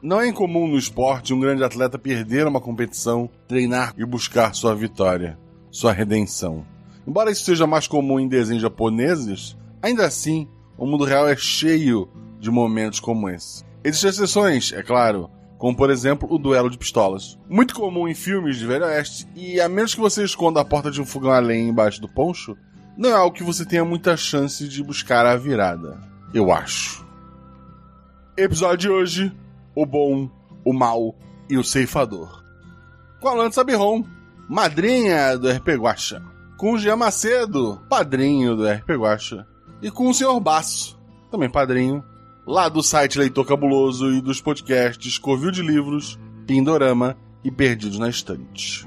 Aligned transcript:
Não 0.00 0.20
é 0.20 0.28
incomum 0.28 0.68
no 0.68 0.78
esporte 0.78 1.34
um 1.34 1.40
grande 1.40 1.64
atleta 1.64 1.98
perder 1.98 2.46
uma 2.46 2.60
competição, 2.60 3.28
treinar 3.48 3.94
e 3.98 4.04
buscar 4.04 4.54
sua 4.54 4.72
vitória, 4.72 5.36
sua 5.72 5.92
redenção. 5.92 6.64
Embora 7.04 7.32
isso 7.32 7.44
seja 7.44 7.66
mais 7.66 7.88
comum 7.88 8.20
em 8.20 8.28
desenhos 8.28 8.62
japoneses, 8.62 9.56
ainda 9.82 10.06
assim, 10.06 10.48
o 10.76 10.86
mundo 10.86 11.04
real 11.04 11.28
é 11.28 11.34
cheio 11.34 12.08
de 12.38 12.48
momentos 12.48 13.00
como 13.00 13.28
esse. 13.28 13.64
Existem 13.82 14.10
exceções, 14.10 14.72
é 14.72 14.84
claro, 14.84 15.28
como 15.58 15.76
por 15.76 15.90
exemplo 15.90 16.32
o 16.32 16.38
duelo 16.38 16.70
de 16.70 16.78
pistolas. 16.78 17.36
Muito 17.48 17.74
comum 17.74 18.06
em 18.06 18.14
filmes 18.14 18.56
de 18.56 18.66
Velho 18.66 18.84
Oeste, 18.84 19.26
e 19.34 19.60
a 19.60 19.68
menos 19.68 19.96
que 19.96 20.00
você 20.00 20.22
esconda 20.22 20.60
a 20.60 20.64
porta 20.64 20.92
de 20.92 21.00
um 21.00 21.06
fogão 21.06 21.32
a 21.32 21.40
lenha 21.40 21.68
embaixo 21.68 22.00
do 22.00 22.08
poncho, 22.08 22.56
não 22.96 23.10
é 23.10 23.14
algo 23.14 23.34
que 23.34 23.42
você 23.42 23.64
tenha 23.64 23.84
muita 23.84 24.16
chance 24.16 24.68
de 24.68 24.80
buscar 24.80 25.26
a 25.26 25.36
virada. 25.36 25.98
Eu 26.32 26.52
acho. 26.52 27.04
Episódio 28.36 28.78
de 28.78 28.88
hoje: 28.90 29.32
O 29.80 29.86
Bom, 29.86 30.28
o 30.64 30.72
Mal 30.72 31.14
e 31.48 31.56
o 31.56 31.62
Ceifador. 31.62 32.42
Com 33.20 33.28
a 33.28 33.34
Lança 33.34 33.62
Birron, 33.62 34.04
madrinha 34.48 35.38
do 35.38 35.48
RP 35.48 35.68
Guacha. 35.76 36.20
Com 36.56 36.72
o 36.72 36.78
Jean 36.80 36.96
Macedo, 36.96 37.80
padrinho 37.88 38.56
do 38.56 38.68
RP 38.68 38.90
Guacha. 38.96 39.46
E 39.80 39.88
com 39.88 40.08
o 40.08 40.12
Sr. 40.12 40.40
Baço, 40.40 40.98
também 41.30 41.48
padrinho, 41.48 42.02
lá 42.44 42.68
do 42.68 42.82
site 42.82 43.20
Leitor 43.20 43.46
Cabuloso 43.46 44.10
e 44.10 44.20
dos 44.20 44.40
podcasts 44.40 45.16
Covil 45.16 45.52
de 45.52 45.62
Livros, 45.62 46.18
Pindorama 46.44 47.16
e 47.44 47.50
Perdidos 47.52 48.00
na 48.00 48.08
Estante. 48.08 48.84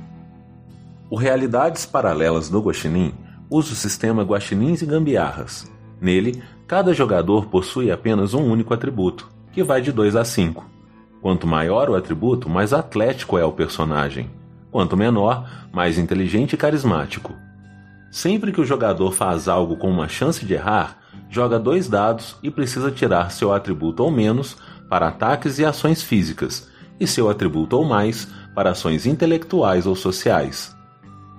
O 1.10 1.16
Realidades 1.16 1.86
Paralelas 1.86 2.50
do 2.50 2.60
Guaxinim 2.60 3.14
usa 3.50 3.72
o 3.72 3.78
sistema 3.78 4.24
Guaxinins 4.24 4.82
e 4.82 4.86
Gambiarras. 4.86 5.72
Nele, 6.02 6.44
cada 6.68 6.94
jogador 6.94 7.46
possui 7.46 7.90
apenas 7.90 8.34
um 8.34 8.44
único 8.44 8.74
atributo, 8.74 9.30
que 9.54 9.64
vai 9.64 9.82
de 9.82 9.94
2 9.94 10.18
a 10.18 10.26
5. 10.26 10.71
Quanto 11.22 11.46
maior 11.46 11.90
o 11.90 11.96
atributo, 11.96 12.50
mais 12.50 12.74
atlético 12.74 13.38
é 13.38 13.46
o 13.46 13.52
personagem. 13.52 14.30
Quanto 14.72 14.98
menor, 14.98 15.48
mais 15.72 15.98
inteligente 16.00 16.54
e 16.54 16.58
carismático. 16.58 17.36
Sempre 18.10 18.52
que 18.52 18.60
o 18.60 18.66
jogador 18.66 19.12
faz 19.14 19.48
algo 19.48 19.78
com 19.78 19.90
uma 19.90 20.08
chance 20.08 20.44
de 20.46 20.54
errar, 20.54 20.98
joga 21.30 21.60
dois 21.60 21.88
dados 21.88 22.36
e 22.42 22.50
precisa 22.50 22.90
tirar 22.90 23.32
seu 23.32 23.54
atributo 23.54 24.04
ou 24.04 24.10
menos 24.10 24.58
para 24.90 25.08
ataques 25.10 25.60
e 25.60 25.66
ações 25.66 26.02
físicas, 26.02 26.70
e 27.00 27.08
seu 27.08 27.30
atributo 27.30 27.78
ou 27.78 27.86
mais 27.86 28.28
para 28.54 28.72
ações 28.72 29.06
intelectuais 29.06 29.86
ou 29.88 29.96
sociais. 29.96 30.76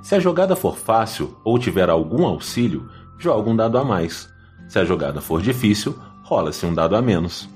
Se 0.00 0.14
a 0.14 0.20
jogada 0.20 0.56
for 0.56 0.76
fácil 0.76 1.36
ou 1.44 1.58
tiver 1.58 1.90
algum 1.90 2.24
auxílio, 2.24 2.88
joga 3.18 3.50
um 3.50 3.56
dado 3.56 3.78
a 3.78 3.84
mais. 3.84 4.28
Se 4.68 4.78
a 4.78 4.84
jogada 4.84 5.20
for 5.20 5.42
difícil, 5.42 5.96
rola-se 6.22 6.64
um 6.64 6.72
dado 6.72 6.96
a 6.96 7.02
menos. 7.02 7.48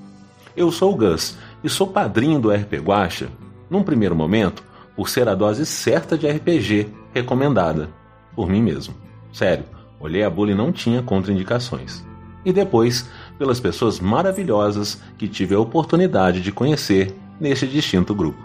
Eu 0.55 0.71
sou 0.71 0.93
o 0.93 0.95
Gus 0.95 1.37
e 1.67 1.69
sou 1.69 1.85
padrinho 1.85 2.39
do 2.39 2.49
RP 2.49 2.75
Guacha, 2.75 3.27
num 3.69 3.83
primeiro 3.83 4.15
momento, 4.15 4.63
por 4.95 5.09
ser 5.09 5.27
a 5.27 5.35
dose 5.35 5.65
certa 5.65 6.17
de 6.17 6.25
RPG 6.25 6.87
recomendada, 7.13 7.89
por 8.33 8.49
mim 8.49 8.61
mesmo. 8.61 8.95
Sério, 9.33 9.65
olhei 9.99 10.23
a 10.23 10.29
bula 10.29 10.51
e 10.51 10.55
não 10.55 10.71
tinha 10.71 11.03
contraindicações. 11.03 12.05
E 12.45 12.53
depois, 12.53 13.09
pelas 13.37 13.59
pessoas 13.59 13.99
maravilhosas 13.99 15.01
que 15.17 15.27
tive 15.27 15.55
a 15.55 15.59
oportunidade 15.59 16.39
de 16.39 16.53
conhecer 16.53 17.13
neste 17.37 17.67
distinto 17.67 18.15
grupo. 18.15 18.41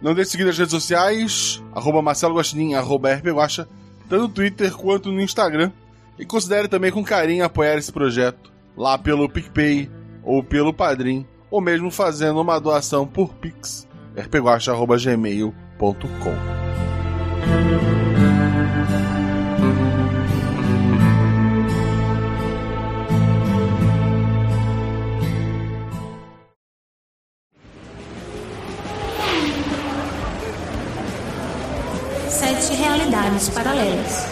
Não 0.00 0.14
deixe 0.14 0.28
de 0.28 0.32
seguir 0.32 0.44
nas 0.46 0.56
redes 0.56 0.72
sociais, 0.72 1.62
arroba 1.74 2.00
Marcelo 2.00 2.36
Guaxinim, 2.36 2.72
arroba 2.72 3.12
RPGuacha, 3.12 3.68
tanto 4.08 4.22
no 4.22 4.28
Twitter 4.30 4.74
quanto 4.74 5.12
no 5.12 5.20
Instagram. 5.20 5.70
E 6.18 6.24
considere 6.24 6.68
também 6.68 6.90
com 6.90 7.04
carinho 7.04 7.44
apoiar 7.44 7.76
esse 7.76 7.92
projeto, 7.92 8.50
lá 8.74 8.96
pelo 8.96 9.28
PicPay 9.28 9.90
ou 10.24 10.42
pelo 10.42 10.72
Padrim, 10.72 11.26
ou 11.50 11.60
mesmo 11.60 11.90
fazendo 11.90 12.40
uma 12.40 12.60
doação 12.60 13.04
por 13.06 13.34
Pix, 13.34 13.86
rpguacha.gmail.com. 14.16 16.56
Sete 32.28 32.74
realidades 32.74 33.48
paralelas. 33.50 34.26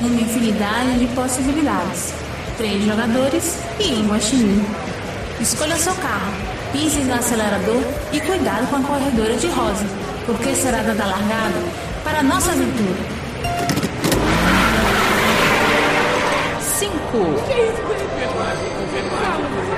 Uma 0.00 0.20
infinidade 0.20 0.98
de 1.00 1.06
possibilidades. 1.14 2.14
Três 2.56 2.84
jogadores 2.84 3.58
e 3.80 3.94
um 3.94 4.08
guaxinim. 4.08 4.64
Escolha 5.40 5.76
seu 5.76 5.94
carro, 5.94 6.32
pise 6.72 7.00
no 7.00 7.14
acelerador 7.14 7.82
e 8.12 8.20
cuidado 8.20 8.66
com 8.68 8.76
a 8.76 8.80
corredora 8.80 9.36
de 9.36 9.46
rosa, 9.48 9.84
porque 10.26 10.54
será 10.54 10.82
dada 10.82 11.06
largada 11.06 11.60
para 12.04 12.20
a 12.20 12.22
nossa 12.22 12.52
aventura. 12.52 13.18
Cinco. 16.60 17.18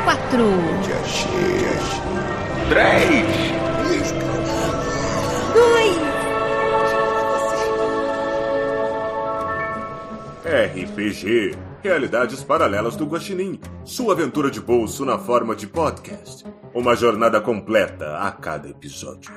Quatro. 0.04 0.50
Três. 2.68 3.26
Dois. 5.54 6.10
RPG 10.44 11.69
Realidades 11.82 12.44
Paralelas 12.44 12.94
do 12.94 13.06
Guaxinim. 13.06 13.58
Sua 13.84 14.12
aventura 14.12 14.50
de 14.50 14.60
bolso 14.60 15.04
na 15.04 15.18
forma 15.18 15.56
de 15.56 15.66
podcast. 15.66 16.44
Uma 16.74 16.94
jornada 16.94 17.40
completa 17.40 18.18
a 18.18 18.30
cada 18.30 18.68
episódio. 18.68 19.32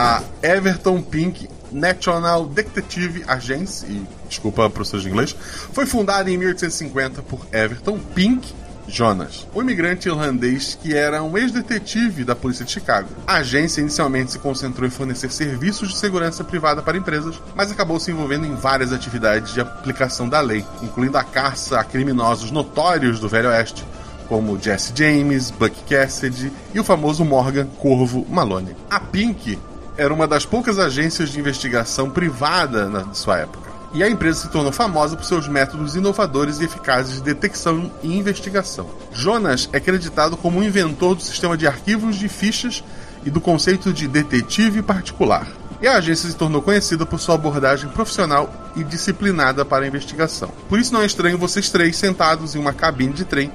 a 0.00 0.22
Everton 0.44 1.02
Pink 1.02 1.48
National 1.72 2.46
Detective 2.46 3.24
Agency, 3.26 4.02
desculpa 4.28 4.68
professor 4.70 5.00
de 5.00 5.08
inglês, 5.08 5.34
foi 5.72 5.86
fundada 5.86 6.30
em 6.30 6.36
1850 6.36 7.22
por 7.22 7.46
Everton 7.52 7.98
Pink 8.14 8.52
Jonas, 8.88 9.46
um 9.54 9.60
imigrante 9.60 10.08
irlandês 10.08 10.74
que 10.74 10.96
era 10.96 11.22
um 11.22 11.36
ex-detetive 11.36 12.24
da 12.24 12.34
polícia 12.34 12.64
de 12.64 12.70
Chicago. 12.70 13.08
A 13.26 13.36
agência 13.36 13.82
inicialmente 13.82 14.32
se 14.32 14.38
concentrou 14.38 14.86
em 14.86 14.90
fornecer 14.90 15.30
serviços 15.30 15.90
de 15.90 15.98
segurança 15.98 16.42
privada 16.42 16.82
para 16.82 16.96
empresas, 16.96 17.40
mas 17.54 17.70
acabou 17.70 18.00
se 18.00 18.10
envolvendo 18.10 18.46
em 18.46 18.54
várias 18.54 18.92
atividades 18.92 19.52
de 19.52 19.60
aplicação 19.60 20.26
da 20.28 20.40
lei, 20.40 20.64
incluindo 20.82 21.18
a 21.18 21.24
caça 21.24 21.78
a 21.78 21.84
criminosos 21.84 22.50
notórios 22.50 23.20
do 23.20 23.28
Velho 23.28 23.50
Oeste, 23.50 23.84
como 24.26 24.58
Jesse 24.60 24.92
James, 24.94 25.50
Buck 25.50 25.74
Cassidy 25.88 26.52
e 26.74 26.80
o 26.80 26.84
famoso 26.84 27.24
Morgan 27.24 27.66
Corvo 27.78 28.26
Malone. 28.28 28.74
A 28.90 29.00
Pink 29.00 29.58
era 29.98 30.14
uma 30.14 30.28
das 30.28 30.46
poucas 30.46 30.78
agências 30.78 31.28
de 31.30 31.40
investigação 31.40 32.08
privada 32.08 32.88
na 32.88 33.12
sua 33.12 33.38
época. 33.38 33.68
E 33.92 34.02
a 34.02 34.08
empresa 34.08 34.42
se 34.42 34.48
tornou 34.48 34.70
famosa 34.70 35.16
por 35.16 35.24
seus 35.24 35.48
métodos 35.48 35.96
inovadores 35.96 36.60
e 36.60 36.64
eficazes 36.64 37.16
de 37.16 37.22
detecção 37.22 37.90
e 38.00 38.16
investigação. 38.16 38.88
Jonas 39.12 39.68
é 39.72 39.78
acreditado 39.78 40.36
como 40.36 40.60
o 40.60 40.64
inventor 40.64 41.16
do 41.16 41.22
sistema 41.22 41.56
de 41.56 41.66
arquivos 41.66 42.16
de 42.16 42.28
fichas 42.28 42.84
e 43.24 43.30
do 43.30 43.40
conceito 43.40 43.92
de 43.92 44.06
detetive 44.06 44.82
particular. 44.82 45.48
E 45.82 45.88
a 45.88 45.96
agência 45.96 46.28
se 46.28 46.36
tornou 46.36 46.62
conhecida 46.62 47.04
por 47.04 47.18
sua 47.18 47.34
abordagem 47.34 47.90
profissional 47.90 48.52
e 48.76 48.84
disciplinada 48.84 49.64
para 49.64 49.84
a 49.84 49.88
investigação. 49.88 50.52
Por 50.68 50.78
isso 50.78 50.92
não 50.92 51.02
é 51.02 51.06
estranho 51.06 51.38
vocês 51.38 51.70
três 51.70 51.96
sentados 51.96 52.54
em 52.54 52.58
uma 52.58 52.72
cabine 52.72 53.12
de 53.12 53.24
trem 53.24 53.50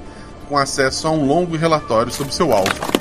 com 0.48 0.58
acesso 0.58 1.06
a 1.06 1.10
um 1.10 1.26
longo 1.26 1.56
relatório 1.56 2.12
sobre 2.12 2.34
seu 2.34 2.52
alvo 2.52 2.94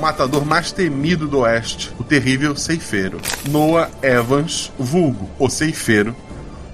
matador 0.00 0.44
mais 0.44 0.72
temido 0.72 1.28
do 1.28 1.40
Oeste, 1.40 1.92
o 1.98 2.04
terrível 2.04 2.56
ceifeiro. 2.56 3.20
Noah 3.48 3.90
Evans, 4.02 4.72
vulgo, 4.78 5.28
o 5.38 5.48
ceifeiro. 5.48 6.16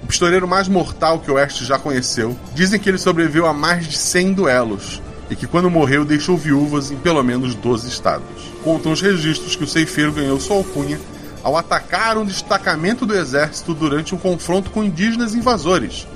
O 0.03 0.07
pistoleiro 0.07 0.47
mais 0.47 0.67
mortal 0.67 1.19
que 1.19 1.29
o 1.29 1.35
Oeste 1.35 1.65
já 1.65 1.77
conheceu. 1.77 2.37
Dizem 2.53 2.79
que 2.79 2.89
ele 2.89 2.97
sobreviveu 2.97 3.45
a 3.45 3.53
mais 3.53 3.87
de 3.87 3.97
100 3.97 4.33
duelos 4.33 5.01
e 5.29 5.35
que 5.35 5.45
quando 5.45 5.69
morreu 5.69 6.05
deixou 6.05 6.37
viúvas 6.37 6.91
em 6.91 6.95
pelo 6.95 7.21
menos 7.21 7.53
12 7.55 7.87
estados. 7.89 8.25
Contam 8.63 8.91
os 8.93 9.01
registros 9.01 9.55
que 9.55 9.63
o 9.63 9.67
ceifeiro 9.67 10.13
ganhou 10.13 10.39
sua 10.39 10.55
alcunha 10.55 10.99
ao 11.43 11.55
atacar 11.55 12.17
um 12.17 12.25
destacamento 12.25 13.05
do 13.05 13.15
exército 13.15 13.73
durante 13.73 14.15
um 14.15 14.17
confronto 14.17 14.71
com 14.71 14.83
indígenas 14.83 15.33
invasores. 15.33 16.07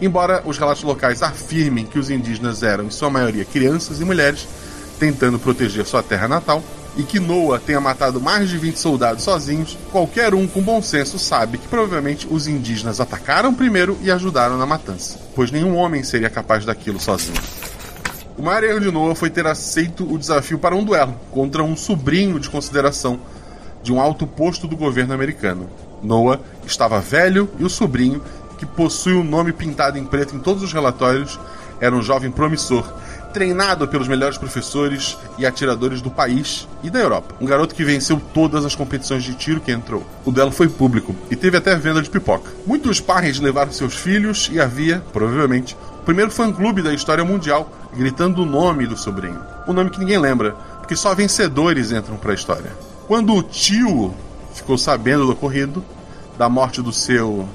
Embora 0.00 0.42
os 0.46 0.56
relatos 0.56 0.82
locais 0.82 1.22
afirmem 1.22 1.84
que 1.84 1.98
os 1.98 2.08
indígenas 2.08 2.62
eram, 2.62 2.84
em 2.84 2.90
sua 2.90 3.10
maioria, 3.10 3.44
crianças 3.44 4.00
e 4.00 4.04
mulheres, 4.04 4.48
tentando 5.00 5.38
proteger 5.38 5.86
sua 5.86 6.02
terra 6.02 6.28
natal, 6.28 6.62
e 6.96 7.02
que 7.02 7.18
Noah 7.18 7.58
tenha 7.58 7.80
matado 7.80 8.20
mais 8.20 8.50
de 8.50 8.58
20 8.58 8.76
soldados 8.76 9.24
sozinhos, 9.24 9.78
qualquer 9.90 10.34
um 10.34 10.46
com 10.46 10.60
bom 10.60 10.82
senso 10.82 11.18
sabe 11.18 11.56
que 11.56 11.66
provavelmente 11.66 12.28
os 12.30 12.46
indígenas 12.46 13.00
atacaram 13.00 13.54
primeiro 13.54 13.96
e 14.02 14.10
ajudaram 14.10 14.58
na 14.58 14.66
matança, 14.66 15.18
pois 15.34 15.50
nenhum 15.50 15.74
homem 15.76 16.02
seria 16.02 16.28
capaz 16.28 16.66
daquilo 16.66 17.00
sozinho. 17.00 17.40
O 18.36 18.42
maior 18.42 18.64
erro 18.64 18.80
de 18.80 18.90
Noah 18.90 19.14
foi 19.14 19.30
ter 19.30 19.46
aceito 19.46 20.04
o 20.04 20.18
desafio 20.18 20.58
para 20.58 20.76
um 20.76 20.84
duelo 20.84 21.14
contra 21.30 21.62
um 21.62 21.76
sobrinho 21.76 22.38
de 22.38 22.50
consideração 22.50 23.20
de 23.82 23.92
um 23.92 24.00
alto 24.00 24.26
posto 24.26 24.66
do 24.66 24.76
governo 24.76 25.14
americano. 25.14 25.70
Noah 26.02 26.40
estava 26.66 27.00
velho 27.00 27.48
e 27.58 27.64
o 27.64 27.70
sobrinho, 27.70 28.22
que 28.58 28.66
possui 28.66 29.14
o 29.14 29.20
um 29.20 29.24
nome 29.24 29.52
pintado 29.52 29.96
em 29.96 30.04
preto 30.04 30.36
em 30.36 30.38
todos 30.38 30.62
os 30.62 30.72
relatórios, 30.72 31.38
era 31.80 31.94
um 31.94 32.02
jovem 32.02 32.30
promissor, 32.30 32.84
treinado 33.32 33.86
pelos 33.88 34.08
melhores 34.08 34.36
professores 34.36 35.16
e 35.38 35.46
atiradores 35.46 36.00
do 36.02 36.10
país 36.10 36.68
e 36.82 36.90
da 36.90 36.98
Europa. 36.98 37.34
Um 37.40 37.46
garoto 37.46 37.74
que 37.74 37.84
venceu 37.84 38.20
todas 38.32 38.64
as 38.64 38.74
competições 38.74 39.22
de 39.22 39.34
tiro 39.34 39.60
que 39.60 39.72
entrou. 39.72 40.06
O 40.24 40.30
duelo 40.30 40.52
foi 40.52 40.68
público 40.68 41.14
e 41.30 41.36
teve 41.36 41.56
até 41.56 41.74
venda 41.76 42.02
de 42.02 42.10
pipoca. 42.10 42.50
Muitos 42.66 43.00
pais 43.00 43.38
levaram 43.38 43.72
seus 43.72 43.94
filhos 43.94 44.48
e 44.52 44.60
havia, 44.60 45.02
provavelmente, 45.12 45.76
o 46.00 46.04
primeiro 46.04 46.30
fã-clube 46.30 46.82
da 46.82 46.92
história 46.92 47.24
mundial 47.24 47.70
gritando 47.94 48.42
o 48.42 48.46
nome 48.46 48.86
do 48.86 48.96
sobrinho. 48.96 49.40
Um 49.66 49.72
nome 49.72 49.90
que 49.90 49.98
ninguém 49.98 50.18
lembra, 50.18 50.52
porque 50.78 50.96
só 50.96 51.14
vencedores 51.14 51.92
entram 51.92 52.16
para 52.16 52.32
a 52.32 52.34
história. 52.34 52.72
Quando 53.06 53.34
o 53.34 53.42
tio 53.42 54.14
ficou 54.54 54.78
sabendo 54.78 55.26
do 55.26 55.32
ocorrido, 55.32 55.84
da 56.38 56.48
morte 56.48 56.80
do 56.80 56.92
seu 56.92 57.48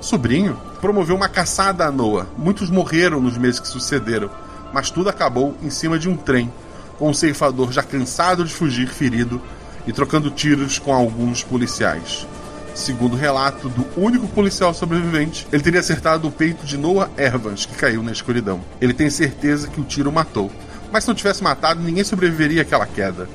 sobrinho, 0.00 0.58
promoveu 0.80 1.16
uma 1.16 1.28
caçada 1.28 1.86
a 1.86 1.90
Noah. 1.90 2.26
Muitos 2.36 2.70
morreram 2.70 3.20
nos 3.20 3.38
meses 3.38 3.60
que 3.60 3.68
sucederam, 3.68 4.30
mas 4.72 4.90
tudo 4.90 5.08
acabou 5.08 5.56
em 5.62 5.70
cima 5.70 5.98
de 5.98 6.08
um 6.08 6.16
trem, 6.16 6.52
com 6.98 7.10
o 7.10 7.14
ceifador 7.14 7.72
já 7.72 7.82
cansado 7.82 8.44
de 8.44 8.52
fugir 8.52 8.88
ferido 8.88 9.40
e 9.86 9.92
trocando 9.92 10.30
tiros 10.30 10.78
com 10.78 10.92
alguns 10.92 11.42
policiais. 11.42 12.26
Segundo 12.74 13.14
o 13.14 13.16
relato 13.16 13.70
do 13.70 13.86
único 13.96 14.28
policial 14.28 14.74
sobrevivente, 14.74 15.46
ele 15.50 15.62
teria 15.62 15.80
acertado 15.80 16.28
o 16.28 16.30
peito 16.30 16.66
de 16.66 16.76
Noah 16.76 17.10
Evans, 17.16 17.64
que 17.64 17.74
caiu 17.74 18.02
na 18.02 18.12
escuridão. 18.12 18.60
Ele 18.80 18.92
tem 18.92 19.08
certeza 19.08 19.68
que 19.68 19.80
o 19.80 19.84
tiro 19.84 20.12
matou, 20.12 20.50
mas 20.92 21.04
se 21.04 21.08
não 21.08 21.14
tivesse 21.14 21.42
matado, 21.42 21.80
ninguém 21.80 22.04
sobreviveria 22.04 22.62
àquela 22.62 22.86
queda. 22.86 23.28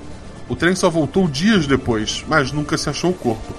O 0.48 0.56
trem 0.56 0.75
só 0.75 0.89
voltou 0.89 1.28
dias 1.28 1.66
depois, 1.66 2.24
mas 2.28 2.51
nunca 2.51 2.78
se 2.78 2.89
achou 2.89 3.12
o 3.12 3.16
corpo. 3.16 3.54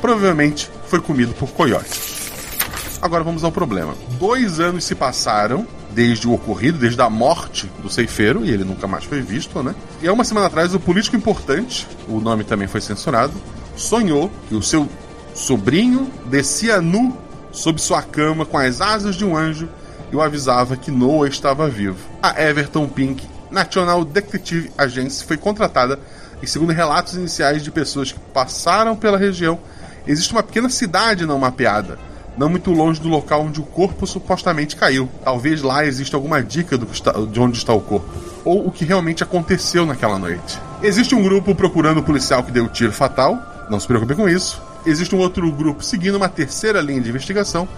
Provavelmente 0.00 0.70
foi 0.86 1.00
comido 1.00 1.32
por 1.34 1.50
coiotes. 1.50 2.98
Agora 3.00 3.22
vamos 3.22 3.44
ao 3.44 3.52
problema. 3.52 3.94
Dois 4.18 4.58
anos 4.58 4.84
se 4.84 4.94
passaram 4.94 5.66
desde 5.92 6.26
o 6.28 6.32
ocorrido, 6.32 6.78
desde 6.78 7.00
a 7.00 7.10
morte 7.10 7.70
do 7.82 7.90
ceifeiro, 7.90 8.44
e 8.44 8.50
ele 8.50 8.64
nunca 8.64 8.86
mais 8.86 9.04
foi 9.04 9.20
visto, 9.20 9.62
né? 9.62 9.74
E 10.02 10.08
há 10.08 10.12
uma 10.12 10.24
semana 10.24 10.46
atrás, 10.46 10.74
o 10.74 10.80
político 10.80 11.16
importante, 11.16 11.86
o 12.08 12.20
nome 12.20 12.44
também 12.44 12.68
foi 12.68 12.80
censurado, 12.80 13.32
sonhou 13.76 14.30
que 14.48 14.54
o 14.54 14.62
seu 14.62 14.88
sobrinho 15.34 16.10
descia 16.26 16.80
nu 16.80 17.16
sob 17.52 17.80
sua 17.80 18.02
cama 18.02 18.44
com 18.44 18.58
as 18.58 18.80
asas 18.80 19.16
de 19.16 19.24
um 19.24 19.36
anjo 19.36 19.68
e 20.12 20.16
o 20.16 20.20
avisava 20.20 20.76
que 20.76 20.90
Noah 20.90 21.28
estava 21.28 21.68
vivo. 21.68 21.98
A 22.22 22.40
Everton 22.42 22.88
Pink 22.88 23.26
National 23.50 24.04
Detective 24.04 24.70
Agency 24.78 25.24
foi 25.24 25.36
contratada 25.36 25.98
e, 26.42 26.46
segundo 26.46 26.72
relatos 26.72 27.14
iniciais 27.14 27.62
de 27.62 27.70
pessoas 27.70 28.12
que 28.12 28.18
passaram 28.32 28.96
pela 28.96 29.18
região, 29.18 29.58
existe 30.06 30.32
uma 30.32 30.42
pequena 30.42 30.68
cidade 30.68 31.26
não 31.26 31.38
mapeada, 31.38 31.98
não 32.36 32.48
muito 32.48 32.70
longe 32.72 33.00
do 33.00 33.08
local 33.08 33.42
onde 33.42 33.60
o 33.60 33.64
corpo 33.64 34.06
supostamente 34.06 34.76
caiu. 34.76 35.08
Talvez 35.22 35.62
lá 35.62 35.84
exista 35.84 36.16
alguma 36.16 36.42
dica 36.42 36.78
está, 36.92 37.12
de 37.12 37.40
onde 37.40 37.58
está 37.58 37.72
o 37.72 37.80
corpo, 37.80 38.08
ou 38.44 38.66
o 38.66 38.70
que 38.70 38.84
realmente 38.84 39.22
aconteceu 39.22 39.84
naquela 39.84 40.18
noite. 40.18 40.58
Existe 40.82 41.14
um 41.14 41.22
grupo 41.22 41.54
procurando 41.54 41.98
o 41.98 42.02
policial 42.02 42.42
que 42.42 42.52
deu 42.52 42.64
o 42.64 42.68
tiro 42.68 42.92
fatal, 42.92 43.38
não 43.68 43.78
se 43.78 43.86
preocupe 43.86 44.14
com 44.14 44.28
isso. 44.28 44.60
Existe 44.86 45.14
um 45.14 45.18
outro 45.18 45.50
grupo 45.52 45.82
seguindo 45.82 46.16
uma 46.16 46.28
terceira 46.28 46.80
linha 46.80 47.00
de 47.00 47.10
investigação, 47.10 47.68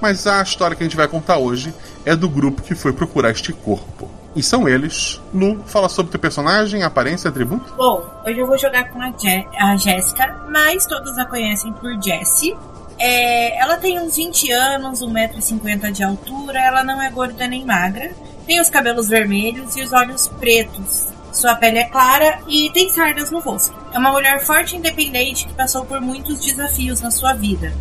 mas 0.00 0.26
a 0.26 0.42
história 0.42 0.76
que 0.76 0.82
a 0.82 0.86
gente 0.86 0.96
vai 0.96 1.08
contar 1.08 1.38
hoje 1.38 1.74
é 2.04 2.14
do 2.14 2.28
grupo 2.28 2.62
que 2.62 2.74
foi 2.74 2.92
procurar 2.92 3.30
este 3.30 3.52
corpo. 3.52 4.08
E 4.34 4.42
são 4.42 4.68
eles. 4.68 5.20
Lu, 5.32 5.62
fala 5.66 5.88
sobre 5.88 6.10
teu 6.10 6.20
personagem, 6.20 6.82
aparência, 6.82 7.28
atributo. 7.28 7.74
Bom, 7.74 8.02
hoje 8.26 8.38
eu 8.38 8.46
vou 8.46 8.56
jogar 8.56 8.90
com 8.90 9.00
a, 9.00 9.10
Je 9.10 9.46
a 9.58 9.76
Jéssica, 9.76 10.46
mas 10.48 10.86
todos 10.86 11.18
a 11.18 11.26
conhecem 11.26 11.72
por 11.74 11.92
Jessie. 12.02 12.56
É, 12.98 13.58
ela 13.58 13.76
tem 13.76 13.98
uns 13.98 14.16
20 14.16 14.50
anos, 14.52 15.00
1,50m 15.00 15.90
de 15.92 16.02
altura, 16.02 16.60
ela 16.60 16.84
não 16.84 17.00
é 17.02 17.10
gorda 17.10 17.46
nem 17.46 17.64
magra, 17.64 18.12
tem 18.46 18.60
os 18.60 18.70
cabelos 18.70 19.08
vermelhos 19.08 19.76
e 19.76 19.82
os 19.82 19.92
olhos 19.92 20.28
pretos. 20.28 21.06
Sua 21.32 21.54
pele 21.54 21.78
é 21.78 21.84
clara 21.84 22.40
e 22.46 22.70
tem 22.70 22.90
sardas 22.90 23.30
no 23.30 23.40
rosto. 23.40 23.74
É 23.92 23.98
uma 23.98 24.12
mulher 24.12 24.44
forte 24.44 24.74
e 24.74 24.78
independente 24.78 25.46
que 25.46 25.54
passou 25.54 25.84
por 25.84 26.00
muitos 26.00 26.44
desafios 26.44 27.00
na 27.00 27.10
sua 27.10 27.32
vida. 27.32 27.72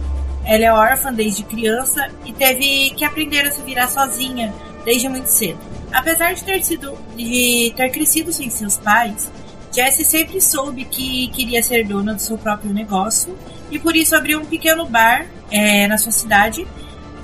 Ela 0.45 0.65
é 0.65 0.73
órfã 0.73 1.13
desde 1.13 1.43
criança 1.43 2.09
e 2.25 2.31
teve 2.31 2.91
que 2.91 3.03
aprender 3.03 3.45
a 3.45 3.51
se 3.51 3.61
virar 3.61 3.87
sozinha 3.87 4.53
desde 4.85 5.09
muito 5.09 5.27
cedo. 5.27 5.59
Apesar 5.91 6.33
de 6.33 6.43
ter 6.43 6.63
sido 6.63 6.97
de 7.15 7.73
ter 7.75 7.89
crescido 7.89 8.31
sem 8.31 8.49
seus 8.49 8.77
pais, 8.77 9.29
Jessie 9.73 10.05
sempre 10.05 10.41
soube 10.41 10.85
que 10.85 11.27
queria 11.29 11.61
ser 11.61 11.85
dona 11.85 12.13
do 12.13 12.21
seu 12.21 12.37
próprio 12.37 12.73
negócio 12.73 13.37
e 13.71 13.79
por 13.79 13.95
isso 13.95 14.15
abriu 14.15 14.39
um 14.39 14.45
pequeno 14.45 14.85
bar 14.85 15.25
é, 15.50 15.88
na 15.88 15.97
sua 15.97 16.12
cidade 16.12 16.68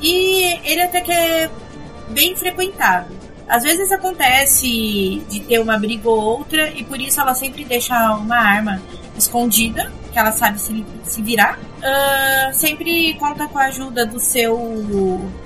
e 0.02 0.60
ele 0.64 0.82
até 0.82 1.02
que 1.02 1.12
é 1.12 1.50
bem 2.10 2.36
frequentado. 2.36 3.16
Às 3.48 3.64
vezes 3.64 3.92
acontece 3.92 5.22
de 5.30 5.40
ter 5.40 5.60
uma 5.60 5.78
briga 5.78 6.10
ou 6.10 6.20
outra 6.20 6.70
e 6.72 6.84
por 6.84 7.00
isso 7.00 7.20
ela 7.20 7.34
sempre 7.34 7.64
deixa 7.64 7.96
uma 8.16 8.38
arma 8.38 8.82
escondida, 9.18 9.92
que 10.12 10.20
ela 10.20 10.32
sabe 10.32 10.60
se, 10.60 10.86
se 11.04 11.22
virar. 11.22 11.58
Uh, 11.78 12.54
sempre 12.54 13.14
conta 13.16 13.48
com 13.48 13.58
a 13.58 13.66
ajuda 13.66 14.06
do 14.06 14.20
seu 14.20 14.58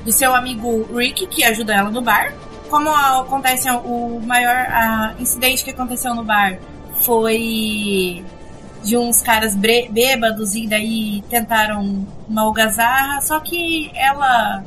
do 0.03 0.11
seu 0.11 0.33
amigo 0.33 0.87
Rick, 0.95 1.27
que 1.27 1.43
ajuda 1.43 1.75
ela 1.75 1.91
no 1.91 2.01
bar. 2.01 2.33
Como 2.69 2.89
acontece 2.89 3.69
o 3.69 4.19
maior 4.25 5.15
incidente 5.19 5.63
que 5.63 5.71
aconteceu 5.71 6.15
no 6.15 6.23
bar 6.23 6.57
foi 7.01 8.23
de 8.83 8.97
uns 8.97 9.21
caras 9.21 9.55
bêbados 9.55 10.55
e 10.55 10.67
daí 10.67 11.23
tentaram 11.29 12.05
uma 12.27 12.41
algazarra, 12.41 13.21
só 13.21 13.39
que 13.39 13.91
ela 13.95 14.63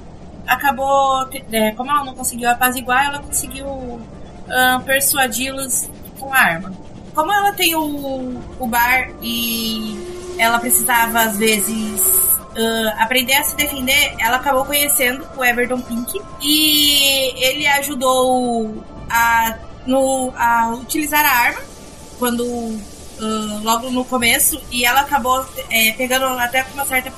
acabou, 0.47 1.29
é, 1.53 1.73
como 1.73 1.91
ela 1.91 2.05
não 2.05 2.15
conseguiu 2.15 2.51
apaziguar, 2.51 3.07
ela 3.07 3.19
conseguiu 3.21 3.67
uh, 3.67 4.81
persuadi-los 4.85 5.89
com 6.19 6.33
a 6.33 6.39
arma. 6.39 6.73
Como 7.15 7.33
ela 7.33 7.53
tem 7.53 7.75
o, 7.75 8.41
o 8.59 8.67
bar 8.67 9.11
e 9.23 9.97
ela 10.39 10.59
precisava 10.59 11.23
às 11.23 11.39
vezes 11.39 12.25
Uh, 12.55 13.03
aprender 13.03 13.35
a 13.35 13.43
se 13.43 13.57
defender, 13.57 14.15
ela 14.21 14.37
acabou 14.37 14.65
conhecendo 14.65 15.27
o 15.37 15.45
Everton 15.45 15.81
Pink 15.81 16.23
e 16.41 17.35
ele 17.45 17.67
ajudou 17.67 18.81
a, 19.11 19.59
no, 19.85 20.33
a 20.37 20.69
utilizar 20.69 21.27
a 21.27 21.47
arma 21.47 21.61
quando 22.17 22.79
uh, 23.25 23.63
logo 23.63 23.91
no 23.91 24.05
começo 24.05 24.61
e 24.71 24.85
ela 24.85 25.01
acabou 25.01 25.45
é, 25.71 25.93
pegando 25.93 26.27
até 26.39 26.63
com 26.63 26.75
uma 26.75 26.85
certa 26.85 27.13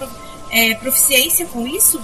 é, 0.50 0.74
proficiência 0.74 1.46
com 1.46 1.66
isso 1.66 2.00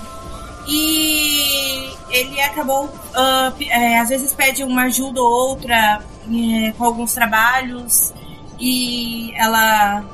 e 0.67 1.91
ele 2.11 2.41
acabou, 2.41 2.85
uh, 2.85 3.55
é, 3.61 3.99
às 3.99 4.09
vezes 4.09 4.33
pede 4.33 4.63
uma 4.63 4.85
ajuda 4.85 5.21
ou 5.21 5.51
outra 5.51 6.01
é, 6.31 6.73
com 6.73 6.85
alguns 6.85 7.13
trabalhos 7.13 8.13
e 8.61 9.33
ela 9.35 10.05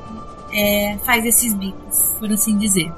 é, 0.51 0.97
faz 1.05 1.23
esses 1.25 1.53
bicos, 1.53 2.13
por 2.17 2.31
assim 2.31 2.57
dizer. 2.57 2.91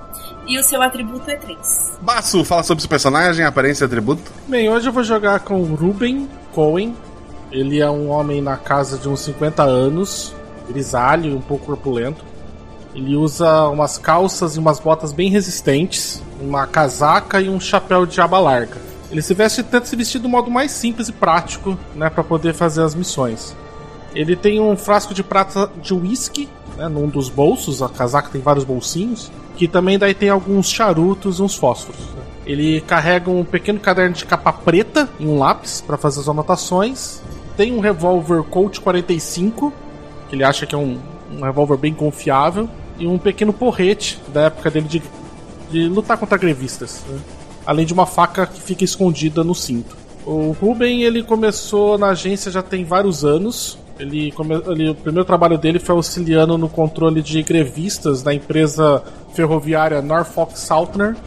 E 0.48 0.58
o 0.58 0.64
seu 0.64 0.82
atributo 0.82 1.30
é 1.30 1.36
3. 1.36 2.00
Baço, 2.02 2.44
fala 2.46 2.64
sobre 2.64 2.82
seu 2.82 2.90
personagem, 2.90 3.46
aparência 3.46 3.84
e 3.84 3.86
atributo. 3.86 4.32
Bem, 4.48 4.70
hoje 4.70 4.88
eu 4.88 4.94
vou 4.94 5.04
jogar 5.04 5.42
com 5.42 5.62
o 5.62 5.76
Ruben 5.76 6.30
Cohen. 6.54 6.96
Ele 7.52 7.80
é 7.80 7.90
um 7.90 8.10
homem 8.10 8.42
na 8.42 8.56
casa 8.56 8.98
de 8.98 9.10
uns 9.10 9.20
50 9.22 9.62
anos, 9.62 10.34
grisalho 10.68 11.32
e 11.32 11.36
um 11.36 11.42
pouco 11.42 11.66
corpulento. 11.66 12.24
Ele 12.94 13.16
usa 13.16 13.70
umas 13.70 13.98
calças 13.98 14.56
e 14.56 14.60
umas 14.60 14.80
botas 14.80 15.14
bem 15.14 15.30
resistentes, 15.30 16.22
uma 16.42 16.68
casaca 16.68 17.40
e 17.40 17.50
um 17.50 17.60
chapéu 17.60 18.06
de 18.06 18.20
aba 18.20 18.40
larga. 18.40 18.78
Ele 19.10 19.22
se 19.22 19.34
veste 19.34 19.64
tenta 19.64 19.86
se 19.86 19.96
vestir 19.96 20.20
do 20.20 20.30
modo 20.30 20.50
mais 20.50 20.72
simples 20.72 21.10
e 21.10 21.12
prático, 21.12 21.78
né, 21.96 22.10
para 22.10 22.24
poder 22.24 22.54
fazer 22.54 22.82
as 22.82 22.96
missões. 22.96 23.56
Ele 24.14 24.36
tem 24.36 24.60
um 24.60 24.76
frasco 24.76 25.14
de 25.14 25.24
prata 25.24 25.70
de 25.82 25.94
whisky, 25.94 26.50
né, 26.78 26.88
num 26.90 27.08
dos 27.08 27.30
bolsos, 27.30 27.82
a 27.82 27.90
casaca 27.90 28.30
tem 28.30 28.42
vários 28.42 28.66
bolsinhos, 28.66 29.32
que 29.56 29.68
também 29.68 29.98
daí 29.98 30.14
tem 30.14 30.30
alguns 30.30 30.70
charutos 30.70 31.40
e 31.40 31.42
uns 31.42 31.56
fósforos. 31.56 32.02
Ele 32.46 32.82
carrega 32.82 33.30
um 33.30 33.44
pequeno 33.44 33.80
caderno 33.80 34.16
de 34.16 34.26
capa 34.26 34.52
preta 34.52 35.10
e 35.20 35.26
um 35.26 35.38
lápis 35.38 35.82
para 35.86 35.98
fazer 35.98 36.22
as 36.22 36.28
anotações. 36.28 37.22
Tem 37.56 37.72
um 37.72 37.80
revólver 37.80 38.44
Colt 38.44 38.80
45, 38.80 39.72
que 40.32 40.36
ele 40.36 40.46
acha 40.46 40.66
que 40.66 40.74
é 40.74 40.78
um, 40.78 40.98
um 41.30 41.42
revólver 41.44 41.76
bem 41.76 41.94
confiável 41.94 42.70
e 42.98 43.06
um 43.06 43.18
pequeno 43.18 43.52
porrete 43.52 44.18
da 44.34 44.44
época 44.44 44.72
dele 44.72 44.88
de, 44.88 45.04
de 45.70 45.90
lutar 45.90 46.18
contra 46.18 46.38
grevistas. 46.38 47.04
Né? 47.06 47.20
Além 47.66 47.86
de 47.86 47.92
uma 47.92 48.06
faca 48.06 48.48
que 48.48 48.62
fica 48.62 48.86
escondida 48.86 49.44
no 49.44 49.54
cinto. 49.54 49.98
O 50.26 50.52
Ruben 50.54 51.04
ele 51.04 51.22
começou 51.22 51.98
na 51.98 52.08
agência 52.08 52.50
já 52.50 52.64
tem 52.64 52.86
vários 52.86 53.26
anos. 53.26 53.78
Ele, 54.00 54.32
come... 54.32 54.56
ele, 54.68 54.92
o 54.92 54.96
primeiro 54.96 55.26
trabalho 55.26 55.58
dele 55.58 55.80
foi 55.80 55.94
auxiliando 55.96 56.58
no 56.58 56.70
controle 56.70 57.22
de 57.22 57.44
grevistas 57.44 58.24
da 58.24 58.34
empresa 58.34 59.04
ferroviária 59.34 60.02
Norfolk 60.02 60.58
Southern. 60.58 61.18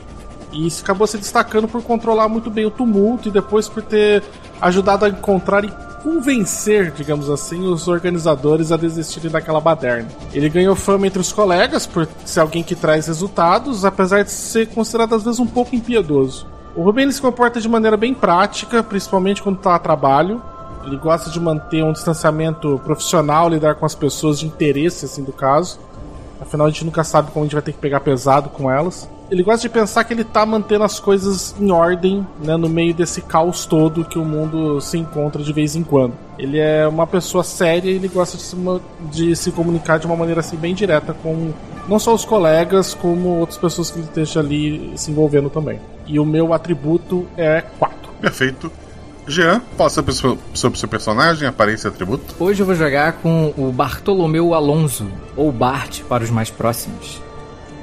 E 0.50 0.66
acabou 0.80 1.06
se 1.06 1.18
destacando 1.18 1.68
por 1.68 1.82
controlar 1.82 2.28
muito 2.28 2.48
bem 2.50 2.64
o 2.64 2.70
tumulto 2.70 3.28
e 3.28 3.32
depois 3.32 3.68
por 3.68 3.82
ter 3.82 4.22
ajudado 4.62 5.04
a 5.04 5.10
encontrar 5.10 5.62
e 5.62 5.70
convencer, 6.04 6.90
digamos 6.90 7.30
assim, 7.30 7.66
os 7.66 7.88
organizadores 7.88 8.70
a 8.70 8.76
desistirem 8.76 9.30
daquela 9.30 9.58
baderna. 9.58 10.10
Ele 10.34 10.50
ganhou 10.50 10.76
fama 10.76 11.06
entre 11.06 11.18
os 11.18 11.32
colegas 11.32 11.86
por 11.86 12.06
ser 12.26 12.40
alguém 12.40 12.62
que 12.62 12.76
traz 12.76 13.06
resultados, 13.06 13.86
apesar 13.86 14.22
de 14.22 14.30
ser 14.30 14.68
considerado 14.68 15.14
às 15.14 15.24
vezes 15.24 15.40
um 15.40 15.46
pouco 15.46 15.74
impiedoso. 15.74 16.46
O 16.76 16.82
Ruben 16.82 17.10
se 17.10 17.22
comporta 17.22 17.58
de 17.58 17.68
maneira 17.68 17.96
bem 17.96 18.12
prática, 18.12 18.82
principalmente 18.82 19.42
quando 19.42 19.56
está 19.56 19.74
a 19.74 19.78
trabalho. 19.78 20.42
Ele 20.84 20.98
gosta 20.98 21.30
de 21.30 21.40
manter 21.40 21.82
um 21.82 21.92
distanciamento 21.92 22.78
profissional, 22.84 23.48
lidar 23.48 23.76
com 23.76 23.86
as 23.86 23.94
pessoas 23.94 24.38
de 24.38 24.46
interesse, 24.46 25.06
assim, 25.06 25.24
do 25.24 25.32
caso. 25.32 25.78
Afinal, 26.38 26.66
a 26.66 26.70
gente 26.70 26.84
nunca 26.84 27.02
sabe 27.02 27.30
como 27.30 27.44
a 27.44 27.46
gente 27.46 27.54
vai 27.54 27.62
ter 27.62 27.72
que 27.72 27.78
pegar 27.78 28.00
pesado 28.00 28.50
com 28.50 28.70
elas. 28.70 29.08
Ele 29.30 29.42
gosta 29.42 29.62
de 29.62 29.68
pensar 29.68 30.04
que 30.04 30.12
ele 30.12 30.24
tá 30.24 30.44
mantendo 30.44 30.84
as 30.84 31.00
coisas 31.00 31.54
em 31.58 31.70
ordem, 31.70 32.26
né, 32.42 32.56
no 32.56 32.68
meio 32.68 32.92
desse 32.92 33.22
caos 33.22 33.64
todo 33.64 34.04
que 34.04 34.18
o 34.18 34.24
mundo 34.24 34.80
se 34.80 34.98
encontra 34.98 35.42
de 35.42 35.52
vez 35.52 35.74
em 35.74 35.82
quando. 35.82 36.12
Ele 36.38 36.58
é 36.58 36.86
uma 36.86 37.06
pessoa 37.06 37.42
séria 37.42 37.90
e 37.90 37.94
ele 37.94 38.08
gosta 38.08 38.36
de 38.36 38.42
se, 38.42 38.56
de 39.10 39.36
se 39.36 39.50
comunicar 39.50 39.98
de 39.98 40.06
uma 40.06 40.16
maneira 40.16 40.40
assim 40.40 40.56
bem 40.56 40.74
direta 40.74 41.14
com 41.14 41.52
não 41.88 41.98
só 41.98 42.14
os 42.14 42.24
colegas, 42.24 42.94
como 42.94 43.28
outras 43.40 43.58
pessoas 43.58 43.90
que 43.90 43.98
ele 43.98 44.06
esteja 44.06 44.40
ali 44.40 44.92
se 44.96 45.10
envolvendo 45.10 45.50
também. 45.50 45.80
E 46.06 46.18
o 46.18 46.24
meu 46.24 46.52
atributo 46.52 47.26
é 47.36 47.62
4. 47.78 47.96
Perfeito. 48.20 48.70
Jean, 49.26 49.60
possa 49.76 50.04
sobre 50.52 50.76
o 50.76 50.78
seu 50.78 50.88
personagem, 50.88 51.48
aparência 51.48 51.88
e 51.88 51.90
atributo? 51.90 52.34
Hoje 52.38 52.60
eu 52.60 52.66
vou 52.66 52.74
jogar 52.74 53.14
com 53.14 53.54
o 53.56 53.72
Bartolomeu 53.72 54.52
Alonso, 54.52 55.06
ou 55.34 55.50
Bart 55.50 56.02
para 56.02 56.22
os 56.22 56.30
mais 56.30 56.50
próximos. 56.50 57.23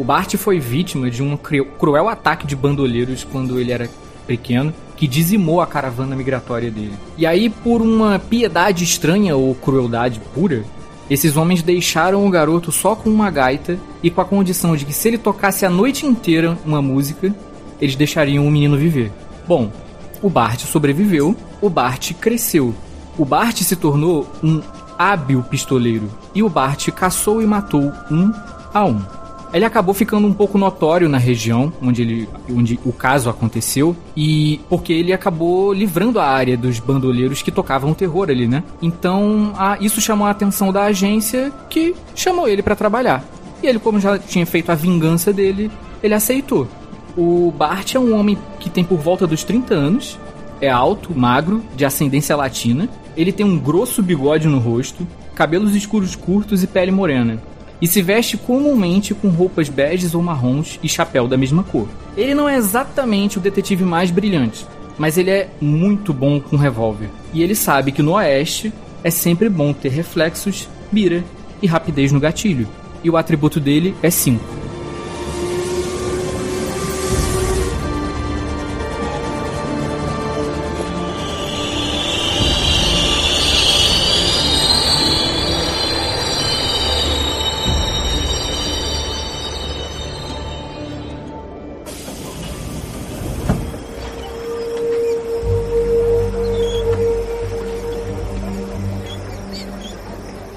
O 0.02 0.04
Bart 0.04 0.36
foi 0.36 0.60
vítima 0.60 1.12
de 1.12 1.22
um 1.22 1.38
cruel 1.38 2.10
ataque 2.10 2.48
de 2.48 2.56
bandoleiros 2.56 3.24
quando 3.24 3.60
ele 3.60 3.72
era 3.72 3.88
pequeno, 4.26 4.74
que 4.98 5.08
dizimou 5.08 5.62
a 5.62 5.68
caravana 5.68 6.16
migratória 6.16 6.72
dele. 6.72 6.96
E 7.16 7.28
aí, 7.28 7.52
por 7.52 7.84
uma 7.84 8.18
piedade 8.18 8.84
estranha 8.84 9.36
ou 9.38 9.54
crueldade 9.54 10.20
pura, 10.34 10.66
esses 11.08 11.38
homens 11.38 11.62
deixaram 11.62 12.26
o 12.26 12.32
garoto 12.32 12.72
só 12.72 12.96
com 12.96 13.12
uma 13.12 13.30
gaita 13.30 13.78
e 14.02 14.10
com 14.10 14.22
a 14.22 14.26
condição 14.26 14.76
de 14.76 14.86
que 14.86 14.94
se 14.94 15.08
ele 15.08 15.20
tocasse 15.20 15.68
a 15.68 15.70
noite 15.70 16.04
inteira 16.04 16.58
uma 16.66 16.82
música, 16.82 17.32
eles 17.80 17.96
deixariam 17.96 18.48
o 18.48 18.50
menino 18.50 18.78
viver. 18.78 19.12
Bom, 19.48 19.72
o 20.20 20.32
Bart 20.32 20.62
sobreviveu, 20.62 21.36
o 21.62 21.70
Bart 21.70 22.12
cresceu. 22.14 22.74
O 23.20 23.24
Bart 23.24 23.62
se 23.62 23.76
tornou 23.76 24.28
um 24.44 24.64
hábil 24.98 25.44
pistoleiro 25.44 26.10
e 26.34 26.42
o 26.42 26.50
Bart 26.50 26.90
caçou 26.90 27.40
e 27.40 27.46
matou 27.46 27.94
um 28.10 28.34
a 28.74 28.84
um. 28.84 29.21
Ele 29.54 29.66
acabou 29.66 29.94
ficando 29.94 30.26
um 30.28 30.34
pouco 30.34 30.58
notório 30.58 31.10
na 31.10 31.18
região 31.18 31.74
onde, 31.82 32.02
ele, 32.02 32.30
onde 32.50 32.80
o 32.86 32.94
caso 32.94 33.30
aconteceu 33.30 33.96
e 34.16 34.62
porque 34.70 34.94
ele 34.94 35.12
acabou 35.12 35.74
livrando 35.74 36.20
a 36.20 36.26
área 36.26 36.56
dos 36.56 36.80
bandoleiros 36.80 37.42
que 37.42 37.52
tocavam 37.52 37.94
terror 37.94 38.30
ali, 38.30 38.48
né? 38.48 38.64
Então 38.82 39.54
a, 39.58 39.78
isso 39.82 40.00
chamou 40.00 40.26
a 40.26 40.32
atenção 40.32 40.72
da 40.72 40.84
agência 40.84 41.52
que 41.70 41.94
chamou 42.16 42.48
ele 42.48 42.64
para 42.64 42.76
trabalhar. 42.76 43.26
E 43.62 43.68
ele, 43.68 43.80
como 43.80 44.00
já 44.00 44.18
tinha 44.18 44.46
feito 44.46 44.72
a 44.72 44.76
vingança 44.76 45.32
dele, 45.32 45.70
ele 46.02 46.14
aceitou. 46.14 46.68
O 47.16 47.52
Bart 47.52 47.94
é 47.94 48.00
um 48.00 48.18
homem 48.18 48.38
que 48.60 48.70
tem 48.70 48.84
por 48.84 48.98
volta 48.98 49.28
dos 49.28 49.44
30 49.44 49.74
anos, 49.74 50.18
é 50.60 50.70
alto, 50.70 51.18
magro, 51.18 51.62
de 51.76 51.86
ascendência 51.86 52.36
latina. 52.36 52.88
Ele 53.16 53.32
tem 53.32 53.46
um 53.46 53.60
grosso 53.60 54.02
bigode 54.02 54.48
no 54.48 54.60
rosto, 54.60 55.06
cabelos 55.36 55.76
escuros 55.76 56.16
curtos 56.16 56.64
e 56.64 56.68
pele 56.68 56.92
morena. 56.92 57.42
E 57.82 57.88
se 57.88 58.02
veste 58.02 58.38
comumente 58.38 59.14
com 59.14 59.30
roupas 59.30 59.68
beges 59.68 60.14
ou 60.14 60.22
marrons 60.22 60.80
e 60.84 60.88
chapéu 60.88 61.28
da 61.28 61.38
mesma 61.38 61.64
cor. 61.64 61.88
Ele 62.16 62.36
não 62.36 62.48
é 62.48 62.56
exatamente 62.56 63.38
o 63.38 63.42
detetive 63.42 63.84
mais 63.84 64.12
brilhante, 64.12 64.68
mas 64.98 65.18
ele 65.18 65.32
é 65.32 65.50
muito 65.60 66.14
bom 66.14 66.40
com 66.40 66.56
revólver. 66.56 67.10
E 67.34 67.42
ele 67.42 67.56
sabe 67.56 67.92
que 67.92 68.04
no 68.04 68.14
Oeste 68.14 68.72
é 69.04 69.10
sempre 69.10 69.50
bom 69.50 69.74
ter 69.74 69.90
reflexos, 69.90 70.70
mira 70.92 71.24
e 71.62 71.68
rapidez 71.68 72.12
no 72.12 72.20
gatilho. 72.20 72.68
E 73.04 73.10
o 73.10 73.18
atributo 73.18 73.60
dele 73.60 73.96
é 74.04 74.12
5. 74.12 74.61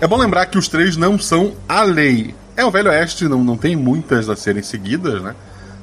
É 0.05 0.07
bom 0.07 0.19
lembrar 0.19 0.45
que 0.45 0.59
os 0.59 0.69
três 0.69 0.99
não 0.99 1.19
são 1.19 1.55
a 1.67 1.83
lei. 1.83 2.35
É 2.55 2.63
o 2.63 2.71
Velho 2.71 2.91
Oeste, 2.91 3.27
não, 3.27 3.43
não 3.43 3.57
tem 3.57 3.75
muitas 3.75 4.29
a 4.29 4.37
serem 4.37 4.63
seguidas, 4.63 5.23
né? 5.23 5.35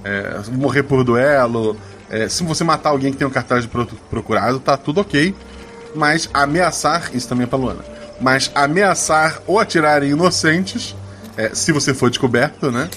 É, 0.04 0.42
morrer 0.52 0.84
por 0.84 1.04
duelo, 1.04 1.76
é, 2.08 2.30
se 2.30 2.44
você 2.44 2.64
matar 2.64 2.90
alguém 2.90 3.12
que 3.12 3.18
tem 3.18 3.26
um 3.26 3.32
cartaz 3.32 3.64
de 3.64 3.70
procurado, 4.12 4.60
tá 4.60 4.78
tudo 4.78 5.02
ok. 5.02 5.34
Mas 5.96 6.30
ameaçar, 6.32 7.10
isso 7.16 7.28
também 7.28 7.46
é 7.46 7.48
pra 7.48 7.58
Luana, 7.58 7.84
mas 8.22 8.52
ameaçar 8.54 9.42
ou 9.48 9.60
atirar 9.60 10.04
em 10.04 10.12
inocentes, 10.12 10.96
é, 11.36 11.50
se 11.56 11.72
você 11.72 11.92
for 11.92 12.12
descoberto, 12.12 12.70
né? 12.70 12.92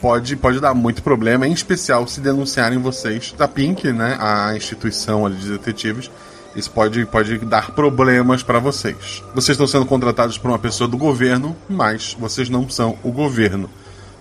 Pode, 0.00 0.34
pode 0.36 0.58
dar 0.58 0.72
muito 0.72 1.02
problema, 1.02 1.46
em 1.46 1.52
especial 1.52 2.08
se 2.08 2.18
denunciarem 2.18 2.78
vocês 2.78 3.34
da 3.36 3.46
Pink, 3.46 3.92
né? 3.92 4.16
A 4.18 4.56
instituição 4.56 5.26
ali 5.26 5.36
de 5.36 5.50
detetives 5.50 6.10
isso 6.54 6.70
pode, 6.70 7.04
pode 7.06 7.38
dar 7.38 7.70
problemas 7.72 8.42
para 8.42 8.58
vocês. 8.58 9.22
Vocês 9.34 9.56
estão 9.56 9.66
sendo 9.66 9.86
contratados 9.86 10.38
por 10.38 10.50
uma 10.50 10.58
pessoa 10.58 10.88
do 10.88 10.98
governo, 10.98 11.56
mas 11.68 12.16
vocês 12.18 12.48
não 12.48 12.68
são 12.68 12.98
o 13.02 13.10
governo. 13.10 13.70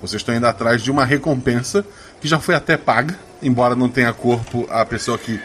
Vocês 0.01 0.21
estão 0.21 0.33
indo 0.33 0.47
atrás 0.47 0.81
de 0.81 0.89
uma 0.89 1.05
recompensa 1.05 1.85
que 2.19 2.27
já 2.27 2.39
foi 2.39 2.55
até 2.55 2.77
paga, 2.77 3.17
embora 3.41 3.75
não 3.75 3.89
tenha 3.89 4.13
corpo 4.13 4.67
a 4.69 4.85
pessoa 4.85 5.17
que, 5.17 5.39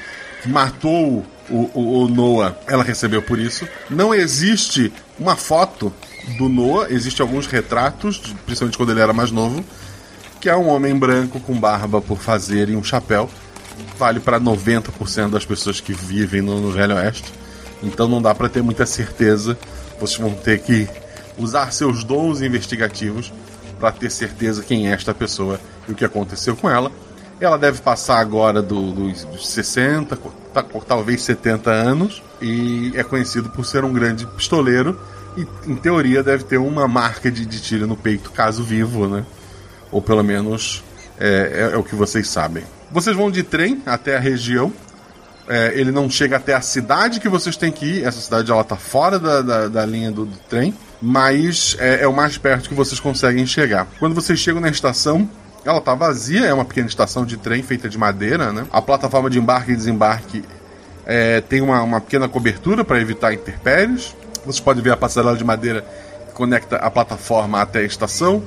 matou 0.47 1.27
o, 1.51 1.71
o, 1.75 2.05
o, 2.05 2.09
Noah, 2.09 2.57
ela 2.67 2.85
recebeu 2.85 3.21
por 3.23 3.39
isso. 3.39 3.67
Não 3.91 4.15
existe 4.15 4.93
uma 5.19 5.37
foto 5.37 5.93
do 6.39 6.49
Noah, 6.49 6.93
existem 6.93 7.25
alguns 7.25 7.47
retratos, 7.47 8.19
principalmente 8.45 8.77
quando 8.77 8.91
ele 8.91 9.01
era 9.01 9.13
mais 9.13 9.31
novo, 9.31 9.65
que 10.41 10.49
é 10.49 10.57
um 10.57 10.69
homem 10.69 10.97
branco 10.97 11.41
com 11.41 11.59
barba 11.59 12.01
por 12.01 12.19
fazer 12.19 12.69
e 12.69 12.77
um 12.77 12.85
chapéu 12.85 13.29
vale 13.99 14.21
para 14.21 14.41
90% 14.41 15.31
das 15.31 15.45
pessoas 15.45 15.81
que 15.81 15.93
vivem 15.93 16.43
no, 16.43 16.61
no 16.61 16.71
Velho 16.71 16.95
Oeste. 16.95 17.33
Então 17.83 18.09
não 18.09 18.21
dá 18.21 18.35
para 18.35 18.49
ter 18.49 18.63
muita 18.63 18.87
certeza. 18.87 19.59
Vocês 20.01 20.19
vão 20.19 20.33
ter 20.33 20.61
que 20.61 20.89
usar 21.39 21.73
seus 21.73 22.05
dons 22.05 22.41
investigativos 22.41 23.33
para 23.79 23.93
ter 23.93 24.11
certeza 24.11 24.63
quem 24.63 24.89
é 24.89 24.93
esta 24.93 25.13
pessoa 25.13 25.61
e 25.89 25.93
o 25.93 25.95
que 25.95 26.05
aconteceu 26.05 26.57
com 26.57 26.69
ela. 26.69 26.91
Ela 27.39 27.59
deve 27.59 27.83
passar 27.83 28.19
agora 28.19 28.63
do, 28.63 28.93
dos, 28.93 29.25
dos 29.25 29.49
60, 29.49 30.19
tá, 30.55 30.65
talvez 30.87 31.21
70 31.23 31.71
anos, 31.71 32.23
e 32.41 32.93
é 32.97 33.05
conhecido 33.05 33.51
por 33.51 33.65
ser 33.67 33.85
um 33.85 33.93
grande 33.93 34.27
pistoleiro. 34.27 34.99
E 35.37 35.47
em 35.71 35.77
teoria 35.77 36.23
deve 36.23 36.45
ter 36.45 36.57
uma 36.57 36.89
marca 36.89 37.31
de, 37.31 37.45
de 37.45 37.61
tiro 37.61 37.87
no 37.87 37.95
peito, 37.95 38.31
caso 38.31 38.65
vivo, 38.65 39.07
né? 39.07 39.23
Ou 39.93 40.01
pelo 40.01 40.25
menos 40.25 40.83
é, 41.19 41.69
é, 41.71 41.75
é 41.75 41.77
o 41.77 41.83
que 41.83 41.95
vocês 41.95 42.27
sabem. 42.27 42.65
Vocês 42.97 43.15
vão 43.15 43.31
de 43.31 43.43
trem 43.43 43.83
até 43.85 44.17
a 44.17 44.19
região. 44.19 44.73
É, 45.47 45.71
ele 45.79 45.93
não 45.93 46.09
chega 46.09 46.39
até 46.39 46.55
a 46.55 46.63
cidade 46.63 47.21
que 47.21 47.29
vocês 47.29 47.55
têm 47.55 47.71
que 47.71 47.85
ir. 47.85 48.05
Essa 48.07 48.23
cidade 48.23 48.51
ela 48.51 48.65
tá 48.65 48.75
fora 48.75 49.19
da, 49.19 49.43
da, 49.43 49.69
da 49.69 49.85
linha 49.85 50.11
do, 50.11 50.25
do, 50.25 50.39
trem, 50.49 50.75
mas 51.03 51.77
é, 51.79 52.05
é, 52.05 52.09
o 52.09 52.13
mais 52.15 52.39
perto 52.39 52.71
que 52.71 52.75
vocês 52.75 52.99
conseguem 52.99 53.45
chegar. 53.47 53.87
Quando 53.99 54.15
vocês 54.15 54.39
chegam 54.39 54.63
na 54.63 54.71
estação, 54.71 55.29
ela 55.63 55.79
tá 55.79 55.95
vazia, 55.95 56.47
é 56.47 56.55
uma 56.55 56.65
pequena 56.65 56.87
estação 56.87 57.27
de 57.27 57.37
trem 57.37 57.63
feita 57.63 57.87
de 57.87 57.99
madeira, 57.99 58.51
né? 58.51 58.67
A 58.73 58.81
plataforma 58.81 59.29
de 59.29 59.39
embarque 59.39 59.73
e 59.73 59.77
desembarque 59.77 60.43
é, 61.05 61.43
tem 61.43 61.61
uma, 61.61 61.83
uma 61.83 62.01
pequena 62.01 62.27
cobertura 62.31 62.83
para 62.83 62.99
evitar 62.99 63.31
intempéries. 63.35 64.17
Vocês 64.43 64.61
podem 64.61 64.83
ver 64.83 64.93
a 64.93 64.97
passarela 64.97 65.37
de 65.37 65.45
madeira 65.45 65.85
que 66.29 66.33
conecta 66.33 66.77
a 66.77 66.91
plataforma 66.91 67.61
até 67.61 67.81
a 67.81 67.85
estação. 67.85 68.43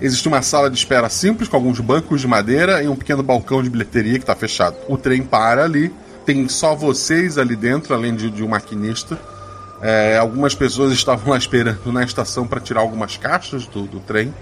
Existe 0.00 0.26
uma 0.28 0.42
sala 0.42 0.68
de 0.68 0.76
espera 0.76 1.08
simples 1.08 1.48
com 1.48 1.56
alguns 1.56 1.80
bancos 1.80 2.20
de 2.20 2.26
madeira 2.26 2.82
e 2.82 2.88
um 2.88 2.96
pequeno 2.96 3.22
balcão 3.22 3.62
de 3.62 3.70
bilheteria 3.70 4.14
que 4.14 4.24
está 4.24 4.34
fechado. 4.34 4.76
O 4.88 4.96
trem 4.96 5.22
para 5.22 5.64
ali, 5.64 5.92
tem 6.24 6.48
só 6.48 6.74
vocês 6.74 7.38
ali 7.38 7.54
dentro, 7.54 7.94
além 7.94 8.14
de, 8.14 8.30
de 8.30 8.42
um 8.42 8.48
maquinista. 8.48 9.18
É, 9.80 10.16
algumas 10.16 10.54
pessoas 10.54 10.92
estavam 10.92 11.30
lá 11.30 11.38
esperando 11.38 11.92
na 11.92 12.02
estação 12.02 12.46
para 12.46 12.60
tirar 12.60 12.80
algumas 12.80 13.16
caixas 13.16 13.66
do, 13.66 13.82
do, 13.82 14.00
trem. 14.00 14.34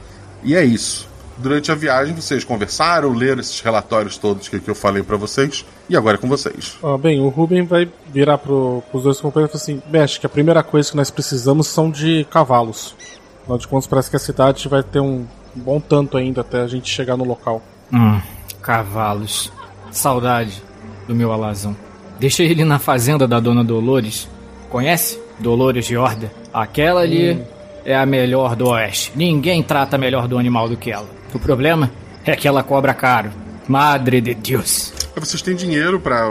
E 0.42 0.54
é 0.54 0.64
isso. 0.64 1.08
Durante 1.38 1.72
a 1.72 1.74
viagem 1.74 2.14
vocês 2.14 2.44
conversaram, 2.44 3.12
leram 3.12 3.40
esses 3.40 3.60
relatórios 3.60 4.16
todos 4.16 4.48
que, 4.48 4.60
que 4.60 4.70
eu 4.70 4.74
falei 4.74 5.02
para 5.02 5.16
vocês. 5.16 5.64
E 5.88 5.96
agora 5.96 6.16
é 6.16 6.20
com 6.20 6.28
vocês. 6.28 6.76
Ah, 6.82 6.96
bem, 6.96 7.20
o 7.20 7.28
Ruben 7.28 7.64
vai 7.64 7.90
virar 8.12 8.38
para 8.38 8.52
os 8.52 9.02
dois 9.02 9.20
companheiros 9.20 9.54
e 9.54 9.58
falar 9.58 9.80
assim: 9.80 9.90
Mexe, 9.90 10.20
que 10.20 10.26
a 10.26 10.28
primeira 10.28 10.62
coisa 10.62 10.90
que 10.90 10.96
nós 10.96 11.10
precisamos 11.10 11.66
são 11.66 11.90
de 11.90 12.24
cavalos. 12.30 12.94
Afinal 13.42 13.58
de 13.58 13.66
contas, 13.66 13.86
parece 13.88 14.10
que 14.10 14.16
a 14.16 14.20
cidade 14.20 14.68
vai 14.68 14.82
ter 14.82 15.00
um 15.00 15.26
um 15.56 15.60
bom 15.60 15.80
tanto 15.80 16.16
ainda 16.16 16.40
até 16.40 16.60
a 16.62 16.66
gente 16.66 16.88
chegar 16.90 17.16
no 17.16 17.24
local. 17.24 17.62
Hum, 17.92 18.20
cavalos. 18.60 19.52
Saudade 19.90 20.62
do 21.06 21.14
meu 21.14 21.32
alazão. 21.32 21.76
Deixa 22.18 22.42
ele 22.42 22.64
na 22.64 22.78
fazenda 22.78 23.26
da 23.28 23.38
dona 23.40 23.62
Dolores. 23.64 24.28
Conhece? 24.70 25.20
Dolores 25.38 25.84
de 25.86 25.96
Horda. 25.96 26.30
Aquela 26.52 27.00
ali 27.02 27.32
Hum. 27.34 27.44
é 27.84 27.94
a 27.96 28.06
melhor 28.06 28.54
do 28.56 28.68
oeste. 28.68 29.12
Ninguém 29.14 29.62
trata 29.62 29.98
melhor 29.98 30.26
do 30.28 30.38
animal 30.38 30.68
do 30.68 30.76
que 30.76 30.90
ela. 30.90 31.06
O 31.34 31.38
problema 31.38 31.90
é 32.24 32.34
que 32.36 32.46
ela 32.48 32.62
cobra 32.62 32.94
caro. 32.94 33.30
Madre 33.68 34.20
de 34.20 34.34
Deus. 34.34 34.92
Vocês 35.16 35.42
têm 35.42 35.54
dinheiro 35.54 36.00
pra 36.00 36.24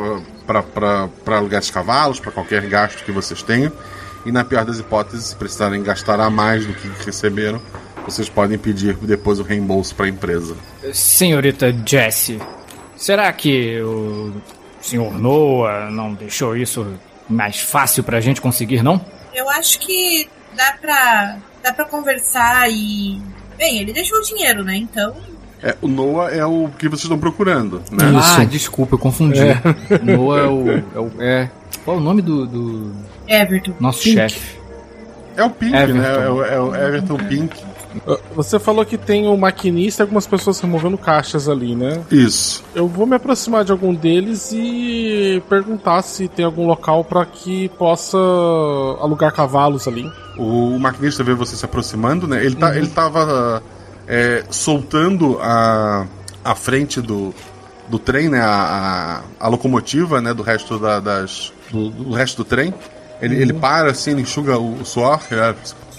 alugar 1.38 1.60
esses 1.60 1.72
cavalos, 1.72 2.20
pra 2.20 2.32
qualquer 2.32 2.66
gasto 2.68 3.04
que 3.04 3.12
vocês 3.12 3.42
tenham. 3.44 3.72
E 4.26 4.32
na 4.32 4.44
pior 4.44 4.64
das 4.66 4.80
hipóteses, 4.80 5.28
se 5.28 5.36
precisarem 5.36 5.82
gastar 5.82 6.20
a 6.20 6.30
mais 6.30 6.66
do 6.66 6.74
que 6.74 6.88
receberam, 7.06 7.60
vocês 8.06 8.28
podem 8.30 8.58
pedir 8.58 8.96
depois 8.96 9.40
o 9.40 9.44
reembolso 9.44 9.96
pra 9.96 10.08
empresa. 10.08 10.56
Senhorita 10.94 11.74
Jessie, 11.86 12.40
será 12.96 13.32
que 13.34 13.80
o 13.82 14.34
senhor 14.82 15.14
Noah 15.18 15.90
não 15.90 16.14
deixou 16.14 16.56
isso 16.58 16.86
mais 17.30 17.60
fácil 17.60 18.04
pra 18.04 18.20
gente 18.20 18.42
conseguir, 18.42 18.84
não? 18.84 19.00
Eu 19.34 19.50
acho 19.50 19.80
que 19.80 20.28
dá 20.56 20.76
pra, 20.82 21.38
dá 21.64 21.74
pra 21.74 21.86
conversar 21.86 22.70
e. 22.70 23.22
Bem, 23.58 23.80
ele 23.80 23.94
deixou 23.94 24.18
o 24.18 24.22
dinheiro, 24.24 24.64
né? 24.64 24.76
Então. 24.76 25.16
É, 25.64 25.76
o 25.82 25.88
Noah 25.88 26.32
é 26.36 26.44
o 26.44 26.70
que 26.80 26.90
vocês 26.90 27.04
estão 27.04 27.20
procurando, 27.20 27.84
né? 27.92 28.06
Ah, 28.20 28.44
desculpa, 28.44 28.96
eu 28.96 29.00
confundi. 29.00 29.40
Noah 30.04 30.42
é 30.42 30.48
o, 30.48 30.72
é 30.72 31.00
o- 31.00 31.12
é- 31.22 31.50
Qual 31.86 31.98
é 31.98 32.00
o 32.00 32.04
nome 32.04 32.22
do, 32.24 32.48
do 32.48 32.92
Everton. 33.28 33.74
nosso 33.80 34.02
chefe? 34.02 34.60
É 35.38 35.44
o 35.44 35.50
Pink, 35.52 35.76
Everton. 35.76 36.02
né? 36.02 36.26
É 36.26 36.30
o, 36.30 36.44
é 36.44 36.60
o 36.60 36.76
Everton 36.76 37.18
Pink. 37.18 37.64
Você 38.36 38.60
falou 38.60 38.86
que 38.86 38.98
tem 38.98 39.28
um 39.28 39.36
maquinista 39.38 40.02
e 40.02 40.04
algumas 40.04 40.26
pessoas 40.26 40.60
removendo 40.60 40.98
caixas 40.98 41.50
ali, 41.50 41.76
né? 41.76 42.02
Isso. 42.10 42.64
Eu 42.74 42.88
vou 42.88 43.06
me 43.06 43.16
aproximar 43.16 43.66
de 43.66 43.72
algum 43.72 43.94
deles 43.94 44.52
e 44.54 45.42
perguntar 45.50 46.02
se 46.02 46.28
tem 46.28 46.46
algum 46.46 46.66
local 46.66 47.04
pra 47.04 47.26
que 47.26 47.70
possa 47.78 48.18
alugar 49.00 49.34
cavalos 49.34 49.88
ali. 49.88 50.10
O, 50.38 50.78
maquinista 50.80 51.24
vê 51.24 51.34
você 51.34 51.56
se 51.56 51.66
aproximando, 51.66 52.28
né? 52.28 52.44
Ele, 52.44 52.56
tá, 52.56 52.76
ele 52.76 52.88
tava 52.88 53.62
é, 54.08 54.44
soltando 54.50 55.38
a, 55.42 56.06
a 56.44 56.56
frente 56.56 57.02
do, 57.02 57.34
do 57.90 58.00
trem, 58.00 58.30
né? 58.30 58.40
A, 58.42 59.22
a, 59.40 59.46
a 59.46 59.50
locomotiva, 59.50 60.22
né? 60.22 60.34
Do 60.34 60.44
resto 60.44 60.80
da- 60.80 61.00
das. 61.00 61.52
Do, 61.70 61.90
do 61.90 62.12
resto 62.14 62.38
do 62.38 62.46
trem. 62.46 62.74
Ele, 63.22 63.36
ele 63.36 63.54
para 63.54 63.92
assim, 63.92 64.12
ele 64.12 64.22
enxuga 64.22 64.58
o, 64.58 64.82
o 64.82 64.86
suor. 64.86 65.20
ele 65.30 65.42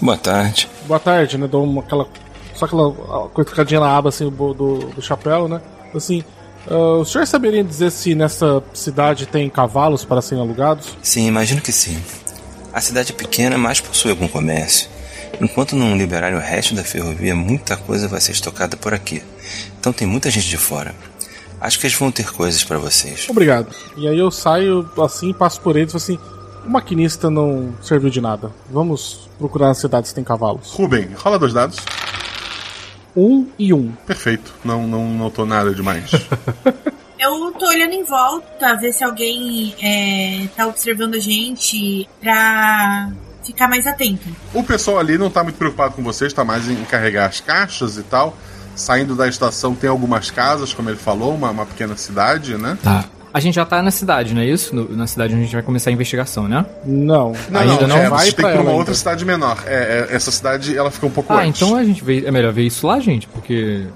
Boa 0.01 0.17
tarde. 0.17 0.69
Boa 0.85 0.99
tarde, 0.99 1.37
né? 1.37 1.47
Dou 1.47 1.63
uma, 1.63 1.81
aquela. 1.81 2.07
Só 2.55 2.65
aquela 2.65 2.91
cutucadinha 3.29 3.79
na 3.79 3.97
aba 3.97 4.09
assim 4.09 4.29
do, 4.29 4.53
do, 4.53 5.01
chapéu, 5.01 5.47
né? 5.47 5.61
Assim. 5.93 6.23
ah, 6.69 6.99
o 6.99 7.05
senhor 7.05 7.25
saberia 7.25 7.63
dizer 7.63 7.91
se 7.91 8.13
nessa 8.13 8.61
cidade 8.73 9.25
tem 9.25 9.49
cavalos 9.49 10.05
para 10.05 10.21
serem 10.21 10.43
alugados? 10.43 10.97
Sim, 11.01 11.27
imagino 11.27 11.61
que 11.61 11.71
sim. 11.71 11.99
A 12.73 12.81
cidade 12.81 13.11
é 13.11 13.15
pequena, 13.15 13.57
mas 13.57 13.79
possui 13.79 14.11
algum 14.11 14.27
comércio. 14.27 14.89
Enquanto 15.41 15.75
não 15.75 15.97
liberarem 15.97 16.37
o 16.37 16.41
resto 16.41 16.75
da 16.75 16.83
ferrovia, 16.83 17.35
muita 17.35 17.75
coisa 17.75 18.07
vai 18.07 18.21
ser 18.21 18.31
estocada 18.31 18.77
por 18.77 18.93
aqui. 18.93 19.23
Então 19.79 19.91
tem 19.91 20.07
muita 20.07 20.29
gente 20.29 20.47
de 20.47 20.57
fora. 20.57 20.93
Acho 21.59 21.79
que 21.79 21.87
eles 21.87 21.97
vão 21.97 22.11
ter 22.11 22.31
coisas 22.31 22.63
para 22.63 22.77
vocês. 22.77 23.25
Obrigado. 23.29 23.73
E 23.95 24.07
aí 24.07 24.19
eu 24.19 24.29
saio 24.29 24.89
assim, 25.01 25.33
passo 25.33 25.61
por 25.61 25.75
eles 25.77 25.89
e 25.89 25.91
falo 25.93 26.03
assim: 26.03 26.19
o 26.65 26.69
maquinista 26.69 27.29
não 27.29 27.73
serviu 27.81 28.09
de 28.09 28.21
nada. 28.21 28.51
Vamos 28.69 29.29
procurar 29.37 29.67
na 29.67 29.73
cidade 29.73 30.07
se 30.07 30.15
tem 30.15 30.23
cavalos. 30.23 30.71
Rubem, 30.71 31.09
rola 31.15 31.37
dois 31.37 31.53
dados. 31.53 31.77
Um 33.15 33.47
e 33.59 33.73
um. 33.73 33.91
Perfeito. 34.07 34.53
Não, 34.63 34.87
não 34.87 35.07
notou 35.09 35.45
nada 35.45 35.73
demais. 35.73 36.11
Eu 37.19 37.51
tô 37.53 37.67
olhando 37.67 37.93
em 37.93 38.03
volta, 38.03 38.75
ver 38.75 38.91
se 38.91 39.01
alguém 39.01 39.73
é, 39.81 40.45
tá 40.57 40.67
observando 40.67 41.15
a 41.15 41.19
gente 41.19 42.07
pra 42.19 43.09
ficar 43.41 43.69
mais 43.69 43.87
atento. 43.87 44.27
o 44.53 44.63
pessoal 44.63 44.99
ali 44.99 45.17
não 45.17 45.29
tá 45.29 45.41
muito 45.41 45.55
preocupado 45.55 45.93
com 45.93 46.03
vocês, 46.03 46.33
tá 46.33 46.43
mais 46.43 46.67
em 46.67 46.83
carregar 46.83 47.27
as 47.27 47.39
caixas 47.39 47.97
e 47.97 48.03
tal. 48.03 48.35
Saindo 48.75 49.15
da 49.15 49.27
estação 49.27 49.75
tem 49.75 49.89
algumas 49.89 50.31
casas, 50.31 50.73
como 50.73 50.89
ele 50.89 50.97
falou, 50.97 51.33
uma, 51.33 51.51
uma 51.51 51.65
pequena 51.65 51.95
cidade, 51.95 52.57
né? 52.57 52.77
Tá. 52.83 53.05
A 53.33 53.39
gente 53.39 53.55
já 53.55 53.65
tá 53.65 53.81
na 53.81 53.89
cidade, 53.89 54.33
não 54.33 54.41
é 54.41 54.45
isso? 54.45 54.75
No- 54.75 54.95
na 54.95 55.07
cidade 55.07 55.33
onde 55.33 55.41
a 55.41 55.45
gente 55.45 55.53
vai 55.55 55.63
começar 55.63 55.89
a 55.89 55.93
investigação, 55.93 56.47
né? 56.47 56.63
Não. 56.85 57.33
Não, 57.49 57.59
Ainda 57.61 57.87
não 57.87 57.97
é, 57.97 58.09
vai 58.09 58.19
vocês 58.19 58.33
têm 58.35 58.43
pra 58.45 58.51
que 58.53 58.59
ir 58.59 58.61
pra 58.61 58.69
uma 58.71 58.77
outra 58.77 58.93
cidade 58.93 59.25
menor. 59.25 59.57
É, 59.65 60.07
é, 60.11 60.15
essa 60.15 60.29
cidade 60.31 60.77
ela 60.77 60.91
fica 60.91 61.07
um 61.07 61.09
pouco 61.11 61.33
Ah, 61.33 61.41
antes. 61.41 61.61
então 61.61 61.75
a 61.75 61.83
gente 61.83 62.03
vê, 62.03 62.25
é 62.25 62.31
melhor 62.31 62.53
ver 62.53 62.61
isso 62.63 62.85
lá, 62.85 62.99
gente, 62.99 63.27
porque 63.27 63.87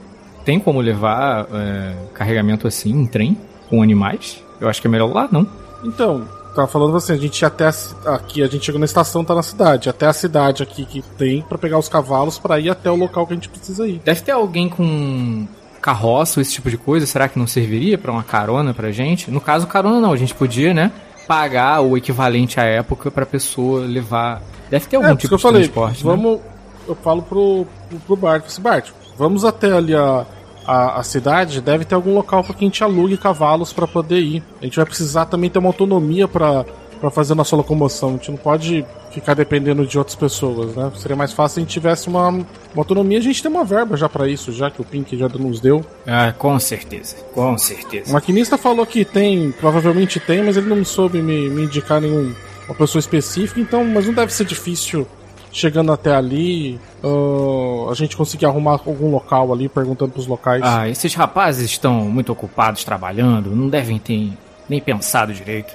tem 0.43 0.59
como 0.59 0.81
levar 0.81 1.45
é, 1.53 1.93
carregamento 2.15 2.67
assim 2.67 2.89
em 2.89 3.05
trem 3.05 3.37
com 3.69 3.83
animais? 3.83 4.41
Eu 4.59 4.67
acho 4.67 4.81
que 4.81 4.87
é 4.87 4.89
melhor 4.89 5.13
lá, 5.13 5.27
não? 5.31 5.45
Então, 5.83 6.27
tava 6.55 6.67
falando 6.67 6.97
assim, 6.97 7.13
a 7.13 7.17
gente 7.17 7.39
ia 7.39 7.47
até 7.47 7.67
a, 7.67 8.15
aqui, 8.15 8.41
a 8.41 8.47
gente 8.47 8.65
chegou 8.65 8.79
na 8.79 8.85
estação, 8.85 9.23
tá 9.23 9.35
na 9.35 9.43
cidade, 9.43 9.87
até 9.87 10.07
a 10.07 10.13
cidade 10.13 10.63
aqui 10.63 10.83
que 10.83 11.03
tem 11.15 11.43
pra 11.43 11.59
pegar 11.59 11.77
os 11.77 11.87
cavalos 11.87 12.39
pra 12.39 12.59
ir 12.59 12.71
até 12.71 12.89
o 12.89 12.95
local 12.95 13.27
que 13.27 13.33
a 13.33 13.35
gente 13.35 13.49
precisa 13.49 13.87
ir. 13.87 14.01
Deve 14.03 14.21
ter 14.21 14.31
alguém 14.31 14.67
com 14.67 15.47
carroça 15.87 16.39
ou 16.39 16.41
esse 16.41 16.51
tipo 16.51 16.69
de 16.69 16.77
coisa. 16.77 17.05
Será 17.05 17.29
que 17.29 17.39
não 17.39 17.47
serviria 17.47 17.97
pra 17.97 18.11
uma 18.11 18.23
carona 18.23 18.73
pra 18.73 18.91
gente? 18.91 19.31
No 19.31 19.39
caso, 19.39 19.65
carona 19.65 20.01
não. 20.01 20.11
A 20.11 20.17
gente 20.17 20.35
podia, 20.35 20.73
né? 20.73 20.91
Pagar 21.25 21.79
o 21.79 21.95
equivalente 21.95 22.59
à 22.59 22.63
época 22.63 23.09
pra 23.09 23.25
pessoa 23.25 23.85
levar. 23.85 24.41
Deve 24.69 24.85
ter 24.85 24.97
algum 24.97 25.07
é, 25.07 25.11
por 25.11 25.17
isso 25.19 25.27
tipo 25.27 25.37
de 25.37 25.41
falei, 25.41 25.61
transporte. 25.61 26.05
né? 26.05 26.11
vamos, 26.11 26.41
eu 26.85 26.95
falo 26.95 27.21
pro, 27.21 27.65
pro, 27.87 27.99
pro 27.99 28.15
Bart, 28.17 28.45
assim, 28.45 28.61
Bart, 28.61 28.89
vamos 29.17 29.45
até 29.45 29.71
ali 29.71 29.95
a, 29.95 30.25
a, 30.65 30.99
a 30.99 31.03
cidade, 31.03 31.61
deve 31.61 31.85
ter 31.85 31.95
algum 31.95 32.13
local 32.13 32.43
pra 32.43 32.53
que 32.53 32.65
a 32.65 32.67
gente 32.67 32.83
alugue 32.83 33.15
cavalos 33.17 33.71
pra 33.71 33.87
poder 33.87 34.19
ir. 34.19 34.43
A 34.61 34.65
gente 34.65 34.75
vai 34.75 34.85
precisar 34.85 35.25
também 35.25 35.49
ter 35.49 35.59
uma 35.59 35.69
autonomia 35.69 36.27
pra 36.27 36.65
pra 36.97 37.09
fazer 37.09 37.35
nossa 37.35 37.55
locomoção. 37.55 38.09
A 38.09 38.11
gente 38.13 38.31
não 38.31 38.37
pode 38.37 38.85
ficar 39.11 39.33
dependendo 39.33 39.85
de 39.85 39.97
outras 39.97 40.15
pessoas, 40.15 40.75
né? 40.75 40.91
Seria 40.95 41.15
mais 41.15 41.33
fácil 41.33 41.55
se 41.55 41.59
a 41.59 41.63
gente 41.63 41.71
tivesse 41.71 42.07
uma, 42.07 42.29
uma 42.29 42.45
autonomia. 42.75 43.17
A 43.17 43.21
gente 43.21 43.41
tem 43.41 43.49
uma 43.51 43.63
verba 43.63 43.95
já 43.95 44.09
pra 44.09 44.27
isso, 44.27 44.51
já 44.51 44.69
que 44.69 44.81
o 44.81 44.85
Pink 44.85 45.17
já 45.17 45.27
nos 45.29 45.59
deu. 45.59 45.83
Ah, 46.05 46.33
com 46.37 46.57
certeza. 46.59 47.15
Com 47.33 47.57
certeza. 47.57 48.09
O 48.09 48.13
maquinista 48.13 48.57
falou 48.57 48.85
que 48.85 49.05
tem, 49.05 49.51
provavelmente 49.51 50.19
tem, 50.19 50.43
mas 50.43 50.57
ele 50.57 50.67
não 50.67 50.83
soube 50.83 51.21
me, 51.21 51.49
me 51.49 51.63
indicar 51.63 52.01
nenhum 52.01 52.33
uma 52.67 52.75
pessoa 52.75 52.99
específica, 52.99 53.61
então, 53.61 53.83
mas 53.85 54.05
não 54.05 54.13
deve 54.13 54.33
ser 54.33 54.43
difícil 54.45 55.07
chegando 55.51 55.91
até 55.91 56.13
ali 56.13 56.79
ah, 57.03 57.91
a 57.91 57.93
gente 57.93 58.15
conseguir 58.15 58.45
arrumar 58.45 58.71
algum 58.85 59.09
local 59.09 59.53
ali, 59.53 59.67
perguntando 59.67 60.11
pros 60.11 60.27
locais. 60.27 60.61
Ah, 60.63 60.87
esses 60.87 61.13
rapazes 61.15 61.65
estão 61.65 62.01
muito 62.05 62.31
ocupados 62.31 62.83
trabalhando, 62.83 63.55
não 63.55 63.69
devem 63.69 63.97
ter 63.97 64.31
nem 64.69 64.81
pensado 64.81 65.33
direito. 65.33 65.73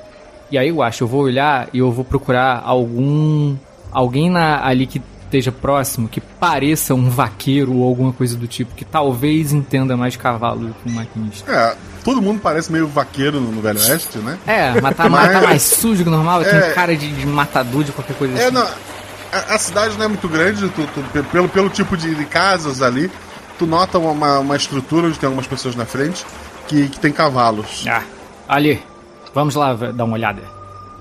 E 0.53 0.59
aí 0.59 0.69
eu 0.69 0.83
acho, 0.83 1.03
eu 1.05 1.09
vou 1.09 1.23
olhar 1.23 1.69
e 1.73 1.79
eu 1.79 1.91
vou 1.91 2.05
procurar 2.05 2.63
algum. 2.65 3.57
alguém 3.91 4.31
na, 4.31 4.65
ali 4.65 4.87
que 4.87 5.01
esteja 5.25 5.51
próximo, 5.51 6.09
que 6.09 6.21
pareça 6.21 6.95
um 6.95 7.09
vaqueiro 7.09 7.73
ou 7.75 7.89
alguma 7.89 8.13
coisa 8.13 8.37
do 8.37 8.47
tipo, 8.47 8.75
que 8.75 8.85
talvez 8.85 9.51
entenda 9.55 9.97
mais 9.97 10.15
cavalo 10.15 10.75
que 10.85 10.91
um 10.91 10.95
maquinista. 10.95 11.51
É, 11.51 11.75
todo 12.05 12.21
mundo 12.21 12.39
parece 12.43 12.71
meio 12.71 12.87
vaqueiro 12.87 13.41
no, 13.41 13.63
Velho 13.63 13.81
Oeste, 13.81 14.19
né? 14.19 14.39
É, 14.47 14.79
mas 14.79 14.95
tá, 14.95 15.09
Mas- 15.09 15.33
tá 15.33 15.41
mais 15.41 15.63
sujo 15.63 16.05
que 16.05 16.11
normal, 16.11 16.45
tem 16.45 16.53
É. 16.55 16.73
cara 16.73 16.95
de, 16.95 17.11
de 17.11 17.27
matador 17.27 17.83
de 17.83 17.93
qualquer 17.93 18.15
coisa 18.19 18.39
É, 18.39 18.45
assim. 18.45 18.55
não, 18.55 18.63
a, 19.33 19.55
a 19.55 19.59
cidade 19.59 19.97
não 19.97 20.05
é 20.05 20.09
muito 20.09 20.29
grande, 20.29 20.69
tu- 20.69 20.87
tu- 20.95 21.03
pe- 21.15 21.23
pelo, 21.23 21.49
pelo 21.49 21.71
tipo 21.71 21.97
de, 21.97 22.15
de 22.15 22.25
casas 22.27 22.83
ali, 22.83 23.11
tu 23.59 23.65
nota 23.67 23.99
uma, 23.99 24.39
uma 24.39 24.57
estrutura 24.57 25.07
onde 25.07 25.19
tem 25.19 25.27
algumas 25.27 25.47
pessoas 25.47 25.75
na 25.75 25.87
frente 25.87 26.27
que, 26.69 26.91
que 26.91 27.01
tem 27.01 27.11
cavalos. 27.11 27.87
Ah, 27.89 28.03
ali, 28.47 28.83
vamos 29.35 29.55
lá 29.55 29.75
dar 29.75 30.05
uma 30.05 30.15
olhada. 30.15 30.43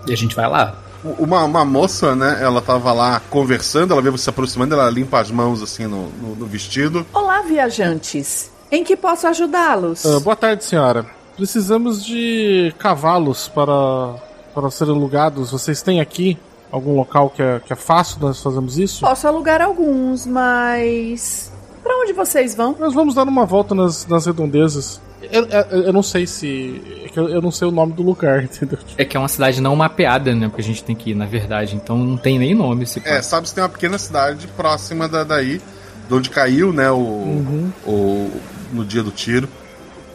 E 0.08 0.14
a 0.14 0.18
gente 0.18 0.36
vai 0.36 0.50
lá. 0.50 0.76
Uma, 1.18 1.44
uma 1.44 1.66
moça, 1.66 2.16
né, 2.16 2.38
ela 2.42 2.62
tava 2.62 2.92
lá 2.94 3.20
conversando, 3.30 3.92
ela 3.94 4.02
vê 4.02 4.12
você 4.12 4.26
se 4.26 4.30
aproximando, 4.30 4.76
ela 4.76 4.90
limpa 4.90 5.20
as 5.20 5.32
mãos 5.32 5.62
assim 5.64 5.88
no, 5.88 6.10
no- 6.10 6.36
no 6.36 6.46
vestido. 6.46 7.06
Olá, 7.14 7.42
viajantes. 7.42 8.52
Em 8.72 8.84
que 8.84 8.96
posso 8.96 9.26
ajudá-los? 9.28 10.06
Ah, 10.06 10.20
boa 10.20 10.36
tarde, 10.36 10.64
senhora. 10.64 11.06
Precisamos 11.36 12.06
de 12.06 12.74
cavalos 12.78 13.48
para, 13.48 14.16
para 14.54 14.70
serem 14.70 14.94
alugados. 14.96 15.50
Vocês 15.52 15.82
têm 15.82 16.00
aqui 16.00 16.38
algum 16.72 16.96
local 16.96 17.32
que 17.32 17.42
é, 17.42 17.60
que 17.60 17.74
é 17.74 17.76
fácil 17.76 18.18
nós 18.22 18.42
fazermos 18.42 18.78
isso? 18.78 19.02
Posso 19.02 19.28
alugar 19.28 19.60
alguns, 19.62 20.26
mas. 20.28 21.52
Pra 21.82 21.96
onde 21.98 22.14
vocês 22.14 22.54
vão? 22.54 22.76
Nós 22.80 22.94
vamos 22.94 23.16
dar 23.16 23.24
uma 23.24 23.46
volta 23.46 23.74
nas, 23.74 24.06
nas 24.06 24.26
redondezas. 24.28 25.02
Eu, 25.32 25.46
eu, 25.46 25.82
eu 25.88 25.94
não 25.94 26.02
sei 26.04 26.26
se. 26.26 26.82
é 27.06 27.10
que 27.10 27.20
Eu, 27.20 27.28
eu 27.30 27.42
não 27.42 27.52
sei 27.52 27.68
o 27.68 27.72
nome 27.72 27.94
do 27.94 28.02
lugar, 28.04 28.44
entendeu? 28.46 28.80
É 28.98 29.04
que 29.06 29.16
é 29.18 29.20
uma 29.20 29.28
cidade 29.28 29.62
não 29.62 29.76
mapeada, 29.76 30.34
né? 30.34 30.48
Porque 30.48 30.62
a 30.62 30.64
gente 30.66 30.84
tem 30.84 30.96
que 30.96 31.12
ir, 31.12 31.16
na 31.16 31.26
verdade. 31.26 31.76
Então 31.76 31.98
não 31.98 32.18
tem 32.18 32.40
nem 32.40 32.56
nome 32.56 32.84
esse 32.84 33.02
É, 33.06 33.22
sabe 33.22 33.48
se 33.50 33.54
tem 33.56 33.64
uma 33.64 33.70
pequena 33.70 33.98
cidade 33.98 34.48
próxima 34.56 35.08
da, 35.08 35.24
daí, 35.24 35.62
de 36.08 36.14
onde 36.14 36.30
caiu, 36.30 36.72
né, 36.74 36.90
o, 36.90 36.96
Uhum. 36.98 37.72
o 37.86 38.32
no 38.74 38.86
dia 38.86 39.04
do 39.04 39.12
tiro, 39.12 39.48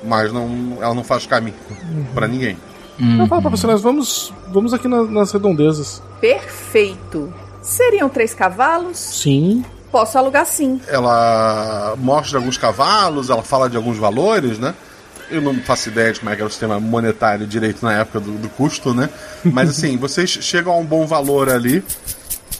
mas 0.03 0.33
não, 0.33 0.79
ela 0.81 0.95
não 0.95 1.05
faz 1.05 1.27
caminho 1.27 1.55
pra 2.15 2.27
ninguém. 2.27 2.57
Eu 3.19 3.27
falo 3.27 3.43
pra 3.43 3.51
você, 3.51 3.67
nós 3.67 3.83
vamos, 3.83 4.33
vamos 4.49 4.73
aqui 4.73 4.89
na- 4.89 5.03
nas 5.05 5.31
redondezas. 5.31 6.03
Perfeito. 6.19 7.33
Seriam 7.61 8.09
três 8.09 8.33
cavalos? 8.33 8.97
Sim. 8.99 9.63
Posso 9.93 10.17
alugar 10.17 10.47
sim. 10.47 10.81
Ela 10.89 11.95
mostra 11.99 12.39
alguns 12.39 12.57
cavalos, 12.57 13.29
ela 13.31 13.43
fala 13.43 13.69
de 13.69 13.77
alguns 13.77 13.99
valores, 13.99 14.59
né? 14.59 14.75
Eu 15.31 15.41
não 15.41 15.55
faço 15.57 15.89
ideia 15.89 16.13
de 16.13 16.21
como 16.21 16.31
é 16.31 16.35
era 16.35 16.45
o 16.45 16.51
sistema 16.51 16.79
monetário 16.79 17.47
direito 17.47 17.85
na 17.85 17.93
época 17.95 18.21
do, 18.21 18.33
do 18.33 18.49
custo, 18.49 18.95
né? 18.95 19.09
Mas 19.45 19.71
assim, 19.71 19.97
vocês 19.99 20.31
chegam 20.31 20.73
a 20.73 20.77
um 20.77 20.85
bom 20.85 21.07
valor 21.07 21.49
ali. 21.49 21.83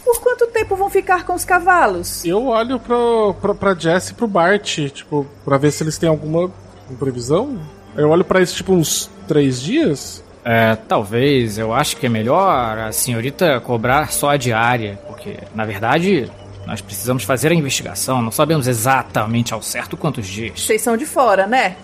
Por 0.03 0.19
quanto 0.21 0.47
tempo 0.47 0.75
vão 0.75 0.89
ficar 0.89 1.25
com 1.25 1.33
os 1.33 1.45
cavalos? 1.45 2.23
Eu 2.25 2.47
olho 2.47 2.79
pro, 2.79 3.35
pro, 3.41 3.55
pra 3.55 3.73
Jess 3.73 4.09
e 4.09 4.13
pro 4.13 4.27
Bart, 4.27 4.79
tipo, 4.89 5.27
pra 5.43 5.57
ver 5.57 5.71
se 5.71 5.83
eles 5.83 5.97
têm 5.97 6.09
alguma 6.09 6.51
previsão. 6.97 7.59
Eu 7.95 8.09
olho 8.09 8.23
pra 8.23 8.41
isso, 8.41 8.55
tipo, 8.55 8.73
uns 8.73 9.09
três 9.27 9.61
dias. 9.61 10.23
É, 10.45 10.75
talvez, 10.75 11.57
eu 11.57 11.73
acho 11.73 11.97
que 11.97 12.05
é 12.05 12.09
melhor 12.09 12.77
a 12.77 12.91
senhorita 12.91 13.59
cobrar 13.59 14.11
só 14.13 14.29
a 14.29 14.37
diária, 14.37 14.97
porque, 15.07 15.37
na 15.53 15.65
verdade, 15.65 16.31
nós 16.65 16.79
precisamos 16.79 17.23
fazer 17.23 17.51
a 17.51 17.55
investigação, 17.55 18.21
não 18.21 18.31
sabemos 18.31 18.67
exatamente 18.67 19.53
ao 19.53 19.61
certo 19.61 19.97
quantos 19.97 20.25
dias. 20.25 20.61
Vocês 20.61 20.81
são 20.81 20.95
de 20.95 21.05
fora, 21.05 21.47
né? 21.47 21.75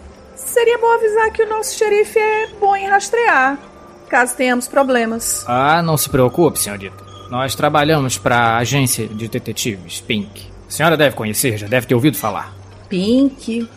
Seria 0.45 0.77
bom 0.77 0.91
avisar 0.93 1.31
que 1.31 1.43
o 1.43 1.49
nosso 1.49 1.75
xerife 1.77 2.19
é 2.19 2.47
bom 2.59 2.75
em 2.75 2.87
rastrear, 2.87 3.57
caso 4.09 4.35
tenhamos 4.35 4.67
problemas. 4.67 5.43
Ah, 5.47 5.81
não 5.81 5.97
se 5.97 6.09
preocupe, 6.09 6.59
senhorita. 6.59 7.03
Nós 7.29 7.55
trabalhamos 7.55 8.17
para 8.17 8.37
a 8.37 8.57
agência 8.57 9.07
de 9.07 9.27
detetives, 9.27 10.01
Pink. 10.01 10.47
A 10.67 10.71
senhora 10.71 10.97
deve 10.97 11.15
conhecer, 11.15 11.57
já 11.57 11.67
deve 11.67 11.87
ter 11.87 11.95
ouvido 11.95 12.17
falar. 12.17 12.53
Pink? 12.89 13.67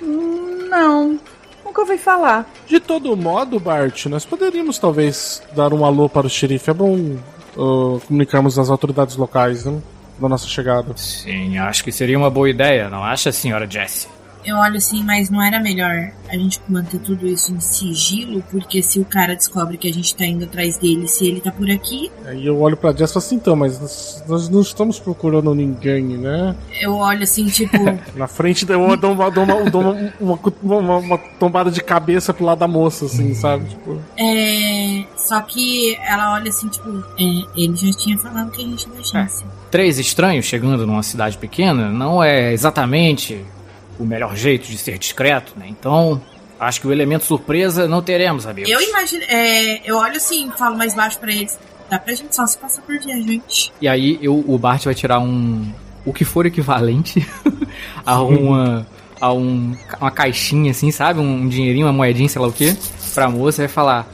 Não, 0.00 1.18
nunca 1.64 1.80
ouvi 1.80 1.98
falar. 1.98 2.48
De 2.66 2.78
todo 2.78 3.16
modo, 3.16 3.58
Bart, 3.58 4.06
nós 4.06 4.24
poderíamos 4.24 4.78
talvez 4.78 5.42
dar 5.56 5.72
um 5.72 5.84
alô 5.84 6.08
para 6.08 6.26
o 6.26 6.30
xerife. 6.30 6.70
É 6.70 6.74
bom 6.74 7.16
uh, 7.56 8.00
comunicarmos 8.06 8.58
às 8.58 8.70
autoridades 8.70 9.16
locais, 9.16 9.64
né? 9.64 9.80
Da 10.18 10.28
nossa 10.28 10.46
chegada. 10.46 10.96
Sim, 10.96 11.58
acho 11.58 11.82
que 11.82 11.90
seria 11.90 12.16
uma 12.16 12.30
boa 12.30 12.48
ideia, 12.48 12.88
não 12.88 13.02
acha, 13.02 13.32
senhora 13.32 13.68
Jessie? 13.68 14.08
Eu 14.44 14.56
olho 14.56 14.76
assim, 14.76 15.02
mas 15.02 15.30
não 15.30 15.42
era 15.42 15.58
melhor 15.60 16.10
a 16.28 16.36
gente 16.36 16.60
manter 16.68 16.98
tudo 17.00 17.26
isso 17.26 17.52
em 17.52 17.60
sigilo? 17.60 18.42
Porque 18.50 18.82
se 18.82 18.98
o 18.98 19.04
cara 19.04 19.34
descobre 19.34 19.76
que 19.78 19.88
a 19.88 19.92
gente 19.92 20.14
tá 20.14 20.24
indo 20.26 20.44
atrás 20.44 20.76
dele, 20.76 21.06
se 21.08 21.26
ele 21.26 21.40
tá 21.40 21.50
por 21.50 21.70
aqui, 21.70 22.10
Aí 22.26 22.46
eu 22.46 22.58
olho 22.60 22.76
pra 22.76 22.92
Jess 22.92 23.10
e 23.10 23.14
falo 23.14 23.24
assim, 23.26 23.34
então, 23.36 23.54
mas 23.56 23.80
nós, 23.80 24.24
nós 24.28 24.48
não 24.48 24.60
estamos 24.60 24.98
procurando 24.98 25.54
ninguém, 25.54 26.02
né? 26.04 26.54
eu 26.80 26.94
olho 26.96 27.22
assim, 27.22 27.46
tipo, 27.46 27.76
Na 28.16 28.26
frente 28.26 28.66
eu 28.68 28.96
dou 28.96 29.12
uma, 29.12 29.30
dou 29.30 29.44
uma, 29.44 29.70
dou 29.70 29.82
uma, 29.82 30.12
uma, 30.20 30.76
uma- 30.76 30.96
uma 30.98 31.18
tombada 31.38 31.70
de 31.70 31.80
cabeça 31.82 32.32
pro 32.34 32.44
lado 32.44 32.58
da 32.58 32.68
moça, 32.68 33.04
assim, 33.06 33.34
sabe? 33.34 33.68
Tipo, 33.68 33.98
é. 34.16 35.04
Só 35.16 35.40
que 35.40 35.96
ela 36.06 36.34
olha 36.34 36.48
assim, 36.50 36.68
tipo, 36.68 36.88
é, 37.18 37.24
ele 37.56 37.74
já 37.76 37.90
tinha 37.96 38.18
falado 38.18 38.50
que 38.50 38.60
a 38.62 38.64
gente 38.64 38.88
da 38.88 38.98
agência. 38.98 39.46
Três 39.70 39.98
estranhos 39.98 40.44
chegando 40.44 40.86
numa 40.86 41.02
cidade 41.02 41.36
pequena 41.38 41.88
não 41.90 42.22
é 42.22 42.52
exatamente 42.52 43.44
o 43.98 44.04
melhor 44.04 44.36
jeito 44.36 44.66
de 44.66 44.76
ser 44.78 44.98
discreto, 44.98 45.52
né? 45.56 45.66
Então, 45.68 46.20
acho 46.58 46.80
que 46.80 46.86
o 46.86 46.92
elemento 46.92 47.24
surpresa 47.24 47.86
não 47.88 48.02
teremos, 48.02 48.46
amigos. 48.46 48.70
Eu 48.70 48.80
imagino. 48.80 49.22
É, 49.28 49.88
eu 49.88 49.96
olho 49.96 50.16
assim, 50.16 50.50
falo 50.56 50.76
mais 50.76 50.94
baixo 50.94 51.18
pra 51.18 51.32
eles. 51.32 51.58
Dá 51.88 51.98
pra 51.98 52.14
gente 52.14 52.34
só 52.34 52.46
se 52.46 52.56
passar 52.58 52.82
por 52.82 52.98
viajante. 52.98 53.72
E 53.80 53.86
aí 53.86 54.18
eu, 54.22 54.42
o 54.46 54.58
Bart 54.58 54.84
vai 54.84 54.94
tirar 54.94 55.20
um. 55.20 55.70
O 56.04 56.12
que 56.12 56.24
for 56.24 56.46
equivalente 56.46 57.26
a 58.04 58.22
uma. 58.22 58.86
a 59.20 59.32
um, 59.32 59.76
uma 60.00 60.10
caixinha 60.10 60.70
assim, 60.70 60.90
sabe? 60.90 61.20
Um 61.20 61.48
dinheirinho, 61.48 61.86
uma 61.86 61.92
moedinha, 61.92 62.28
sei 62.28 62.40
lá 62.40 62.48
o 62.48 62.52
que, 62.52 62.76
pra 63.14 63.28
moça 63.28 63.62
e 63.62 63.66
vai 63.66 63.74
falar. 63.74 64.06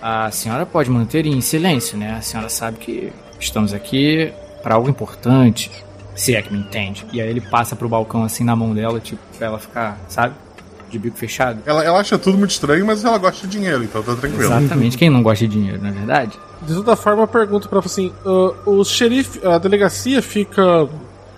A 0.00 0.30
senhora 0.32 0.66
pode 0.66 0.90
manter 0.90 1.26
em 1.26 1.40
silêncio, 1.40 1.96
né? 1.96 2.16
A 2.18 2.20
senhora 2.22 2.48
sabe 2.48 2.78
que 2.78 3.12
estamos 3.38 3.72
aqui 3.72 4.32
para 4.62 4.74
algo 4.74 4.88
importante. 4.88 5.70
Se 6.14 6.34
é 6.34 6.42
que 6.42 6.52
me 6.52 6.58
entende. 6.60 7.06
E 7.12 7.20
aí 7.20 7.28
ele 7.28 7.40
passa 7.40 7.74
pro 7.74 7.88
balcão 7.88 8.22
assim 8.22 8.44
na 8.44 8.54
mão 8.54 8.74
dela, 8.74 9.00
tipo, 9.00 9.20
pra 9.38 9.46
ela 9.46 9.58
ficar, 9.58 9.98
sabe? 10.08 10.34
De 10.90 10.98
bico 10.98 11.16
fechado. 11.16 11.60
Ela, 11.64 11.82
ela 11.84 11.98
acha 12.00 12.18
tudo 12.18 12.36
muito 12.36 12.50
estranho, 12.50 12.84
mas 12.84 13.02
ela 13.04 13.16
gosta 13.16 13.46
de 13.46 13.52
dinheiro, 13.58 13.82
então 13.82 14.02
tá 14.02 14.14
tranquilo. 14.14 14.42
Exatamente. 14.44 14.98
Quem 14.98 15.08
não 15.08 15.22
gosta 15.22 15.46
de 15.48 15.52
dinheiro, 15.56 15.80
não 15.80 15.88
é 15.88 15.92
verdade? 15.92 16.38
de 16.62 16.74
toda 16.74 16.94
forma, 16.94 17.22
eu 17.24 17.26
pergunto 17.28 17.68
pra 17.68 17.78
ela 17.78 17.86
assim: 17.86 18.12
ah, 18.24 18.52
o 18.66 18.84
xerife, 18.84 19.44
a 19.46 19.58
delegacia 19.58 20.20
fica. 20.22 20.88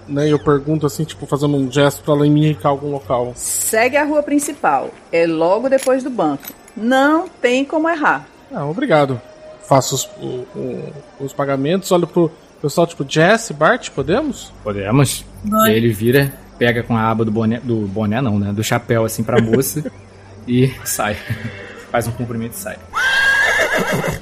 Né, 0.07 0.31
eu 0.31 0.39
pergunto 0.39 0.85
assim, 0.87 1.03
tipo, 1.03 1.25
fazendo 1.25 1.57
um 1.57 1.73
gesto 1.73 2.03
pra 2.03 2.13
ela 2.13 2.25
me 2.25 2.29
indicar 2.51 2.71
algum 2.71 2.91
local. 2.91 3.33
Segue 3.37 3.97
a 3.97 4.05
rua 4.05 4.23
principal. 4.23 4.91
É 5.11 5.27
logo 5.27 5.67
depois 5.71 6.03
do 6.05 6.11
banco. 6.11 6.43
Não 6.77 7.27
tem 7.41 7.65
como 7.65 7.89
errar. 7.89 8.27
Ah, 8.53 8.67
obrigado. 8.67 9.19
Faço 9.67 9.95
os, 9.95 10.05
o- 10.21 10.45
o- 10.55 10.93
os 11.21 11.33
pagamentos, 11.33 11.91
olho 11.91 12.07
pro 12.07 12.31
pessoal, 12.65 12.87
tipo, 12.87 13.05
Jess, 13.07 13.51
Bart, 13.51 13.91
podemos? 13.91 14.51
Podemos. 14.63 15.23
Bora. 15.45 15.69
E 15.69 15.73
aí 15.73 15.77
ele 15.77 15.93
vira, 15.93 16.33
pega 16.59 16.83
com 16.83 16.97
a 16.97 17.11
aba 17.11 17.23
do 17.23 17.31
boné. 17.31 17.61
Do 17.63 17.87
boné 17.87 18.23
não, 18.23 18.39
né? 18.39 18.55
Do 18.55 18.65
chapéu 18.65 19.05
assim 19.05 19.23
pra 19.23 19.41
moça 19.41 19.85
e 20.49 20.73
sai. 20.83 21.15
Faz 21.93 22.07
um 22.07 22.13
cumprimento 22.13 22.55
e 22.55 22.57
sai. 22.57 22.79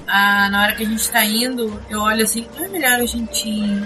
Ah, 0.08 0.48
na 0.50 0.62
hora 0.62 0.72
que 0.74 0.82
a 0.82 0.86
gente 0.86 1.08
tá 1.08 1.24
indo, 1.24 1.80
eu 1.88 2.00
olho 2.00 2.24
assim, 2.24 2.44
não 2.56 2.64
é 2.64 2.68
melhor 2.68 3.00
a 3.00 3.06
gente 3.06 3.82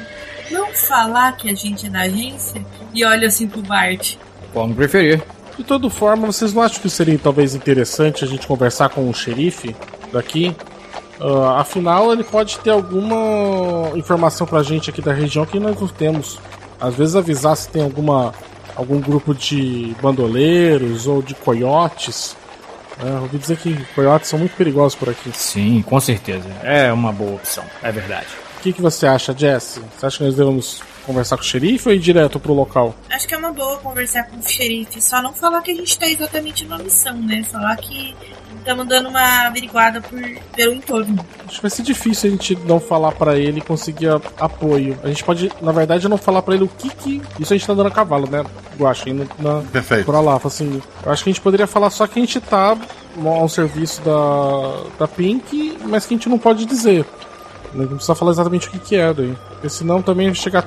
não 0.51 0.73
falar 0.75 1.37
que 1.37 1.51
a 1.51 1.55
gente 1.55 1.87
é 1.87 1.91
da 1.91 2.01
agência? 2.01 2.65
E 2.95 3.05
olho 3.05 3.29
assim 3.29 3.47
pro 3.47 3.61
Bart. 3.63 4.17
Como 4.55 4.75
preferir. 4.75 5.23
De 5.57 5.65
toda 5.65 5.89
forma, 5.91 6.27
vocês 6.27 6.53
não 6.53 6.63
acham 6.63 6.81
que 6.81 6.89
seria 6.89 7.19
talvez 7.19 7.55
interessante 7.55 8.25
a 8.25 8.27
gente 8.27 8.47
conversar 8.47 8.89
com 8.89 9.09
o 9.09 9.15
xerife 9.15 9.77
daqui? 10.13 10.57
Ah, 11.21 11.61
afinal, 11.61 12.13
ele 12.13 12.25
pode 12.25 12.59
ter 12.59 12.71
alguma 12.71 13.97
informação 13.97 14.47
pra 14.47 14.63
gente 14.63 14.91
aqui 14.91 15.01
da 15.01 15.13
região 15.13 15.47
que 15.47 15.59
nós 15.59 15.81
não 15.81 15.89
temos. 15.89 16.39
Às 16.81 16.95
vezes 16.95 17.17
avisar 17.17 17.57
se 17.57 17.69
tem 17.69 17.83
alguma 17.83 18.35
algum 18.77 19.01
grupo 19.01 19.35
de 19.35 19.97
bandoleiros 20.03 21.07
ou 21.07 21.23
de 21.23 21.35
coiotes. 21.35 22.37
É, 23.03 23.21
ouvi 23.21 23.39
dizer 23.39 23.57
que 23.57 23.75
coiotes 23.95 24.29
são 24.29 24.39
muito 24.39 24.55
perigosos 24.57 24.95
por 24.95 25.09
aqui. 25.09 25.31
Sim, 25.35 25.83
com 25.87 25.99
certeza. 25.99 26.49
É 26.63 26.93
uma 26.93 27.13
boa 27.13 27.35
opção, 27.35 27.65
é 27.83 27.91
verdade. 27.91 28.27
O 28.59 28.63
que, 28.63 28.73
que 28.73 28.83
você 28.83 29.07
acha, 29.07 29.35
Jesse? 29.37 29.81
Você 29.97 30.07
acha 30.07 30.19
que 30.19 30.25
nós 30.25 30.35
devemos 30.35 30.83
conversar 31.07 31.37
com 31.37 31.43
o 31.43 31.47
xerife 31.47 31.89
ou 31.89 31.95
ir 31.95 31.99
direto 31.99 32.39
pro 32.41 32.53
local? 32.53 32.95
Acho 33.11 33.27
que 33.29 33.35
é 33.35 33.39
uma 33.39 33.53
boa 33.53 33.79
conversar 33.79 34.25
com 34.25 34.39
o 34.39 34.43
xerife. 34.43 35.01
Só 35.01 35.23
não 35.23 35.33
falar 35.33 35.63
que 35.63 35.71
a 35.71 35.75
gente 35.75 35.99
tá 35.99 36.07
exatamente 36.09 36.65
na 36.67 36.79
missão, 36.79 37.17
né? 37.23 37.43
Falar 37.45 37.77
que 37.77 38.15
estamos 38.59 38.87
dando 38.89 39.09
uma 39.09 39.47
averiguada 39.47 40.01
por, 40.01 40.21
pelo 40.57 40.75
entorno. 40.75 41.25
Acho 41.47 41.57
que 41.57 41.63
vai 41.63 41.71
ser 41.71 41.83
difícil 41.83 42.29
a 42.29 42.33
gente 42.33 42.57
não 42.67 42.81
falar 42.81 43.13
pra 43.13 43.39
ele 43.39 43.59
e 43.59 43.63
conseguir 43.63 44.09
a- 44.09 44.21
apoio. 44.41 44.99
A 45.05 45.09
gente 45.09 45.23
pode, 45.23 45.51
na 45.63 45.71
verdade, 45.73 46.09
não 46.09 46.19
falar 46.19 46.43
pra 46.43 46.55
ele 46.55 46.65
o 46.65 46.69
que 46.69 46.89
que. 46.91 47.23
Isso 47.39 47.53
a 47.55 47.57
gente 47.57 47.67
tá 47.67 47.75
dando 47.75 47.87
a 47.87 47.91
cavalo, 47.93 48.29
né? 48.29 48.45
Guaxa, 48.79 49.09
indo 49.09 49.29
na, 49.39 49.63
Perfeito. 49.71 50.05
pra 50.07 50.21
lá. 50.21 50.41
Assim, 50.45 50.83
eu 51.05 51.13
acho 51.13 51.23
que 51.25 51.31
a 51.31 51.33
gente 51.33 51.41
poderia 51.43 51.67
falar 51.67 51.91
só 51.91 52.07
que 52.07 52.19
a 52.19 52.23
gente 52.23 52.41
tá 52.41 52.77
ao 53.25 53.49
serviço 53.49 54.03
da, 54.03 54.83
da 54.99 55.09
Pink, 55.09 55.79
mas 55.85 56.05
que 56.05 56.15
a 56.15 56.17
gente 56.17 56.29
não 56.29 56.39
pode 56.39 56.67
dizer. 56.67 57.07
Não 57.73 57.87
precisa 57.89 58.15
falar 58.15 58.31
exatamente 58.33 58.69
o 58.69 58.71
que, 58.71 58.79
que 58.79 58.97
é 58.97 59.13
daí. 59.15 59.37
Porque 59.51 59.69
senão 59.69 60.03
também 60.03 60.33
chegar 60.35 60.67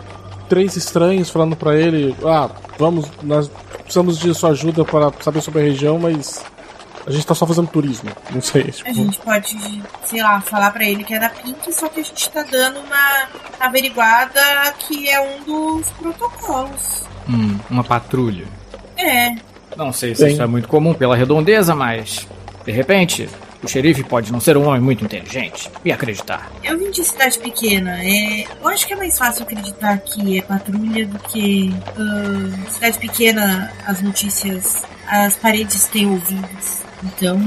três 0.49 0.75
estranhos 0.75 1.29
falando 1.29 1.55
pra 1.55 1.75
ele: 1.75 2.15
Ah, 2.25 2.49
vamos, 2.77 3.09
nós 3.23 3.49
precisamos 3.83 4.17
de 4.19 4.33
sua 4.33 4.49
ajuda 4.49 4.83
para 4.83 5.11
saber 5.21 5.41
sobre 5.41 5.61
a 5.61 5.63
região, 5.63 5.97
mas 5.99 6.43
a 7.07 7.11
gente 7.11 7.25
tá 7.25 7.33
só 7.33 7.45
fazendo 7.47 7.67
turismo. 7.67 8.09
Não 8.31 8.41
sei. 8.41 8.63
A 8.63 8.71
Tipo, 8.71 8.93
gente 8.93 9.19
pode, 9.19 9.57
sei 10.05 10.21
lá, 10.21 10.41
falar 10.41 10.71
pra 10.71 10.83
ele 10.83 11.03
que 11.03 11.13
é 11.13 11.19
da 11.19 11.29
Pink, 11.29 11.71
só 11.73 11.87
que 11.87 11.99
a 12.01 12.03
gente 12.03 12.29
tá 12.29 12.43
dando 12.43 12.79
uma 12.81 13.27
averiguada 13.59 14.41
que 14.79 15.09
é 15.09 15.19
um 15.21 15.43
dos 15.43 15.87
protocolos. 15.91 17.03
Hum, 17.29 17.57
uma 17.69 17.83
patrulha. 17.83 18.45
É, 18.97 19.35
Não 19.77 19.93
sei 19.93 20.13
se 20.15 20.23
Bem. 20.23 20.33
isso 20.33 20.41
é 20.41 20.47
muito 20.47 20.67
comum 20.67 20.93
pela 20.93 21.15
redondeza, 21.15 21.73
mas. 21.75 22.27
De 22.65 22.71
repente, 22.71 23.29
o 23.61 23.67
xerife 23.67 24.03
pode 24.03 24.31
não 24.31 24.39
ser 24.39 24.55
um 24.57 24.67
homem 24.67 24.81
muito 24.81 25.03
inteligente. 25.03 25.69
E 25.83 25.91
acreditar. 25.91 26.49
eu 26.63 26.77
vim 26.77 26.91
de 26.91 27.03
cidade 27.03 27.37
pequena. 27.39 27.97
É, 28.01 28.45
eu 28.61 28.67
acho 28.67 28.87
que 28.87 28.93
é 28.93 28.95
mais 28.95 29.17
fácil 29.17 29.43
acreditar 29.43 29.97
que 29.99 30.37
é 30.37 30.41
patrulha 30.41 31.05
do 31.05 31.19
que 31.19 31.73
ah, 31.97 32.69
cidade 32.71 32.97
pequena, 32.99 33.71
as 33.85 34.01
notícias, 34.01 34.83
as 35.07 35.35
paredes 35.35 35.85
têm 35.87 36.07
ouvidos. 36.07 36.79
Então, 37.03 37.39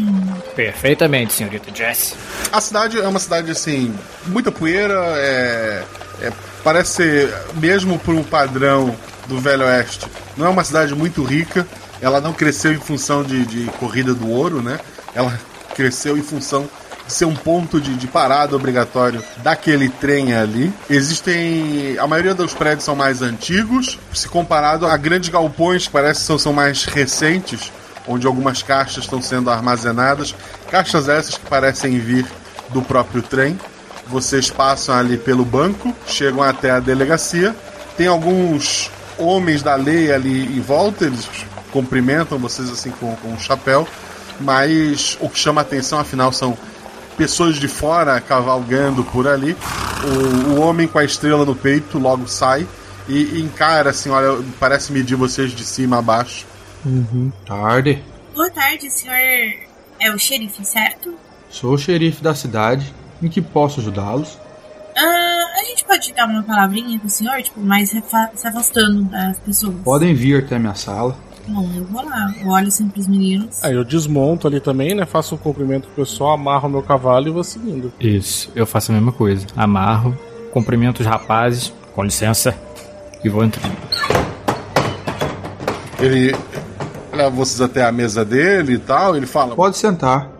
Perfeitamente, 0.56 1.34
senhorita 1.34 1.74
Jess. 1.74 2.14
A 2.50 2.60
cidade 2.60 2.98
é 2.98 3.06
uma 3.06 3.18
cidade 3.18 3.50
assim, 3.50 3.94
muita 4.26 4.50
poeira, 4.50 4.94
é, 5.16 5.84
é- 6.22 6.32
parece 6.64 6.92
ser, 6.92 7.34
mesmo 7.56 7.98
por 7.98 8.14
um 8.14 8.22
padrão 8.22 8.96
do 9.26 9.38
Velho 9.38 9.64
Oeste, 9.64 10.06
não 10.38 10.46
é 10.46 10.48
uma 10.48 10.64
cidade 10.64 10.94
muito 10.94 11.22
rica. 11.22 11.66
Ela 12.00 12.20
não 12.20 12.32
cresceu 12.32 12.72
em 12.72 12.78
função 12.80 13.22
de, 13.22 13.44
de 13.44 13.64
corrida 13.72 14.12
do 14.14 14.28
ouro, 14.28 14.60
né? 14.62 14.80
Ela 15.14 15.38
cresceu 15.74 16.16
em 16.16 16.22
função 16.22 16.68
de 17.06 17.12
ser 17.12 17.24
um 17.24 17.34
ponto 17.34 17.80
de, 17.80 17.94
de 17.96 18.06
parada 18.06 18.54
obrigatório 18.54 19.22
daquele 19.38 19.88
trem 19.88 20.34
ali. 20.34 20.72
Existem. 20.88 21.96
A 21.98 22.06
maioria 22.06 22.34
dos 22.34 22.54
prédios 22.54 22.84
são 22.84 22.94
mais 22.94 23.22
antigos, 23.22 23.98
se 24.14 24.28
comparado 24.28 24.86
a 24.86 24.96
grandes 24.96 25.28
galpões 25.28 25.86
que 25.86 25.92
parece 25.92 26.20
que 26.20 26.26
são, 26.26 26.38
são 26.38 26.52
mais 26.52 26.84
recentes, 26.84 27.72
onde 28.06 28.26
algumas 28.26 28.62
caixas 28.62 29.04
estão 29.04 29.20
sendo 29.20 29.50
armazenadas. 29.50 30.34
Caixas 30.70 31.08
essas 31.08 31.36
que 31.36 31.46
parecem 31.46 31.98
vir 31.98 32.26
do 32.70 32.82
próprio 32.82 33.22
trem. 33.22 33.58
Vocês 34.06 34.50
passam 34.50 34.94
ali 34.94 35.16
pelo 35.16 35.44
banco, 35.44 35.94
chegam 36.06 36.42
até 36.42 36.70
a 36.70 36.80
delegacia. 36.80 37.54
Tem 37.96 38.06
alguns 38.06 38.90
homens 39.18 39.62
da 39.62 39.74
lei 39.74 40.12
ali 40.12 40.56
em 40.56 40.60
volta, 40.60 41.04
eles 41.04 41.28
cumprimentam 41.72 42.38
vocês 42.38 42.70
assim 42.70 42.90
com, 42.90 43.14
com 43.16 43.28
um 43.28 43.38
chapéu, 43.38 43.86
mas 44.42 45.16
o 45.20 45.28
que 45.28 45.38
chama 45.38 45.60
a 45.60 45.62
atenção, 45.62 45.98
afinal, 45.98 46.32
são 46.32 46.56
pessoas 47.16 47.56
de 47.56 47.68
fora 47.68 48.20
cavalgando 48.20 49.04
por 49.04 49.28
ali. 49.28 49.56
O, 50.04 50.50
o 50.52 50.60
homem 50.60 50.88
com 50.88 50.98
a 50.98 51.04
estrela 51.04 51.44
no 51.44 51.54
peito 51.54 51.98
logo 51.98 52.26
sai 52.26 52.66
e, 53.08 53.36
e 53.36 53.40
encara 53.40 53.90
assim, 53.90 54.10
olha, 54.10 54.42
parece 54.58 54.92
medir 54.92 55.16
vocês 55.16 55.52
de 55.52 55.64
cima 55.64 55.98
a 55.98 56.02
baixo. 56.02 56.46
Uhum. 56.84 57.32
Tarde. 57.46 58.02
Boa 58.34 58.50
tarde, 58.50 58.90
senhor. 58.90 59.16
É 60.00 60.10
o 60.12 60.18
xerife, 60.18 60.64
certo? 60.64 61.14
Sou 61.48 61.74
o 61.74 61.78
xerife 61.78 62.22
da 62.22 62.34
cidade. 62.34 62.92
Em 63.22 63.28
que 63.28 63.40
posso 63.40 63.80
ajudá-los? 63.80 64.36
Ah, 64.96 65.60
a 65.60 65.64
gente 65.64 65.84
pode 65.84 66.12
dar 66.12 66.26
uma 66.26 66.42
palavrinha 66.42 66.98
com 66.98 67.06
o 67.06 67.10
senhor, 67.10 67.40
tipo, 67.40 67.60
mais 67.60 67.90
se 67.90 68.02
afastando 68.48 69.04
das 69.04 69.38
pessoas. 69.38 69.76
Podem 69.84 70.12
vir 70.12 70.44
até 70.44 70.56
a 70.56 70.58
minha 70.58 70.74
sala. 70.74 71.16
Bom, 71.46 71.68
eu 71.76 71.84
vou 71.84 72.04
lá, 72.04 72.32
eu 72.40 72.48
olho 72.48 72.70
sempre 72.70 73.00
os 73.00 73.08
meninos. 73.08 73.62
Aí 73.64 73.74
eu 73.74 73.84
desmonto 73.84 74.46
ali 74.46 74.60
também, 74.60 74.94
né? 74.94 75.04
Faço 75.04 75.34
um 75.34 75.38
cumprimento 75.38 75.88
pro 75.88 76.04
pessoal, 76.04 76.34
amarro 76.34 76.68
meu 76.68 76.82
cavalo 76.82 77.28
e 77.28 77.30
vou 77.30 77.42
seguindo. 77.42 77.92
Isso, 77.98 78.50
eu 78.54 78.66
faço 78.66 78.92
a 78.92 78.94
mesma 78.94 79.12
coisa. 79.12 79.46
Amarro, 79.56 80.16
cumprimento 80.52 81.00
os 81.00 81.06
rapazes, 81.06 81.72
com 81.94 82.04
licença, 82.04 82.54
e 83.24 83.28
vou 83.28 83.44
entrar. 83.44 83.70
Ele 85.98 86.34
leva 87.12 87.30
vocês 87.30 87.60
até 87.60 87.84
a 87.84 87.92
mesa 87.92 88.24
dele 88.24 88.74
e 88.74 88.78
tal, 88.78 89.16
ele 89.16 89.26
fala: 89.26 89.54
Pode 89.54 89.76
sentar. 89.76 90.30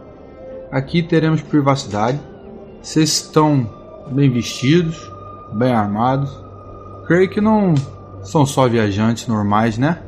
Aqui 0.70 1.02
teremos 1.02 1.42
privacidade. 1.42 2.18
Vocês 2.80 3.10
estão 3.10 3.68
bem 4.10 4.30
vestidos, 4.30 4.96
bem 5.52 5.72
armados. 5.72 6.30
Creio 7.06 7.28
que 7.28 7.40
não 7.40 7.74
são 8.22 8.46
só 8.46 8.68
viajantes 8.68 9.26
normais, 9.26 9.76
né? 9.76 9.98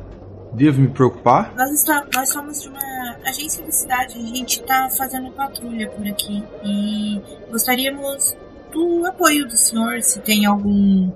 Devo 0.55 0.79
me 0.79 0.87
preocupar? 0.87 1.53
Nós, 1.57 1.69
está, 1.71 2.05
nós 2.13 2.29
somos 2.29 2.61
de 2.61 2.69
uma 2.69 3.17
agência 3.25 3.63
da 3.63 3.71
cidade. 3.71 4.17
A 4.17 4.21
gente 4.21 4.61
está 4.61 4.89
fazendo 4.89 5.29
patrulha 5.31 5.89
por 5.89 6.07
aqui. 6.07 6.41
E 6.63 7.21
gostaríamos 7.51 8.33
do 8.71 9.05
apoio 9.05 9.45
do 9.45 9.57
senhor, 9.57 10.01
se 10.01 10.19
tem 10.21 10.45
algum 10.45 11.11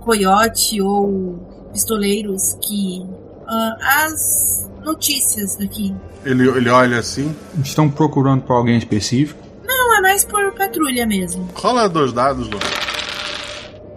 coiote 0.00 0.80
ou 0.80 1.68
pistoleiros 1.72 2.56
que. 2.62 3.04
Uh, 3.44 3.76
as 3.80 4.70
notícias 4.84 5.56
daqui. 5.56 5.94
Ele, 6.24 6.48
ele 6.48 6.70
olha 6.70 6.98
assim. 6.98 7.34
Estão 7.62 7.90
procurando 7.90 8.42
por 8.42 8.54
alguém 8.54 8.78
específico? 8.78 9.42
Não, 9.66 9.98
é 9.98 10.00
mais 10.00 10.24
por 10.24 10.52
patrulha 10.52 11.04
mesmo. 11.04 11.48
Rola 11.54 11.88
dois 11.88 12.12
dados, 12.12 12.48
Lu. 12.48 12.58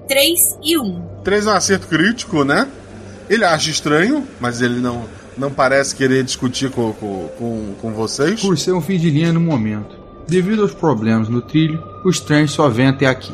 3 0.07 0.57
e 0.63 0.77
1. 0.77 0.81
Um. 0.81 1.01
3 1.23 1.45
é 1.45 1.49
um 1.49 1.53
acerto 1.53 1.87
crítico, 1.87 2.43
né? 2.43 2.67
Ele 3.29 3.43
acha 3.43 3.69
estranho, 3.69 4.25
mas 4.39 4.61
ele 4.61 4.79
não, 4.79 5.05
não 5.37 5.51
parece 5.51 5.95
querer 5.95 6.23
discutir 6.23 6.71
com, 6.71 6.93
com, 6.93 7.27
com, 7.37 7.75
com 7.81 7.93
vocês. 7.93 8.41
Por 8.41 8.57
ser 8.57 8.71
um 8.71 8.81
fim 8.81 8.97
de 8.97 9.09
linha 9.09 9.33
no 9.33 9.39
momento. 9.39 9.97
Devido 10.27 10.61
aos 10.61 10.73
problemas 10.73 11.29
no 11.29 11.41
trilho, 11.41 11.81
os 12.03 12.19
trens 12.19 12.51
só 12.51 12.67
vêm 12.69 12.87
até 12.87 13.05
aqui. 13.05 13.33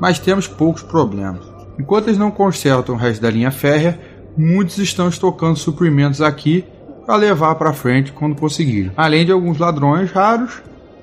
Mas 0.00 0.18
temos 0.18 0.46
poucos 0.48 0.82
problemas. 0.82 1.42
Enquanto 1.78 2.08
eles 2.08 2.18
não 2.18 2.30
consertam 2.30 2.94
o 2.94 2.98
resto 2.98 3.22
da 3.22 3.30
linha 3.30 3.50
férrea, 3.50 4.00
muitos 4.36 4.78
estão 4.78 5.08
estocando 5.08 5.56
suprimentos 5.56 6.20
aqui 6.20 6.64
para 7.04 7.16
levar 7.16 7.54
para 7.56 7.72
frente 7.72 8.12
quando 8.12 8.36
conseguir. 8.36 8.92
Além 8.96 9.24
de 9.24 9.32
alguns 9.32 9.58
ladrões 9.58 10.10
raros, 10.10 10.62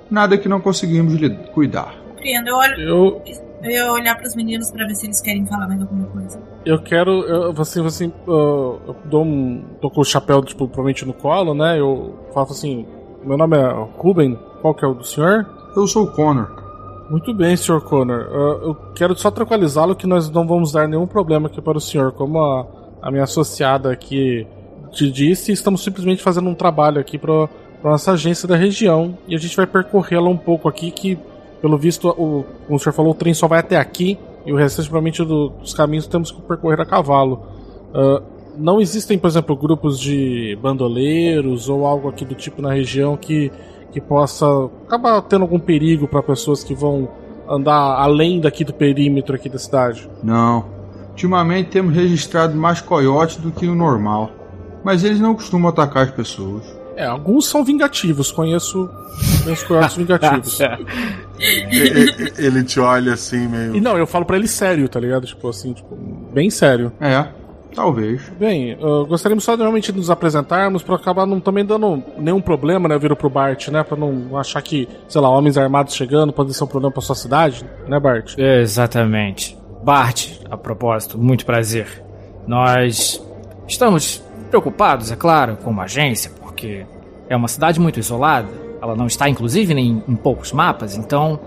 nada 0.10 0.38
que 0.38 0.50
não 0.50 0.60
conseguimos 0.60 1.14
cuidar. 1.54 1.96
Compreendo, 2.10 2.50
eu 2.50 2.56
olho. 2.56 2.80
Eu... 2.82 3.51
Eu 3.64 3.72
ia 3.72 3.92
olhar 3.92 4.16
para 4.16 4.28
os 4.28 4.36
meninos 4.36 4.72
para 4.72 4.86
ver 4.88 4.96
se 4.96 5.06
eles 5.06 5.22
querem 5.22 5.46
falar 5.46 5.68
mais 5.68 5.82
alguma 5.82 6.08
coisa. 6.08 6.42
Eu 6.66 6.82
quero, 6.82 7.24
eu, 7.24 7.54
assim, 7.60 7.86
assim, 7.86 8.14
eu, 8.28 8.82
eu 8.88 8.96
dou 9.06 9.24
um, 9.24 9.64
tô 9.80 9.90
com 9.90 10.02
o 10.02 10.06
chapéu, 10.06 10.42
tipo, 10.44 10.68
provavelmente 10.68 11.06
no 11.06 11.14
colo, 11.14 11.54
né? 11.54 11.80
Eu 11.80 12.16
falo 12.34 12.48
assim, 12.50 12.86
meu 13.24 13.38
nome 13.38 13.58
é 13.58 13.72
Ruben, 13.98 14.38
qual 14.62 14.74
que 14.74 14.84
é 14.84 14.88
o 14.88 14.94
do 14.94 15.04
senhor? 15.04 15.48
Eu 15.76 15.88
sou 15.88 16.06
o 16.06 16.12
Connor. 16.12 16.50
Muito 17.10 17.34
bem, 17.34 17.56
senhor 17.58 17.82
Connor. 17.82 18.22
Eu 18.64 18.76
quero 18.96 19.16
só 19.16 19.30
tranquilizá-lo 19.30 19.96
que 19.96 20.08
nós 20.08 20.30
não 20.30 20.48
vamos 20.48 20.72
dar 20.72 20.88
nenhum 20.88 21.06
problema 21.06 21.48
aqui 21.48 21.62
para 21.62 21.78
o 21.78 21.82
senhor. 21.82 22.14
Como 22.14 22.40
a, 22.40 22.66
a 23.02 23.12
minha 23.12 23.24
associada 23.24 23.92
aqui 23.92 24.48
te 24.92 25.12
disse, 25.12 25.52
estamos 25.52 25.84
simplesmente 25.84 26.22
fazendo 26.22 26.50
um 26.50 26.56
trabalho 26.56 27.00
aqui 27.00 27.18
para 27.18 27.50
nossa 27.84 28.14
agência 28.14 28.48
da 28.48 28.56
região 28.56 29.18
e 29.28 29.36
a 29.36 29.38
gente 29.38 29.56
vai 29.56 29.66
percorrê-la 29.66 30.30
um 30.30 30.38
pouco 30.38 30.70
aqui 30.70 30.92
que 30.92 31.18
pelo 31.62 31.78
visto 31.78 32.10
o, 32.10 32.46
como 32.66 32.78
o 32.78 32.80
senhor 32.80 32.94
falou 32.94 33.12
o 33.12 33.16
trem 33.16 33.34
só 33.34 33.48
vai 33.48 33.60
até 33.60 33.78
aqui 33.78 34.18
e 34.46 34.52
o 34.52 34.56
restante 34.56 34.90
provavelmente 34.90 35.24
do, 35.24 35.50
dos 35.50 35.74
caminhos 35.74 36.08
temos 36.08 36.32
que 36.32 36.42
percorrer 36.42 36.82
a 36.82 36.86
cavalo. 36.86 37.44
Uh, 37.94 38.24
não 38.58 38.82
existem 38.82 39.18
por 39.18 39.28
exemplo 39.28 39.56
grupos 39.56 40.00
de 40.00 40.58
bandoleiros 40.62 41.70
ou 41.70 41.86
algo 41.86 42.10
aqui 42.10 42.26
do 42.26 42.36
tipo 42.36 42.62
na 42.62 42.74
região 42.74 43.16
que 43.16 43.52
que 43.92 44.00
possa 44.00 44.46
acabar 44.88 45.22
tendo 45.24 45.42
algum 45.42 45.60
perigo 45.60 46.08
para 46.08 46.24
pessoas 46.24 46.64
que 46.64 46.74
vão 46.74 47.10
andar 47.48 48.00
além 48.00 48.40
daqui 48.40 48.64
do 48.64 48.74
perímetro 48.74 49.36
aqui 49.36 49.50
da 49.50 49.60
cidade? 49.60 50.10
Não. 50.24 50.66
Ultimamente 51.10 51.70
temos 51.70 51.94
registrado 51.94 52.56
mais 52.56 52.80
coiotes 52.80 53.38
do 53.38 53.52
que 53.52 53.68
o 53.68 53.76
normal. 53.76 54.32
Mas 54.84 55.04
eles 55.04 55.20
não 55.20 55.36
costumam 55.36 55.70
atacar 55.70 56.06
as 56.06 56.12
pessoas. 56.12 56.64
É, 56.96 57.06
alguns 57.06 57.48
são 57.48 57.64
vingativos, 57.64 58.32
conheço, 58.32 58.90
conheço 59.44 59.68
coiotes 59.68 59.96
vingativos. 59.96 60.60
ele, 61.40 62.34
ele 62.38 62.64
te 62.64 62.80
olha 62.80 63.14
assim 63.14 63.48
meio. 63.48 63.76
E 63.76 63.82
não, 63.82 63.98
eu 63.98 64.06
falo 64.06 64.26
para 64.26 64.38
ele 64.38 64.48
sério, 64.48 64.88
tá 64.90 65.00
ligado? 65.00 65.26
Tipo 65.26 65.50
assim, 65.50 65.74
tipo, 65.74 65.96
bem 66.34 66.50
sério. 66.50 66.92
É. 67.00 67.28
Talvez. 67.74 68.22
Bem, 68.38 68.74
uh, 68.76 69.06
gostaríamos 69.06 69.46
só 69.46 69.56
de 69.56 69.62
realmente 69.62 69.94
nos 69.94 70.10
apresentarmos 70.10 70.84
para 70.84 70.96
acabar 70.96 71.26
não 71.26 71.40
também 71.40 71.64
dando 71.64 72.04
nenhum 72.18 72.42
problema, 72.42 72.90
né? 72.90 72.96
Eu 72.96 73.00
viro 73.00 73.16
pro 73.16 73.30
Bart, 73.30 73.70
né? 73.70 73.82
Pra 73.82 73.96
não 73.96 74.38
achar 74.38 74.62
que, 74.62 74.90
sei 75.08 75.22
lá, 75.22 75.30
homens 75.30 75.58
armados 75.58 75.96
chegando 75.96 76.34
pode 76.34 76.54
ser 76.54 76.66
um 76.66 76.68
problema 76.68 76.92
pra 76.92 77.02
sua 77.02 77.16
cidade, 77.16 77.66
né, 77.88 77.98
Bart? 77.98 78.38
Exatamente. 78.38 79.58
Bart, 79.82 80.32
a 80.50 80.58
propósito, 80.58 81.18
muito 81.18 81.46
prazer. 81.46 82.04
Nós 82.46 83.26
estamos 83.68 84.22
Preocupados, 84.52 85.10
é 85.14 85.16
claro, 85.16 85.58
como 85.64 85.80
agência, 85.80 86.30
porque 86.62 86.86
é 87.28 87.36
uma 87.36 87.48
cidade 87.48 87.80
muito 87.80 88.00
isolada, 88.00 88.48
ela 88.80 88.96
não 88.96 89.08
está 89.08 89.28
inclusive 89.28 89.74
nem 89.74 90.04
em 90.08 90.16
poucos 90.16 90.52
mapas, 90.52 90.96
então 90.96 91.40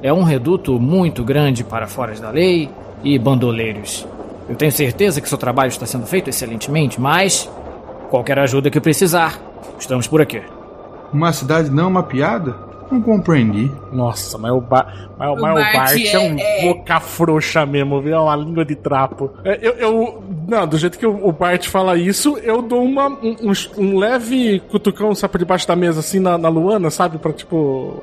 é 0.00 0.12
um 0.12 0.22
reduto 0.22 0.78
muito 0.78 1.24
grande 1.24 1.64
para 1.64 1.88
fora 1.88 2.14
da 2.14 2.30
lei 2.30 2.70
e 3.02 3.18
bandoleiros. 3.18 4.06
Eu 4.48 4.54
tenho 4.54 4.70
certeza 4.70 5.20
que 5.20 5.28
seu 5.28 5.36
trabalho 5.36 5.70
está 5.70 5.86
sendo 5.86 6.06
feito 6.06 6.30
excelentemente, 6.30 7.00
mas 7.00 7.50
qualquer 8.10 8.38
ajuda 8.38 8.70
que 8.70 8.80
precisar, 8.80 9.40
estamos 9.76 10.06
por 10.06 10.22
aqui. 10.22 10.40
Uma 11.12 11.32
cidade 11.32 11.68
não 11.68 11.90
mapeada? 11.90 12.69
Não 12.90 13.00
compreendi. 13.00 13.70
Nossa, 13.92 14.36
mas 14.36 14.50
o, 14.50 14.60
ba 14.60 15.10
mas, 15.16 15.30
o, 15.30 15.36
mas 15.36 15.54
Bart, 15.54 15.74
Bart 15.74 15.96
é, 15.96 16.12
é, 16.12 16.18
um 16.18 16.36
é... 16.38 16.62
boca 16.62 17.00
frouxa 17.00 17.64
mesmo, 17.64 18.00
viu? 18.00 18.14
É 18.14 18.20
uma 18.20 18.36
língua 18.36 18.64
de 18.64 18.74
trapo. 18.74 19.30
É, 19.44 19.58
eu, 19.62 19.72
eu, 19.74 20.24
não, 20.48 20.66
do 20.66 20.76
jeito 20.76 20.98
que 20.98 21.06
o 21.06 21.30
Bart 21.30 21.68
fala 21.68 21.96
isso, 21.96 22.36
eu 22.38 22.60
dou 22.60 22.82
uma, 22.82 23.08
um, 23.08 23.52
um 23.78 23.98
leve 23.98 24.60
cutucão, 24.70 25.14
sabe, 25.14 25.32
por 25.32 25.38
debaixo 25.38 25.68
da 25.68 25.76
mesa, 25.76 26.00
assim, 26.00 26.18
na, 26.18 26.36
na 26.36 26.48
Luana, 26.48 26.90
sabe? 26.90 27.18
Pra, 27.18 27.32
tipo, 27.32 28.02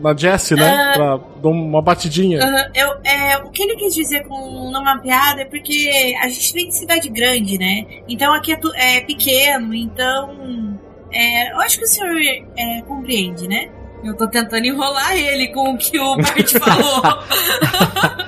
na 0.00 0.14
Jessie, 0.16 0.56
né? 0.56 0.92
Uh... 0.92 0.94
Pra 0.94 1.20
dar 1.42 1.48
uma 1.48 1.82
batidinha. 1.82 2.38
Uh, 2.38 2.70
eu, 2.74 2.88
é, 3.04 3.38
o 3.38 3.50
que 3.50 3.62
ele 3.62 3.76
quis 3.76 3.94
dizer 3.94 4.24
com 4.28 4.70
não 4.70 4.84
mapeada 4.84 5.42
é 5.42 5.44
porque 5.44 6.14
a 6.22 6.28
gente 6.28 6.52
vem 6.52 6.68
de 6.68 6.76
cidade 6.76 7.08
grande, 7.08 7.58
né? 7.58 7.84
Então 8.08 8.32
aqui 8.32 8.52
é, 8.52 8.98
é 8.98 9.00
pequeno, 9.00 9.74
então... 9.74 10.78
É, 11.10 11.52
eu 11.52 11.60
acho 11.60 11.78
que 11.78 11.84
o 11.84 11.88
senhor 11.88 12.20
é, 12.54 12.82
compreende, 12.82 13.48
né? 13.48 13.70
Eu 14.04 14.16
tô 14.16 14.28
tentando 14.28 14.64
enrolar 14.64 15.16
ele 15.16 15.48
com 15.48 15.74
o 15.74 15.78
que 15.78 15.98
o 15.98 16.16
Bart 16.16 16.52
falou. 16.58 17.02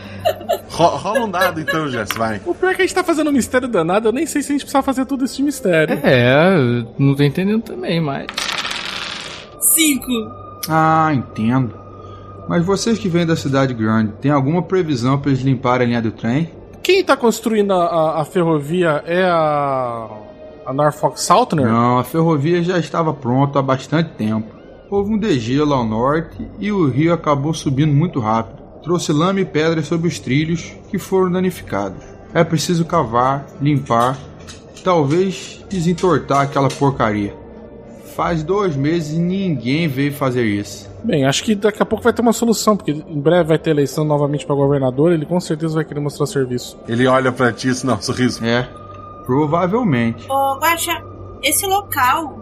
Rola 0.70 1.20
um 1.20 1.30
dado 1.30 1.60
então, 1.60 1.88
Jess, 1.88 2.08
vai. 2.16 2.40
O 2.46 2.54
pior 2.54 2.70
é 2.70 2.74
que 2.74 2.82
a 2.82 2.86
gente 2.86 2.94
tá 2.94 3.04
fazendo 3.04 3.28
um 3.28 3.32
mistério 3.32 3.68
danado, 3.68 4.08
eu 4.08 4.12
nem 4.12 4.24
sei 4.26 4.42
se 4.42 4.50
a 4.50 4.52
gente 4.52 4.62
precisa 4.62 4.82
fazer 4.82 5.04
tudo 5.04 5.24
esse 5.24 5.42
mistério. 5.42 5.98
É, 6.02 6.84
não 6.98 7.14
tô 7.14 7.22
entendendo 7.22 7.62
também, 7.62 8.00
mas. 8.00 8.26
Cinco. 9.60 10.10
Ah, 10.68 11.10
entendo. 11.12 11.74
Mas 12.48 12.64
vocês 12.64 12.98
que 12.98 13.08
vêm 13.08 13.26
da 13.26 13.36
cidade 13.36 13.74
grande, 13.74 14.12
tem 14.20 14.30
alguma 14.30 14.62
previsão 14.62 15.18
para 15.18 15.30
eles 15.30 15.42
limparem 15.42 15.86
a 15.86 15.88
linha 15.88 16.02
do 16.02 16.10
trem? 16.10 16.50
Quem 16.82 17.04
tá 17.04 17.16
construindo 17.16 17.72
a, 17.72 17.84
a, 17.84 18.22
a 18.22 18.24
ferrovia 18.24 19.02
é 19.06 19.24
a. 19.24 20.08
a 20.66 20.72
Norfolk 20.72 21.20
Southern? 21.20 21.64
Não, 21.64 21.98
a 21.98 22.04
ferrovia 22.04 22.62
já 22.62 22.78
estava 22.78 23.12
pronta 23.12 23.58
há 23.58 23.62
bastante 23.62 24.10
tempo. 24.10 24.59
Houve 24.90 25.14
um 25.14 25.18
degelo 25.18 25.72
ao 25.72 25.84
norte 25.84 26.44
e 26.58 26.72
o 26.72 26.88
rio 26.88 27.12
acabou 27.12 27.54
subindo 27.54 27.92
muito 27.92 28.18
rápido. 28.18 28.60
Trouxe 28.82 29.12
lama 29.12 29.38
e 29.38 29.44
pedras 29.44 29.86
sobre 29.86 30.08
os 30.08 30.18
trilhos 30.18 30.72
que 30.90 30.98
foram 30.98 31.30
danificados. 31.30 32.02
É 32.34 32.42
preciso 32.42 32.84
cavar, 32.84 33.46
limpar, 33.62 34.18
talvez 34.82 35.64
desentortar 35.68 36.40
aquela 36.40 36.68
porcaria. 36.68 37.32
Faz 38.16 38.42
dois 38.42 38.74
meses 38.74 39.16
e 39.16 39.20
ninguém 39.20 39.86
veio 39.86 40.12
fazer 40.12 40.44
isso. 40.44 40.90
Bem, 41.04 41.24
acho 41.24 41.44
que 41.44 41.54
daqui 41.54 41.80
a 41.80 41.86
pouco 41.86 42.02
vai 42.02 42.12
ter 42.12 42.20
uma 42.20 42.32
solução, 42.32 42.76
porque 42.76 42.90
em 42.90 43.20
breve 43.20 43.44
vai 43.44 43.58
ter 43.58 43.70
eleição 43.70 44.04
novamente 44.04 44.44
para 44.44 44.56
governador, 44.56 45.12
ele 45.12 45.24
com 45.24 45.38
certeza 45.38 45.74
vai 45.74 45.84
querer 45.84 46.00
mostrar 46.00 46.26
serviço. 46.26 46.76
Ele 46.88 47.06
olha 47.06 47.30
para 47.30 47.52
ti, 47.52 47.68
assim, 47.68 47.86
não, 47.86 48.02
sorriso. 48.02 48.44
É, 48.44 48.68
provavelmente. 49.24 50.26
Ô, 50.28 50.58
Guaxa, 50.58 51.00
esse 51.42 51.64
local 51.64 52.39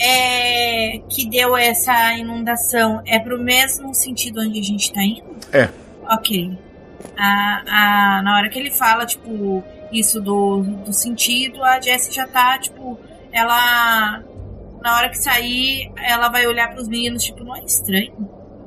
é, 0.00 0.98
que 1.10 1.28
deu 1.28 1.54
essa 1.56 2.14
inundação 2.14 3.02
é 3.06 3.18
pro 3.18 3.38
mesmo 3.38 3.94
sentido 3.94 4.40
onde 4.40 4.58
a 4.58 4.62
gente 4.62 4.90
tá 4.92 5.02
indo? 5.02 5.22
É. 5.52 5.68
Ok. 6.08 6.58
A, 7.16 7.62
a, 8.18 8.22
na 8.22 8.36
hora 8.36 8.48
que 8.48 8.58
ele 8.58 8.70
fala, 8.70 9.04
tipo, 9.04 9.62
isso 9.92 10.20
do, 10.20 10.62
do 10.62 10.92
sentido, 10.92 11.62
a 11.62 11.80
Jessie 11.80 12.12
já 12.12 12.26
tá, 12.26 12.58
tipo, 12.58 12.98
ela. 13.30 14.22
Na 14.82 14.96
hora 14.96 15.10
que 15.10 15.18
sair, 15.18 15.92
ela 15.96 16.30
vai 16.30 16.46
olhar 16.46 16.72
pros 16.72 16.88
meninos, 16.88 17.22
tipo, 17.22 17.44
não 17.44 17.54
é 17.54 17.62
estranho. 17.62 18.14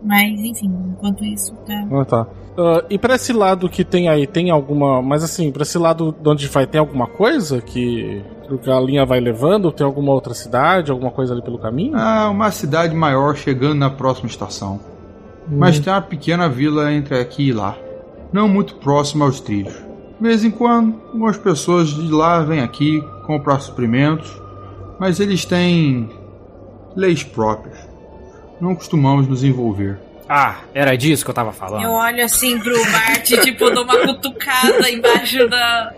Mas, 0.04 0.40
enfim, 0.40 0.72
enquanto 0.92 1.26
isso, 1.26 1.56
tá. 1.66 1.88
Ah, 1.92 2.06
tá. 2.06 2.28
Ah, 2.58 2.84
e 2.90 2.98
pra 2.98 3.16
esse 3.16 3.34
lado 3.34 3.70
que 3.70 3.84
tem 3.84 4.10
aí, 4.10 4.28
tem 4.28 4.50
alguma. 4.50 5.02
Mas 5.02 5.24
assim, 5.24 5.52
pra 5.52 5.64
esse 5.64 5.78
lado 5.78 6.16
de 6.20 6.30
onde 6.30 6.48
vai, 6.48 6.68
tem 6.68 6.80
alguma 6.80 7.08
coisa 7.08 7.62
que, 7.62 8.24
que 8.62 8.72
a 8.72 8.80
linha 8.80 9.06
vai 9.06 9.20
levando? 9.20 9.72
Tem 9.72 9.86
alguma 9.86 10.12
outra 10.12 10.34
cidade, 10.34 10.92
alguma 10.92 11.12
coisa 11.12 11.34
ali 11.34 11.42
pelo 11.42 11.58
caminho? 11.58 11.94
Ah, 11.96 12.30
uma 12.30 12.52
cidade 12.52 12.96
maior 12.96 13.36
chegando 13.36 13.76
na 13.76 13.90
próxima 13.90 14.28
estação. 14.28 14.80
Mas 15.48 15.80
tem 15.80 15.92
uma 15.92 16.02
pequena 16.02 16.48
vila 16.48 16.92
entre 16.94 17.20
aqui 17.20 17.50
e 17.50 17.54
lá. 17.54 17.78
Não 18.32 18.48
muito 18.48 18.76
próxima 18.76 19.26
aos 19.26 19.40
trilhos. 19.40 19.74
De 19.74 20.28
vez 20.28 20.44
em 20.44 20.52
quando, 20.52 20.96
algumas 21.08 21.38
pessoas 21.38 21.90
de 21.90 22.10
lá 22.10 22.40
vêm 22.42 22.62
aqui 22.62 23.02
comprar 23.26 23.60
suprimentos, 23.60 24.42
mas 25.00 25.20
eles 25.20 25.44
têm 25.44 26.10
leis 26.96 27.24
próprias. 27.24 27.78
Não 28.62 28.74
costumamos 28.74 29.28
nos 29.28 29.44
envolver. 29.44 30.00
Ah, 30.36 30.62
era 30.74 30.96
disso 30.98 31.24
que 31.24 31.30
eu 31.30 31.36
tava 31.36 31.54
falando. 31.54 31.84
Eu 31.84 31.92
olho 31.92 32.26
assim 32.26 32.58
pro 32.58 32.74
Bart, 32.92 33.24
tipo, 33.44 33.70
dou 33.70 33.84
uma 33.84 34.00
cutucada 34.00 34.90
embaixo 34.90 35.48
da. 35.48 35.94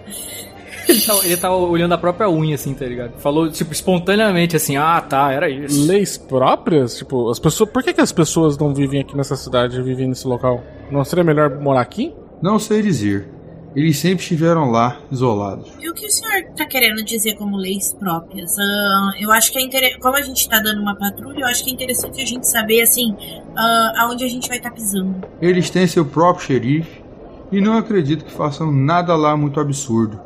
Ele 0.89 1.01
tá, 1.01 1.13
ele 1.23 1.37
tá 1.37 1.55
olhando 1.55 1.93
a 1.93 1.97
própria 1.97 2.29
unha, 2.29 2.55
assim, 2.55 2.73
tá 2.73 2.85
ligado? 2.85 3.13
Falou, 3.19 3.49
tipo, 3.49 3.71
espontaneamente, 3.71 4.53
assim, 4.57 4.75
ah, 4.75 4.99
tá, 4.99 5.31
era 5.31 5.49
isso. 5.49 5.87
Leis 5.87 6.17
próprias? 6.17 6.97
Tipo, 6.97 7.29
as 7.29 7.39
pessoas. 7.39 7.69
Por 7.69 7.81
que, 7.81 7.93
que 7.93 8.01
as 8.01 8.11
pessoas 8.11 8.57
não 8.57 8.73
vivem 8.73 8.99
aqui 8.99 9.15
nessa 9.15 9.37
cidade, 9.37 9.81
vivem 9.81 10.09
nesse 10.09 10.27
local? 10.27 10.61
Não 10.91 11.05
seria 11.05 11.23
melhor 11.23 11.57
morar 11.57 11.79
aqui? 11.79 12.13
Não 12.41 12.59
sei 12.59 12.81
dizer. 12.81 13.29
Eles 13.75 13.97
sempre 13.97 14.23
estiveram 14.23 14.71
lá, 14.71 14.99
isolados. 15.11 15.69
E 15.79 15.89
o 15.89 15.93
que 15.93 16.05
o 16.05 16.09
senhor 16.09 16.45
tá 16.55 16.65
querendo 16.65 17.03
dizer 17.03 17.35
como 17.35 17.57
leis 17.57 17.93
próprias? 17.93 18.57
Ah, 18.57 19.11
eu 19.19 19.31
acho 19.31 19.51
que 19.51 19.59
é 19.59 19.61
interessante. 19.61 19.99
Como 19.99 20.15
a 20.15 20.21
gente 20.21 20.47
tá 20.47 20.59
dando 20.59 20.81
uma 20.81 20.95
patrulha, 20.95 21.41
eu 21.41 21.45
acho 21.47 21.63
que 21.63 21.69
é 21.71 21.73
interessante 21.73 22.21
a 22.21 22.25
gente 22.25 22.47
saber, 22.47 22.81
assim, 22.81 23.15
ah, 23.55 23.93
aonde 23.97 24.23
a 24.23 24.29
gente 24.29 24.47
vai 24.47 24.57
estar 24.57 24.71
pisando. 24.71 25.15
Eles 25.41 25.69
têm 25.69 25.85
seu 25.87 26.05
próprio 26.05 26.45
xerife 26.45 27.03
e 27.51 27.59
não 27.59 27.77
acredito 27.77 28.23
que 28.23 28.31
façam 28.31 28.71
nada 28.71 29.13
lá 29.15 29.35
muito 29.35 29.59
absurdo. 29.59 30.21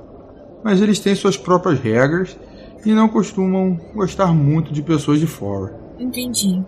Mas 0.64 0.82
eles 0.82 1.00
têm 1.00 1.16
suas 1.16 1.36
próprias 1.36 1.80
regras 1.80 2.38
e 2.86 2.94
não 2.94 3.10
costumam 3.10 3.80
gostar 3.96 4.28
muito 4.28 4.72
de 4.72 4.84
pessoas 4.84 5.20
de 5.20 5.28
fora. 5.28 5.76
Entendi. 6.00 6.62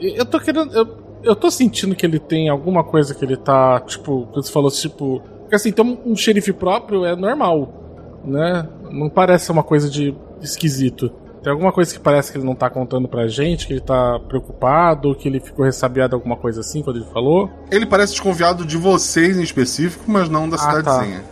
Eu 0.00 0.26
tô 0.26 0.40
querendo. 0.40 0.72
Eu, 0.72 0.96
eu 1.22 1.36
tô 1.36 1.50
sentindo 1.50 1.94
que 1.94 2.04
ele 2.04 2.18
tem 2.18 2.48
alguma 2.48 2.84
coisa 2.84 3.14
que 3.14 3.24
ele 3.24 3.36
tá, 3.36 3.80
tipo, 3.80 4.26
quando 4.32 4.44
você 4.44 4.52
falou, 4.52 4.70
tipo. 4.70 5.22
Porque 5.46 5.54
assim, 5.54 5.70
ter 5.70 5.80
um, 5.82 6.16
xerife 6.16 6.52
próprio 6.52 7.04
é 7.04 7.14
normal, 7.14 8.20
né? 8.24 8.68
Não 8.90 9.08
parece 9.08 9.50
uma 9.52 9.62
coisa 9.62 9.88
de 9.88 10.12
esquisito. 10.42 11.08
Tem 11.40 11.52
alguma 11.52 11.70
coisa 11.70 11.94
que 11.94 12.00
parece 12.00 12.32
que 12.32 12.38
ele 12.38 12.44
não 12.44 12.56
tá 12.56 12.68
contando 12.68 13.06
pra 13.06 13.28
gente, 13.28 13.68
que 13.68 13.72
ele 13.74 13.80
tá 13.80 14.18
preocupado, 14.26 15.14
que 15.14 15.28
ele 15.28 15.38
ficou 15.38 15.64
ressabiado, 15.64 16.16
alguma 16.16 16.36
coisa 16.36 16.60
assim, 16.60 16.82
quando 16.82 16.96
ele 16.96 17.06
falou? 17.12 17.48
Ele 17.70 17.86
parece 17.86 18.14
desconfiado 18.14 18.64
de 18.66 18.76
vocês 18.76 19.38
em 19.38 19.42
específico, 19.44 20.02
mas 20.08 20.28
não 20.28 20.48
da 20.48 20.56
Ah, 20.56 20.58
tá. 20.58 20.66
cidadezinha. 20.78 21.24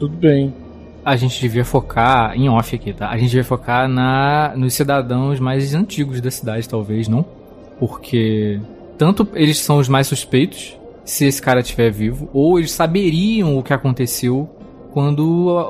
Tudo 0.00 0.16
bem. 0.16 0.52
A 1.04 1.14
gente 1.14 1.40
devia 1.40 1.64
focar, 1.64 2.36
em 2.36 2.48
off 2.48 2.74
aqui, 2.74 2.92
tá? 2.92 3.08
A 3.08 3.16
gente 3.16 3.30
devia 3.30 3.44
focar 3.44 3.88
na, 3.88 4.52
nos 4.56 4.74
cidadãos 4.74 5.38
mais 5.38 5.72
antigos 5.74 6.20
da 6.20 6.30
cidade, 6.32 6.68
talvez, 6.68 7.06
não? 7.06 7.24
Porque 7.78 8.60
tanto 8.98 9.28
eles 9.34 9.58
são 9.60 9.78
os 9.78 9.88
mais 9.88 10.08
suspeitos, 10.08 10.76
se 11.04 11.24
esse 11.26 11.40
cara 11.42 11.60
estiver 11.60 11.90
vivo, 11.90 12.28
ou 12.32 12.58
eles 12.58 12.72
saberiam 12.72 13.56
o 13.58 13.62
que 13.62 13.72
aconteceu 13.72 14.48
quando 14.92 15.20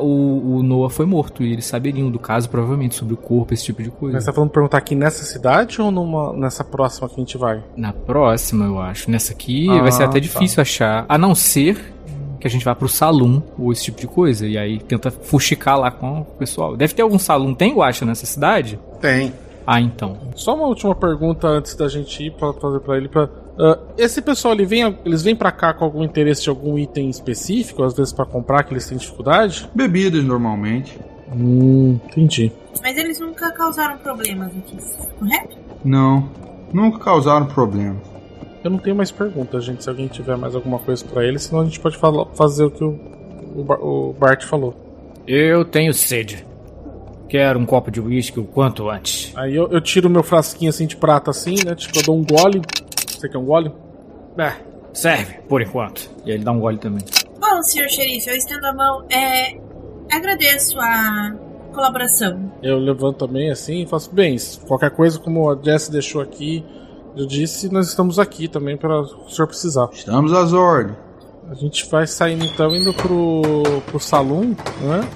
o, 0.00 0.56
o 0.56 0.62
Noah 0.64 0.90
foi 0.90 1.06
morto. 1.06 1.42
E 1.44 1.52
eles 1.52 1.64
saberiam 1.64 2.10
do 2.10 2.18
caso, 2.18 2.48
provavelmente, 2.48 2.94
sobre 2.96 3.14
o 3.14 3.16
corpo, 3.16 3.54
esse 3.54 3.64
tipo 3.64 3.82
de 3.82 3.90
coisa. 3.90 4.14
Mas 4.16 4.24
você 4.24 4.30
tá 4.30 4.34
falando 4.34 4.50
perguntar 4.50 4.78
aqui 4.78 4.94
nessa 4.96 5.24
cidade 5.24 5.80
ou 5.80 5.90
numa, 5.92 6.32
nessa 6.32 6.64
próxima 6.64 7.08
que 7.08 7.14
a 7.14 7.18
gente 7.18 7.38
vai? 7.38 7.62
Na 7.76 7.92
próxima, 7.92 8.64
eu 8.66 8.80
acho. 8.80 9.10
Nessa 9.10 9.32
aqui 9.32 9.68
Ah, 9.70 9.80
vai 9.80 9.92
ser 9.92 10.02
até 10.02 10.14
tá. 10.14 10.18
difícil 10.18 10.60
achar. 10.60 11.06
A 11.08 11.16
não 11.16 11.34
ser 11.36 11.80
que 12.40 12.46
a 12.48 12.50
gente 12.50 12.64
vá 12.64 12.74
pro 12.74 12.88
salão 12.88 13.40
ou 13.56 13.70
esse 13.70 13.84
tipo 13.84 14.00
de 14.00 14.08
coisa. 14.08 14.44
E 14.48 14.58
aí 14.58 14.80
tenta 14.80 15.12
fuxicar 15.12 15.78
lá 15.78 15.92
com 15.92 16.22
o 16.22 16.24
pessoal. 16.24 16.76
Deve 16.76 16.92
ter 16.92 17.02
algum 17.02 17.18
salão. 17.18 17.54
Tem 17.54 17.72
guacha 17.74 18.04
nessa 18.04 18.26
cidade? 18.26 18.76
Tem. 19.00 19.32
Ah, 19.64 19.80
então. 19.80 20.18
Só 20.34 20.56
uma 20.56 20.66
última 20.66 20.92
pergunta 20.96 21.46
antes 21.46 21.76
da 21.76 21.86
gente 21.86 22.24
ir 22.24 22.32
pra 22.32 22.52
fazer 22.54 22.80
pra 22.80 22.96
ele. 22.96 23.08
Pra, 23.08 23.30
Ah, 23.58 23.78
esse 23.98 24.22
pessoal, 24.22 24.54
ele 24.54 24.64
vem, 24.64 24.96
eles 25.04 25.22
vêm 25.22 25.36
pra 25.36 25.52
cá 25.52 25.74
com 25.74 25.84
algum 25.84 26.02
interesse 26.02 26.42
de 26.42 26.48
algum 26.50 26.78
item 26.78 27.10
específico, 27.10 27.82
às 27.82 27.94
vezes 27.94 28.12
pra 28.12 28.24
comprar 28.24 28.62
que 28.64 28.72
eles 28.72 28.86
têm 28.86 28.96
dificuldade? 28.98 29.68
Bebidas 29.74 30.24
normalmente. 30.24 30.98
Hum, 31.34 31.98
entendi. 32.06 32.52
Mas 32.82 32.96
eles 32.96 33.18
nunca 33.20 33.50
causaram 33.52 33.98
problemas 33.98 34.48
aqui, 34.56 34.76
correto? 35.18 35.56
Não, 35.84 36.28
nunca 36.72 36.98
causaram 36.98 37.46
problemas. 37.46 37.98
Eu 38.64 38.70
não 38.70 38.78
tenho 38.78 38.94
mais 38.94 39.10
perguntas, 39.10 39.64
gente. 39.64 39.82
Se 39.82 39.88
alguém 39.90 40.06
tiver 40.06 40.36
mais 40.36 40.54
alguma 40.54 40.78
coisa 40.78 41.04
pra 41.04 41.24
ele, 41.24 41.38
senão 41.38 41.62
a 41.62 41.64
gente 41.64 41.80
pode 41.80 41.96
falar- 41.96 42.26
fazer 42.34 42.64
o 42.64 42.70
que 42.70 42.84
o, 42.84 42.98
o, 43.56 44.10
o 44.10 44.12
Bart 44.12 44.44
falou. 44.44 44.74
Eu 45.26 45.64
tenho 45.64 45.92
sede. 45.92 46.46
Quero 47.28 47.58
um 47.58 47.64
copo 47.66 47.90
de 47.90 48.00
uísque 48.00 48.38
o 48.38 48.44
quanto 48.44 48.88
antes. 48.90 49.32
Aí 49.36 49.56
eu, 49.56 49.68
eu 49.70 49.80
tiro 49.80 50.08
meu 50.10 50.22
frasquinho 50.22 50.68
assim 50.68 50.86
de 50.86 50.96
prata 50.96 51.30
assim, 51.30 51.56
né? 51.64 51.74
Tipo, 51.74 51.98
eu 51.98 52.02
dou 52.04 52.16
um 52.18 52.24
gole. 52.24 52.60
Você 53.22 53.28
quer 53.28 53.38
um 53.38 53.44
gole? 53.44 53.72
É, 54.36 54.52
serve, 54.92 55.34
por 55.48 55.62
enquanto. 55.62 56.10
E 56.26 56.30
aí 56.32 56.36
ele 56.38 56.44
dá 56.44 56.50
um 56.50 56.58
gole 56.58 56.76
também. 56.78 57.04
Bom, 57.38 57.62
senhor 57.62 57.88
xerife, 57.88 58.28
eu 58.28 58.34
estendo 58.34 58.66
a 58.66 58.74
mão. 58.74 59.04
É, 59.08 59.56
agradeço 60.10 60.76
a 60.80 61.32
colaboração. 61.72 62.52
Eu 62.60 62.80
levanto 62.80 63.24
também 63.24 63.48
assim 63.48 63.82
e 63.82 63.86
faço 63.86 64.12
bem. 64.12 64.36
Qualquer 64.66 64.90
coisa, 64.90 65.20
como 65.20 65.48
a 65.48 65.56
Jess 65.62 65.88
deixou 65.88 66.20
aqui, 66.20 66.64
eu 67.16 67.24
disse, 67.24 67.72
nós 67.72 67.86
estamos 67.86 68.18
aqui 68.18 68.48
também 68.48 68.76
para 68.76 69.02
o 69.02 69.28
senhor 69.28 69.46
precisar. 69.46 69.88
Estamos 69.92 70.32
às 70.32 70.52
ordens. 70.52 70.96
A 71.48 71.54
gente 71.54 71.88
vai 71.88 72.08
saindo 72.08 72.44
então, 72.44 72.74
indo 72.74 72.92
pro, 72.92 73.62
pro 73.86 74.00
salão, 74.00 74.56
né? 74.80 75.08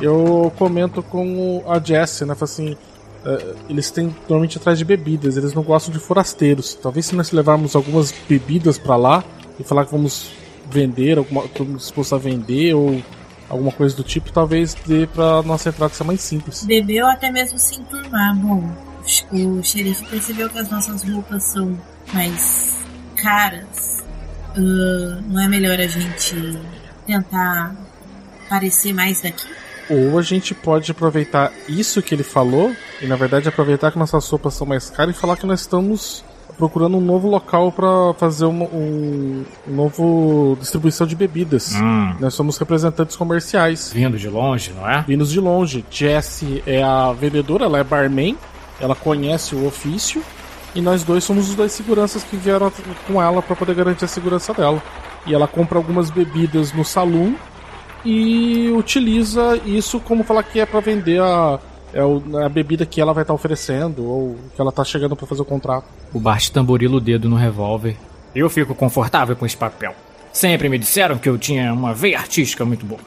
Eu 0.00 0.50
comento 0.56 1.02
com 1.02 1.62
a 1.68 1.78
Jess, 1.78 2.22
né? 2.22 2.34
Falo 2.34 2.44
assim. 2.44 2.78
Eh, 3.24 3.54
eles 3.68 3.90
têm 3.90 4.14
normalmente 4.28 4.58
atrás 4.58 4.78
de 4.78 4.84
bebidas, 4.84 5.36
eles 5.36 5.54
não 5.54 5.62
gostam 5.62 5.92
de 5.92 5.98
forasteiros. 5.98 6.74
Talvez 6.74 7.06
se 7.06 7.14
nós 7.14 7.30
levarmos 7.32 7.76
algumas 7.76 8.12
bebidas 8.28 8.78
pra 8.78 8.96
lá 8.96 9.24
e 9.58 9.64
falar 9.64 9.84
que 9.84 9.92
vamos 9.92 10.30
vender, 10.70 11.18
alguma, 11.18 11.44
estamos 11.44 11.82
dispostos 11.82 12.12
a 12.12 12.18
vender 12.18 12.74
ou 12.74 13.02
alguma 13.48 13.70
coisa 13.70 13.94
do 13.94 14.02
tipo, 14.02 14.32
talvez 14.32 14.74
dê 14.86 15.06
pra 15.06 15.42
nossa 15.42 15.68
entrada 15.68 15.92
ser 15.92 16.04
mais 16.04 16.20
simples. 16.20 16.64
Beber 16.64 17.02
ou 17.02 17.10
até 17.10 17.30
mesmo 17.30 17.58
se 17.58 17.80
enturmar. 17.80 18.34
Bom, 18.36 18.72
o 19.30 19.62
xerife 19.62 20.04
percebeu 20.06 20.48
que 20.48 20.58
as 20.58 20.70
nossas 20.70 21.02
roupas 21.02 21.42
são 21.44 21.78
mais 22.12 22.78
caras. 23.16 24.02
Ah, 24.56 25.20
não 25.28 25.40
é 25.40 25.48
melhor 25.48 25.78
a 25.78 25.86
gente 25.86 26.58
tentar 27.06 27.74
parecer 28.48 28.92
mais 28.92 29.20
daqui? 29.22 29.46
Ou 29.90 30.18
a 30.18 30.22
gente 30.22 30.54
pode 30.54 30.90
aproveitar 30.90 31.52
isso 31.68 32.02
que 32.02 32.14
ele 32.14 32.22
falou 32.22 32.74
e 33.00 33.06
na 33.06 33.16
verdade 33.16 33.48
aproveitar 33.48 33.90
que 33.90 33.98
nossas 33.98 34.28
roupas 34.28 34.54
são 34.54 34.66
mais 34.66 34.90
caras 34.90 35.16
e 35.16 35.18
falar 35.18 35.36
que 35.36 35.46
nós 35.46 35.60
estamos 35.60 36.24
procurando 36.56 36.96
um 36.96 37.00
novo 37.00 37.28
local 37.28 37.72
para 37.72 38.14
fazer 38.18 38.44
uma 38.44 38.66
um, 38.66 39.44
um 39.66 39.74
novo 39.74 40.56
distribuição 40.60 41.06
de 41.06 41.16
bebidas. 41.16 41.74
Hum. 41.74 42.14
Nós 42.20 42.34
somos 42.34 42.56
representantes 42.58 43.16
comerciais. 43.16 43.90
Vindo 43.92 44.18
de 44.18 44.28
longe, 44.28 44.72
não 44.72 44.88
é? 44.88 45.02
Vindos 45.02 45.30
de 45.30 45.40
longe. 45.40 45.84
Jessie 45.90 46.62
é 46.66 46.82
a 46.82 47.12
vendedora, 47.12 47.64
ela 47.64 47.78
é 47.78 47.84
barman, 47.84 48.36
ela 48.80 48.94
conhece 48.94 49.54
o 49.54 49.66
ofício 49.66 50.22
e 50.74 50.80
nós 50.80 51.02
dois 51.02 51.24
somos 51.24 51.48
os 51.48 51.54
dois 51.54 51.72
seguranças 51.72 52.22
que 52.22 52.36
vieram 52.36 52.72
com 53.06 53.22
ela 53.22 53.42
para 53.42 53.56
poder 53.56 53.74
garantir 53.74 54.04
a 54.04 54.08
segurança 54.08 54.54
dela. 54.54 54.82
E 55.26 55.34
ela 55.34 55.46
compra 55.46 55.78
algumas 55.78 56.10
bebidas 56.10 56.72
no 56.72 56.84
salão 56.84 57.36
e 58.04 58.70
utiliza 58.70 59.56
isso 59.64 60.00
como 60.00 60.24
falar 60.24 60.42
que 60.42 60.60
é 60.60 60.66
para 60.66 60.80
vender 60.80 61.20
a, 61.20 61.58
é 61.92 62.00
a 62.44 62.48
bebida 62.48 62.86
que 62.86 63.00
ela 63.00 63.12
vai 63.12 63.22
estar 63.22 63.34
oferecendo 63.34 64.04
ou 64.04 64.36
que 64.54 64.60
ela 64.60 64.72
tá 64.72 64.84
chegando 64.84 65.14
para 65.14 65.26
fazer 65.26 65.42
o 65.42 65.44
contrato. 65.44 65.84
O 66.12 66.18
Bart 66.18 66.48
tamborila 66.50 66.96
o 66.96 67.00
dedo 67.00 67.28
no 67.28 67.36
revólver. 67.36 67.96
Eu 68.34 68.48
fico 68.48 68.74
confortável 68.74 69.36
com 69.36 69.44
esse 69.44 69.56
papel. 69.56 69.94
Sempre 70.32 70.68
me 70.68 70.78
disseram 70.78 71.18
que 71.18 71.28
eu 71.28 71.36
tinha 71.36 71.72
uma 71.72 71.92
veia 71.92 72.18
artística 72.18 72.64
muito 72.64 72.86
boa. 72.86 73.00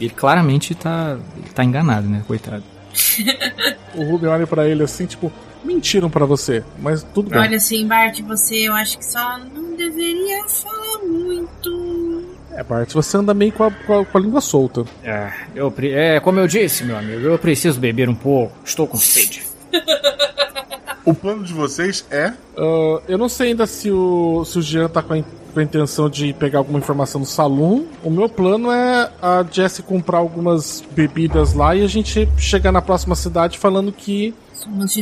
Ele 0.00 0.10
claramente 0.10 0.74
tá, 0.74 1.16
tá 1.54 1.64
enganado, 1.64 2.08
né? 2.08 2.22
Coitado. 2.26 2.64
O 3.94 4.04
Ruben 4.04 4.30
olha 4.30 4.46
para 4.46 4.66
ele 4.66 4.82
assim, 4.82 5.04
tipo, 5.04 5.30
mentiram 5.62 6.08
para 6.08 6.24
você, 6.24 6.64
mas 6.78 7.02
tudo 7.14 7.28
bem. 7.28 7.38
Olha 7.38 7.58
assim, 7.58 7.86
Bart, 7.86 8.20
você 8.22 8.68
eu 8.68 8.72
acho 8.72 8.96
que 8.96 9.04
só 9.04 9.38
não 9.38 9.76
deveria 9.76 10.48
falar 10.48 10.98
muito. 11.06 12.11
É, 12.54 12.62
Bart, 12.62 12.92
você 12.92 13.16
anda 13.16 13.32
meio 13.32 13.52
com 13.52 13.64
a, 13.64 13.70
com 13.70 14.00
a, 14.00 14.04
com 14.04 14.18
a 14.18 14.20
língua 14.20 14.40
solta. 14.40 14.84
É, 15.02 15.32
eu, 15.54 15.72
é, 15.82 16.20
como 16.20 16.38
eu 16.38 16.46
disse, 16.46 16.84
meu 16.84 16.96
amigo, 16.96 17.20
eu 17.20 17.38
preciso 17.38 17.80
beber 17.80 18.08
um 18.08 18.14
pouco. 18.14 18.52
Estou 18.64 18.86
com 18.86 18.96
sede. 18.96 19.42
O 21.04 21.12
plano 21.12 21.42
de 21.42 21.52
vocês 21.52 22.06
é. 22.12 22.32
Ah, 22.56 23.02
eu 23.08 23.18
não 23.18 23.28
sei 23.28 23.48
ainda 23.48 23.66
se 23.66 23.90
o, 23.90 24.44
se 24.44 24.56
o 24.56 24.62
Jean 24.62 24.88
tá 24.88 25.02
com 25.02 25.14
a, 25.14 25.18
in- 25.18 25.24
com 25.52 25.58
a 25.58 25.62
intenção 25.64 26.08
de 26.08 26.32
pegar 26.32 26.58
alguma 26.60 26.78
informação 26.78 27.18
no 27.20 27.26
salão. 27.26 27.86
O 28.04 28.08
meu 28.10 28.28
plano 28.28 28.70
é 28.70 29.10
a 29.20 29.44
Jessie 29.50 29.82
comprar 29.82 30.18
algumas 30.18 30.80
bebidas 30.92 31.54
lá 31.54 31.74
e 31.74 31.82
a 31.82 31.88
gente 31.88 32.28
chegar 32.38 32.70
na 32.70 32.80
próxima 32.80 33.16
cidade 33.16 33.58
falando 33.58 33.90
que 33.90 34.32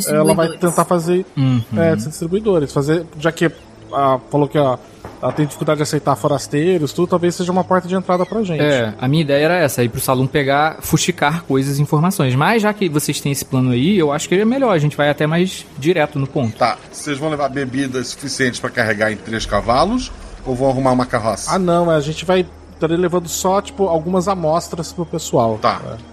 ela 0.08 0.32
vai 0.32 0.48
tentar 0.56 0.86
fazer 0.86 1.26
Uhum. 1.36 1.60
é, 1.76 1.94
distribuidores. 1.94 2.72
Fazer, 2.72 3.04
já 3.18 3.30
que 3.30 3.50
ah, 3.92 4.18
falou 4.30 4.48
que 4.48 4.56
ah, 4.56 4.78
ela 5.22 5.32
tem 5.32 5.44
dificuldade 5.44 5.78
de 5.78 5.82
aceitar 5.82 6.16
forasteiros, 6.16 6.92
tudo, 6.92 7.08
talvez 7.08 7.34
seja 7.34 7.52
uma 7.52 7.62
porta 7.62 7.86
de 7.86 7.94
entrada 7.94 8.24
pra 8.24 8.42
gente. 8.42 8.62
É, 8.62 8.94
a 8.98 9.06
minha 9.06 9.22
ideia 9.22 9.44
era 9.44 9.56
essa, 9.58 9.82
ir 9.84 9.88
pro 9.88 10.00
salão 10.00 10.26
pegar, 10.26 10.78
fuxicar 10.80 11.42
coisas 11.42 11.78
e 11.78 11.82
informações. 11.82 12.34
Mas 12.34 12.62
já 12.62 12.72
que 12.72 12.88
vocês 12.88 13.20
têm 13.20 13.32
esse 13.32 13.44
plano 13.44 13.72
aí, 13.72 13.98
eu 13.98 14.12
acho 14.12 14.28
que 14.28 14.34
é 14.34 14.44
melhor, 14.44 14.72
a 14.72 14.78
gente 14.78 14.96
vai 14.96 15.10
até 15.10 15.26
mais 15.26 15.66
direto 15.78 16.18
no 16.18 16.26
ponto. 16.26 16.56
Tá, 16.56 16.78
vocês 16.90 17.18
vão 17.18 17.28
levar 17.28 17.48
bebidas 17.48 18.08
suficientes 18.08 18.58
pra 18.60 18.70
carregar 18.70 19.12
em 19.12 19.16
três 19.16 19.44
cavalos 19.44 20.10
ou 20.44 20.54
vão 20.54 20.70
arrumar 20.70 20.92
uma 20.92 21.06
carroça? 21.06 21.54
Ah, 21.54 21.58
não, 21.58 21.90
a 21.90 22.00
gente 22.00 22.24
vai 22.24 22.46
estar 22.74 22.88
levando 22.88 23.28
só, 23.28 23.60
tipo, 23.60 23.88
algumas 23.88 24.26
amostras 24.26 24.92
pro 24.92 25.04
pessoal. 25.04 25.58
Tá. 25.60 25.80
É. 25.84 26.10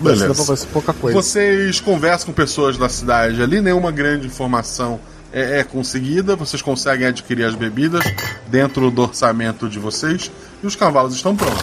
Beleza. 0.00 0.24
Beleza. 0.24 0.44
Vai 0.44 0.56
ser 0.56 0.66
pouca 0.68 0.92
coisa. 0.92 1.16
Vocês 1.16 1.80
conversam 1.80 2.26
com 2.26 2.32
pessoas 2.32 2.76
da 2.76 2.88
cidade 2.88 3.42
ali, 3.42 3.60
nenhuma 3.60 3.90
grande 3.90 4.26
informação 4.26 5.00
é, 5.36 5.58
é 5.60 5.64
conseguida, 5.64 6.34
vocês 6.34 6.62
conseguem 6.62 7.06
adquirir 7.06 7.44
as 7.44 7.54
bebidas 7.54 8.02
dentro 8.48 8.90
do 8.90 9.02
orçamento 9.02 9.68
de 9.68 9.78
vocês 9.78 10.32
e 10.62 10.66
os 10.66 10.74
cavalos 10.74 11.14
estão 11.14 11.36
prontos. 11.36 11.62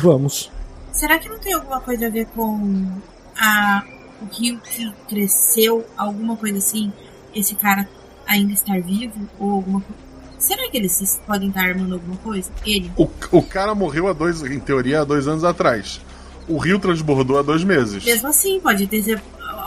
Vamos. 0.00 0.48
Será 0.92 1.18
que 1.18 1.28
não 1.28 1.38
tem 1.40 1.52
alguma 1.52 1.80
coisa 1.80 2.06
a 2.06 2.10
ver 2.10 2.26
com 2.26 2.88
a, 3.36 3.82
o 4.22 4.26
rio 4.32 4.60
que 4.60 4.92
cresceu, 5.08 5.84
alguma 5.96 6.36
coisa 6.36 6.58
assim? 6.58 6.92
Esse 7.34 7.56
cara 7.56 7.88
ainda 8.24 8.52
estar 8.52 8.80
vivo? 8.80 9.28
Ou 9.40 9.54
alguma 9.54 9.80
coisa? 9.80 10.00
Será 10.38 10.70
que 10.70 10.76
eles 10.76 11.20
podem 11.26 11.48
estar 11.48 11.62
armando 11.62 11.94
alguma 11.94 12.16
coisa? 12.18 12.48
Ele? 12.64 12.92
O, 12.96 13.08
o 13.32 13.42
cara 13.42 13.74
morreu 13.74 14.06
há 14.06 14.12
dois, 14.12 14.40
em 14.42 14.60
teoria, 14.60 15.00
há 15.00 15.04
dois 15.04 15.26
anos 15.26 15.42
atrás. 15.42 16.00
O 16.46 16.58
rio 16.58 16.78
transbordou 16.78 17.38
há 17.38 17.42
dois 17.42 17.64
meses. 17.64 18.04
Mesmo 18.04 18.28
assim, 18.28 18.60
pode 18.60 18.86
ter. 18.86 19.20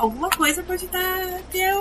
Alguma 0.04 0.30
coisa 0.30 0.62
pode 0.64 0.84
estar. 0.84 1.40
Ter, 1.50 1.74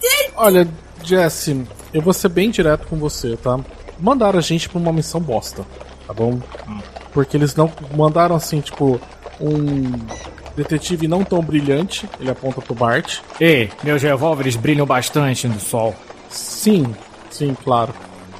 tem. 0.00 0.30
Olha, 0.34 0.66
Jesse, 1.04 1.66
eu 1.92 2.00
vou 2.00 2.14
ser 2.14 2.30
bem 2.30 2.50
direto 2.50 2.86
com 2.86 2.96
você, 2.96 3.36
tá? 3.36 3.60
Mandaram 3.98 4.38
a 4.38 4.42
gente 4.42 4.66
pra 4.66 4.78
uma 4.78 4.90
missão 4.90 5.20
bosta, 5.20 5.66
tá 6.06 6.14
bom? 6.14 6.40
Porque 7.12 7.36
eles 7.36 7.54
não 7.54 7.70
mandaram 7.94 8.34
assim, 8.34 8.62
tipo, 8.62 8.98
um 9.38 9.92
detetive 10.56 11.06
não 11.06 11.22
tão 11.22 11.42
brilhante, 11.42 12.08
ele 12.18 12.30
aponta 12.30 12.62
pro 12.62 12.74
Bart. 12.74 13.18
Ei, 13.38 13.70
meus 13.84 14.02
revólveres 14.02 14.56
brilham 14.56 14.86
bastante 14.86 15.46
no 15.46 15.60
sol. 15.60 15.94
Sim, 16.30 16.94
sim, 17.30 17.54
claro. 17.62 17.92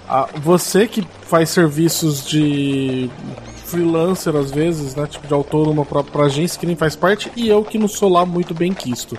Ah, 0.09 0.27
você 0.37 0.87
que 0.89 1.07
faz 1.29 1.51
serviços 1.51 2.27
de 2.27 3.11
freelancer 3.71 4.35
às 4.37 4.51
vezes, 4.51 4.95
né? 4.95 5.07
Tipo 5.07 5.27
de 5.27 5.35
autônomo 5.35 5.85
pra, 5.85 6.03
pra 6.03 6.25
agência 6.25 6.59
que 6.59 6.67
nem 6.67 6.77
faz 6.77 6.97
parte, 6.97 7.31
e 7.37 7.49
eu 7.49 7.65
que 7.65 7.79
não 7.79 7.89
sou 7.89 8.09
lá 8.09 8.27
muito 8.27 8.55
bem 8.55 8.73
quisto. 8.73 9.17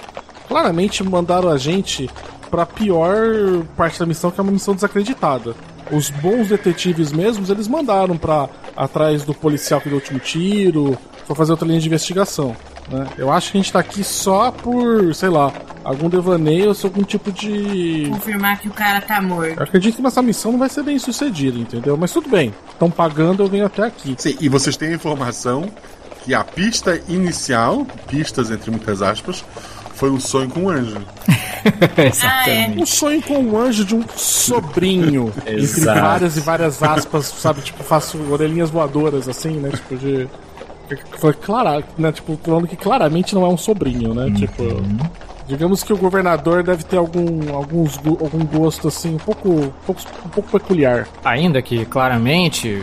Claramente 0.48 1.04
mandaram 1.04 1.50
a 1.50 1.58
gente 1.58 2.10
pra 2.50 2.66
pior 2.66 3.64
parte 3.78 4.00
da 4.00 4.06
missão, 4.06 4.30
que 4.30 4.40
é 4.40 4.44
uma 4.44 4.52
missão 4.52 4.76
desacreditada. 4.76 5.56
Os 5.92 6.10
bons 6.10 6.50
detetives 6.50 7.12
mesmos, 7.12 7.50
eles 7.50 7.68
mandaram 7.68 8.18
pra 8.18 8.50
atrás 8.76 9.24
do 9.24 9.34
policial 9.34 9.80
que 9.80 9.90
deu 9.90 9.98
o 9.98 10.02
último 10.02 10.20
tiro, 10.20 10.98
pra 11.26 11.36
fazer 11.36 11.52
outra 11.52 11.68
linha 11.68 11.80
de 11.80 11.88
investigação. 11.88 12.56
Né? 12.92 13.08
Eu 13.18 13.32
acho 13.32 13.52
que 13.52 13.58
a 13.58 13.62
gente 13.62 13.72
tá 13.72 13.80
aqui 13.80 14.04
só 14.04 14.52
por, 14.52 15.16
sei 15.16 15.30
lá, 15.30 15.52
algum 15.84 16.10
devaneio 16.10 16.70
ou 16.70 16.76
algum 16.84 17.04
tipo 17.04 17.32
de 17.32 18.08
Confirmar 18.12 18.60
que 18.60 18.68
o 18.68 18.72
cara 18.72 19.02
tá 19.02 19.22
morto. 19.22 19.58
eu 19.58 19.64
acredito 19.64 19.96
que 19.96 20.02
nessa 20.02 20.22
missão 20.22 20.52
não 20.52 20.60
vai 20.60 20.70
ser 20.70 20.84
bem 20.84 21.00
sucedida, 21.00 21.58
entendeu? 21.58 21.96
Mas 21.98 22.12
tudo 22.12 22.30
bem. 22.30 22.54
Estão 22.72 22.92
pagando, 22.92 23.44
eu 23.44 23.48
venho 23.48 23.66
até 23.66 23.84
aqui. 23.84 24.16
Sim, 24.18 24.36
e 24.40 24.50
vocês 24.50 24.76
têm 24.76 24.90
a 24.90 24.94
informação 24.94 25.72
que 26.24 26.34
a 26.34 26.44
pista 26.44 27.02
inicial, 27.08 27.86
pistas 28.08 28.52
entre 28.52 28.70
muitas 28.70 29.02
aspas, 29.02 29.44
foi 29.96 30.10
um 30.10 30.20
sonho 30.20 30.50
com 30.50 30.62
um 30.62 30.70
anjo. 30.70 30.98
Um 32.76 32.86
sonho 32.88 33.22
com 33.22 33.38
um 33.38 33.56
anjo 33.56 33.86
de 33.86 33.94
um 33.94 34.04
sobrinho. 34.16 35.32
entre 35.46 35.86
várias 35.86 36.36
e 36.36 36.40
várias 36.40 36.82
aspas, 36.82 37.28
sabe? 37.28 37.62
Tipo, 37.62 37.84
faço 37.84 38.18
orelhinhas 38.32 38.72
voadoras, 38.72 39.30
assim, 39.30 39.52
né? 39.58 39.70
Tipo, 39.70 39.96
de. 39.96 40.28
Foi 41.18 41.34
claro, 41.34 41.84
né? 41.98 42.12
Tipo, 42.12 42.38
falando 42.44 42.68
que 42.68 42.76
claramente 42.76 43.34
não 43.36 43.46
é 43.46 43.50
um 43.50 43.58
sobrinho, 43.58 44.14
né? 44.14 44.32
Tipo. 44.36 44.64
Digamos 45.48 45.84
que 45.84 45.92
o 45.92 45.98
governador 45.98 46.64
deve 46.64 46.84
ter 46.84 46.96
algum, 46.98 47.54
alguns, 47.54 47.98
algum 47.98 48.46
gosto, 48.46 48.88
assim, 48.88 49.16
um 49.16 49.18
pouco, 49.18 49.50
um 49.50 49.70
pouco, 49.86 50.02
um 50.26 50.30
pouco 50.30 50.50
peculiar. 50.60 51.08
Ainda 51.26 51.62
que 51.62 51.84
claramente 51.86 52.82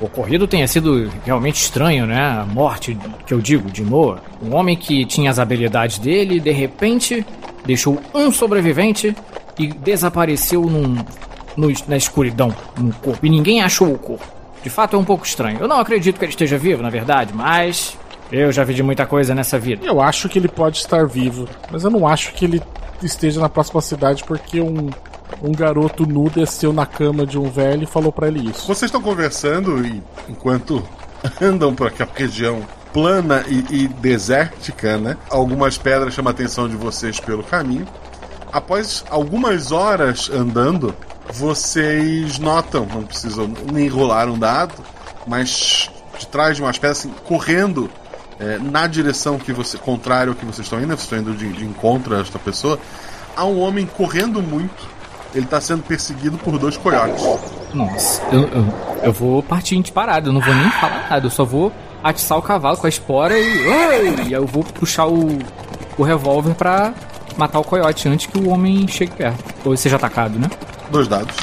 o 0.00 0.04
ocorrido 0.04 0.46
tenha 0.46 0.68
sido 0.68 1.10
realmente 1.24 1.56
estranho, 1.56 2.06
né? 2.06 2.20
A 2.20 2.46
morte, 2.46 2.96
que 3.26 3.34
eu 3.34 3.40
digo, 3.40 3.68
de 3.70 3.82
Noah. 3.82 4.20
Um 4.40 4.54
homem 4.54 4.76
que 4.76 5.04
tinha 5.06 5.28
as 5.30 5.40
habilidades 5.40 5.98
dele, 5.98 6.38
de 6.38 6.52
repente, 6.52 7.26
deixou 7.66 7.98
um 8.14 8.30
sobrevivente 8.30 9.16
e 9.58 9.66
desapareceu 9.66 10.62
num, 10.62 10.94
no- 11.56 11.72
na 11.88 11.96
escuridão, 11.96 12.54
no 12.78 12.92
corpo. 12.94 13.26
E 13.26 13.30
ninguém 13.30 13.60
achou 13.60 13.92
o 13.92 13.98
corpo. 13.98 14.24
De 14.62 14.70
fato 14.70 14.96
é 14.96 14.98
um 14.98 15.04
pouco 15.04 15.24
estranho. 15.24 15.58
Eu 15.60 15.68
não 15.68 15.78
acredito 15.78 16.18
que 16.18 16.24
ele 16.24 16.32
esteja 16.32 16.58
vivo, 16.58 16.82
na 16.82 16.90
verdade, 16.90 17.32
mas 17.34 17.96
eu 18.30 18.52
já 18.52 18.64
vi 18.64 18.74
de 18.74 18.82
muita 18.82 19.06
coisa 19.06 19.34
nessa 19.34 19.58
vida. 19.58 19.84
Eu 19.86 20.00
acho 20.00 20.28
que 20.28 20.38
ele 20.38 20.48
pode 20.48 20.78
estar 20.78 21.06
vivo, 21.06 21.48
mas 21.70 21.84
eu 21.84 21.90
não 21.90 22.06
acho 22.06 22.32
que 22.32 22.44
ele 22.44 22.62
esteja 23.02 23.40
na 23.40 23.48
próxima 23.48 23.80
cidade 23.80 24.24
porque 24.24 24.60
um, 24.60 24.90
um 25.42 25.52
garoto 25.52 26.06
nu 26.06 26.28
desceu 26.28 26.72
na 26.72 26.84
cama 26.84 27.26
de 27.26 27.38
um 27.38 27.48
velho 27.48 27.84
e 27.84 27.86
falou 27.86 28.12
pra 28.12 28.28
ele 28.28 28.50
isso. 28.50 28.66
Vocês 28.66 28.88
estão 28.88 29.00
conversando 29.00 29.86
e 29.86 30.02
enquanto 30.28 30.82
andam 31.40 31.74
por 31.74 31.86
aquela 31.86 32.10
região 32.14 32.62
plana 32.92 33.44
e, 33.46 33.84
e 33.84 33.88
desértica, 33.88 34.96
né? 34.98 35.16
Algumas 35.30 35.78
pedras 35.78 36.14
chamam 36.14 36.30
a 36.30 36.32
atenção 36.32 36.68
de 36.68 36.76
vocês 36.76 37.20
pelo 37.20 37.42
caminho. 37.42 37.86
Após 38.52 39.04
algumas 39.10 39.72
horas 39.72 40.30
andando, 40.30 40.94
vocês 41.32 42.38
notam, 42.38 42.86
não 42.86 43.02
precisam 43.02 43.50
nem 43.72 43.88
rolar 43.88 44.28
um 44.28 44.38
dado, 44.38 44.74
mas 45.26 45.90
de 46.18 46.26
trás 46.26 46.56
de 46.56 46.62
umas 46.62 46.78
pedras, 46.78 46.98
assim, 46.98 47.12
correndo 47.24 47.90
é, 48.40 48.58
na 48.58 48.86
direção 48.86 49.38
que 49.38 49.52
você 49.52 49.76
contrária 49.78 50.30
ao 50.30 50.36
que 50.36 50.44
vocês 50.44 50.66
estão 50.66 50.78
indo, 50.78 50.88
vocês 50.88 51.02
estão 51.02 51.18
indo 51.18 51.34
de, 51.34 51.52
de 51.52 51.64
encontro 51.64 52.16
a 52.16 52.20
esta 52.20 52.38
pessoa, 52.38 52.78
há 53.36 53.44
um 53.44 53.60
homem 53.60 53.86
correndo 53.86 54.42
muito. 54.42 54.98
Ele 55.34 55.44
está 55.44 55.60
sendo 55.60 55.82
perseguido 55.82 56.38
por 56.38 56.58
dois 56.58 56.76
coiotes. 56.78 57.22
Nossa, 57.74 58.22
eu, 58.32 58.48
eu, 58.48 58.74
eu 59.02 59.12
vou 59.12 59.42
partir 59.42 59.76
em 59.76 59.82
disparada, 59.82 60.28
eu 60.28 60.32
não 60.32 60.40
vou 60.40 60.54
nem 60.54 60.70
falar 60.70 61.06
nada, 61.10 61.26
eu 61.26 61.30
só 61.30 61.44
vou 61.44 61.70
atiçar 62.02 62.38
o 62.38 62.42
cavalo 62.42 62.78
com 62.78 62.86
a 62.86 62.88
espora 62.88 63.38
e. 63.38 63.66
E 63.66 63.70
aí 63.70 64.32
eu 64.32 64.46
vou 64.46 64.64
puxar 64.64 65.06
o, 65.06 65.38
o 65.98 66.02
revólver 66.02 66.54
pra 66.54 66.94
matar 67.36 67.58
o 67.58 67.64
coiote 67.64 68.08
antes 68.08 68.26
que 68.26 68.38
o 68.38 68.48
homem 68.48 68.88
chegue 68.88 69.12
perto. 69.12 69.44
Ou 69.68 69.76
seja 69.76 69.96
atacado, 69.96 70.38
né? 70.38 70.48
Dois 70.90 71.08
dados. 71.08 71.34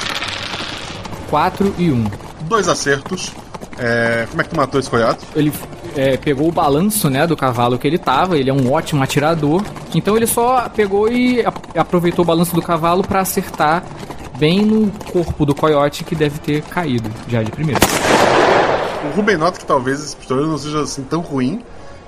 4 1.30 1.76
e 1.78 1.92
1. 1.92 1.96
Um. 1.96 2.06
Dois 2.48 2.68
acertos. 2.68 3.32
É, 3.78 4.26
como 4.30 4.42
é 4.42 4.44
que 4.44 4.50
tu 4.50 4.56
matou 4.56 4.80
esse 4.80 4.90
coiote? 4.90 5.26
Ele 5.36 5.52
é, 5.96 6.18
pegou 6.18 6.48
o 6.48 6.52
balanço, 6.52 7.10
né, 7.10 7.28
do 7.28 7.36
cavalo 7.36 7.78
que 7.78 7.88
ele 7.88 7.98
tava, 7.98 8.38
ele 8.38 8.50
é 8.50 8.54
um 8.54 8.72
ótimo 8.72 9.04
atirador. 9.04 9.64
Então 9.94 10.16
ele 10.16 10.28
só 10.28 10.70
pegou 10.70 11.12
e 11.12 11.44
aproveitou 11.76 12.24
o 12.24 12.28
balanço 12.28 12.56
do 12.56 12.62
cavalo 12.62 13.04
pra 13.04 13.22
acertar 13.22 13.84
bem 14.38 14.66
no 14.66 14.92
corpo 15.12 15.46
do 15.46 15.56
coiote 15.56 16.04
que 16.04 16.16
deve 16.16 16.40
ter 16.40 16.62
caído 16.64 17.10
já 17.28 17.42
de 17.42 17.52
primeira. 17.52 17.80
O 19.06 19.16
Ruben 19.16 19.38
nota 19.38 19.60
que 19.60 19.66
talvez 19.66 20.04
esse 20.04 20.16
pistoleiro 20.16 20.50
não 20.50 20.58
seja 20.58 20.82
assim 20.82 21.04
tão 21.04 21.22
ruim. 21.22 21.62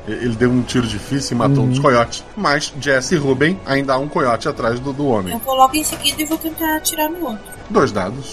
Ele 0.07 0.35
deu 0.35 0.49
um 0.49 0.61
tiro 0.61 0.87
difícil 0.87 1.35
e 1.35 1.37
matou 1.37 1.65
um 1.65 1.69
dos 1.69 1.79
coiotes. 1.79 2.23
Mas 2.35 2.73
Jesse 2.79 3.15
e 3.15 3.17
Ruben 3.17 3.59
ainda 3.65 3.93
há 3.93 3.97
um 3.97 4.07
coiote 4.07 4.47
atrás 4.47 4.79
do, 4.79 4.93
do 4.93 5.07
homem. 5.07 5.33
Eu 5.33 5.39
coloco 5.41 5.75
em 5.75 5.83
seguida 5.83 6.21
e 6.21 6.25
vou 6.25 6.37
tentar 6.37 6.77
atirar 6.77 7.09
no 7.09 7.25
outro. 7.25 7.43
Dois 7.69 7.91
dados. 7.91 8.31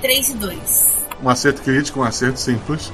3 0.00 0.30
e 0.30 0.34
2. 0.34 0.88
Um 1.22 1.28
acerto 1.28 1.62
crítico, 1.62 2.00
um 2.00 2.04
acerto 2.04 2.40
simples. 2.40 2.92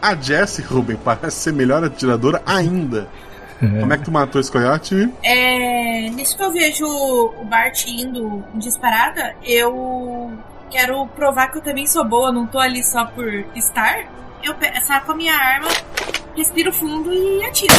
A 0.00 0.14
Jessie, 0.14 0.64
Ruben, 0.64 0.96
parece 0.96 1.36
ser 1.36 1.52
melhor 1.52 1.84
atiradora 1.84 2.42
ainda. 2.46 3.08
Como 3.80 3.92
é 3.92 3.96
que 3.96 4.04
tu 4.04 4.10
matou 4.10 4.40
esse 4.40 4.50
coiote? 4.50 5.08
É, 5.22 6.10
nisso 6.10 6.36
que 6.36 6.42
eu 6.42 6.50
vejo 6.50 6.84
o 6.84 7.44
Bart 7.44 7.86
indo 7.86 8.44
em 8.52 8.58
disparada, 8.58 9.36
eu 9.44 10.32
quero 10.68 11.06
provar 11.08 11.48
que 11.52 11.58
eu 11.58 11.62
também 11.62 11.86
sou 11.86 12.04
boa, 12.04 12.32
não 12.32 12.44
tô 12.44 12.58
ali 12.58 12.82
só 12.82 13.04
por 13.04 13.28
estar. 13.54 14.08
Eu 14.42 14.54
saco 14.86 15.12
a 15.12 15.14
minha 15.14 15.34
arma, 15.34 15.68
respiro 16.36 16.72
fundo 16.72 17.12
e 17.12 17.44
atiro. 17.44 17.74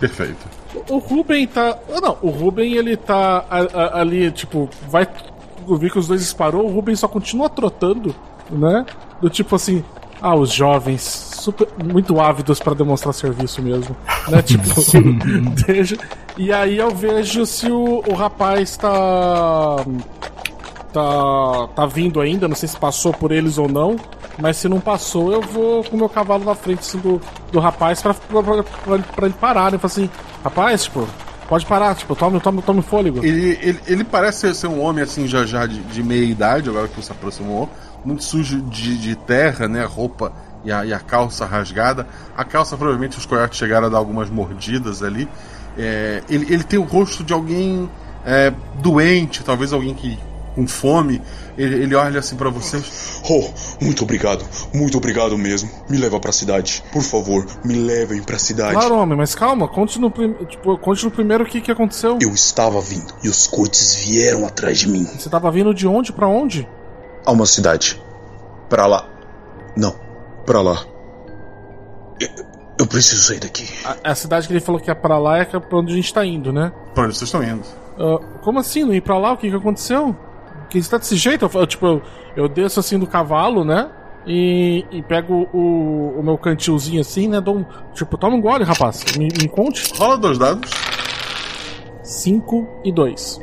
Perfeito. 0.00 0.46
O 0.88 0.98
Ruben 0.98 1.46
tá. 1.46 1.78
ah, 1.94 2.00
Não, 2.00 2.18
o 2.20 2.30
Ruben 2.30 2.74
ele 2.74 2.96
tá 2.96 3.44
a- 3.48 3.60
a- 3.96 4.00
ali, 4.00 4.30
tipo, 4.32 4.68
vai. 4.88 5.06
Eu 5.66 5.76
vi 5.76 5.88
que 5.88 5.98
os 5.98 6.06
dois 6.08 6.20
disparou, 6.20 6.66
o 6.66 6.72
Ruben 6.72 6.94
só 6.96 7.08
continua 7.08 7.48
trotando 7.48 8.14
né? 8.50 8.84
Do 9.22 9.30
tipo 9.30 9.56
assim, 9.56 9.82
ah, 10.20 10.34
os 10.34 10.52
jovens, 10.52 11.00
super, 11.02 11.66
muito 11.82 12.20
ávidos 12.20 12.60
para 12.60 12.74
demonstrar 12.74 13.14
serviço 13.14 13.62
mesmo, 13.62 13.96
né? 14.28 14.42
Tipo, 14.44 14.64
deixa. 15.66 15.96
E 16.36 16.52
aí 16.52 16.76
eu 16.76 16.90
vejo 16.90 17.46
se 17.46 17.70
o, 17.70 18.02
o 18.06 18.12
rapaz 18.14 18.76
tá 18.76 19.76
tá, 20.94 21.68
tá 21.74 21.86
vindo 21.86 22.20
ainda, 22.20 22.46
não 22.46 22.54
sei 22.54 22.68
se 22.68 22.76
passou 22.76 23.12
por 23.12 23.32
eles 23.32 23.58
ou 23.58 23.68
não, 23.68 23.96
mas 24.38 24.56
se 24.56 24.68
não 24.68 24.78
passou, 24.78 25.32
eu 25.32 25.42
vou 25.42 25.82
com 25.82 25.96
o 25.96 25.98
meu 25.98 26.08
cavalo 26.08 26.44
na 26.44 26.54
frente 26.54 26.80
assim, 26.80 26.98
do, 26.98 27.20
do 27.50 27.58
rapaz 27.58 28.00
pra, 28.00 28.14
pra, 28.14 28.42
pra, 28.42 28.98
pra 28.98 29.26
ele 29.26 29.34
parar, 29.38 29.72
né? 29.72 29.78
Falar 29.78 29.92
assim, 29.92 30.08
rapaz, 30.42 30.84
tipo, 30.84 31.06
pode 31.48 31.66
parar, 31.66 31.96
tipo, 31.96 32.14
tome, 32.14 32.38
tome, 32.38 32.62
tome 32.62 32.80
fôlego. 32.80 33.24
Ele, 33.24 33.58
ele, 33.60 33.80
ele 33.88 34.04
parece 34.04 34.54
ser 34.54 34.68
um 34.68 34.80
homem 34.80 35.02
assim, 35.02 35.26
já 35.26 35.44
já 35.44 35.66
de, 35.66 35.80
de 35.80 36.02
meia 36.02 36.24
idade, 36.24 36.70
agora 36.70 36.86
que 36.86 36.96
você 36.96 37.10
aproximou, 37.10 37.68
muito 38.04 38.22
sujo 38.22 38.62
de, 38.62 38.96
de 38.96 39.16
terra, 39.16 39.66
né? 39.66 39.84
Roupa 39.84 40.32
e 40.64 40.70
a, 40.70 40.86
e 40.86 40.92
a 40.92 41.00
calça 41.00 41.44
rasgada. 41.44 42.06
A 42.36 42.44
calça, 42.44 42.76
provavelmente, 42.76 43.18
os 43.18 43.26
coiotes 43.26 43.58
chegaram 43.58 43.88
a 43.88 43.90
dar 43.90 43.98
algumas 43.98 44.30
mordidas 44.30 45.02
ali. 45.02 45.28
É, 45.76 46.22
ele, 46.28 46.52
ele 46.52 46.62
tem 46.62 46.78
o 46.78 46.84
rosto 46.84 47.24
de 47.24 47.32
alguém 47.32 47.90
é, 48.24 48.52
doente, 48.80 49.42
talvez 49.42 49.72
alguém 49.72 49.92
que 49.92 50.18
com 50.54 50.66
fome, 50.66 51.20
ele, 51.58 51.82
ele 51.82 51.94
olha 51.94 52.20
assim 52.20 52.36
para 52.36 52.50
vocês. 52.50 53.22
Oh, 53.28 53.48
muito 53.82 54.04
obrigado, 54.04 54.44
muito 54.72 54.96
obrigado 54.96 55.36
mesmo. 55.36 55.70
Me 55.88 55.96
leva 55.96 56.20
pra 56.20 56.32
cidade, 56.32 56.82
por 56.92 57.02
favor, 57.02 57.46
me 57.64 57.74
levem 57.74 58.22
pra 58.22 58.38
cidade. 58.38 58.74
Claro, 58.74 58.96
homem, 58.96 59.16
mas 59.16 59.34
calma, 59.34 59.68
conte 59.68 59.98
no, 59.98 60.10
prim... 60.10 60.32
tipo, 60.48 60.76
conte 60.78 61.04
no 61.04 61.10
primeiro 61.10 61.44
o 61.44 61.46
que, 61.46 61.60
que 61.60 61.70
aconteceu. 61.70 62.18
Eu 62.20 62.32
estava 62.32 62.80
vindo 62.80 63.14
e 63.22 63.28
os 63.28 63.46
coites 63.46 63.94
vieram 63.96 64.46
atrás 64.46 64.78
de 64.78 64.88
mim. 64.88 65.04
Você 65.04 65.28
tava 65.28 65.50
vindo 65.50 65.74
de 65.74 65.86
onde 65.86 66.12
para 66.12 66.28
onde? 66.28 66.68
A 67.26 67.32
uma 67.32 67.46
cidade. 67.46 68.00
Pra 68.68 68.86
lá. 68.86 69.08
Não, 69.76 69.94
pra 70.44 70.60
lá. 70.60 70.84
Eu, 72.20 72.28
eu 72.80 72.86
preciso 72.86 73.22
sair 73.22 73.40
daqui. 73.40 73.68
A, 73.84 74.12
a, 74.12 74.14
cidade 74.14 74.46
que 74.46 74.52
ele 74.52 74.60
falou 74.60 74.80
que 74.80 74.90
é 74.90 74.94
pra 74.94 75.18
lá 75.18 75.38
é 75.38 75.44
pra 75.44 75.78
onde 75.78 75.92
a 75.92 75.96
gente 75.96 76.12
tá 76.12 76.24
indo, 76.24 76.52
né? 76.52 76.72
Pra 76.94 77.04
onde 77.04 77.16
vocês 77.16 77.28
estão 77.28 77.42
indo. 77.42 77.64
Uh, 77.98 78.18
como 78.42 78.58
assim? 78.58 78.84
Não 78.84 78.94
ir 78.94 79.00
pra 79.00 79.18
lá? 79.18 79.32
O 79.32 79.36
que, 79.36 79.48
que 79.48 79.56
aconteceu? 79.56 80.16
Que 80.80 80.86
está 80.86 80.98
desse 80.98 81.16
jeito? 81.16 81.48
Eu, 81.52 81.66
tipo, 81.66 81.86
eu, 81.86 82.02
eu 82.36 82.48
desço 82.48 82.80
assim 82.80 82.98
do 82.98 83.06
cavalo, 83.06 83.64
né? 83.64 83.90
E, 84.26 84.84
e 84.90 85.02
pego 85.02 85.48
o, 85.52 86.18
o 86.18 86.22
meu 86.22 86.38
cantilzinho 86.38 87.00
assim, 87.00 87.28
né? 87.28 87.40
Dou 87.40 87.58
um, 87.58 87.64
tipo, 87.92 88.16
toma 88.16 88.36
um 88.36 88.40
gole, 88.40 88.64
rapaz. 88.64 89.04
Me, 89.16 89.28
me 89.40 89.48
conte. 89.48 89.92
Rola 89.96 90.16
dois 90.16 90.38
dados. 90.38 90.70
5 92.02 92.80
e 92.84 92.92
2. 92.92 93.40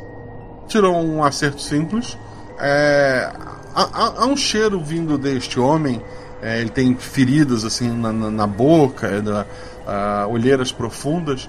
Tirou 0.68 0.94
um 0.94 1.22
acerto 1.22 1.60
simples. 1.60 2.16
É, 2.58 3.32
há, 3.74 4.22
há, 4.22 4.26
um 4.26 4.36
cheiro 4.36 4.80
vindo 4.80 5.18
deste 5.18 5.58
homem. 5.58 6.02
É, 6.40 6.60
ele 6.60 6.70
tem 6.70 6.94
feridas 6.96 7.64
assim 7.64 7.90
na, 7.90 8.12
na, 8.12 8.30
na 8.30 8.46
boca, 8.46 9.06
é, 9.06 9.20
da, 9.20 9.46
uh, 9.86 10.32
olheiras 10.32 10.72
profundas 10.72 11.48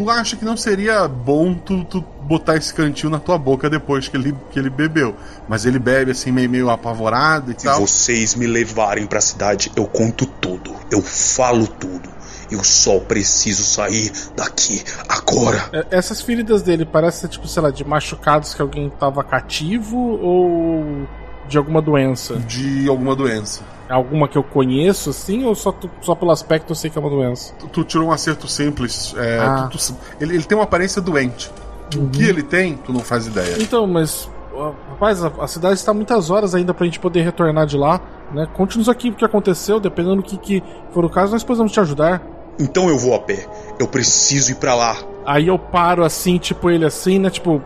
tu 0.00 0.08
acha 0.08 0.34
que 0.34 0.44
não 0.46 0.56
seria 0.56 1.06
bom 1.06 1.52
tu, 1.52 1.84
tu 1.84 2.00
botar 2.22 2.56
esse 2.56 2.72
cantil 2.72 3.10
na 3.10 3.18
tua 3.18 3.36
boca 3.36 3.68
depois 3.68 4.08
que 4.08 4.16
ele, 4.16 4.34
que 4.50 4.58
ele 4.58 4.70
bebeu. 4.70 5.14
Mas 5.46 5.66
ele 5.66 5.78
bebe 5.78 6.12
assim, 6.12 6.32
meio, 6.32 6.48
meio 6.48 6.70
apavorado 6.70 7.50
e 7.50 7.54
Se 7.58 7.66
tal. 7.66 7.74
Se 7.74 7.80
vocês 7.80 8.34
me 8.34 8.46
levarem 8.46 9.06
pra 9.06 9.20
cidade, 9.20 9.70
eu 9.76 9.86
conto 9.86 10.24
tudo. 10.24 10.74
Eu 10.90 11.02
falo 11.02 11.66
tudo. 11.66 12.08
Eu 12.50 12.64
só 12.64 12.98
preciso 12.98 13.62
sair 13.62 14.10
daqui 14.34 14.82
agora. 15.06 15.68
É, 15.72 15.98
essas 15.98 16.22
feridas 16.22 16.62
dele 16.62 16.86
parecem, 16.86 17.28
tipo, 17.28 17.46
sei 17.46 17.62
lá, 17.62 17.70
de 17.70 17.84
machucados 17.84 18.54
que 18.54 18.62
alguém 18.62 18.88
tava 18.88 19.22
cativo 19.22 19.98
ou 19.98 21.06
de 21.46 21.58
alguma 21.58 21.82
doença? 21.82 22.36
De 22.36 22.88
alguma 22.88 23.14
doença. 23.14 23.62
Alguma 23.90 24.28
que 24.28 24.38
eu 24.38 24.42
conheço, 24.44 25.10
assim, 25.10 25.44
ou 25.44 25.54
só, 25.54 25.72
tu, 25.72 25.90
só 26.00 26.14
pelo 26.14 26.30
aspecto 26.30 26.70
eu 26.70 26.76
sei 26.76 26.88
que 26.88 26.96
é 26.96 27.00
uma 27.00 27.10
doença? 27.10 27.52
Tu, 27.58 27.66
tu 27.66 27.84
tirou 27.84 28.08
um 28.08 28.12
acerto 28.12 28.46
simples. 28.46 29.14
É, 29.18 29.38
ah. 29.38 29.68
tu, 29.70 29.78
ele, 30.20 30.36
ele, 30.36 30.44
tem 30.44 30.56
uma 30.56 30.64
aparência 30.64 31.02
doente. 31.02 31.50
Uhum. 31.96 32.04
O 32.04 32.08
que 32.08 32.22
ele 32.22 32.42
tem, 32.42 32.76
tu 32.76 32.92
não 32.92 33.00
faz 33.00 33.26
ideia. 33.26 33.56
Então, 33.58 33.86
mas. 33.86 34.30
Rapaz, 34.90 35.24
a, 35.24 35.32
a 35.40 35.48
cidade 35.48 35.74
está 35.74 35.92
muitas 35.92 36.30
horas 36.30 36.54
ainda 36.54 36.72
pra 36.72 36.84
gente 36.84 37.00
poder 37.00 37.22
retornar 37.22 37.66
de 37.66 37.76
lá. 37.76 38.00
Né? 38.32 38.46
Conte-nos 38.54 38.88
aqui 38.88 39.10
o 39.10 39.14
que 39.14 39.24
aconteceu, 39.24 39.80
dependendo 39.80 40.16
do 40.16 40.22
que, 40.22 40.36
que 40.36 40.62
for 40.92 41.04
o 41.04 41.10
caso, 41.10 41.32
nós 41.32 41.42
podemos 41.42 41.72
te 41.72 41.80
ajudar. 41.80 42.22
Então 42.60 42.88
eu 42.88 42.98
vou 42.98 43.14
a 43.14 43.18
pé. 43.18 43.46
Eu 43.78 43.88
preciso 43.88 44.52
ir 44.52 44.56
para 44.56 44.74
lá. 44.74 44.98
Aí 45.26 45.48
eu 45.48 45.58
paro 45.58 46.04
assim, 46.04 46.38
tipo, 46.38 46.70
ele 46.70 46.84
assim, 46.84 47.18
né? 47.18 47.30
Tipo, 47.30 47.62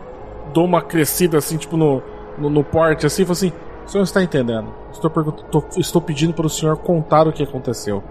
dou 0.53 0.65
uma 0.65 0.81
crescida 0.81 1.37
assim, 1.37 1.57
tipo, 1.57 1.77
no, 1.77 2.03
no, 2.39 2.49
no 2.49 2.65
porte, 2.65 3.05
assim, 3.05 3.23
e 3.23 3.25
falo 3.25 3.33
assim: 3.33 3.53
o 3.85 3.91
senhor 3.91 4.05
está 4.05 4.23
entendendo? 4.23 4.84
Estou, 4.95 5.11
tô, 5.11 5.65
estou 5.77 6.01
pedindo 6.01 6.33
para 6.33 6.47
o 6.47 6.51
senhor 6.51 6.77
contar 6.77 7.27
o 7.27 7.33
que 7.33 7.43
aconteceu. 7.43 8.03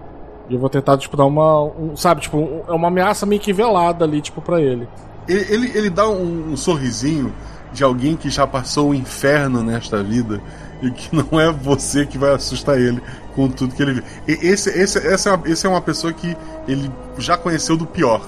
E 0.48 0.54
eu 0.54 0.60
vou 0.60 0.68
tentar, 0.68 0.98
tipo, 0.98 1.16
dar 1.16 1.24
uma. 1.24 1.64
Um, 1.64 1.96
sabe, 1.96 2.20
tipo, 2.20 2.64
é 2.68 2.72
uma 2.72 2.88
ameaça 2.88 3.24
meio 3.24 3.40
que 3.40 3.52
velada 3.52 4.04
ali, 4.04 4.20
tipo, 4.20 4.42
pra 4.42 4.60
ele. 4.60 4.86
Ele, 5.26 5.46
ele, 5.52 5.78
ele 5.78 5.90
dá 5.90 6.08
um, 6.08 6.52
um, 6.52 6.56
sorrisinho 6.56 7.32
de 7.72 7.82
alguém 7.82 8.14
que 8.14 8.28
já 8.28 8.46
passou 8.46 8.90
o 8.90 8.94
inferno 8.94 9.62
nesta 9.62 10.02
vida 10.02 10.40
e 10.82 10.90
que 10.90 11.16
não 11.16 11.40
é 11.40 11.50
você 11.50 12.04
que 12.04 12.18
vai 12.18 12.34
assustar 12.34 12.78
ele 12.78 13.02
com 13.34 13.48
tudo 13.48 13.74
que 13.74 13.82
ele 13.82 13.94
viu. 13.94 14.02
Esse, 14.28 14.68
esse, 14.70 14.98
essa 14.98 15.30
é 15.30 15.50
esse 15.50 15.66
é 15.66 15.68
uma 15.68 15.80
pessoa 15.80 16.12
que 16.12 16.36
ele 16.68 16.90
já 17.18 17.38
conheceu 17.38 17.76
do 17.76 17.86
pior. 17.86 18.20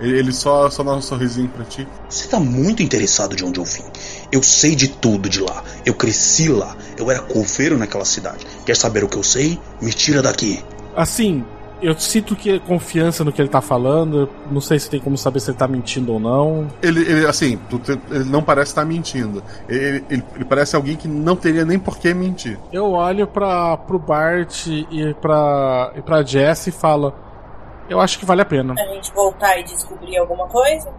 Ele 0.00 0.32
só, 0.32 0.68
só 0.70 0.82
dá 0.82 0.92
um 0.92 1.00
sorrisinho 1.00 1.48
pra 1.48 1.64
ti. 1.64 1.86
Você 2.08 2.28
tá 2.28 2.40
muito 2.40 2.82
interessado 2.82 3.36
de 3.36 3.44
onde 3.44 3.60
eu 3.60 3.64
vim. 3.64 3.84
Eu 4.32 4.42
sei 4.42 4.74
de 4.74 4.88
tudo 4.88 5.28
de 5.28 5.40
lá. 5.40 5.62
Eu 5.84 5.94
cresci 5.94 6.48
lá. 6.48 6.76
Eu 6.96 7.10
era 7.10 7.20
coveiro 7.20 7.78
naquela 7.78 8.04
cidade. 8.04 8.46
Quer 8.66 8.76
saber 8.76 9.04
o 9.04 9.08
que 9.08 9.16
eu 9.16 9.22
sei? 9.22 9.58
Me 9.80 9.92
tira 9.92 10.20
daqui. 10.20 10.62
Assim, 10.96 11.44
eu 11.84 11.94
sinto 11.98 12.34
que 12.34 12.50
é 12.50 12.58
confiança 12.58 13.22
no 13.24 13.30
que 13.30 13.42
ele 13.42 13.48
tá 13.48 13.60
falando. 13.60 14.28
Não 14.50 14.60
sei 14.60 14.78
se 14.78 14.88
tem 14.88 14.98
como 14.98 15.18
saber 15.18 15.40
se 15.40 15.50
ele 15.50 15.58
tá 15.58 15.68
mentindo 15.68 16.12
ou 16.12 16.18
não. 16.18 16.68
Ele, 16.82 17.00
ele 17.00 17.26
assim, 17.26 17.58
ele 18.10 18.24
não 18.24 18.42
parece 18.42 18.70
estar 18.70 18.82
tá 18.82 18.88
mentindo. 18.88 19.42
Ele, 19.68 20.02
ele, 20.08 20.24
ele, 20.34 20.44
parece 20.44 20.74
alguém 20.74 20.96
que 20.96 21.06
não 21.06 21.36
teria 21.36 21.64
nem 21.64 21.78
por 21.78 21.98
que 21.98 22.14
mentir. 22.14 22.58
Eu 22.72 22.92
olho 22.92 23.26
para 23.26 23.76
pro 23.76 23.98
Bart 23.98 24.66
e 24.66 25.14
pra, 25.20 25.92
e 25.96 26.00
pra 26.00 26.22
Jess 26.22 26.68
e 26.68 26.72
falo: 26.72 27.12
Eu 27.88 28.00
acho 28.00 28.18
que 28.18 28.24
vale 28.24 28.42
a 28.42 28.44
pena. 28.44 28.74
A 28.78 28.94
gente 28.94 29.12
voltar 29.12 29.58
e 29.58 29.64
descobrir 29.64 30.16
alguma 30.16 30.46
coisa? 30.48 30.92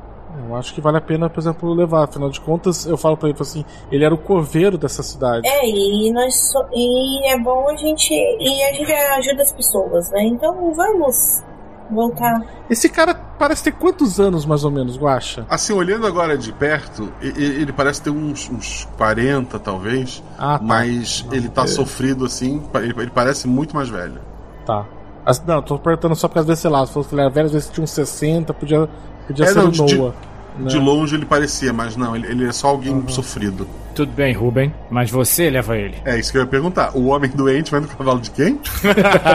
Eu 0.47 0.55
acho 0.55 0.73
que 0.73 0.81
vale 0.81 0.97
a 0.97 1.01
pena, 1.01 1.29
por 1.29 1.39
exemplo, 1.39 1.73
levar. 1.73 2.03
Afinal 2.03 2.29
de 2.29 2.41
contas, 2.41 2.85
eu 2.85 2.97
falo 2.97 3.15
pra 3.15 3.29
ele 3.29 3.37
assim: 3.39 3.63
ele 3.91 4.03
era 4.03 4.13
o 4.13 4.17
coveiro 4.17 4.77
dessa 4.77 5.01
cidade. 5.01 5.47
É, 5.47 5.65
e 5.65 6.11
nós 6.11 6.51
so... 6.51 6.65
e 6.73 7.27
é 7.27 7.39
bom 7.39 7.69
a 7.69 7.75
gente. 7.75 8.13
E 8.13 8.63
a 8.63 8.73
gente 8.73 8.91
ajuda 8.91 9.43
as 9.43 9.51
pessoas, 9.51 10.11
né? 10.11 10.23
Então 10.23 10.73
vamos 10.73 11.43
voltar. 11.89 12.41
Esse 12.69 12.89
cara 12.89 13.13
parece 13.13 13.63
ter 13.63 13.71
quantos 13.71 14.19
anos, 14.19 14.45
mais 14.45 14.63
ou 14.63 14.71
menos, 14.71 14.97
Guacha? 14.97 15.45
Assim, 15.49 15.73
olhando 15.73 16.05
agora 16.05 16.37
de 16.37 16.51
perto, 16.51 17.11
ele 17.21 17.71
parece 17.71 18.01
ter 18.01 18.09
uns, 18.09 18.49
uns 18.49 18.87
40, 18.97 19.57
talvez. 19.59 20.23
Ah, 20.37 20.57
tá. 20.57 20.63
Mas 20.63 21.25
ele 21.31 21.47
tá 21.47 21.63
é. 21.63 21.67
sofrido 21.67 22.25
assim, 22.25 22.63
ele 22.73 23.11
parece 23.11 23.47
muito 23.47 23.75
mais 23.75 23.89
velho. 23.89 24.19
Tá. 24.65 24.85
Não, 25.47 25.61
tô 25.61 25.79
perguntando 25.79 26.15
só 26.15 26.27
porque 26.27 26.39
às 26.39 26.45
vezes, 26.45 26.61
sei 26.61 26.69
lá, 26.69 26.85
se 26.85 26.93
fosse 26.93 27.13
ele 27.13 27.21
era 27.21 27.29
velho, 27.29 27.47
às 27.47 27.53
vezes 27.53 27.69
tinha 27.69 27.83
uns 27.83 27.91
60, 27.91 28.53
podia 28.53 28.87
Podia 29.27 29.45
é, 29.45 29.47
ser 29.49 29.55
não, 29.55 29.69
o 29.69 29.71
Noah. 29.71 30.13
De, 30.55 30.63
né? 30.63 30.69
de, 30.69 30.77
longe 30.77 31.15
ele 31.15 31.25
parecia, 31.25 31.73
mas 31.73 31.97
não, 31.97 32.15
ele, 32.15 32.27
ele 32.27 32.47
é 32.47 32.51
só 32.51 32.67
alguém 32.67 32.93
uhum. 32.93 33.07
sofrido. 33.07 33.67
Tudo 33.93 34.11
bem, 34.11 34.33
Ruben, 34.33 34.73
mas 34.89 35.09
você 35.09 35.49
leva 35.49 35.77
ele. 35.77 35.97
É 36.05 36.19
isso 36.19 36.31
que 36.31 36.37
eu 36.37 36.41
ia 36.41 36.47
perguntar. 36.47 36.95
O 36.95 37.07
homem 37.07 37.29
doente 37.29 37.71
vai 37.71 37.79
no 37.79 37.87
cavalo 37.87 38.19
de 38.19 38.29
quem? 38.31 38.59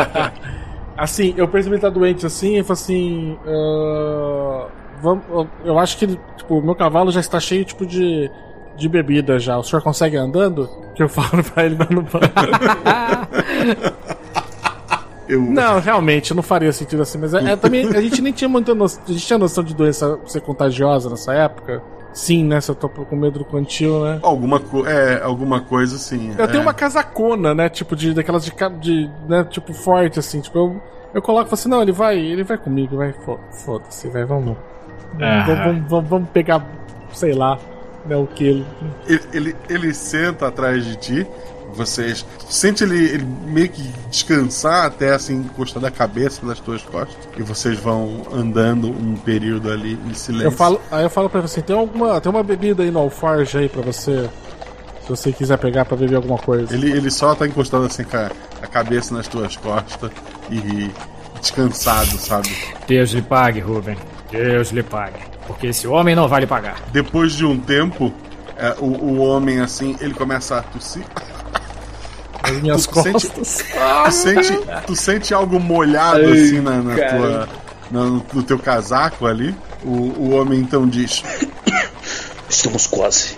assim, 0.96 1.34
eu 1.36 1.48
percebi 1.48 1.78
que 1.78 1.84
ele 1.84 1.92
tá 1.92 1.98
doente 1.98 2.26
assim 2.26 2.58
e 2.58 2.62
falei 2.62 2.82
assim. 2.82 3.38
Uh, 3.46 4.66
vamos, 5.02 5.24
eu 5.64 5.78
acho 5.78 5.96
que 5.96 6.06
tipo, 6.36 6.58
o 6.58 6.62
meu 6.62 6.74
cavalo 6.74 7.10
já 7.10 7.20
está 7.20 7.40
cheio 7.40 7.64
tipo 7.64 7.86
de, 7.86 8.30
de 8.76 8.88
bebida 8.88 9.38
já. 9.38 9.58
O 9.58 9.64
senhor 9.64 9.82
consegue 9.82 10.16
andando? 10.16 10.68
Que 10.94 11.02
eu 11.02 11.08
falo 11.08 11.42
pra 11.42 11.64
ele 11.64 11.76
no 11.90 12.02
banco. 12.02 12.20
Eu... 15.30 15.42
Não, 15.42 15.78
realmente, 15.78 16.34
não 16.34 16.42
faria 16.42 16.72
sentido 16.72 17.02
assim, 17.02 17.16
mas 17.16 17.32
é, 17.32 17.52
é 17.52 17.56
também, 17.56 17.86
a 17.86 18.00
gente 18.00 18.20
nem 18.20 18.32
tinha 18.32 18.48
muita 18.48 18.74
noção, 18.74 19.00
a 19.08 19.12
gente 19.12 19.24
tinha 19.24 19.38
noção 19.38 19.62
de 19.62 19.74
doença 19.74 20.18
ser 20.26 20.40
contagiosa 20.40 21.08
nessa 21.08 21.32
época. 21.32 21.80
Sim, 22.12 22.44
né? 22.44 22.60
Se 22.60 22.68
eu 22.68 22.74
tô 22.74 22.88
com 22.88 23.14
medo 23.14 23.38
do 23.38 23.44
quantil, 23.44 24.04
né? 24.04 24.18
Alguma, 24.20 24.60
é, 24.84 25.22
alguma 25.22 25.60
coisa 25.60 25.96
sim. 25.96 26.34
Eu 26.36 26.44
é. 26.44 26.48
tenho 26.48 26.62
uma 26.62 26.74
casacona, 26.74 27.54
né? 27.54 27.68
Tipo, 27.68 27.94
de, 27.94 28.12
daquelas 28.12 28.44
de, 28.44 28.52
de 28.80 29.08
né? 29.28 29.44
Tipo, 29.44 29.72
forte, 29.72 30.18
assim. 30.18 30.40
Tipo, 30.40 30.58
eu, 30.58 30.82
eu 31.14 31.22
coloco 31.22 31.46
e 31.46 31.50
falo 31.50 31.54
assim, 31.54 31.68
não, 31.68 31.80
ele 31.80 31.92
vai, 31.92 32.18
ele 32.18 32.42
vai 32.42 32.58
comigo, 32.58 32.96
vai, 32.96 33.14
foda-se, 33.52 34.08
vai, 34.08 34.24
vamos. 34.24 34.56
Vamos, 35.14 35.46
vamos, 35.46 35.88
vamos, 35.88 36.10
vamos 36.10 36.28
pegar, 36.30 36.66
sei 37.12 37.32
lá, 37.32 37.56
né, 38.06 38.16
o 38.16 38.26
que 38.26 38.44
ele... 38.44 38.66
ele... 39.06 39.20
Ele, 39.32 39.56
ele 39.68 39.94
senta 39.94 40.48
atrás 40.48 40.84
de 40.84 40.96
ti 40.96 41.26
vocês 41.74 42.24
sente 42.48 42.84
ele, 42.84 42.96
ele, 42.96 43.24
meio 43.24 43.68
que 43.68 43.82
descansar 44.10 44.86
até 44.86 45.14
assim 45.14 45.36
encostar 45.36 45.82
da 45.82 45.90
cabeça 45.90 46.44
das 46.44 46.60
tuas 46.60 46.82
costas 46.82 47.16
e 47.36 47.42
vocês 47.42 47.78
vão 47.78 48.22
andando 48.32 48.88
um 48.88 49.16
período 49.16 49.70
ali 49.70 49.98
em 50.06 50.14
silêncio. 50.14 50.46
Eu 50.46 50.52
falo, 50.52 50.80
aí 50.90 51.04
eu 51.04 51.10
falo 51.10 51.28
para 51.28 51.40
você, 51.40 51.62
tem 51.62 51.76
alguma, 51.76 52.20
tem 52.20 52.30
uma 52.30 52.42
bebida 52.42 52.82
aí 52.82 52.90
no 52.90 52.98
alfarge 52.98 53.58
aí 53.58 53.68
para 53.68 53.82
você 53.82 54.28
Se 55.02 55.08
você 55.08 55.32
quiser 55.32 55.58
pegar 55.58 55.84
pra 55.84 55.96
beber 55.96 56.16
alguma 56.16 56.38
coisa. 56.38 56.72
Ele, 56.74 56.90
ele 56.90 57.10
só 57.10 57.34
tá 57.34 57.46
encostando 57.46 57.86
assim 57.86 58.04
com 58.04 58.16
a, 58.16 58.30
a 58.62 58.66
cabeça 58.66 59.14
nas 59.14 59.26
tuas 59.26 59.56
costas 59.56 60.10
e 60.50 60.90
descansado, 61.40 62.18
sabe? 62.18 62.50
Deus 62.86 63.10
lhe 63.10 63.22
pague, 63.22 63.60
Ruben. 63.60 63.96
Deus 64.30 64.70
lhe 64.70 64.82
pague. 64.82 65.18
Porque 65.46 65.68
esse 65.68 65.86
homem 65.88 66.14
não 66.14 66.28
vai 66.28 66.42
lhe 66.42 66.46
pagar. 66.46 66.80
Depois 66.92 67.32
de 67.32 67.44
um 67.44 67.58
tempo, 67.58 68.12
é, 68.56 68.76
o, 68.78 68.84
o 68.84 69.18
homem 69.18 69.60
assim, 69.60 69.96
ele 70.00 70.14
começa 70.14 70.58
a 70.58 70.62
tossir. 70.62 71.02
As 72.50 72.60
minhas 72.62 72.86
Tu 72.86 72.92
costas. 72.92 73.22
sente- 73.22 73.74
Tu 74.04 74.12
sente, 74.12 74.58
tu 74.86 74.96
sente 74.96 75.34
algo 75.34 75.58
molhado 75.60 76.18
Ai, 76.26 76.32
assim 76.32 76.60
na, 76.60 76.82
na 76.82 76.94
tua, 76.94 77.48
na- 77.90 78.22
no 78.32 78.42
teu 78.42 78.58
casaco 78.58 79.26
ali. 79.26 79.54
O, 79.84 79.88
o 79.90 80.30
homem 80.34 80.60
então 80.60 80.86
diz: 80.88 81.22
Estamos 82.48 82.86
quase. 82.86 83.36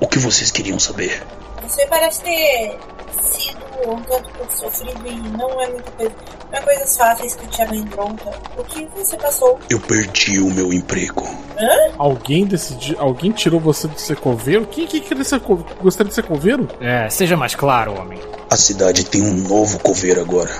O 0.00 0.06
que 0.08 0.18
vocês 0.18 0.50
queriam 0.50 0.78
saber? 0.78 1.22
Você 1.66 1.86
parece 1.86 2.22
ter 2.22 2.76
sido 3.22 3.41
um 3.88 4.00
tanto 4.02 4.28
pouco 4.30 4.52
sofrido 4.52 5.00
e 5.06 5.16
não 5.36 5.60
é 5.60 5.68
muita 5.70 5.90
coisa. 5.92 6.12
Não 6.50 6.58
é 6.58 6.62
coisas 6.62 6.96
fáceis 6.96 7.34
que 7.34 7.46
te 7.48 7.62
amedronta. 7.62 8.30
O 8.58 8.64
que 8.64 8.86
você 8.94 9.16
passou? 9.16 9.58
Eu 9.70 9.80
perdi 9.80 10.40
o 10.40 10.50
meu 10.50 10.72
emprego. 10.72 11.22
Hã? 11.58 11.94
Alguém 11.98 12.44
decidiu. 12.46 12.96
Alguém 12.98 13.30
tirou 13.32 13.58
você 13.60 13.88
do 13.88 13.98
ser 13.98 14.16
coveiro? 14.16 14.66
Quem 14.66 14.86
que 14.86 15.00
queria 15.00 15.24
ser 15.24 15.40
co- 15.40 15.64
gostaria 15.80 16.08
de 16.08 16.14
ser 16.14 16.24
coveiro? 16.24 16.68
É, 16.80 17.08
seja 17.08 17.36
mais 17.36 17.54
claro, 17.54 17.98
homem. 17.98 18.18
A 18.50 18.56
cidade 18.56 19.04
tem 19.04 19.22
um 19.22 19.34
novo 19.48 19.78
coveiro 19.78 20.20
agora. 20.20 20.50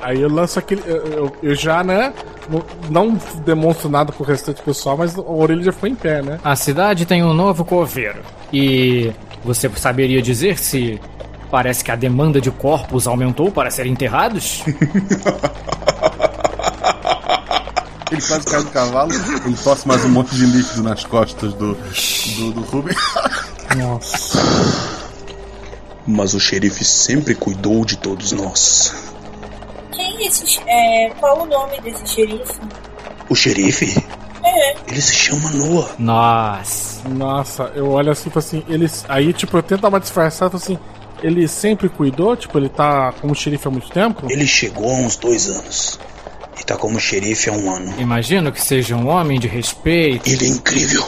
Aí 0.00 0.20
eu 0.20 0.28
lanço 0.28 0.58
aquele. 0.58 0.82
Eu, 0.84 1.30
eu- 1.42 1.54
já, 1.54 1.84
né? 1.84 2.12
Não, 2.48 2.64
não 2.90 3.18
demonstro 3.44 3.88
nada 3.88 4.10
pro 4.12 4.24
restante 4.24 4.56
do 4.56 4.62
pessoal, 4.64 4.96
mas 4.96 5.16
a 5.16 5.20
orelha 5.20 5.62
já 5.62 5.72
foi 5.72 5.90
em 5.90 5.94
pé, 5.94 6.22
né? 6.22 6.40
A 6.42 6.56
cidade 6.56 7.06
tem 7.06 7.22
um 7.22 7.32
novo 7.32 7.64
coveiro. 7.64 8.18
E 8.52 9.12
você 9.44 9.68
saberia 9.76 10.20
dizer 10.20 10.58
se 10.58 11.00
parece 11.50 11.84
que 11.84 11.90
a 11.90 11.96
demanda 11.96 12.40
de 12.40 12.50
corpos 12.50 13.06
aumentou 13.06 13.50
para 13.50 13.70
serem 13.70 13.92
enterrados? 13.92 14.62
Ele 18.10 18.22
quase 18.22 18.46
cai 18.46 18.62
do 18.62 18.70
cavalo, 18.70 19.12
ele 19.44 19.56
tosse 19.56 19.86
mais 19.86 20.04
um 20.04 20.10
monte 20.10 20.32
de 20.36 20.46
líquido 20.46 20.82
nas 20.84 21.04
costas 21.04 21.52
do, 21.54 21.74
do, 21.74 22.52
do 22.52 22.60
Ruben. 22.60 22.94
Nossa. 23.76 24.38
Mas 26.06 26.32
o 26.32 26.38
xerife 26.38 26.84
sempre 26.84 27.34
cuidou 27.34 27.84
de 27.84 27.96
todos 27.96 28.30
nós. 28.30 28.94
Quem 29.90 30.18
é 30.18 30.28
esse. 30.28 30.60
É, 30.68 31.10
qual 31.18 31.42
o 31.42 31.46
nome 31.46 31.80
desse 31.80 32.06
xerife? 32.06 32.60
O 33.28 33.34
xerife? 33.34 34.06
É. 34.44 34.76
Ele 34.86 35.00
se 35.00 35.12
chama 35.12 35.50
Noah. 35.50 35.94
Nossa. 35.98 37.08
Nossa, 37.08 37.72
eu 37.74 37.90
olho 37.90 38.12
assim, 38.12 38.24
tipo 38.24 38.38
assim, 38.38 38.64
eles. 38.68 39.04
Aí, 39.08 39.32
tipo, 39.32 39.56
eu 39.56 39.62
tento 39.64 39.80
dar 39.80 39.88
uma 39.88 39.98
disfarçada, 39.98 40.56
assim. 40.56 40.78
Ele 41.26 41.48
sempre 41.48 41.88
cuidou, 41.88 42.36
tipo, 42.36 42.56
ele 42.56 42.68
tá 42.68 43.12
como 43.20 43.34
xerife 43.34 43.66
há 43.66 43.70
muito 43.70 43.90
tempo? 43.90 44.26
Ele 44.30 44.46
chegou 44.46 44.88
há 44.88 44.94
uns 44.94 45.16
dois 45.16 45.48
anos. 45.48 45.98
E 46.60 46.62
tá 46.62 46.76
como 46.76 47.00
xerife 47.00 47.50
há 47.50 47.52
um 47.52 47.68
ano. 47.68 47.92
Imagino 47.98 48.52
que 48.52 48.62
seja 48.62 48.94
um 48.94 49.08
homem 49.08 49.40
de 49.40 49.48
respeito. 49.48 50.28
Ele 50.30 50.44
é 50.44 50.48
incrível. 50.48 51.04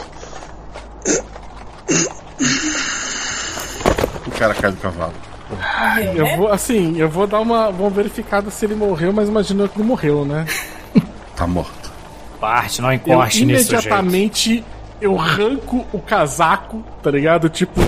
O 4.27 4.31
cara 4.31 4.53
cai 4.53 4.71
do 4.71 4.77
cavalo. 4.77 5.13
Morreu, 5.49 6.13
Eu 6.13 6.23
né? 6.25 6.37
vou, 6.37 6.51
assim, 6.51 6.97
eu 6.99 7.09
vou 7.09 7.25
dar 7.25 7.39
uma, 7.39 7.69
uma 7.69 7.89
verificada 7.89 8.51
se 8.51 8.65
ele 8.65 8.75
morreu, 8.75 9.11
mas 9.13 9.29
imagino 9.29 9.67
que 9.69 9.79
não 9.79 9.85
morreu, 9.85 10.25
né? 10.25 10.45
Tá 11.35 11.47
morto. 11.47 11.89
Parte, 12.41 12.81
não 12.81 12.89
Eu 12.91 12.95
encoste 12.95 13.45
nesse 13.45 13.63
sujeito. 13.63 13.85
imediatamente 13.85 14.63
eu 14.99 15.17
arranco 15.17 15.85
o 15.93 15.99
casaco, 15.99 16.83
tá 17.01 17.09
ligado? 17.09 17.47
Tipo, 17.47 17.79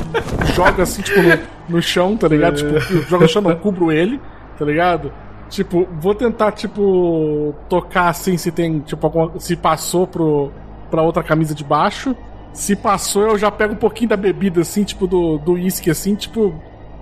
jogo 0.56 0.82
assim, 0.82 1.02
tipo, 1.02 1.22
no, 1.22 1.38
no 1.72 1.82
chão, 1.82 2.16
tá 2.18 2.28
ligado? 2.28 2.58
Tipo, 2.58 2.94
eu 2.94 3.02
jogo 3.04 3.24
no 3.24 3.30
chão, 3.30 3.42
não, 3.42 3.56
cubro 3.56 3.92
ele, 3.92 4.20
tá 4.58 4.66
ligado? 4.66 5.12
Tipo, 5.50 5.88
vou 6.00 6.16
tentar, 6.16 6.52
tipo, 6.52 7.54
tocar 7.68 8.10
assim 8.10 8.38
se 8.38 8.52
tem, 8.52 8.80
tipo, 8.80 9.06
alguma, 9.06 9.40
se 9.40 9.56
passou 9.56 10.08
pro, 10.08 10.52
pra 10.90 11.02
outra 11.02 11.24
camisa 11.24 11.54
de 11.54 11.64
baixo. 11.64 12.16
Se 12.54 12.76
passou, 12.76 13.24
eu 13.24 13.38
já 13.38 13.50
pego 13.50 13.74
um 13.74 13.78
pouquinho 13.78 14.10
da 14.10 14.18
bebida, 14.18 14.62
assim, 14.62 14.84
tipo, 14.84 15.08
do 15.08 15.38
do 15.38 15.54
uísque, 15.54 15.90
assim, 15.90 16.16
tipo, 16.16 16.54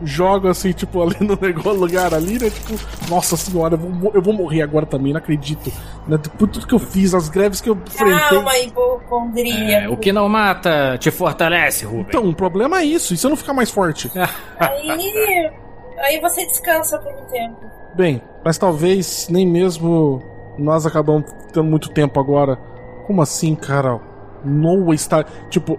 jogo 0.01 0.47
assim, 0.47 0.71
tipo, 0.71 1.01
ali 1.03 1.15
no 1.19 1.37
negócio, 1.39 1.79
lugar 1.79 2.13
ali, 2.13 2.39
né? 2.39 2.49
Tipo, 2.49 2.79
nossa 3.09 3.35
senhora, 3.37 3.75
eu 3.75 3.77
vou, 3.77 4.11
eu 4.13 4.21
vou 4.21 4.33
morrer 4.33 4.61
agora 4.61 4.85
também, 4.85 5.13
não 5.13 5.19
acredito. 5.19 5.71
Né? 6.07 6.17
Por 6.37 6.47
tudo 6.47 6.67
que 6.67 6.73
eu 6.73 6.79
fiz, 6.79 7.13
as 7.13 7.29
greves 7.29 7.61
que 7.61 7.69
eu 7.69 7.75
enfrentei. 7.75 8.29
Calma, 8.29 8.57
hipocondria. 8.57 9.83
É, 9.83 9.89
o 9.89 9.97
que 9.97 10.11
não 10.11 10.27
mata 10.29 10.97
te 10.97 11.11
fortalece, 11.11 11.85
Ruben. 11.85 12.05
Então, 12.07 12.27
o 12.27 12.35
problema 12.35 12.79
é 12.79 12.85
isso, 12.85 13.13
e 13.13 13.17
se 13.17 13.25
eu 13.25 13.29
não 13.29 13.37
ficar 13.37 13.53
mais 13.53 13.69
forte? 13.69 14.11
Aí. 14.59 15.51
Aí 15.99 16.19
você 16.21 16.45
descansa 16.45 16.97
por 16.97 17.11
um 17.11 17.25
tempo. 17.25 17.57
Bem, 17.93 18.21
mas 18.43 18.57
talvez 18.57 19.27
nem 19.29 19.45
mesmo 19.45 20.23
nós 20.57 20.85
acabamos 20.85 21.31
tendo 21.51 21.65
muito 21.65 21.89
tempo 21.89 22.19
agora. 22.19 22.57
Como 23.05 23.21
assim, 23.21 23.55
cara? 23.55 23.99
Noah 24.43 24.93
está. 24.93 25.23
Tipo, 25.49 25.77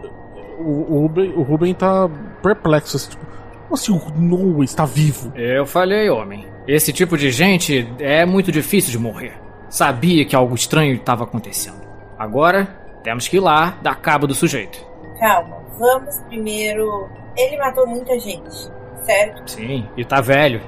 o, 0.59 0.95
o, 0.95 1.01
Ruben, 1.03 1.33
o 1.35 1.43
Ruben 1.43 1.75
tá 1.75 2.09
perplexo. 2.43 2.97
assim, 2.97 3.11
tipo, 3.11 3.27
como 3.71 3.75
assim 3.75 3.93
o 3.93 4.21
Noah 4.21 4.65
está 4.65 4.85
vivo? 4.85 5.33
Eu 5.37 5.65
falei, 5.65 6.11
homem. 6.11 6.45
Esse 6.67 6.93
tipo 6.93 7.17
de 7.17 7.31
gente 7.31 7.89
é 8.01 8.27
muito 8.27 8.51
difícil 8.51 8.91
de 8.91 8.99
morrer. 8.99 9.35
Sabia 9.69 10.25
que 10.25 10.35
algo 10.35 10.55
estranho 10.55 10.97
estava 10.97 11.23
acontecendo. 11.23 11.81
Agora, 12.19 12.67
temos 13.05 13.29
que 13.29 13.37
ir 13.37 13.41
lá 13.41 13.79
dar 13.81 14.01
cabo 14.01 14.27
do 14.27 14.35
sujeito. 14.35 14.85
Calma, 15.21 15.59
vamos 15.79 16.19
primeiro. 16.29 17.09
Ele 17.37 17.57
matou 17.59 17.87
muita 17.87 18.19
gente, 18.19 18.71
certo? 19.05 19.49
Sim, 19.49 19.87
e 19.97 20.05
tá 20.05 20.21
velho. 20.21 20.61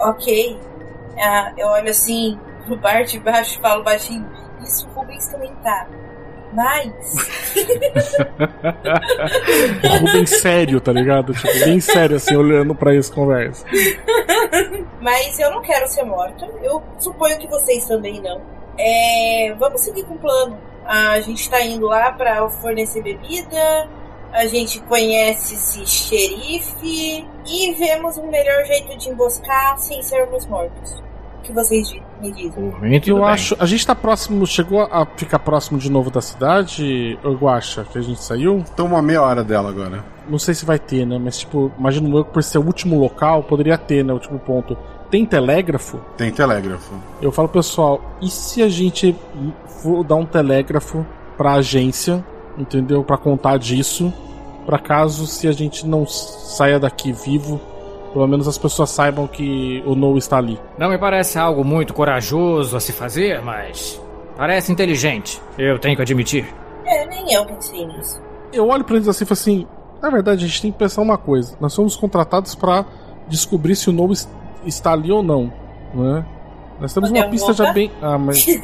Ok. 0.00 0.58
Ah, 1.18 1.52
eu 1.58 1.68
olho 1.68 1.90
assim 1.90 2.38
pro 2.64 2.76
bar 2.78 3.02
de 3.04 3.20
baixo 3.20 3.58
e 3.58 3.62
falo 3.62 3.84
baixinho. 3.84 4.26
Isso 4.62 4.88
o 4.88 4.92
Rubens 4.92 5.26
também 5.28 5.54
tá. 5.62 5.86
Mas. 6.56 6.92
O 9.84 9.98
Ruben 9.98 10.26
sério, 10.26 10.80
tá 10.80 10.92
ligado? 10.92 11.32
Tipo, 11.34 11.64
bem 11.64 11.80
sério, 11.80 12.16
assim, 12.16 12.34
olhando 12.34 12.74
pra 12.74 12.94
essa 12.94 13.12
conversa. 13.12 13.64
Mas 15.00 15.38
eu 15.38 15.50
não 15.50 15.62
quero 15.62 15.86
ser 15.86 16.02
morta. 16.04 16.46
Eu 16.62 16.82
suponho 16.98 17.38
que 17.38 17.46
vocês 17.46 17.86
também 17.86 18.20
não. 18.20 18.40
É, 18.78 19.54
vamos 19.58 19.82
seguir 19.82 20.04
com 20.04 20.14
o 20.14 20.18
plano. 20.18 20.58
A 20.84 21.20
gente 21.20 21.48
tá 21.48 21.60
indo 21.60 21.86
lá 21.86 22.12
pra 22.12 22.48
fornecer 22.48 23.02
bebida. 23.02 23.88
A 24.32 24.46
gente 24.46 24.80
conhece 24.80 25.54
esse 25.54 25.86
xerife. 25.86 27.26
E 27.46 27.72
vemos 27.74 28.18
um 28.18 28.28
melhor 28.28 28.64
jeito 28.64 28.96
de 28.96 29.10
emboscar 29.10 29.78
sem 29.78 30.02
sermos 30.02 30.46
mortos. 30.46 31.05
O 31.46 31.50
que 31.50 31.52
vocês 31.52 31.94
me 32.20 32.32
dizem? 32.32 32.74
Eu 33.06 33.24
acho. 33.24 33.56
A 33.60 33.66
gente 33.66 33.86
tá 33.86 33.94
próximo. 33.94 34.44
Chegou 34.46 34.82
a 34.82 35.06
ficar 35.16 35.38
próximo 35.38 35.78
de 35.78 35.88
novo 35.88 36.10
da 36.10 36.20
cidade, 36.20 37.16
Guacha, 37.22 37.84
que 37.84 37.96
a 37.96 38.02
gente 38.02 38.20
saiu? 38.20 38.58
Estamos 38.58 38.90
uma 38.90 39.00
meia 39.00 39.22
hora 39.22 39.44
dela 39.44 39.68
agora. 39.68 40.04
Não 40.28 40.40
sei 40.40 40.54
se 40.54 40.64
vai 40.64 40.76
ter, 40.76 41.06
né? 41.06 41.20
Mas, 41.22 41.38
tipo, 41.38 41.70
imagino 41.78 42.18
eu 42.18 42.24
que 42.24 42.32
por 42.32 42.42
ser 42.42 42.58
o 42.58 42.66
último 42.66 42.98
local, 42.98 43.44
poderia 43.44 43.78
ter, 43.78 44.04
né? 44.04 44.12
O 44.12 44.16
último 44.16 44.40
ponto. 44.40 44.76
Tem 45.08 45.24
telégrafo? 45.24 46.00
Tem 46.16 46.32
telégrafo. 46.32 46.94
Eu 47.22 47.30
falo, 47.30 47.48
pessoal, 47.48 48.00
e 48.20 48.28
se 48.28 48.60
a 48.60 48.68
gente 48.68 49.14
for 49.68 50.02
dar 50.02 50.16
um 50.16 50.26
telégrafo 50.26 51.06
pra 51.36 51.52
agência, 51.52 52.24
entendeu? 52.58 53.04
Pra 53.04 53.16
contar 53.16 53.56
disso, 53.56 54.12
pra 54.64 54.80
caso 54.80 55.28
se 55.28 55.46
a 55.46 55.52
gente 55.52 55.86
não 55.86 56.04
saia 56.06 56.80
daqui 56.80 57.12
vivo, 57.12 57.60
pelo 58.12 58.26
menos 58.26 58.46
as 58.48 58.56
pessoas 58.58 58.90
saibam 58.90 59.26
que 59.26 59.82
o 59.86 59.94
No 59.94 60.16
está 60.18 60.38
ali. 60.38 60.58
Não 60.78 60.88
me 60.90 60.98
parece 60.98 61.38
algo 61.38 61.64
muito 61.64 61.92
corajoso 61.94 62.76
a 62.76 62.80
se 62.80 62.92
fazer, 62.92 63.40
mas 63.42 64.00
parece 64.36 64.72
inteligente. 64.72 65.40
Eu 65.58 65.78
tenho 65.78 65.96
que 65.96 66.02
admitir. 66.02 66.46
É, 66.84 67.06
nem 67.06 67.32
eu 67.32 67.44
pensei 67.46 67.86
nisso. 67.86 68.20
Eu 68.52 68.68
olho 68.68 68.84
pra 68.84 68.96
eles 68.96 69.08
assim 69.08 69.24
e 69.24 69.26
falo 69.26 69.32
assim: 69.38 69.66
na 70.02 70.10
verdade, 70.10 70.44
a 70.44 70.48
gente 70.48 70.62
tem 70.62 70.72
que 70.72 70.78
pensar 70.78 71.02
uma 71.02 71.18
coisa. 71.18 71.56
Nós 71.60 71.72
somos 71.72 71.96
contratados 71.96 72.54
pra 72.54 72.84
descobrir 73.28 73.74
se 73.76 73.90
o 73.90 73.92
No 73.92 74.12
es- 74.12 74.28
está 74.64 74.92
ali 74.92 75.10
ou 75.10 75.22
não, 75.22 75.52
né? 75.94 76.24
Nós 76.80 76.92
temos 76.92 77.10
uma 77.10 77.24
pista 77.28 77.52
já 77.52 77.72
bem. 77.72 77.90
Ah, 78.02 78.18
mas. 78.18 78.46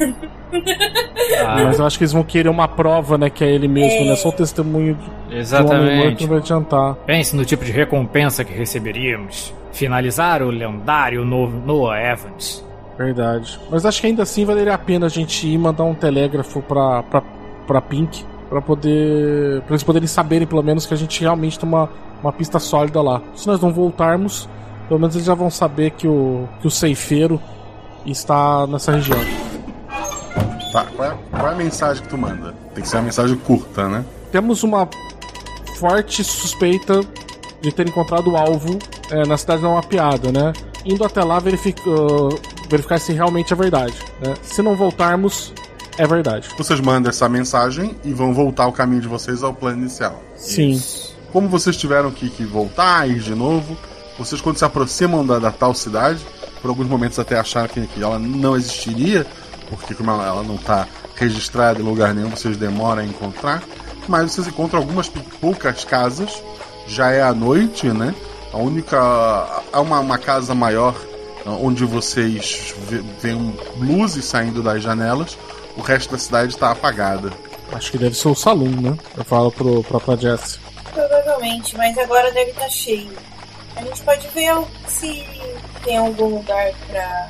Ah, 1.45 1.63
mas 1.63 1.79
eu 1.79 1.85
acho 1.85 1.97
que 1.97 2.03
eles 2.03 2.11
vão 2.13 2.23
querer 2.23 2.49
uma 2.49 2.67
prova, 2.67 3.17
né? 3.17 3.27
Que 3.29 3.43
é 3.43 3.49
ele 3.51 3.67
mesmo, 3.67 4.01
É. 4.01 4.09
né? 4.09 4.15
Só 4.15 4.29
o 4.29 4.31
testemunho 4.31 4.93
de, 4.95 5.03
de 5.29 5.35
um 5.35 5.39
Exatamente. 5.39 6.21
não 6.21 6.29
vai 6.29 6.37
adiantar. 6.39 6.95
Pense 7.07 7.35
no 7.35 7.43
tipo 7.43 7.65
de 7.65 7.71
recompensa 7.71 8.43
que 8.43 8.53
receberíamos. 8.53 9.53
Finalizar 9.71 10.43
o 10.43 10.49
lendário 10.51 11.25
novo 11.25 11.57
Noah 11.65 11.99
Evans. 11.99 12.63
Verdade. 12.97 13.59
Mas 13.71 13.85
acho 13.85 13.99
que 13.99 14.07
ainda 14.07 14.21
assim 14.23 14.45
valeria 14.45 14.73
a 14.75 14.77
pena 14.77 15.07
a 15.07 15.09
gente 15.09 15.47
ir 15.47 15.57
mandar 15.57 15.83
um 15.85 15.95
telégrafo 15.95 16.61
pra, 16.61 17.01
pra, 17.03 17.23
pra 17.65 17.81
Pink. 17.81 18.23
Pra 18.49 18.61
poder. 18.61 19.61
Pra 19.61 19.71
eles 19.71 19.83
poderem 19.83 20.07
saberem, 20.07 20.45
pelo 20.45 20.61
menos, 20.61 20.85
que 20.85 20.93
a 20.93 20.97
gente 20.97 21.19
realmente 21.21 21.57
tem 21.57 21.67
uma, 21.67 21.89
uma 22.21 22.31
pista 22.31 22.59
sólida 22.59 23.01
lá. 23.01 23.21
Se 23.33 23.47
nós 23.47 23.59
não 23.59 23.73
voltarmos, 23.73 24.47
pelo 24.87 24.99
menos 24.99 25.15
eles 25.15 25.25
já 25.25 25.33
vão 25.33 25.49
saber 25.49 25.91
que 25.91 26.07
o, 26.07 26.47
que 26.61 26.67
o 26.67 26.71
ceifeiro 26.71 27.41
está 28.11 28.67
nessa 28.67 28.91
região. 28.91 29.19
Tá, 30.71 30.85
qual 30.95 31.11
é, 31.11 31.17
qual 31.31 31.47
é 31.47 31.51
a 31.51 31.55
mensagem 31.55 32.03
que 32.03 32.09
tu 32.09 32.17
manda? 32.17 32.53
Tem 32.73 32.83
que 32.83 32.89
ser 32.89 32.97
uma 32.97 33.03
mensagem 33.03 33.37
curta, 33.37 33.87
né? 33.87 34.03
Temos 34.31 34.63
uma 34.63 34.89
forte 35.77 36.23
suspeita 36.23 37.01
de 37.61 37.71
ter 37.71 37.87
encontrado 37.87 38.31
o 38.31 38.37
alvo 38.37 38.79
é, 39.11 39.25
na 39.25 39.37
cidade 39.37 39.61
não 39.61 39.75
mapeada, 39.75 40.31
né? 40.31 40.51
Indo 40.85 41.03
até 41.05 41.23
lá 41.23 41.39
verific, 41.39 41.79
uh, 41.87 42.29
verificar 42.69 42.99
se 42.99 43.13
realmente 43.13 43.53
é 43.53 43.55
verdade. 43.55 43.93
Né? 44.19 44.33
Se 44.41 44.61
não 44.61 44.75
voltarmos, 44.75 45.53
é 45.97 46.07
verdade. 46.07 46.49
Vocês 46.57 46.79
mandam 46.79 47.09
essa 47.09 47.29
mensagem 47.29 47.95
e 48.03 48.11
vão 48.11 48.33
voltar 48.33 48.67
o 48.67 48.71
caminho 48.71 49.01
de 49.01 49.07
vocês 49.07 49.43
ao 49.43 49.53
plano 49.53 49.81
inicial. 49.81 50.21
Sim. 50.35 50.81
Como 51.31 51.47
vocês 51.47 51.77
tiveram 51.77 52.11
que, 52.11 52.29
que 52.29 52.43
voltar, 52.43 53.07
ir 53.07 53.19
de 53.19 53.33
novo, 53.33 53.77
vocês 54.17 54.41
quando 54.41 54.57
se 54.57 54.65
aproximam 54.65 55.25
da, 55.25 55.39
da 55.39 55.51
tal 55.51 55.73
cidade, 55.73 56.25
por 56.63 56.69
alguns 56.69 56.87
momentos 56.87 57.19
até 57.19 57.37
acharam 57.37 57.67
que, 57.67 57.85
que 57.87 58.01
ela 58.01 58.17
não 58.17 58.55
existiria, 58.55 59.27
porque 59.69 59.93
como 59.93 60.09
ela, 60.09 60.25
ela 60.25 60.43
não 60.43 60.55
está 60.55 60.87
registrada 61.15 61.79
em 61.79 61.83
lugar 61.83 62.13
nenhum, 62.15 62.29
vocês 62.31 62.55
demoram 62.57 63.01
a 63.01 63.05
encontrar. 63.05 63.61
Mas 64.07 64.31
vocês 64.31 64.47
encontram 64.47 64.79
algumas 64.79 65.09
poucas 65.09 65.83
casas, 65.83 66.41
já 66.87 67.11
é 67.11 67.21
à 67.21 67.33
noite, 67.33 67.87
né? 67.87 68.15
A 68.53 68.57
única. 68.57 68.97
Há 69.71 69.81
uma, 69.81 69.99
uma 69.99 70.17
casa 70.17 70.55
maior 70.55 70.95
ah, 71.45 71.49
onde 71.51 71.83
vocês 71.85 72.73
vê- 72.89 73.03
veem 73.21 73.53
luzes 73.77 74.23
saindo 74.25 74.63
das 74.63 74.81
janelas, 74.81 75.37
o 75.77 75.81
resto 75.81 76.11
da 76.13 76.17
cidade 76.17 76.53
está 76.53 76.71
apagada. 76.71 77.31
Acho 77.73 77.91
que 77.91 77.97
deve 77.97 78.15
ser 78.15 78.27
o 78.29 78.35
salão, 78.35 78.67
né? 78.69 78.95
Eu 79.17 79.23
falo 79.25 79.51
pro, 79.51 79.83
pra 79.83 80.15
Jess. 80.15 80.59
Provavelmente, 80.93 81.75
mas 81.75 81.97
agora 81.97 82.31
deve 82.31 82.51
estar 82.51 82.69
cheio. 82.69 83.09
A 83.75 83.81
gente 83.81 84.01
pode 84.01 84.27
ver 84.29 84.53
se 84.87 85.25
tem 85.83 85.97
algum 85.97 86.35
lugar 86.35 86.71
pra 86.87 87.29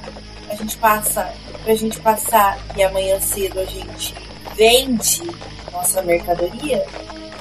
a 0.49 0.55
gente 0.55 0.77
passar, 0.77 1.33
pra 1.63 1.75
gente 1.75 1.99
passar 1.99 2.57
e 2.75 2.83
amanhã 2.83 3.19
cedo 3.19 3.59
a 3.59 3.65
gente 3.65 4.13
vende 4.55 5.23
nossa 5.71 6.01
mercadoria. 6.01 6.85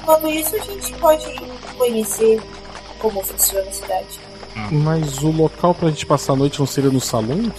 Enquanto 0.00 0.28
isso, 0.28 0.56
a 0.56 0.58
gente 0.58 0.92
pode 0.94 1.24
conhecer 1.76 2.40
como 2.98 3.22
funciona 3.22 3.68
a 3.68 3.72
cidade. 3.72 4.20
Mas 4.70 5.18
o 5.22 5.30
local 5.30 5.74
pra 5.74 5.88
gente 5.90 6.06
passar 6.06 6.32
a 6.32 6.36
noite 6.36 6.58
não 6.58 6.66
seria 6.66 6.90
no 6.90 7.00
salão? 7.00 7.52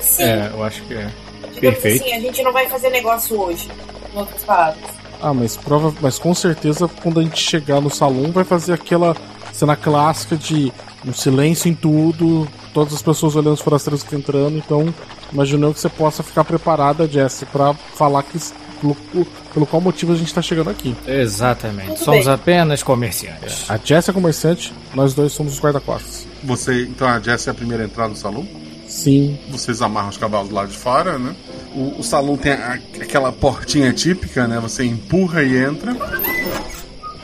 Sim. 0.00 0.22
É, 0.22 0.50
eu 0.52 0.62
acho 0.62 0.82
que 0.82 0.94
é. 0.94 1.10
Digamos 1.52 1.78
Perfeito. 1.78 2.02
assim, 2.02 2.12
a 2.12 2.20
gente 2.20 2.42
não 2.42 2.52
vai 2.52 2.68
fazer 2.68 2.90
negócio 2.90 3.40
hoje, 3.40 3.68
em 4.12 4.18
outras 4.18 4.42
palavras. 4.42 4.84
Ah, 5.22 5.32
mas 5.32 5.56
prova, 5.56 5.94
mas 6.00 6.18
com 6.18 6.34
certeza 6.34 6.88
quando 7.02 7.20
a 7.20 7.22
gente 7.22 7.40
chegar 7.40 7.80
no 7.80 7.88
salão 7.88 8.32
vai 8.32 8.44
fazer 8.44 8.72
aquela 8.72 9.16
cena 9.52 9.76
clássica 9.76 10.36
de 10.36 10.72
um 11.06 11.12
silêncio 11.12 11.70
em 11.70 11.74
tudo, 11.74 12.48
todas 12.74 12.92
as 12.92 13.00
pessoas 13.00 13.34
olhando 13.36 13.54
os 13.54 13.60
forasteiros 13.60 14.02
que 14.02 14.08
estão 14.14 14.18
entrando, 14.18 14.58
então 14.58 14.92
imagino 15.32 15.68
eu 15.68 15.72
que 15.72 15.80
você 15.80 15.88
possa 15.88 16.22
ficar 16.22 16.44
preparada, 16.44 17.08
Jess, 17.08 17.44
pra 17.50 17.72
falar 17.72 18.22
que 18.24 18.38
pelo, 18.80 18.94
pelo 19.54 19.64
qual 19.66 19.80
motivo 19.80 20.12
a 20.12 20.16
gente 20.16 20.34
tá 20.34 20.42
chegando 20.42 20.68
aqui. 20.68 20.94
Exatamente. 21.06 21.88
Tudo 21.94 22.04
Somos 22.04 22.24
bem. 22.26 22.34
apenas 22.34 22.82
comerciantes. 22.82 23.70
A 23.70 23.78
Jess 23.82 24.08
é 24.08 24.12
comerciante, 24.12 24.74
nós 24.94 25.14
dois 25.14 25.32
somos 25.32 25.54
os 25.54 25.60
guarda-costas. 25.60 26.26
Você, 26.42 26.82
então 26.82 27.08
a 27.08 27.18
Jess 27.20 27.46
é 27.46 27.50
a 27.50 27.54
primeira 27.54 27.84
a 27.84 27.86
entrar 27.86 28.08
no 28.08 28.16
salão? 28.16 28.46
Sim. 28.86 29.38
Vocês 29.50 29.80
amarram 29.80 30.10
os 30.10 30.18
cavalos 30.18 30.50
lá 30.50 30.66
de 30.66 30.76
fora, 30.76 31.18
né? 31.18 31.34
O, 31.74 32.00
o 32.00 32.02
salão 32.02 32.36
tem 32.36 32.52
a- 32.52 32.78
aquela 33.00 33.32
portinha 33.32 33.92
típica, 33.92 34.46
né? 34.46 34.60
Você 34.60 34.84
empurra 34.84 35.42
e 35.42 35.56
entra. 35.56 35.96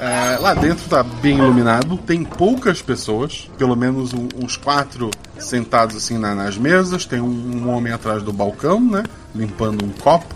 É, 0.01 0.39
lá 0.39 0.55
dentro 0.55 0.89
tá 0.89 1.03
bem 1.03 1.37
iluminado, 1.39 1.99
tem 1.99 2.25
poucas 2.25 2.81
pessoas, 2.81 3.51
pelo 3.59 3.77
menos 3.77 4.15
um- 4.15 4.29
uns 4.43 4.57
quatro 4.57 5.11
sentados 5.39 5.95
assim 5.95 6.17
na- 6.17 6.35
nas 6.35 6.57
mesas. 6.57 7.05
Tem 7.05 7.21
um, 7.21 7.27
um 7.29 7.69
homem 7.69 7.93
atrás 7.93 8.23
do 8.23 8.33
balcão, 8.33 8.81
né? 8.81 9.03
Limpando 9.35 9.85
um 9.85 9.91
copo. 9.91 10.35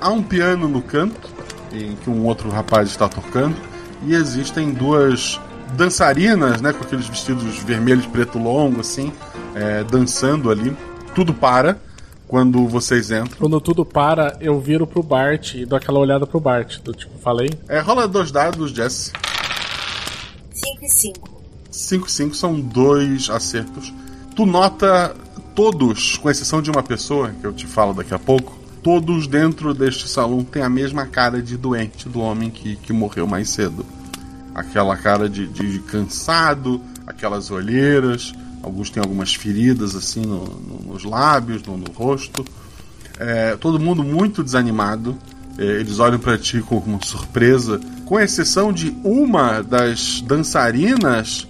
Há 0.00 0.08
um 0.08 0.22
piano 0.22 0.66
no 0.66 0.80
canto, 0.80 1.28
em 1.72 1.94
que 1.96 2.08
um 2.08 2.24
outro 2.24 2.48
rapaz 2.48 2.88
está 2.88 3.06
tocando. 3.06 3.56
E 4.06 4.14
existem 4.14 4.72
duas 4.72 5.38
dançarinas, 5.76 6.62
né? 6.62 6.72
Com 6.72 6.82
aqueles 6.84 7.06
vestidos 7.06 7.58
vermelhos, 7.58 8.06
preto 8.06 8.38
longo, 8.38 8.80
assim, 8.80 9.12
é, 9.54 9.84
dançando 9.84 10.50
ali. 10.50 10.74
Tudo 11.14 11.34
para 11.34 11.76
quando 12.26 12.66
vocês 12.66 13.10
entram. 13.10 13.38
Quando 13.38 13.60
tudo 13.60 13.84
para, 13.84 14.36
eu 14.40 14.60
viro 14.60 14.86
pro 14.86 15.02
Bart 15.02 15.54
e 15.54 15.64
dou 15.64 15.76
aquela 15.76 15.98
olhada 15.98 16.26
pro 16.26 16.40
Bart. 16.40 16.78
Do 16.80 16.92
tipo, 16.92 17.18
falei? 17.18 17.50
É, 17.68 17.80
rola 17.80 18.08
dois 18.08 18.30
dados, 18.30 18.72
Jess. 18.72 19.12
5 20.52 20.84
e 20.84 20.88
5. 20.88 21.30
5 21.70 22.06
e 22.06 22.10
5 22.10 22.34
são 22.34 22.60
dois 22.60 23.30
acertos. 23.30 23.92
Tu 24.34 24.44
nota 24.44 25.14
todos, 25.54 26.16
com 26.18 26.30
exceção 26.30 26.60
de 26.60 26.70
uma 26.70 26.82
pessoa, 26.82 27.30
que 27.40 27.46
eu 27.46 27.52
te 27.52 27.66
falo 27.66 27.94
daqui 27.94 28.12
a 28.12 28.18
pouco, 28.18 28.58
todos 28.82 29.26
dentro 29.26 29.72
deste 29.72 30.08
salão 30.08 30.44
têm 30.44 30.62
a 30.62 30.68
mesma 30.68 31.06
cara 31.06 31.40
de 31.40 31.56
doente 31.56 32.08
do 32.08 32.20
homem 32.20 32.50
que, 32.50 32.76
que 32.76 32.92
morreu 32.92 33.26
mais 33.26 33.50
cedo. 33.50 33.84
Aquela 34.54 34.96
cara 34.96 35.28
de, 35.28 35.46
de 35.46 35.78
cansado, 35.80 36.80
aquelas 37.06 37.50
olheiras, 37.50 38.34
alguns 38.66 38.90
têm 38.90 39.00
algumas 39.02 39.34
feridas 39.34 39.94
assim 39.94 40.22
no- 40.22 40.44
no- 40.44 40.92
nos 40.92 41.04
lábios, 41.04 41.62
no, 41.62 41.76
no 41.76 41.90
rosto. 41.92 42.44
É, 43.18 43.56
todo 43.56 43.78
mundo 43.80 44.02
muito 44.04 44.42
desanimado. 44.44 45.16
É, 45.58 45.62
eles 45.64 45.98
olham 45.98 46.18
pra 46.18 46.36
ti 46.36 46.60
com 46.60 46.76
uma 46.76 47.02
surpresa, 47.02 47.80
com 48.04 48.20
exceção 48.20 48.72
de 48.72 48.94
uma 49.02 49.62
das 49.62 50.20
dançarinas. 50.20 51.46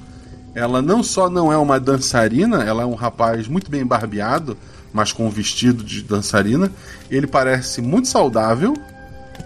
Ela 0.55 0.81
não 0.81 1.03
só 1.03 1.29
não 1.29 1.53
é 1.53 1.57
uma 1.59 1.79
dançarina, 1.81 2.63
ela 2.63 2.83
é 2.83 2.87
um 2.87 2.95
rapaz 2.95 3.49
muito 3.49 3.71
bem 3.71 3.85
barbeado, 3.85 4.57
mas 4.93 5.13
com 5.13 5.27
um 5.27 5.31
vestido 5.31 5.83
de 5.83 6.03
dançarina. 6.03 6.71
Ele 7.11 7.27
parece 7.27 7.83
muito 7.83 8.09
saudável 8.09 8.75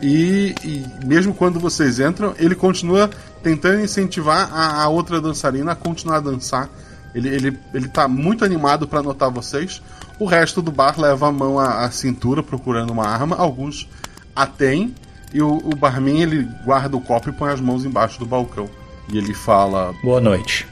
e, 0.02 0.54
e 0.64 0.84
mesmo 1.06 1.32
quando 1.34 1.58
vocês 1.58 1.98
entram, 1.98 2.34
ele 2.38 2.54
continua 2.54 3.10
tentando 3.42 3.80
incentivar 3.80 4.50
a, 4.52 4.82
a 4.82 4.88
outra 4.88 5.20
dançarina 5.20 5.72
a 5.72 5.74
continuar 5.74 6.16
a 6.18 6.20
dançar. 6.20 6.68
Ele, 7.14 7.28
ele, 7.28 7.58
ele 7.74 7.88
tá 7.88 8.06
muito 8.06 8.44
animado 8.44 8.86
para 8.86 9.02
notar 9.02 9.30
vocês. 9.30 9.82
O 10.18 10.24
resto 10.24 10.62
do 10.62 10.70
bar 10.70 11.00
leva 11.00 11.28
a 11.28 11.32
mão 11.32 11.58
à, 11.58 11.84
à 11.84 11.90
cintura 11.90 12.42
procurando 12.42 12.90
uma 12.90 13.06
arma. 13.06 13.36
Alguns 13.36 13.88
a 14.34 14.46
têm. 14.46 14.94
E 15.32 15.40
o, 15.40 15.58
o 15.58 15.76
barman 15.76 16.22
ele 16.22 16.42
guarda 16.64 16.96
o 16.96 17.00
copo 17.00 17.28
e 17.28 17.32
põe 17.32 17.52
as 17.52 17.60
mãos 17.60 17.84
embaixo 17.84 18.18
do 18.18 18.26
balcão. 18.26 18.68
E 19.12 19.18
ele 19.18 19.34
fala: 19.34 19.94
Boa 20.02 20.20
noite. 20.20 20.66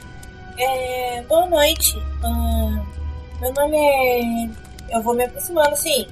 É, 0.57 1.23
boa 1.23 1.45
noite. 1.47 1.97
Ahn, 2.23 2.81
meu 3.41 3.53
nome 3.53 3.77
é. 3.77 4.49
Eu 4.91 5.01
vou 5.01 5.15
me 5.15 5.23
aproximando, 5.23 5.69
assim. 5.69 6.07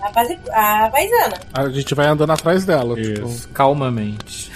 A, 0.00 0.10
base... 0.12 0.38
a 0.50 0.88
paisana. 0.90 1.40
A 1.52 1.68
gente 1.68 1.94
vai 1.94 2.06
andando 2.06 2.32
atrás 2.32 2.64
dela. 2.64 2.94
Tipo, 2.94 3.28
calmamente. 3.52 4.50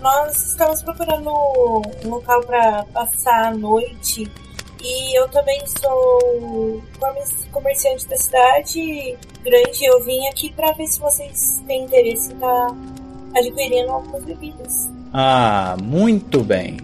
Nós 0.00 0.50
estamos 0.50 0.82
procurando 0.82 1.30
um 2.04 2.08
local 2.08 2.40
para 2.44 2.84
passar 2.84 3.48
a 3.48 3.54
noite. 3.54 4.30
E 4.82 5.18
eu 5.18 5.28
também 5.28 5.60
sou 5.80 6.82
comer- 6.98 7.50
comerciante 7.52 8.06
da 8.08 8.16
cidade 8.16 9.16
grande. 9.44 9.84
Eu 9.84 10.02
vim 10.02 10.26
aqui 10.28 10.50
para 10.52 10.72
ver 10.72 10.86
se 10.86 10.98
vocês 10.98 11.60
têm 11.66 11.84
interesse 11.84 12.30
em 12.30 12.34
estar 12.34 12.76
adquirindo 13.34 13.90
algumas 13.90 14.24
bebidas. 14.24 14.88
Ah, 15.12 15.76
muito 15.82 16.42
bem. 16.42 16.78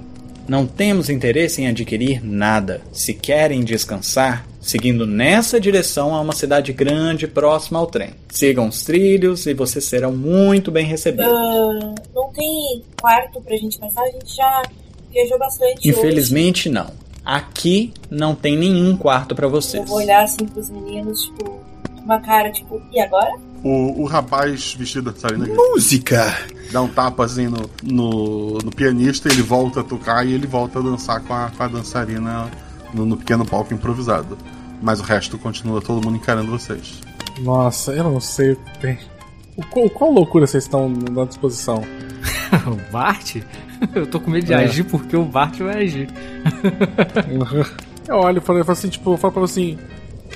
Não 0.49 0.67
temos 0.67 1.09
interesse 1.11 1.63
em 1.63 1.67
adquirir 1.69 2.25
nada. 2.25 2.81
Se 2.93 3.13
querem 3.15 3.65
descansar, 3.65 4.47
seguindo 4.61 5.05
nessa 5.07 5.59
direção 5.59 6.15
a 6.15 6.21
uma 6.21 6.33
cidade 6.35 6.73
grande 6.73 7.27
próxima 7.27 7.79
ao 7.81 7.87
trem. 7.87 8.11
Sigam 8.29 8.69
os 8.69 8.83
trilhos 8.83 9.47
e 9.47 9.55
vocês 9.55 9.85
serão 9.87 10.13
muito 10.13 10.71
bem 10.71 10.85
recebidos. 10.87 11.33
Ah, 11.33 11.95
não 12.15 12.31
tem 12.33 12.83
quarto 13.01 13.41
pra 13.41 13.57
gente 13.57 13.79
passar? 13.79 14.03
A 14.03 14.11
gente 14.11 14.37
já 14.37 14.63
viajou 15.11 15.39
bastante. 15.39 15.79
hoje. 15.79 15.89
Infelizmente, 15.89 16.69
não. 16.69 16.91
Aqui 17.27 17.93
não 18.09 18.37
tem 18.37 18.57
nenhum 18.57 18.97
quarto 18.97 19.35
para 19.35 19.47
Eu 19.47 19.51
vocês. 19.51 19.87
vou 19.89 19.99
olhar 19.99 20.23
assim 20.23 20.47
pros 20.47 20.71
meninos, 20.71 21.23
tipo, 21.23 21.45
com 21.45 22.03
uma 22.05 22.21
cara, 22.21 22.53
tipo, 22.53 22.81
e 22.93 23.01
agora? 23.01 23.35
O, 23.65 24.03
o 24.03 24.07
rapaz 24.07 24.75
vestido 24.75 25.11
de 25.11 25.17
dançarina 25.17 25.47
Música! 25.49 26.25
dá 26.71 26.81
um 26.83 26.89
tapa 26.89 27.25
assim 27.25 27.49
no, 27.49 27.69
no, 27.83 28.59
no 28.59 28.71
pianista, 28.71 29.29
ele 29.29 29.43
volta 29.43 29.81
a 29.81 29.85
tocar 29.85 30.25
e 30.25 30.33
ele 30.35 30.47
volta 30.47 30.79
a 30.79 30.83
dançar 30.83 31.21
com 31.21 31.35
a, 31.35 31.51
com 31.51 31.63
a 31.65 31.69
dançarina 31.69 32.49
no, 32.95 33.05
no 33.05 33.17
pequeno 33.17 33.45
palco 33.45 33.75
improvisado. 33.75 34.39
Mas 34.81 35.01
o 35.01 35.03
resto 35.03 35.37
continua 35.37 35.81
todo 35.81 36.05
mundo 36.05 36.17
encarando 36.17 36.51
vocês. 36.51 37.01
Nossa, 37.41 37.93
eu 37.93 38.05
não 38.05 38.21
sei 38.21 38.53
o 38.53 38.57
que 38.57 38.79
tem. 38.79 38.99
Qual, 39.71 39.89
qual 39.91 40.11
loucura 40.13 40.47
vocês 40.47 40.65
estão 40.65 40.89
na 40.89 41.25
disposição? 41.25 41.83
o 42.67 42.77
Bart? 42.93 43.37
Eu 43.95 44.07
tô 44.07 44.19
com 44.21 44.31
medo 44.31 44.47
de 44.47 44.53
É. 44.53 44.57
agir 44.57 44.85
porque 44.85 45.17
o 45.17 45.25
Bart 45.25 45.59
vai 45.59 45.83
agir. 45.85 46.09
Eu 48.09 48.17
olho 48.17 48.39
e 48.39 48.41
falo, 48.41 48.61
eu 48.61 48.65
falo 48.65 48.79
assim, 48.79 48.89
tipo, 48.89 49.13
eu 49.13 49.17
falo 49.17 49.33
pra 49.33 49.41
você 49.43 49.61
assim. 49.61 49.79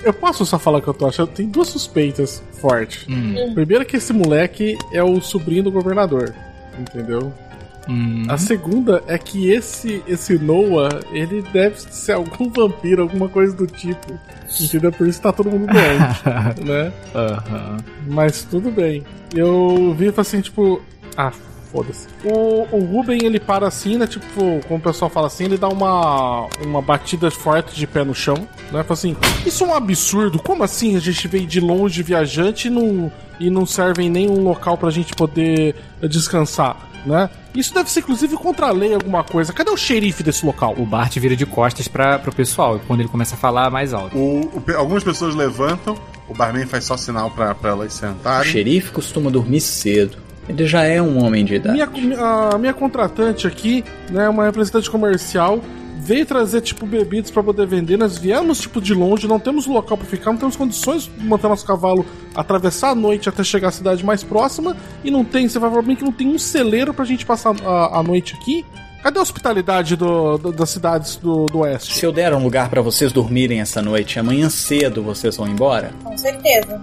Eu 0.02 0.12
posso 0.12 0.44
só 0.44 0.58
falar 0.58 0.78
o 0.78 0.82
que 0.82 0.88
eu 0.88 0.94
tô 0.94 1.06
achando? 1.06 1.28
Tem 1.28 1.46
duas 1.46 1.68
suspeitas 1.68 2.42
fortes. 2.60 3.06
Hum. 3.08 3.54
Primeiro 3.54 3.84
que 3.84 3.96
esse 3.96 4.12
moleque 4.12 4.76
é 4.92 5.02
o 5.04 5.20
sobrinho 5.20 5.62
do 5.62 5.70
governador. 5.70 6.34
Entendeu? 6.78 7.32
Hum. 7.88 8.24
A 8.28 8.36
segunda 8.36 9.02
é 9.06 9.18
que 9.18 9.50
esse 9.50 10.02
esse 10.06 10.38
Noah, 10.38 11.00
ele 11.12 11.42
deve 11.52 11.80
ser 11.80 12.12
algum 12.12 12.48
vampiro, 12.48 13.02
alguma 13.02 13.28
coisa 13.28 13.54
do 13.56 13.66
tipo. 13.66 14.18
Entendeu? 14.60 14.92
Por 14.92 15.06
isso 15.06 15.20
tá 15.20 15.32
todo 15.32 15.50
mundo 15.50 15.66
doente, 15.66 16.64
né? 16.66 16.92
Aham. 17.14 17.76
Mas 18.08 18.44
tudo 18.44 18.70
bem. 18.70 19.04
Eu 19.34 19.94
vi 19.96 20.06
e 20.06 20.12
falei 20.12 20.20
assim, 20.20 20.40
tipo, 20.40 20.82
ah, 21.16 21.32
Foda-se. 21.70 22.08
O, 22.24 22.66
o 22.72 22.84
Ruben, 22.84 23.24
ele 23.24 23.38
para 23.38 23.68
assim, 23.68 23.96
né? 23.96 24.06
Tipo, 24.06 24.60
como 24.66 24.80
o 24.80 24.82
pessoal 24.82 25.08
fala 25.08 25.28
assim, 25.28 25.44
ele 25.44 25.56
dá 25.56 25.68
uma, 25.68 26.48
uma 26.64 26.82
batida 26.82 27.30
forte 27.30 27.76
de 27.76 27.86
pé 27.86 28.02
no 28.02 28.14
chão, 28.14 28.34
né? 28.72 28.82
Fala 28.82 28.92
assim, 28.92 29.16
isso 29.46 29.62
é 29.62 29.66
um 29.68 29.74
absurdo. 29.74 30.40
Como 30.40 30.64
assim 30.64 30.96
a 30.96 31.00
gente 31.00 31.28
veio 31.28 31.46
de 31.46 31.60
longe 31.60 32.02
viajante 32.02 32.66
e 32.66 32.70
não, 32.70 33.12
e 33.38 33.48
não 33.48 33.64
serve 33.64 34.02
em 34.02 34.10
nenhum 34.10 34.42
local 34.42 34.76
pra 34.76 34.90
gente 34.90 35.14
poder 35.14 35.76
descansar, 36.02 36.76
né? 37.06 37.30
Isso 37.54 37.74
deve 37.74 37.90
ser, 37.90 38.00
inclusive, 38.00 38.36
contra 38.36 38.68
a 38.68 38.72
lei 38.72 38.94
alguma 38.94 39.24
coisa. 39.24 39.52
Cadê 39.52 39.70
o 39.70 39.76
xerife 39.76 40.22
desse 40.22 40.44
local? 40.46 40.74
O 40.78 40.86
Bart 40.86 41.16
vira 41.18 41.34
de 41.34 41.44
costas 41.46 41.88
para 41.88 42.18
pro 42.18 42.34
pessoal, 42.34 42.76
e 42.76 42.80
quando 42.80 43.00
ele 43.00 43.08
começa 43.08 43.34
a 43.34 43.38
falar 43.38 43.70
mais 43.70 43.92
alto. 43.92 44.16
O, 44.16 44.40
o, 44.40 44.76
algumas 44.76 45.02
pessoas 45.02 45.34
levantam, 45.34 45.96
o 46.28 46.34
barman 46.34 46.66
faz 46.66 46.84
só 46.84 46.96
sinal 46.96 47.30
para 47.30 47.56
elas 47.64 47.92
sentarem. 47.92 48.48
O 48.48 48.52
xerife 48.52 48.92
costuma 48.92 49.30
dormir 49.30 49.60
cedo. 49.60 50.18
Ele 50.48 50.66
já 50.66 50.82
é 50.82 51.00
um 51.00 51.22
homem 51.22 51.44
de 51.44 51.54
idade. 51.56 52.00
Minha, 52.00 52.20
a 52.52 52.58
minha 52.58 52.72
contratante 52.72 53.46
aqui, 53.46 53.84
né, 54.10 54.28
uma 54.28 54.44
representante 54.44 54.90
comercial, 54.90 55.60
veio 56.10 56.26
trazer, 56.26 56.60
tipo, 56.60 56.84
bebidas 56.86 57.30
para 57.30 57.40
poder 57.40 57.68
vender. 57.68 57.96
Nós 57.96 58.18
viemos, 58.18 58.58
tipo, 58.58 58.80
de 58.80 58.92
longe, 58.92 59.28
não 59.28 59.38
temos 59.38 59.68
local 59.68 59.96
para 59.96 60.08
ficar, 60.08 60.32
não 60.32 60.38
temos 60.38 60.56
condições 60.56 61.04
de 61.04 61.24
manter 61.24 61.46
nosso 61.46 61.64
cavalo 61.64 62.04
atravessar 62.34 62.90
a 62.90 62.94
noite 62.96 63.28
até 63.28 63.44
chegar 63.44 63.68
à 63.68 63.70
cidade 63.70 64.04
mais 64.04 64.24
próxima. 64.24 64.76
E 65.04 65.10
não 65.10 65.24
tem, 65.24 65.48
você 65.48 65.60
vai 65.60 65.70
falar 65.70 65.82
bem 65.82 65.94
que 65.94 66.02
não 66.02 66.10
tem 66.10 66.26
um 66.26 66.38
celeiro 66.38 66.92
pra 66.92 67.04
gente 67.04 67.24
passar 67.24 67.54
a, 67.64 68.00
a 68.00 68.02
noite 68.02 68.34
aqui. 68.34 68.66
Cadê 69.04 69.18
a 69.20 69.22
hospitalidade 69.22 69.94
do, 69.94 70.36
do, 70.36 70.52
das 70.52 70.68
cidades 70.70 71.14
do, 71.16 71.46
do 71.46 71.60
oeste? 71.60 71.94
Se 71.94 72.04
eu 72.04 72.12
der 72.12 72.34
um 72.34 72.42
lugar 72.42 72.68
para 72.68 72.82
vocês 72.82 73.12
dormirem 73.12 73.60
essa 73.60 73.80
noite, 73.80 74.18
amanhã 74.18 74.50
cedo 74.50 75.02
vocês 75.02 75.36
vão 75.36 75.48
embora? 75.48 75.92
Com 76.02 76.18
certeza. 76.18 76.80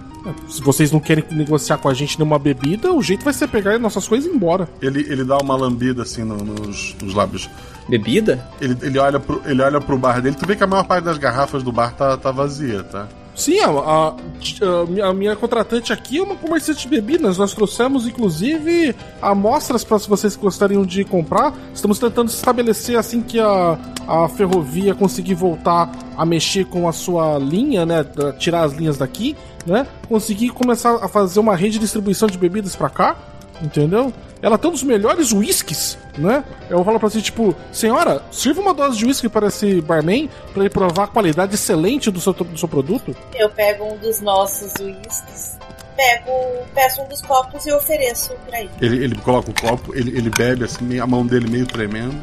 Se 0.48 0.62
vocês 0.62 0.90
não 0.90 0.98
querem 1.00 1.22
negociar 1.30 1.76
com 1.76 1.88
a 1.88 1.94
gente 1.94 2.18
nenhuma 2.18 2.38
bebida, 2.38 2.92
o 2.92 3.02
jeito 3.02 3.24
vai 3.24 3.34
ser 3.34 3.46
pegar 3.46 3.78
nossas 3.78 4.08
coisas 4.08 4.26
e 4.26 4.32
ir 4.32 4.36
embora. 4.36 4.68
Ele, 4.80 5.00
ele 5.00 5.22
dá 5.22 5.36
uma 5.36 5.54
lambida 5.54 6.02
assim 6.02 6.24
no, 6.24 6.38
nos, 6.38 6.96
nos 7.00 7.14
lábios. 7.14 7.48
Bebida? 7.88 8.44
Ele, 8.60 8.76
ele, 8.82 8.98
olha 8.98 9.18
pro, 9.18 9.42
ele 9.46 9.62
olha 9.62 9.80
pro 9.80 9.98
bar 9.98 10.20
dele. 10.20 10.36
Tu 10.36 10.46
vê 10.46 10.54
que 10.54 10.62
a 10.62 10.66
maior 10.66 10.84
parte 10.84 11.04
das 11.04 11.16
garrafas 11.16 11.62
do 11.62 11.72
bar 11.72 11.94
tá, 11.94 12.16
tá 12.16 12.30
vazia, 12.30 12.82
tá? 12.82 13.08
Sim, 13.34 13.60
a, 13.60 13.70
a, 13.70 15.08
a, 15.08 15.14
minha 15.14 15.36
contratante 15.36 15.92
aqui 15.92 16.18
é 16.18 16.22
uma 16.22 16.34
comerciante 16.34 16.82
de 16.82 16.88
bebidas. 16.88 17.38
Nós 17.38 17.54
trouxemos, 17.54 18.04
inclusive, 18.04 18.94
amostras 19.22 19.84
para 19.84 19.98
se 20.00 20.08
vocês 20.08 20.34
gostariam 20.34 20.84
de 20.84 21.04
comprar. 21.04 21.54
Estamos 21.72 22.00
tentando 22.00 22.28
estabelecer 22.28 22.98
assim 22.98 23.22
que 23.22 23.38
a, 23.38 23.78
a 24.08 24.28
ferrovia 24.28 24.92
conseguir 24.92 25.34
voltar 25.34 25.88
a 26.16 26.26
mexer 26.26 26.64
com 26.64 26.88
a 26.88 26.92
sua 26.92 27.38
linha, 27.38 27.86
né? 27.86 28.04
Tirar 28.38 28.64
as 28.64 28.72
linhas 28.72 28.98
daqui, 28.98 29.36
né? 29.64 29.86
Conseguir 30.08 30.50
começar 30.50 30.96
a 30.96 31.06
fazer 31.06 31.38
uma 31.38 31.54
rede 31.54 31.74
de 31.74 31.78
distribuição 31.78 32.26
de 32.26 32.36
bebidas 32.36 32.74
para 32.74 32.90
cá 32.90 33.16
entendeu? 33.62 34.12
Ela 34.40 34.56
tem 34.56 34.70
um 34.70 34.72
dos 34.72 34.82
melhores 34.82 35.32
whiskies, 35.32 35.98
né? 36.16 36.44
Eu 36.70 36.84
falo 36.84 36.98
pra 36.98 37.08
você, 37.08 37.20
tipo, 37.20 37.54
senhora, 37.72 38.22
sirva 38.30 38.60
uma 38.60 38.72
dose 38.72 38.96
de 38.96 39.04
whisky 39.04 39.28
para 39.28 39.48
esse 39.48 39.80
barman 39.80 40.30
para 40.52 40.62
ele 40.62 40.70
provar 40.70 41.04
a 41.04 41.06
qualidade 41.08 41.54
excelente 41.54 42.10
do 42.10 42.20
seu, 42.20 42.32
do 42.32 42.56
seu 42.56 42.68
produto. 42.68 43.16
Eu 43.34 43.50
pego 43.50 43.92
um 43.92 43.96
dos 43.96 44.20
nossos 44.20 44.72
whiskies, 44.74 45.58
pego, 45.96 46.30
peço 46.72 47.02
um 47.02 47.08
dos 47.08 47.20
copos 47.20 47.66
e 47.66 47.72
ofereço 47.72 48.32
pra 48.46 48.60
ele. 48.60 48.70
Ele, 48.80 49.04
ele 49.04 49.14
coloca 49.16 49.50
o 49.50 49.54
copo, 49.60 49.92
ele, 49.94 50.16
ele 50.16 50.30
bebe 50.30 50.64
assim, 50.64 51.00
a 51.00 51.06
mão 51.06 51.26
dele 51.26 51.50
meio 51.50 51.66
tremendo. 51.66 52.16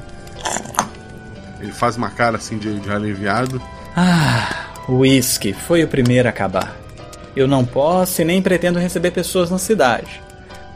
Ele 1.59 1.73
faz 1.73 1.97
uma 1.97 2.09
cara 2.09 2.37
assim 2.37 2.57
de, 2.57 2.79
de 2.79 2.91
aliviado. 2.91 3.61
Ah, 3.95 4.67
o 4.87 4.99
whisky 4.99 5.51
foi 5.51 5.83
o 5.83 5.87
primeiro 5.87 6.29
a 6.29 6.31
acabar. 6.31 6.77
Eu 7.35 7.45
não 7.45 7.65
posso 7.65 8.21
e 8.21 8.25
nem 8.25 8.41
pretendo 8.41 8.79
receber 8.79 9.11
pessoas 9.11 9.51
na 9.51 9.57
cidade 9.57 10.24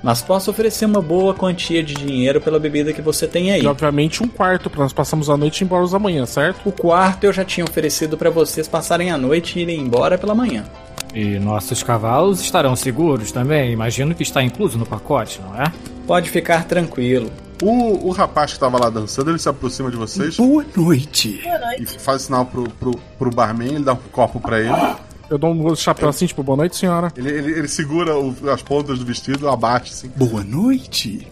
mas 0.01 0.21
posso 0.21 0.49
oferecer 0.51 0.85
uma 0.85 1.01
boa 1.01 1.33
quantia 1.33 1.83
de 1.83 1.93
dinheiro 1.93 2.39
pela 2.39 2.59
bebida 2.59 2.93
que 2.93 3.01
você 3.01 3.27
tem 3.27 3.51
aí. 3.51 3.63
E 3.63 3.67
obviamente 3.67 4.23
um 4.23 4.27
quarto, 4.27 4.69
para 4.69 4.83
nós 4.83 4.93
passamos 4.93 5.29
a 5.29 5.37
noite 5.37 5.61
e 5.61 5.63
ir 5.63 5.65
embora 5.65 5.95
amanhã, 5.95 6.25
certo? 6.25 6.67
O 6.67 6.71
quarto 6.71 7.23
eu 7.23 7.33
já 7.33 7.43
tinha 7.43 7.63
oferecido 7.63 8.17
para 8.17 8.29
vocês 8.29 8.67
passarem 8.67 9.11
a 9.11 9.17
noite 9.17 9.59
e 9.59 9.61
irem 9.63 9.79
embora 9.79 10.17
pela 10.17 10.35
manhã. 10.35 10.65
E 11.13 11.39
nossos 11.39 11.81
cavalos 11.81 12.39
estarão 12.41 12.75
seguros 12.75 13.31
também? 13.31 13.71
Imagino 13.71 14.13
que 14.13 14.23
está 14.23 14.43
incluso 14.43 14.77
no 14.77 14.85
pacote, 14.85 15.41
não 15.41 15.59
é? 15.59 15.71
Pode 16.05 16.29
ficar 16.29 16.65
tranquilo. 16.65 17.31
O, 17.61 18.07
o 18.07 18.11
rapaz 18.11 18.51
que 18.51 18.57
estava 18.57 18.79
lá 18.79 18.89
dançando, 18.89 19.31
ele 19.31 19.39
se 19.39 19.49
aproxima 19.49 19.91
de 19.91 19.97
vocês. 19.97 20.37
Boa 20.37 20.65
noite. 20.75 21.41
Boa 21.43 21.59
noite. 21.59 21.83
E 21.83 21.99
faz 21.99 22.23
sinal 22.23 22.45
pro, 22.45 22.63
pro, 22.69 22.91
pro 23.17 23.29
barman, 23.29 23.75
ele 23.75 23.83
dá 23.83 23.93
um 23.93 23.97
copo 24.11 24.39
para 24.39 24.59
ele. 24.59 24.95
Eu 25.29 25.37
dou 25.37 25.53
um 25.53 25.75
chapéu 25.75 26.09
assim, 26.09 26.25
tipo, 26.25 26.41
boa 26.41 26.57
noite, 26.57 26.75
senhora. 26.75 27.13
Ele, 27.15 27.29
ele, 27.29 27.51
ele 27.51 27.67
segura 27.67 28.17
o, 28.17 28.35
as 28.49 28.63
pontas 28.63 28.97
do 28.97 29.05
vestido, 29.05 29.47
abate 29.47 29.93
assim. 29.93 30.09
Boa 30.15 30.43
noite. 30.43 31.27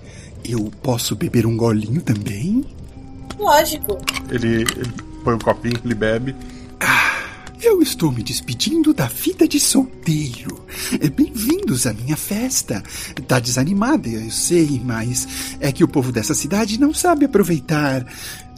Eu 0.47 0.71
posso 0.83 1.15
beber 1.15 1.45
um 1.47 1.57
golinho 1.57 2.01
também? 2.01 2.63
Lógico. 3.39 3.97
Ele, 4.29 4.61
ele 4.61 4.93
põe 5.23 5.33
um 5.33 5.39
copinho, 5.39 5.79
ele 5.83 5.95
bebe. 5.95 6.35
Ah, 6.79 7.23
eu 7.61 7.81
estou 7.81 8.11
me 8.11 8.21
despedindo 8.21 8.93
da 8.93 9.07
vida 9.07 9.47
de 9.47 9.59
solteiro. 9.59 10.63
É, 11.01 11.09
bem-vindos 11.09 11.87
à 11.87 11.93
minha 11.93 12.15
festa. 12.15 12.83
Tá 13.27 13.39
desanimada, 13.39 14.07
eu 14.07 14.29
sei, 14.29 14.79
mas 14.83 15.57
é 15.59 15.71
que 15.71 15.83
o 15.83 15.87
povo 15.87 16.11
dessa 16.11 16.35
cidade 16.35 16.79
não 16.79 16.93
sabe 16.93 17.25
aproveitar 17.25 18.05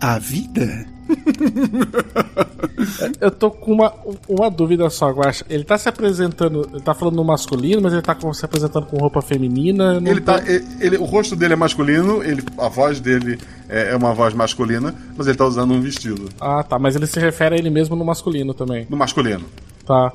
a 0.02 0.20
vida. 0.20 0.86
Eu 3.20 3.32
tô 3.32 3.52
com 3.52 3.74
uma, 3.74 3.94
uma 4.28 4.50
dúvida 4.50 4.90
só, 4.90 5.12
Guacha. 5.12 5.46
Ele 5.50 5.64
tá 5.64 5.78
se 5.78 5.90
apresentando. 5.90 6.68
Ele 6.72 6.82
tá 6.82 6.94
falando 6.94 7.16
no 7.16 7.24
masculino, 7.24 7.82
mas 7.82 7.94
ele 7.94 8.02
tá 8.02 8.16
se 8.34 8.46
apresentando 8.46 8.86
com 8.86 8.98
roupa 8.98 9.22
feminina. 9.22 10.02
Ele 10.06 10.22
tá. 10.22 10.42
Ele, 10.46 10.66
ele, 10.80 10.98
o 10.98 11.06
rosto 11.06 11.36
dele 11.36 11.54
é 11.54 11.56
masculino, 11.56 12.24
ele, 12.24 12.44
a 12.58 12.70
voz 12.70 13.00
dele 13.00 13.40
é, 13.68 13.92
é, 13.92 13.96
uma 13.96 14.14
voz 14.14 14.34
masculina, 14.34 14.94
mas 15.18 15.28
ele 15.28 15.38
tá 15.38 15.46
usando 15.46 15.74
um 15.74 15.82
vestido. 15.82 16.30
Ah, 16.40 16.64
tá. 16.64 16.80
Mas 16.80 16.96
ele 16.96 17.08
se 17.08 17.20
refere 17.20 17.56
a 17.56 17.58
ele 17.58 17.70
mesmo 17.70 17.96
no 17.96 18.06
masculino 18.06 18.54
também. 18.54 18.88
No 18.90 18.98
masculino. 18.98 19.46
Tá. 19.86 20.12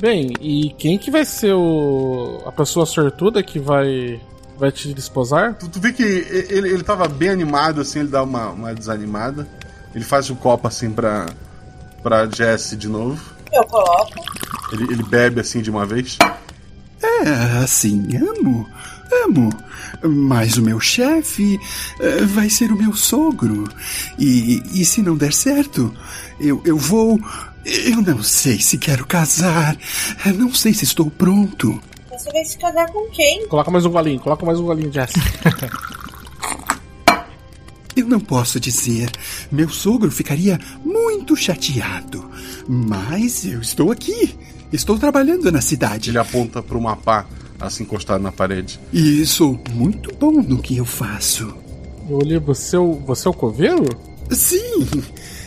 Bem, 0.00 0.32
e 0.40 0.70
quem 0.78 0.98
que 0.98 1.10
vai 1.10 1.24
ser 1.24 1.54
o. 1.54 2.42
a 2.46 2.52
pessoa 2.52 2.86
sortuda 2.86 3.42
que 3.42 3.58
vai. 3.58 4.20
Vai 4.58 4.70
te 4.70 4.92
desposar? 4.92 5.54
Tu, 5.54 5.68
tu 5.68 5.80
vê 5.80 5.92
que 5.92 6.02
ele, 6.02 6.68
ele 6.68 6.84
tava 6.84 7.08
bem 7.08 7.30
animado, 7.30 7.80
assim, 7.80 8.00
ele 8.00 8.08
dá 8.08 8.22
uma, 8.22 8.50
uma 8.50 8.74
desanimada. 8.74 9.48
Ele 9.94 10.04
faz 10.04 10.30
o 10.30 10.36
copo 10.36 10.66
assim 10.68 10.90
pra, 10.90 11.26
pra 12.02 12.28
Jesse 12.28 12.76
de 12.76 12.88
novo. 12.88 13.20
Eu 13.52 13.64
coloco. 13.64 14.12
Ele, 14.72 14.84
ele 14.84 15.02
bebe 15.02 15.40
assim 15.40 15.60
de 15.60 15.70
uma 15.70 15.84
vez. 15.84 16.16
É, 17.02 17.58
assim, 17.62 18.16
amo. 18.16 18.68
Amo. 19.24 19.50
Mas 20.02 20.56
o 20.56 20.62
meu 20.62 20.80
chefe 20.80 21.60
uh, 22.00 22.26
vai 22.28 22.48
ser 22.48 22.72
o 22.72 22.76
meu 22.76 22.94
sogro. 22.94 23.68
E, 24.18 24.62
e 24.72 24.84
se 24.84 25.02
não 25.02 25.16
der 25.16 25.32
certo, 25.32 25.94
eu, 26.40 26.62
eu 26.64 26.76
vou. 26.76 27.20
Eu 27.64 28.02
não 28.02 28.22
sei 28.22 28.58
se 28.58 28.78
quero 28.78 29.06
casar. 29.06 29.76
Não 30.34 30.52
sei 30.54 30.72
se 30.72 30.84
estou 30.84 31.10
pronto. 31.10 31.80
Você 32.10 32.32
vai 32.32 32.44
se 32.44 32.58
casar 32.58 32.90
com 32.90 33.08
quem? 33.10 33.46
Coloca 33.48 33.70
mais 33.70 33.84
um 33.84 33.90
golinho, 33.90 34.20
coloca 34.20 34.44
mais 34.46 34.58
um 34.58 34.64
golinho, 34.64 34.92
Jesse. 34.92 35.14
Eu 37.94 38.06
não 38.06 38.20
posso 38.20 38.58
dizer. 38.58 39.10
Meu 39.50 39.68
sogro 39.68 40.10
ficaria 40.10 40.58
muito 40.84 41.36
chateado. 41.36 42.24
Mas 42.68 43.44
eu 43.44 43.60
estou 43.60 43.90
aqui. 43.90 44.34
Estou 44.72 44.98
trabalhando 44.98 45.50
na 45.52 45.60
cidade. 45.60 46.10
Ele 46.10 46.18
aponta 46.18 46.62
para 46.62 46.78
o 46.78 46.82
mapa, 46.82 47.26
assim 47.60 47.82
encostado 47.82 48.22
na 48.22 48.32
parede. 48.32 48.80
E 48.92 49.24
sou 49.26 49.60
muito 49.72 50.14
bom 50.14 50.42
no 50.42 50.58
que 50.58 50.76
eu 50.76 50.84
faço. 50.84 51.54
Eu 52.08 52.16
olhei, 52.16 52.38
você, 52.38 52.76
é 52.76 52.80
você 52.80 53.28
é 53.28 53.30
o 53.30 53.34
coveiro? 53.34 53.84
Sim. 54.30 54.86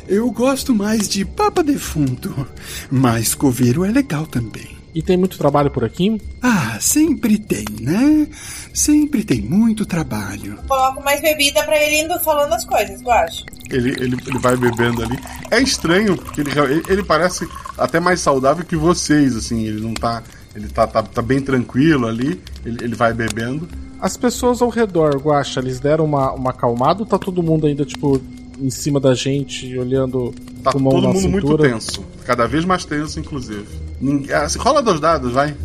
Eu 0.08 0.30
gosto 0.30 0.74
mais 0.76 1.10
de 1.10 1.26
papa 1.26 1.64
defunto. 1.64 2.48
Mas 2.92 3.34
coveiro 3.34 3.84
é 3.84 3.92
legal 3.92 4.28
também. 4.28 4.75
E 4.96 5.02
tem 5.02 5.18
muito 5.18 5.38
trabalho 5.38 5.70
por 5.70 5.84
aqui? 5.84 6.22
Ah, 6.42 6.78
sempre 6.80 7.38
tem, 7.38 7.66
né? 7.82 8.26
Sempre 8.74 9.26
tem 9.26 9.42
muito 9.42 9.86
trabalho. 9.86 10.58
Coloco 10.66 11.04
mais 11.04 11.22
bebida 11.22 11.62
para 11.64 11.78
ele 11.78 12.06
indo 12.06 12.18
falando 12.22 12.54
as 12.54 12.64
coisas, 12.64 13.02
eu 13.02 13.12
acho. 13.12 13.44
Ele, 13.70 13.90
ele, 13.90 14.18
ele 14.26 14.40
vai 14.40 14.56
bebendo 14.56 15.04
ali. 15.04 15.20
É 15.52 15.62
estranho, 15.62 16.16
porque 16.16 16.40
ele, 16.40 16.52
ele, 16.58 16.84
ele 16.88 17.04
parece 17.04 17.46
até 17.78 18.00
mais 18.00 18.22
saudável 18.22 18.64
que 18.64 18.78
vocês, 18.78 19.36
assim. 19.36 19.66
Ele 19.66 19.82
não 19.82 19.94
tá. 19.94 20.24
Ele 20.56 20.70
tá, 20.70 20.88
tá, 20.88 21.04
tá 21.04 21.22
bem 21.22 21.42
tranquilo 21.42 22.08
ali. 22.08 22.42
Ele, 22.66 22.86
ele 22.86 22.96
vai 22.96 23.14
bebendo. 23.14 23.68
As 24.00 24.16
pessoas 24.16 24.62
ao 24.62 24.70
redor, 24.70 25.18
Guacha, 25.18 25.60
eles 25.60 25.78
deram 25.78 26.06
uma, 26.06 26.32
uma 26.32 26.52
acalmada 26.52 27.02
ou 27.02 27.06
tá 27.06 27.20
todo 27.20 27.44
mundo 27.44 27.68
ainda, 27.68 27.84
tipo, 27.84 28.22
em 28.58 28.70
cima 28.70 29.02
da 29.02 29.14
gente, 29.14 29.78
olhando 29.78 30.34
tá 30.64 30.72
com 30.72 30.80
mão 30.80 30.94
todo 30.94 31.08
mundo 31.08 31.20
cintura? 31.20 31.48
muito 31.48 31.58
tenso. 31.58 32.06
Cada 32.24 32.48
vez 32.48 32.64
mais 32.64 32.86
tenso, 32.86 33.20
inclusive. 33.20 33.85
Ninguém, 34.00 34.34
assim, 34.36 34.60
rola 34.60 34.82
dois 34.82 35.00
dados, 35.00 35.32
vai. 35.32 35.56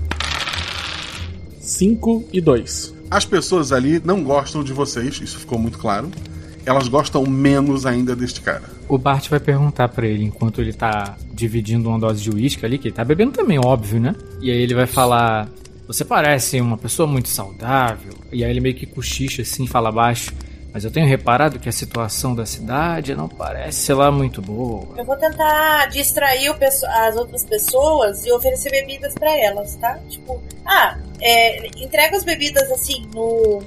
5 1.61 2.25
e 2.33 2.41
2. 2.41 2.95
As 3.11 3.25
pessoas 3.25 3.73
ali 3.73 4.01
não 4.05 4.23
gostam 4.23 4.63
de 4.63 4.73
vocês, 4.73 5.21
isso 5.21 5.39
ficou 5.39 5.59
muito 5.59 5.79
claro. 5.79 6.11
Elas 6.65 6.89
gostam 6.89 7.25
menos 7.25 7.87
ainda 7.87 8.15
deste 8.15 8.41
cara. 8.41 8.63
O 8.89 8.99
Bart 8.99 9.29
vai 9.29 9.41
perguntar 9.41 9.89
para 9.89 10.07
ele 10.07 10.25
enquanto 10.25 10.61
ele 10.61 10.73
tá 10.73 11.17
dividindo 11.33 11.89
uma 11.89 11.99
dose 11.99 12.23
de 12.23 12.31
uísque 12.31 12.67
ali, 12.67 12.79
que 12.79 12.89
ele 12.89 12.95
tá 12.95 13.05
bebendo 13.05 13.33
também, 13.33 13.59
óbvio, 13.59 14.01
né? 14.01 14.15
E 14.41 14.51
aí 14.51 14.61
ele 14.61 14.75
vai 14.75 14.87
falar: 14.87 15.49
Você 15.87 16.05
parece 16.05 16.61
uma 16.61 16.77
pessoa 16.77 17.07
muito 17.07 17.29
saudável, 17.29 18.13
E 18.33 18.45
aí 18.45 18.51
ele 18.51 18.61
meio 18.61 18.75
que 18.75 18.87
cochicha 18.87 19.43
assim, 19.43 19.67
fala 19.67 19.91
baixo. 19.91 20.33
Mas 20.73 20.85
eu 20.85 20.91
tenho 20.91 21.07
reparado 21.07 21.59
que 21.59 21.69
a 21.69 21.73
situação 21.73 22.35
da 22.35 22.47
cidade 22.47 23.15
não 23.15 23.29
parece 23.29 23.81
ser 23.81 23.95
lá 23.95 24.11
muito 24.11 24.41
boa. 24.41 24.95
Eu 24.97 25.05
vou 25.05 25.17
tentar 25.17 25.87
distrair 25.87 26.55
as 27.07 27.17
outras 27.17 27.45
pessoas 27.45 28.25
e 28.25 28.31
oferecer 28.31 28.71
bebidas 28.71 29.15
pra 29.15 29.37
elas, 29.37 29.75
tá? 29.77 29.99
Tipo, 30.09 30.41
ah, 30.65 30.97
é, 31.21 31.67
entrega 31.83 32.17
as 32.17 32.23
bebidas 32.23 32.71
assim 32.71 33.05
no, 33.13 33.63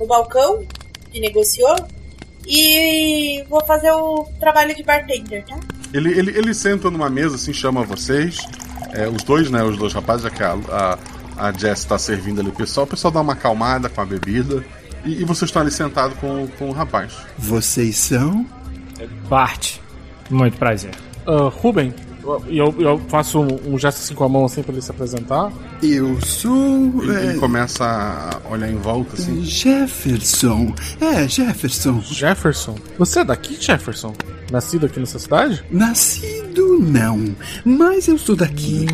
no 0.00 0.06
balcão 0.06 0.64
que 1.10 1.20
negociou 1.20 1.76
e 2.46 3.44
vou 3.50 3.64
fazer 3.66 3.90
o 3.90 4.24
trabalho 4.40 4.74
de 4.74 4.82
bartender, 4.82 5.44
tá? 5.44 5.58
Ele, 5.92 6.18
ele, 6.18 6.38
ele 6.38 6.54
senta 6.54 6.90
numa 6.90 7.10
mesa, 7.10 7.36
assim, 7.36 7.52
chama 7.52 7.84
vocês. 7.84 8.38
é, 8.92 9.08
os 9.08 9.22
dois, 9.22 9.50
né? 9.50 9.62
Os 9.62 9.76
dois 9.76 9.92
rapazes, 9.92 10.22
já 10.22 10.30
que 10.30 10.42
a, 10.42 10.56
a, 10.70 10.98
a 11.48 11.52
Jess 11.52 11.84
tá 11.84 11.98
servindo 11.98 12.40
ali 12.40 12.48
o 12.48 12.52
pessoal. 12.52 12.86
O 12.86 12.88
pessoal 12.88 13.12
dá 13.12 13.20
uma 13.20 13.34
acalmada 13.34 13.88
com 13.88 14.00
a 14.00 14.06
bebida. 14.06 14.64
E, 15.06 15.22
e 15.22 15.24
vocês 15.24 15.48
estão 15.48 15.62
ali 15.62 15.70
sentados 15.70 16.18
com, 16.18 16.46
com 16.58 16.68
o 16.68 16.72
rapaz. 16.72 17.16
Vocês 17.38 17.96
são? 17.96 18.44
Bart, 19.28 19.78
muito 20.28 20.58
prazer. 20.58 20.90
Ah, 21.26 21.48
Ruben, 21.48 21.94
e 22.48 22.58
eu, 22.58 22.74
eu 22.78 23.00
faço 23.08 23.40
um, 23.40 23.74
um 23.74 23.78
gesto 23.78 23.98
assim 23.98 24.14
com 24.14 24.24
a 24.24 24.28
mão 24.28 24.44
assim 24.44 24.62
pra 24.62 24.72
ele 24.72 24.82
se 24.82 24.90
apresentar. 24.90 25.52
Eu 25.82 26.20
sou. 26.22 27.02
Ele, 27.02 27.10
ele 27.12 27.36
é, 27.36 27.38
começa 27.38 27.84
a 27.84 28.50
olhar 28.52 28.70
em 28.70 28.76
volta, 28.76 29.14
assim. 29.14 29.42
Jefferson. 29.44 30.74
É, 31.00 31.28
Jefferson. 31.28 32.00
Jefferson? 32.00 32.76
Você 32.98 33.20
é 33.20 33.24
daqui, 33.24 33.56
Jefferson? 33.60 34.14
Nascido 34.50 34.86
aqui 34.86 35.00
nessa 35.00 35.18
cidade? 35.18 35.64
Nascido 35.70 36.78
não, 36.78 37.34
mas 37.64 38.06
eu 38.06 38.16
sou 38.16 38.36
daqui. 38.36 38.86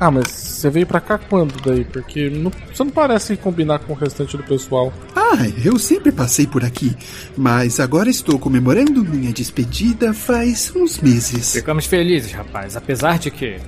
Ah, 0.00 0.10
mas 0.10 0.28
você 0.28 0.70
veio 0.70 0.86
pra 0.86 0.98
cá 1.00 1.18
quando 1.18 1.54
daí? 1.62 1.84
Porque 1.84 2.30
não- 2.30 2.50
você 2.72 2.82
não 2.84 2.90
parece 2.90 3.36
combinar 3.36 3.80
com 3.80 3.92
o 3.92 3.96
restante 3.96 4.34
do 4.36 4.42
pessoal. 4.42 4.92
Ah, 5.14 5.46
eu 5.62 5.78
sempre 5.78 6.10
passei 6.10 6.46
por 6.46 6.64
aqui, 6.64 6.96
mas 7.36 7.80
agora 7.80 8.08
estou 8.08 8.38
comemorando 8.38 9.04
minha 9.04 9.32
despedida 9.32 10.14
faz 10.14 10.72
uns 10.74 10.98
meses. 10.98 11.52
Ficamos 11.52 11.84
felizes, 11.86 12.32
rapaz. 12.32 12.73
Apesar 12.76 13.18
de 13.18 13.30
que 13.30 13.58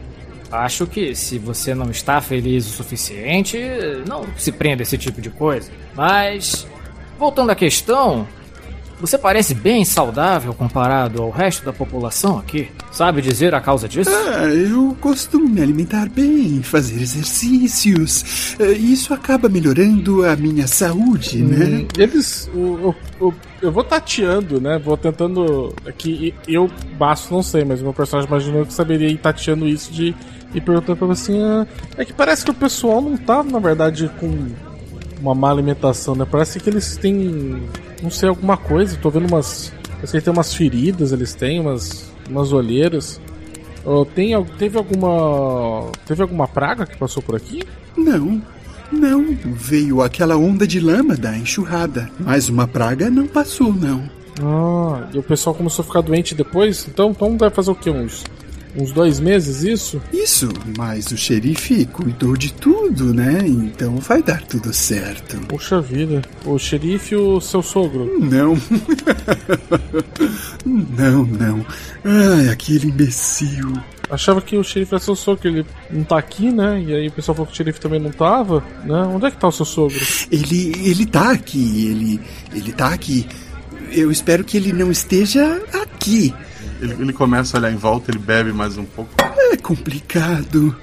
acho 0.51 0.87
que 0.87 1.15
se 1.15 1.39
você 1.39 1.75
não 1.75 1.91
está 1.91 2.21
feliz 2.21 2.67
o 2.67 2.71
suficiente, 2.71 3.59
não 4.07 4.27
se 4.37 4.53
prenda 4.53 4.83
a 4.83 4.85
esse 4.85 4.99
tipo 4.99 5.21
de 5.21 5.31
coisa. 5.31 5.71
Mas 5.95 6.67
voltando 7.19 7.51
à 7.51 7.55
questão, 7.55 8.27
você 9.01 9.19
parece 9.19 9.55
bem 9.55 9.85
saudável 9.85 10.55
comparado 10.55 11.23
ao 11.23 11.31
resto 11.31 11.65
da 11.65 11.73
população 11.73 12.39
aqui. 12.39 12.69
Sabe 12.91 13.21
dizer 13.21 13.55
a 13.55 13.61
causa 13.61 13.89
disso? 13.89 14.11
Ah, 14.11 14.45
eu 14.47 14.97
costumo 15.01 15.49
me 15.49 15.61
alimentar 15.61 16.09
bem, 16.09 16.63
fazer 16.63 17.01
exercícios. 17.03 18.57
Eh, 18.59 18.73
Isso 18.73 19.13
acaba 19.13 19.49
melhorando 19.49 20.25
a 20.25 20.35
minha 20.37 20.67
saúde, 20.67 21.43
né? 21.43 21.67
Hum, 21.83 21.89
Eles. 21.99 22.49
o- 22.55 22.95
o- 23.21 23.27
o- 23.29 23.35
eu 23.61 23.71
vou 23.73 23.85
tateando, 23.85 24.61
né? 24.61 24.79
Vou 24.79 24.97
tentando. 24.97 25.75
Aqui, 25.87 26.35
eu, 26.49 26.71
Basto, 26.99 27.33
não 27.35 27.43
sei, 27.43 27.65
mas 27.65 27.81
o 27.81 27.85
meu 27.85 27.93
personagem 27.93 28.29
imaginou 28.31 28.65
que 28.67 28.73
saberia 28.73 29.09
ir 29.09 29.19
tateando 29.19 29.67
isso 29.69 29.93
de. 29.93 30.15
E 30.55 30.61
perguntando 30.61 30.97
pra 30.97 31.07
você 31.09 31.33
assim. 31.33 31.43
ah, 31.43 31.67
é 31.99 32.05
que 32.05 32.13
parece 32.13 32.45
que 32.45 32.51
o 32.51 32.55
pessoal 32.55 33.03
não 33.03 33.17
tá, 33.17 33.43
na 33.43 33.59
verdade, 33.59 34.11
com 34.19 34.47
uma 35.21 35.35
má 35.35 35.51
alimentação, 35.51 36.15
né? 36.15 36.27
Parece 36.31 36.59
que 36.61 36.71
eles 36.71 36.97
têm. 36.97 37.63
Não 38.03 38.11
sei, 38.11 38.29
alguma 38.29 38.57
coisa. 38.57 38.97
Tô 38.97 39.11
vendo 39.11 39.27
umas. 39.29 39.73
Parece 39.95 40.19
que 40.19 40.25
tem 40.25 40.33
umas 40.33 40.55
feridas, 40.55 41.13
eles 41.13 41.35
têm, 41.35 41.61
umas. 41.61 42.11
umas 42.29 42.53
olheiras. 42.53 43.21
Tem, 44.15 44.31
teve 44.59 44.77
alguma. 44.77 45.91
Teve 46.07 46.23
alguma 46.23 46.49
praga 46.49 46.87
que 46.87 46.97
passou 46.97 47.23
por 47.23 47.37
aqui? 47.37 47.63
Não, 47.97 48.43
não. 48.91 49.37
Veio 49.45 50.03
aquela 50.03 50.37
onda 50.37 50.67
de 50.67 50.81
lama 50.81 51.17
da 51.17 51.37
enxurrada, 51.37 52.11
mas 52.19 52.49
uma 52.49 52.67
praga 52.67 53.09
não 53.09 53.27
passou, 53.27 53.73
não. 53.73 54.11
Ah, 54.43 55.09
e 55.15 55.19
o 55.19 55.23
pessoal 55.23 55.55
começou 55.55 55.83
a 55.83 55.87
ficar 55.87 56.01
doente 56.03 56.35
depois? 56.35 56.87
Então, 56.89 57.11
então 57.11 57.39
vai 57.39 57.49
fazer 57.49 57.71
o 57.71 57.75
quê? 57.75 57.91
Uns, 57.91 58.25
uns 58.77 58.93
dois 58.93 59.19
meses 59.21 59.63
isso? 59.63 60.01
Isso, 60.13 60.49
mas 60.77 61.07
o 61.11 61.17
xerife 61.17 61.87
cuidou 61.87 62.37
de 62.37 62.53
tudo, 62.53 63.15
né? 63.15 63.43
Então 63.47 63.97
vai 63.97 64.23
dar 64.23 64.43
tudo 64.43 64.73
certo. 64.73 65.39
Poxa 65.49 65.81
vida. 65.81 66.23
O 66.45 66.59
xerife 66.59 67.15
e 67.15 67.17
o 67.17 67.41
seu 67.41 67.63
sogro? 67.63 68.19
Não. 68.21 68.57
não, 70.65 71.25
não. 71.25 71.67
Ai, 72.05 72.49
aquele 72.49 72.89
imbecil. 72.89 73.73
Achava 74.09 74.41
que 74.41 74.57
o 74.57 74.63
xerife 74.63 74.95
era 74.95 75.03
seu 75.03 75.17
sogro, 75.17 75.43
que 75.43 75.49
ele 75.49 75.67
não 75.91 76.05
tá 76.05 76.19
aqui, 76.19 76.53
né? 76.53 76.81
E 76.81 76.95
aí 76.95 77.09
o 77.09 77.13
pessoal 77.13 77.35
falou 77.35 77.47
que 77.47 77.55
o 77.55 77.57
xerife 77.57 77.81
também 77.81 77.99
não 77.99 78.11
tava, 78.11 78.63
né? 78.85 79.03
Onde 79.03 79.27
é 79.27 79.31
que 79.31 79.37
tá 79.37 79.49
o 79.49 79.53
seu 79.53 79.67
sogro? 79.67 79.99
Ele, 80.31 80.73
ele 80.85 81.07
tá 81.07 81.33
aqui, 81.33 81.89
ele, 81.89 82.21
ele 82.55 82.73
tá 82.73 82.93
aqui. 82.93 83.27
Eu 83.91 84.11
espero 84.11 84.45
que 84.45 84.57
ele 84.57 84.73
não 84.73 84.91
esteja 84.91 85.61
aqui. 85.73 86.33
Ele, 86.81 86.93
ele 86.95 87.13
começa 87.13 87.57
a 87.57 87.61
olhar 87.61 87.73
em 87.73 87.77
volta, 87.77 88.11
ele 88.11 88.19
bebe 88.19 88.53
mais 88.53 88.77
um 88.77 88.85
pouco. 88.85 89.11
É 89.53 89.57
complicado. 89.57 90.77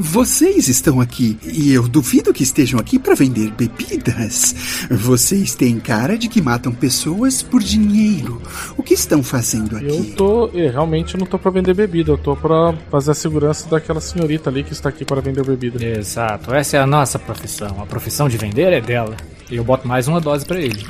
Vocês 0.00 0.68
estão 0.68 1.00
aqui 1.00 1.38
e 1.42 1.72
eu 1.72 1.88
duvido 1.88 2.32
que 2.32 2.42
estejam 2.42 2.78
aqui 2.78 2.98
para 2.98 3.14
vender 3.14 3.50
bebidas. 3.52 4.54
Vocês 4.90 5.54
têm 5.54 5.78
cara 5.78 6.18
de 6.18 6.28
que 6.28 6.42
matam 6.42 6.72
pessoas 6.72 7.42
por 7.42 7.62
dinheiro. 7.62 8.42
O 8.76 8.82
que 8.82 8.92
estão 8.92 9.22
fazendo 9.22 9.76
aqui? 9.76 9.86
Eu 9.86 10.14
tô. 10.14 10.46
realmente 10.48 11.14
eu 11.14 11.20
não 11.20 11.26
tô 11.26 11.38
pra 11.38 11.50
vender 11.50 11.74
bebida, 11.74 12.10
eu 12.10 12.18
tô 12.18 12.36
pra 12.36 12.74
fazer 12.90 13.12
a 13.12 13.14
segurança 13.14 13.68
daquela 13.68 14.00
senhorita 14.00 14.50
ali 14.50 14.62
que 14.62 14.72
está 14.72 14.90
aqui 14.90 15.04
para 15.04 15.22
vender 15.22 15.44
bebida. 15.44 15.82
Exato, 15.82 16.52
essa 16.52 16.76
é 16.76 16.80
a 16.80 16.86
nossa 16.86 17.18
profissão. 17.18 17.80
A 17.80 17.86
profissão 17.86 18.28
de 18.28 18.36
vender 18.36 18.72
é 18.72 18.80
dela. 18.80 19.16
E 19.50 19.56
eu 19.56 19.64
boto 19.64 19.88
mais 19.88 20.06
uma 20.06 20.20
dose 20.20 20.44
pra 20.44 20.60
ele. 20.60 20.84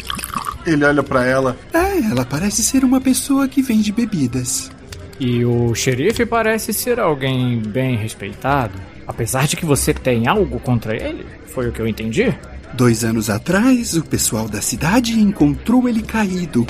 Ele 0.66 0.84
olha 0.84 1.02
pra 1.02 1.24
ela. 1.24 1.56
É, 1.72 1.98
ela 2.10 2.24
parece 2.24 2.62
ser 2.62 2.84
uma 2.84 3.00
pessoa 3.00 3.48
que 3.48 3.62
vende 3.62 3.92
bebidas. 3.92 4.70
E 5.18 5.44
o 5.44 5.74
xerife 5.74 6.24
parece 6.26 6.72
ser 6.72 6.98
alguém 6.98 7.60
bem 7.60 7.96
respeitado. 7.96 8.74
Apesar 9.06 9.46
de 9.46 9.56
que 9.56 9.66
você 9.66 9.92
tem 9.92 10.26
algo 10.26 10.58
contra 10.60 10.96
ele, 10.96 11.26
foi 11.46 11.68
o 11.68 11.72
que 11.72 11.80
eu 11.80 11.86
entendi. 11.86 12.34
Dois 12.74 13.04
anos 13.04 13.28
atrás, 13.28 13.94
o 13.94 14.02
pessoal 14.02 14.48
da 14.48 14.62
cidade 14.62 15.18
encontrou 15.20 15.88
ele 15.88 16.02
caído. 16.02 16.66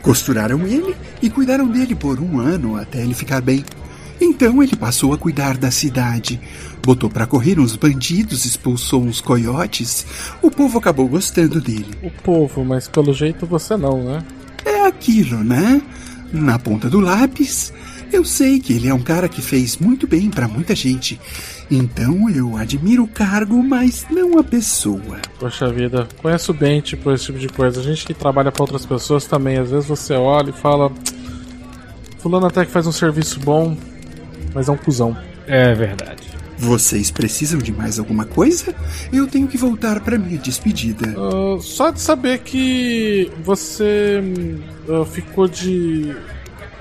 Costuraram 0.00 0.66
ele 0.66 0.94
e 1.20 1.28
cuidaram 1.28 1.66
dele 1.66 1.94
por 1.94 2.20
um 2.20 2.38
ano 2.38 2.76
até 2.76 3.02
ele 3.02 3.14
ficar 3.14 3.40
bem. 3.40 3.64
Então 4.20 4.62
ele 4.62 4.76
passou 4.76 5.12
a 5.12 5.18
cuidar 5.18 5.56
da 5.56 5.70
cidade. 5.70 6.40
Botou 6.82 7.10
pra 7.10 7.26
correr 7.26 7.58
uns 7.58 7.76
bandidos, 7.76 8.44
expulsou 8.44 9.02
uns 9.02 9.20
coiotes. 9.20 10.06
O 10.42 10.50
povo 10.50 10.78
acabou 10.78 11.06
gostando 11.06 11.60
dele. 11.60 11.86
O 12.02 12.10
povo, 12.10 12.64
mas 12.64 12.88
pelo 12.88 13.12
jeito 13.12 13.46
você 13.46 13.76
não, 13.76 14.02
né? 14.02 14.24
É 14.64 14.86
aquilo, 14.86 15.44
né? 15.44 15.80
Na 16.32 16.58
ponta 16.58 16.88
do 16.88 17.00
lápis, 17.00 17.72
eu 18.12 18.24
sei 18.24 18.60
que 18.60 18.72
ele 18.72 18.88
é 18.88 18.94
um 18.94 19.02
cara 19.02 19.28
que 19.28 19.42
fez 19.42 19.76
muito 19.76 20.06
bem 20.06 20.30
pra 20.30 20.48
muita 20.48 20.74
gente. 20.74 21.20
Então 21.70 22.28
eu 22.30 22.56
admiro 22.56 23.04
o 23.04 23.08
cargo, 23.08 23.62
mas 23.62 24.06
não 24.10 24.38
a 24.38 24.44
pessoa. 24.44 25.20
Poxa 25.38 25.72
vida, 25.72 26.08
conheço 26.20 26.52
bem, 26.52 26.80
tipo, 26.80 27.12
esse 27.12 27.26
tipo 27.26 27.38
de 27.38 27.48
coisa. 27.48 27.80
A 27.80 27.84
gente 27.84 28.04
que 28.04 28.14
trabalha 28.14 28.50
pra 28.50 28.62
outras 28.62 28.86
pessoas 28.86 29.26
também, 29.26 29.58
às 29.58 29.70
vezes 29.70 29.86
você 29.86 30.14
olha 30.14 30.50
e 30.50 30.52
fala. 30.52 30.90
Fulano 32.18 32.46
até 32.46 32.64
que 32.64 32.70
faz 32.70 32.86
um 32.86 32.92
serviço 32.92 33.40
bom, 33.40 33.76
mas 34.54 34.68
é 34.68 34.72
um 34.72 34.76
cuzão. 34.76 35.16
É 35.46 35.74
verdade. 35.74 36.29
Vocês 36.60 37.10
precisam 37.10 37.58
de 37.58 37.72
mais 37.72 37.98
alguma 37.98 38.26
coisa? 38.26 38.74
Eu 39.10 39.26
tenho 39.26 39.48
que 39.48 39.56
voltar 39.56 39.98
pra 40.00 40.18
minha 40.18 40.38
despedida. 40.38 41.14
Ah, 41.16 41.58
só 41.58 41.90
de 41.90 41.98
saber 41.98 42.40
que 42.40 43.32
você 43.42 44.22
ah, 44.86 45.06
ficou 45.06 45.48
de. 45.48 46.14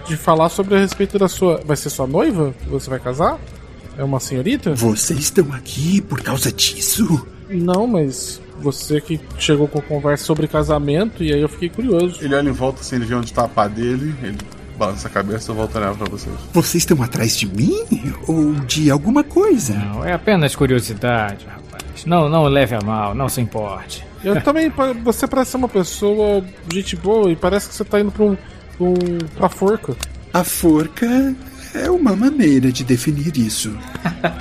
de 0.06 0.18
falar 0.18 0.50
sobre 0.50 0.76
a 0.76 0.80
respeito 0.80 1.18
da 1.18 1.30
sua. 1.30 1.62
Vai 1.66 1.78
ser 1.78 1.90
sua 1.90 2.06
noiva? 2.06 2.54
Que 2.62 2.70
você 2.70 2.90
vai 2.90 3.00
casar? 3.00 3.40
É 3.98 4.04
uma 4.04 4.20
senhorita? 4.20 4.76
Vocês 4.76 5.20
estão 5.20 5.54
aqui 5.54 6.02
por 6.02 6.22
causa 6.22 6.52
disso? 6.52 7.26
Não, 7.50 7.88
mas 7.88 8.42
você 8.62 9.00
que 9.00 9.18
chegou 9.38 9.66
com 9.66 9.82
conversa 9.82 10.26
sobre 10.26 10.46
casamento 10.46 11.24
e 11.24 11.34
aí 11.34 11.40
eu 11.40 11.48
fiquei 11.48 11.70
curioso. 11.70 12.20
Ele 12.22 12.36
olha 12.36 12.50
em 12.50 12.54
volta 12.54 12.82
assim, 12.82 12.98
ele 12.98 13.06
vê 13.06 13.16
onde 13.16 13.32
tá 13.32 13.46
a 13.46 13.48
pá 13.48 13.70
dele, 13.70 14.14
ele 14.22 14.38
balança 14.80 15.08
a 15.10 15.12
cabeça 15.12 15.52
e 15.52 15.56
volta 15.56 15.78
a 15.78 15.82
olhar 15.82 15.96
pra 15.96 16.08
vocês. 16.10 16.34
Vocês 16.54 16.84
estão 16.84 17.04
atrás 17.04 17.38
de 17.38 17.46
mim? 17.46 17.84
Ou 18.26 18.54
de 18.62 18.90
alguma 18.90 19.24
coisa? 19.24 19.74
Não, 19.74 20.06
é 20.06 20.14
apenas 20.14 20.56
curiosidade, 20.56 21.46
rapaz. 21.46 22.06
Não, 22.06 22.30
não 22.30 22.44
leve 22.46 22.76
a 22.76 22.82
mal, 22.82 23.14
não 23.14 23.28
se 23.28 23.42
importe. 23.42 24.08
Eu 24.24 24.42
também, 24.42 24.72
você 25.04 25.28
parece 25.28 25.52
ser 25.52 25.58
uma 25.58 25.70
pessoa 25.70 26.44
gente 26.72 26.96
boa 26.96 27.32
e 27.32 27.36
parece 27.36 27.70
que 27.70 27.76
você 27.76 27.84
tá 27.84 28.00
indo 28.00 28.12
pra 28.12 28.24
um. 28.24 28.36
pra, 28.36 28.86
um, 28.86 29.18
pra 29.36 29.50
forca. 29.50 29.96
A 30.34 30.44
forca 30.44 31.36
é 31.74 31.90
uma 31.90 32.16
maneira 32.16 32.72
de 32.72 32.84
definir 32.84 33.38
isso. 33.38 33.78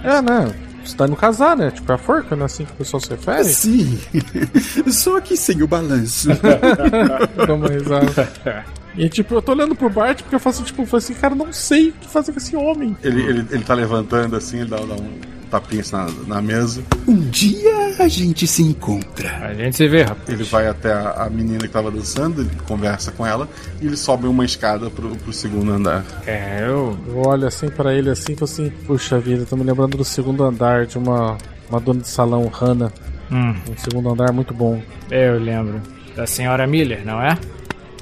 É, 0.05 0.23
né? 0.23 0.53
Você 0.85 0.97
tá 0.97 1.07
indo 1.07 1.17
casar, 1.17 1.57
né? 1.57 1.71
Tipo, 1.71 1.93
é 1.93 1.95
a 1.95 1.99
forca, 1.99 2.35
né? 2.35 2.45
Assim 2.45 2.65
que 2.65 2.73
o 2.73 2.77
pessoal 2.77 3.01
se 3.01 3.11
refere? 3.11 3.45
Sim, 3.45 3.99
só 4.91 5.21
que 5.21 5.37
sem 5.37 5.63
o 5.63 5.67
balanço. 5.69 6.29
Dá 7.47 7.55
uma 7.55 7.69
risada. 7.69 8.29
E 8.97 9.09
tipo, 9.09 9.35
eu 9.35 9.43
tô 9.43 9.53
olhando 9.53 9.75
pro 9.75 9.89
Bart 9.91 10.23
porque 10.23 10.35
eu 10.35 10.41
faço 10.41 10.63
tipo, 10.65 10.83
eu 10.83 10.87
falo 10.87 10.99
assim, 10.99 11.15
cara, 11.15 11.35
não 11.35 11.53
sei 11.53 11.91
o 11.91 11.93
que 11.93 12.09
fazer 12.09 12.33
com 12.33 12.39
esse 12.39 12.57
homem. 12.57 12.97
Ele, 13.03 13.23
ele, 13.23 13.47
ele 13.51 13.65
tá 13.65 13.75
levantando 13.75 14.35
assim, 14.37 14.61
ele 14.61 14.71
dá, 14.71 14.77
dá 14.79 14.95
um, 14.95 15.19
tapinha 15.51 15.81
assim 15.81 15.97
na, 15.97 16.07
na 16.37 16.43
mesa. 16.43 16.83
Um 17.07 17.17
dia 17.31 17.97
a 17.99 18.09
gente 18.09 18.47
se 18.47 18.63
encontra. 18.63 19.31
A 19.47 19.55
gente 19.55 19.77
se 19.77 19.87
vê, 19.89 20.03
rapaz. 20.03 20.29
Ele 20.29 20.43
vai 20.45 20.67
até 20.67 20.93
a, 20.93 21.25
a 21.25 21.31
menina 21.31 21.61
que 21.61 21.69
tava 21.69 21.91
dançando, 21.91 22.43
ele 22.43 22.51
conversa 22.67 23.11
com 23.13 23.27
ela 23.27 23.49
e 23.81 23.87
ele 23.87 23.97
sobe 23.97 24.27
uma 24.27 24.45
escada 24.45 24.91
pro, 24.91 25.11
pro 25.17 25.33
segundo 25.33 25.73
andar. 25.73 26.05
É, 26.27 26.65
eu. 26.67 26.99
Eu 27.07 27.23
olho 27.27 27.47
assim 27.47 27.69
pra 27.69 27.95
ele 27.95 28.11
assim 28.11 28.33
e 28.33 28.37
falo 28.37 28.51
assim, 28.51 28.71
puxa 28.87 29.19
vida, 29.19 29.47
tô 29.47 29.57
me 29.57 29.63
lembrando 29.65 29.97
do 29.97 30.05
segundo 30.05 30.43
andar 30.45 30.87
de 30.87 30.99
uma, 30.99 31.39
uma 31.71 31.81
dona 31.81 32.01
de 32.01 32.09
salão, 32.09 32.47
Hannah. 32.49 32.93
Hum, 33.31 33.55
Um 33.71 33.77
segundo 33.77 34.11
andar 34.11 34.33
muito 34.33 34.53
bom. 34.53 34.83
eu 35.11 35.39
lembro. 35.39 35.81
Da 36.17 36.27
senhora 36.27 36.67
Miller, 36.67 37.05
não 37.07 37.23
é? 37.23 37.39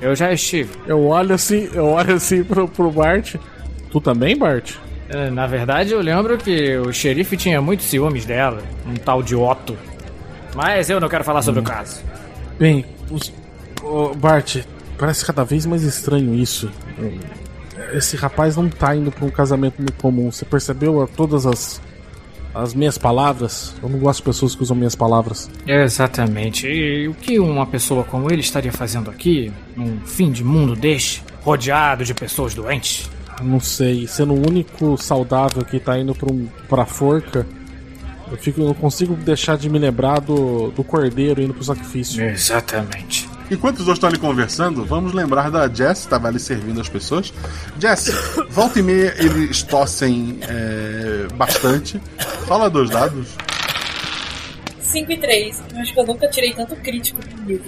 Eu 0.01 0.15
já 0.15 0.33
estive. 0.33 0.71
Eu 0.87 1.05
olho 1.07 1.35
assim, 1.35 1.69
eu 1.73 1.87
olho 1.87 2.15
assim 2.15 2.45
pro, 2.45 2.69
pro 2.69 2.91
Bart. 2.91 3.37
Tu 3.91 4.01
também, 4.01 4.37
Bart? 4.37 4.75
É, 5.09 5.31
Na 5.31 5.47
verdade, 5.47 5.93
eu 5.93 6.01
lembro 6.01 6.37
que 6.37 6.77
o 6.79 6.93
xerife 6.93 7.37
tinha 7.37 7.61
muitos 7.61 7.87
ciúmes 7.87 8.25
dela, 8.25 8.63
um 8.87 8.95
tal 8.95 9.23
de 9.23 9.35
Otto. 9.35 9.77
Mas 10.55 10.91
eu 10.91 11.01
não 11.01 11.09
quero 11.09 11.25
falar 11.25 11.43
sobre 11.43 11.61
o 11.61 11.63
caso. 11.63 12.03
Bem, 12.59 12.85
os, 13.11 13.33
Bart, 14.17 14.59
parece 14.99 15.25
cada 15.25 15.45
vez 15.45 15.67
mais 15.67 15.83
estranho 15.83 16.35
isso. 16.35 16.71
Esse 17.93 18.17
rapaz 18.17 18.57
não 18.57 18.69
tá 18.69 18.97
indo 18.97 19.13
pra 19.13 19.25
um 19.25 19.31
casamento 19.31 19.77
muito 19.79 19.95
comum. 19.95 20.31
Você 20.33 20.45
percebeu 20.45 21.09
todas 21.15 21.47
as, 21.47 21.81
as 22.57 22.75
minhas 22.75 22.99
palavras? 22.99 23.75
Eu 23.83 23.89
não 23.89 23.99
gosto 23.99 24.19
de 24.19 24.25
pessoas 24.25 24.55
que 24.55 24.63
usam 24.63 24.77
minhas 24.77 24.95
palavras. 24.95 25.51
Exatamente. 25.67 26.67
E 26.67 27.09
o 27.09 27.15
que 27.15 27.39
uma 27.39 27.67
pessoa 27.67 28.05
como 28.05 28.31
ele 28.31 28.41
estaria 28.41 28.73
fazendo 28.73 29.11
aqui, 29.11 29.53
num 29.77 30.01
fim 30.01 30.31
de 30.31 30.43
mundo 30.43 30.75
deste, 30.75 31.23
rodeado 31.43 32.05
de 32.05 32.15
pessoas 32.15 32.55
doentes? 32.55 33.11
Não 33.43 33.61
sei, 33.61 34.07
sendo 34.07 34.33
o 34.33 34.49
único 34.49 34.97
saudável 34.97 35.63
que 35.65 35.79
tá 35.79 35.99
indo 35.99 36.15
pra, 36.15 36.33
um, 36.33 36.49
pra 36.69 36.87
forca, 36.87 37.47
eu, 38.31 38.37
fico, 38.37 38.61
eu 38.61 38.67
não 38.67 38.75
consigo 38.75 39.15
deixar 39.15 39.57
de 39.57 39.69
me 39.69 39.79
lembrar 39.79 40.21
do, 40.21 40.71
do 40.71 40.83
cordeiro 40.83 41.43
indo 41.43 41.53
pro 41.53 41.63
sacrifício. 41.63 42.25
Exatamente. 42.25 43.26
Enquanto 43.51 43.79
os 43.79 43.85
dois 43.85 43.97
estão 43.97 44.09
ali 44.09 44.19
conversando, 44.19 44.85
vamos 44.85 45.13
lembrar 45.13 45.51
da 45.51 45.69
Jess, 45.69 46.01
que 46.01 46.07
estava 46.07 46.29
ali 46.29 46.41
servindo 46.41 46.81
as 46.81 46.89
pessoas. 46.89 47.33
Jess, 47.79 48.13
volta 48.51 48.79
e 48.79 48.83
meia 48.83 49.15
eles 49.19 49.63
tossem 49.63 50.39
é, 50.43 51.29
bastante. 51.35 52.01
Fala 52.47 52.69
dois 52.69 52.91
dados. 52.91 53.29
5 54.81 55.13
e 55.13 55.17
3. 55.19 55.63
Eu 55.75 55.81
acho 55.81 55.93
que 55.93 56.01
eu 56.01 56.07
nunca 56.07 56.29
tirei 56.29 56.55
tanto 56.55 56.75
crítico 56.77 57.21
comigo. 57.29 57.65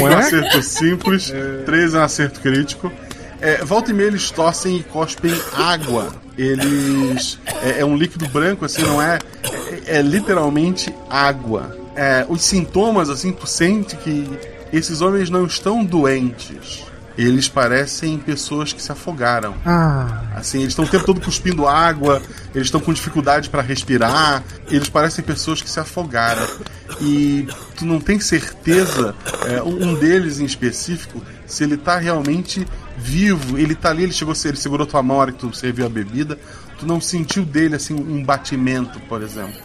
Não 0.00 0.08
é? 0.08 0.16
um 0.16 0.18
acerto 0.18 0.62
simples, 0.62 1.32
três 1.64 1.94
é 1.94 1.98
um 1.98 2.02
acerto 2.02 2.40
crítico. 2.40 2.92
É, 3.40 3.64
volta 3.64 3.90
e 3.90 3.94
meia 3.94 4.06
eles 4.06 4.30
tossem 4.30 4.76
e 4.76 4.82
cospem 4.84 5.34
água. 5.54 6.12
Eles. 6.36 7.38
É, 7.62 7.80
é 7.80 7.84
um 7.84 7.96
líquido 7.96 8.28
branco, 8.28 8.64
assim, 8.64 8.82
não 8.82 9.02
é? 9.02 9.18
É, 9.86 9.98
é 9.98 10.02
literalmente 10.02 10.94
água. 11.10 11.81
É, 11.94 12.24
os 12.28 12.42
sintomas, 12.42 13.10
assim, 13.10 13.32
tu 13.32 13.46
sente 13.46 13.96
que 13.96 14.26
esses 14.72 15.00
homens 15.00 15.28
não 15.28 15.44
estão 15.44 15.84
doentes. 15.84 16.84
Eles 17.16 17.46
parecem 17.46 18.16
pessoas 18.16 18.72
que 18.72 18.82
se 18.82 18.90
afogaram. 18.90 19.54
Ah, 19.66 20.22
Assim, 20.34 20.60
eles 20.60 20.70
estão 20.70 20.86
o 20.86 20.88
tempo 20.88 21.04
todo 21.04 21.20
cuspindo 21.20 21.68
água, 21.68 22.22
eles 22.54 22.68
estão 22.68 22.80
com 22.80 22.90
dificuldade 22.92 23.50
para 23.50 23.60
respirar, 23.60 24.42
eles 24.68 24.88
parecem 24.88 25.22
pessoas 25.22 25.60
que 25.60 25.68
se 25.68 25.78
afogaram. 25.78 26.46
E 27.00 27.46
tu 27.76 27.84
não 27.84 28.00
tem 28.00 28.18
certeza, 28.18 29.14
é, 29.46 29.62
um 29.62 29.94
deles 29.94 30.40
em 30.40 30.44
específico, 30.46 31.22
se 31.46 31.64
ele 31.64 31.76
tá 31.76 31.98
realmente 31.98 32.66
vivo. 32.96 33.58
Ele 33.58 33.74
tá 33.74 33.90
ali, 33.90 34.04
ele 34.04 34.12
chegou, 34.12 34.34
ele 34.44 34.56
segurou 34.56 34.86
tua 34.86 35.02
mão 35.02 35.16
na 35.18 35.22
hora 35.22 35.32
que 35.32 35.38
tu 35.38 35.54
serviu 35.54 35.84
a 35.84 35.88
bebida. 35.88 36.38
Tu 36.78 36.86
não 36.86 37.00
sentiu 37.00 37.44
dele, 37.44 37.76
assim, 37.76 37.94
um 37.94 38.24
batimento, 38.24 38.98
por 39.00 39.22
exemplo. 39.22 39.60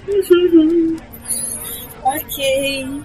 Ok. 2.04 3.04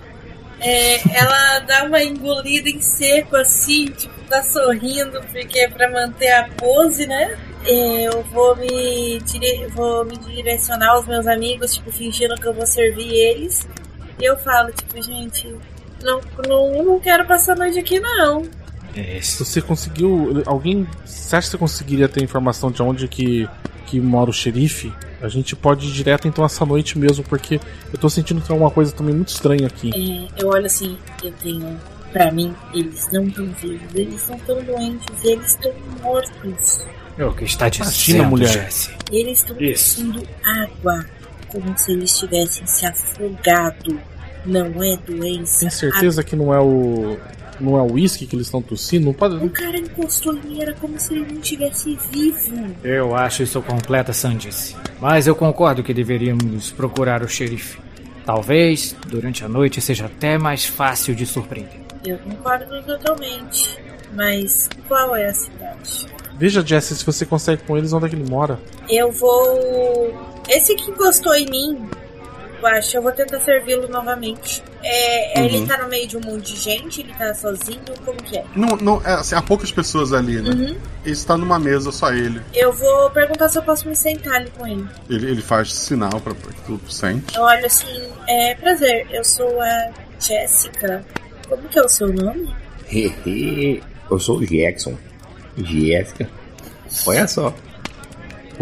É, 0.60 1.18
ela 1.18 1.58
dá 1.60 1.84
uma 1.84 2.02
engolida 2.02 2.68
em 2.68 2.80
seco 2.80 3.34
assim, 3.34 3.86
tipo, 3.86 4.14
tá 4.28 4.42
sorrindo, 4.44 5.20
porque 5.32 5.58
é 5.58 5.68
pra 5.68 5.90
manter 5.90 6.30
a 6.30 6.48
pose, 6.50 7.06
né? 7.06 7.36
É, 7.64 8.04
Eu 8.04 8.22
vou 8.24 8.54
me, 8.56 9.18
dire... 9.20 9.66
vou 9.68 10.04
me 10.04 10.16
direcionar 10.18 10.90
aos 10.90 11.06
meus 11.06 11.26
amigos, 11.26 11.74
tipo, 11.74 11.90
fingindo 11.90 12.34
que 12.36 12.46
eu 12.46 12.54
vou 12.54 12.66
servir 12.66 13.12
eles. 13.12 13.66
E 14.20 14.24
eu 14.24 14.36
falo, 14.36 14.70
tipo, 14.72 15.02
gente, 15.02 15.52
não, 16.02 16.20
não, 16.46 16.84
não 16.84 17.00
quero 17.00 17.26
passar 17.26 17.54
a 17.54 17.56
noite 17.56 17.78
aqui, 17.78 17.98
não. 17.98 18.42
se 19.20 19.44
você 19.44 19.60
conseguiu. 19.60 20.42
Alguém. 20.46 20.86
Você 21.04 21.34
acha 21.36 21.46
que 21.46 21.52
você 21.52 21.58
conseguiria 21.58 22.08
ter 22.08 22.22
informação 22.22 22.70
de 22.70 22.82
onde 22.82 23.08
que, 23.08 23.48
que 23.86 23.98
mora 24.00 24.30
o 24.30 24.32
xerife? 24.32 24.92
A 25.22 25.28
gente 25.28 25.54
pode 25.54 25.86
ir 25.86 25.92
direto 25.92 26.26
então 26.26 26.44
essa 26.44 26.66
noite 26.66 26.98
mesmo, 26.98 27.22
porque 27.24 27.60
eu 27.92 27.98
tô 27.98 28.10
sentindo 28.10 28.40
que 28.40 28.48
tem 28.48 28.56
uma 28.56 28.70
coisa 28.70 28.92
também 28.92 29.14
muito 29.14 29.28
estranha 29.28 29.68
aqui. 29.68 29.90
É, 29.94 30.42
eu 30.42 30.48
olho 30.48 30.66
assim, 30.66 30.98
eu 31.22 31.32
tenho. 31.32 31.80
Pra 32.12 32.30
mim, 32.30 32.54
eles 32.74 33.08
não 33.10 33.24
estão 33.26 33.46
vivos, 33.52 33.94
eles 33.94 34.28
não 34.28 34.36
estão 34.36 34.62
doentes, 34.62 35.24
eles 35.24 35.46
estão 35.46 35.72
mortos. 36.02 36.84
É 37.16 37.24
o 37.24 37.32
que 37.32 37.44
está 37.44 37.68
dizendo, 37.68 37.86
Imagina, 37.86 38.28
mulher. 38.28 38.48
Jesse. 38.48 38.94
Eles 39.10 39.38
estão 39.38 39.56
tossindo 39.56 40.28
água, 40.44 41.06
como 41.48 41.78
se 41.78 41.92
eles 41.92 42.18
tivessem 42.18 42.66
se 42.66 42.84
afogado. 42.84 43.98
Não 44.44 44.82
é 44.82 44.96
doença. 44.96 45.60
Tem 45.60 45.70
certeza 45.70 46.22
que 46.24 46.34
não 46.34 46.52
é 46.52 46.60
o. 46.60 47.16
Não 47.60 47.78
é 47.78 47.82
o 47.82 47.92
uísque 47.92 48.26
que 48.26 48.34
eles 48.34 48.46
estão 48.46 48.62
tossindo? 48.62 49.06
Não 49.06 49.12
pode. 49.12 49.36
O 49.36 49.50
cara 49.50 49.78
encostou 49.78 50.34
em 50.34 50.40
mim, 50.40 50.62
era 50.62 50.74
como 50.74 50.98
se 50.98 51.14
ele 51.14 51.32
não 51.32 51.40
tivesse 51.40 51.98
vivo. 52.10 52.74
Eu 52.82 53.14
acho 53.14 53.42
isso 53.42 53.60
completa 53.62 54.12
sandice. 54.12 54.76
Mas 55.00 55.26
eu 55.26 55.34
concordo 55.34 55.82
que 55.82 55.94
deveríamos 55.94 56.70
procurar 56.72 57.22
o 57.22 57.28
xerife. 57.28 57.78
Talvez, 58.24 58.96
durante 59.06 59.44
a 59.44 59.48
noite, 59.48 59.80
seja 59.80 60.06
até 60.06 60.38
mais 60.38 60.64
fácil 60.64 61.14
de 61.14 61.26
surpreender. 61.26 61.80
Eu 62.04 62.18
concordo 62.18 62.82
totalmente. 62.82 63.78
Mas 64.14 64.68
qual 64.86 65.16
é 65.16 65.26
a 65.26 65.34
cidade? 65.34 66.06
Veja, 66.36 66.64
Jesse, 66.64 66.96
se 66.96 67.04
você 67.04 67.24
consegue 67.24 67.62
com 67.62 67.76
eles 67.76 67.92
onde 67.92 68.06
é 68.06 68.08
que 68.08 68.16
ele 68.16 68.28
mora. 68.28 68.58
Eu 68.88 69.10
vou. 69.12 70.12
Esse 70.48 70.74
que 70.74 70.90
encostou 70.90 71.34
em 71.34 71.46
mim, 71.48 71.88
eu 72.62 72.66
acho, 72.68 72.96
eu 72.96 73.02
vou 73.02 73.12
tentar 73.12 73.40
servi-lo 73.40 73.88
novamente. 73.88 74.62
É, 74.82 75.22
Uhum. 75.38 75.44
Ele 75.44 75.66
tá 75.66 75.78
no 75.78 75.88
meio 75.88 76.06
de 76.06 76.16
um 76.16 76.20
monte 76.20 76.54
de 76.54 76.60
gente, 76.60 77.00
ele 77.00 77.12
tá 77.14 77.34
sozinho, 77.34 77.80
como 78.04 78.22
que 78.22 78.36
é? 78.36 78.44
Não, 78.54 78.76
não, 78.76 79.02
é, 79.04 79.14
assim, 79.14 79.34
há 79.34 79.42
poucas 79.42 79.72
pessoas 79.72 80.12
ali, 80.12 80.40
né? 80.40 80.50
Uhum. 80.50 80.78
Ele 81.04 81.12
está 81.12 81.36
numa 81.36 81.58
mesa, 81.58 81.90
só 81.90 82.12
ele. 82.12 82.40
Eu 82.52 82.72
vou 82.72 83.10
perguntar 83.10 83.48
se 83.48 83.58
eu 83.58 83.62
posso 83.62 83.88
me 83.88 83.96
sentar 83.96 84.34
ali 84.34 84.50
com 84.56 84.66
ele. 84.66 84.86
Ele, 85.08 85.30
ele 85.30 85.42
faz 85.42 85.72
sinal 85.72 86.20
pra, 86.20 86.34
pra 86.34 86.52
que 86.52 86.62
tu 86.62 86.80
sente. 86.92 87.34
Eu 87.36 87.42
olho 87.42 87.66
assim, 87.66 88.08
é 88.28 88.54
prazer, 88.54 89.06
eu 89.10 89.24
sou 89.24 89.60
a 89.60 89.90
Jéssica. 90.20 91.04
Como 91.48 91.62
que 91.68 91.78
é 91.78 91.82
o 91.82 91.88
seu 91.88 92.12
nome? 92.12 92.54
Hehe, 92.90 93.82
eu 94.10 94.18
sou 94.18 94.38
o 94.38 94.46
Jackson. 94.46 94.96
Jéssica. 95.56 96.28
Olha 97.06 97.26
só. 97.26 97.54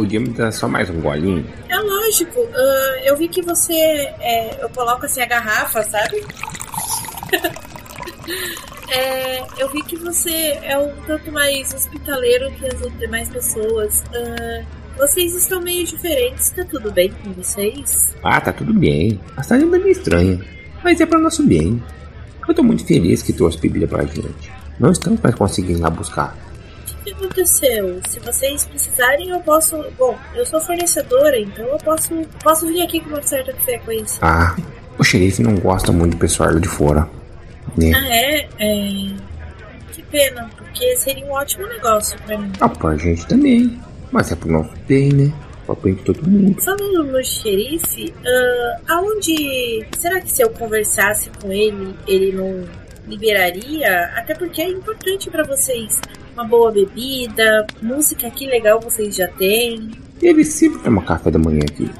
Podia 0.00 0.18
me 0.18 0.30
dar 0.30 0.50
só 0.50 0.66
mais 0.66 0.88
um 0.88 0.98
golinho? 0.98 1.46
É 1.68 1.78
lógico, 1.78 2.48
ah, 2.54 3.00
eu 3.04 3.18
vi 3.18 3.28
que 3.28 3.42
você. 3.42 3.74
é, 3.74 4.64
eu 4.64 4.70
coloco 4.70 5.04
assim 5.04 5.20
a 5.20 5.26
garrafa, 5.26 5.82
sabe? 5.82 6.24
É, 8.92 9.44
eu 9.56 9.70
vi 9.70 9.84
que 9.84 9.94
você 9.94 10.58
é 10.64 10.76
um 10.76 10.92
tanto 11.06 11.30
mais 11.30 11.72
hospitaleiro 11.72 12.50
que 12.52 12.66
as 12.66 12.98
demais 12.98 13.28
pessoas. 13.28 14.02
Ah, 14.12 14.64
vocês 14.98 15.32
estão 15.32 15.60
meio 15.60 15.86
diferentes, 15.86 16.50
tá 16.50 16.64
tudo 16.64 16.90
bem 16.90 17.12
com 17.22 17.32
vocês? 17.34 18.16
Ah, 18.20 18.40
tá 18.40 18.52
tudo 18.52 18.74
bem. 18.74 19.20
A 19.36 19.44
cidade 19.44 19.62
anda 19.62 19.78
meio 19.78 19.92
estranha. 19.92 20.40
Mas 20.82 21.00
é 21.00 21.06
para 21.06 21.20
nosso 21.20 21.46
bem. 21.46 21.80
Eu 22.48 22.52
tô 22.52 22.64
muito 22.64 22.84
feliz 22.84 23.22
que 23.22 23.32
trouxe 23.32 23.58
bebida 23.58 23.86
pra 23.86 24.04
gente. 24.04 24.50
Não 24.80 24.90
estamos 24.90 25.20
mais 25.20 25.36
conseguindo 25.36 25.78
ir 25.78 25.82
lá 25.82 25.90
buscar. 25.90 26.36
O 27.10 27.14
que 27.16 27.24
aconteceu? 27.24 28.00
Se 28.08 28.20
vocês 28.20 28.64
precisarem, 28.66 29.30
eu 29.30 29.40
posso. 29.40 29.84
Bom, 29.98 30.16
eu 30.34 30.46
sou 30.46 30.60
fornecedora, 30.60 31.38
então 31.38 31.64
eu 31.64 31.78
posso, 31.78 32.14
posso 32.42 32.66
vir 32.68 32.82
aqui 32.82 33.00
com 33.00 33.08
uma 33.10 33.22
certa 33.22 33.52
frequência. 33.54 34.18
Ah, 34.22 34.54
o 34.96 35.02
xerife 35.02 35.42
não 35.42 35.56
gosta 35.56 35.90
muito 35.90 36.12
do 36.12 36.18
pessoal 36.18 36.58
de 36.58 36.68
fora. 36.68 37.08
Né? 37.76 37.92
Ah, 37.94 38.14
é? 38.14 38.48
É. 38.58 39.14
Que 39.92 40.02
pena, 40.02 40.48
porque 40.56 40.96
seria 40.96 41.24
um 41.26 41.32
ótimo 41.32 41.66
negócio 41.66 42.16
pra 42.24 42.38
mim. 42.38 42.52
Ah, 42.60 42.68
pra 42.68 42.96
gente 42.96 43.26
também. 43.26 43.80
Mas 44.12 44.30
é 44.30 44.36
pro 44.36 44.50
nosso 44.50 44.70
bem, 44.86 45.12
né? 45.12 45.32
Pra 45.66 45.74
bem 45.74 45.94
de 45.94 46.02
todo 46.02 46.28
mundo. 46.28 46.60
Falando 46.62 47.04
no 47.04 47.24
xerife, 47.24 48.14
ah, 48.24 48.80
aonde. 48.94 49.84
Será 49.98 50.20
que 50.20 50.30
se 50.30 50.42
eu 50.42 50.50
conversasse 50.50 51.28
com 51.42 51.52
ele, 51.52 51.92
ele 52.06 52.32
não 52.32 52.64
liberaria? 53.08 54.12
Até 54.14 54.34
porque 54.34 54.62
é 54.62 54.68
importante 54.68 55.28
pra 55.28 55.42
vocês. 55.42 56.00
Uma 56.34 56.44
boa 56.44 56.70
bebida, 56.70 57.66
música 57.82 58.30
que 58.30 58.46
legal 58.46 58.80
vocês 58.80 59.16
já 59.16 59.28
têm. 59.28 59.90
Ele 60.22 60.44
sempre 60.44 60.80
toma 60.80 61.02
café 61.02 61.30
da 61.30 61.38
manhã 61.38 61.60
aqui. 61.68 61.90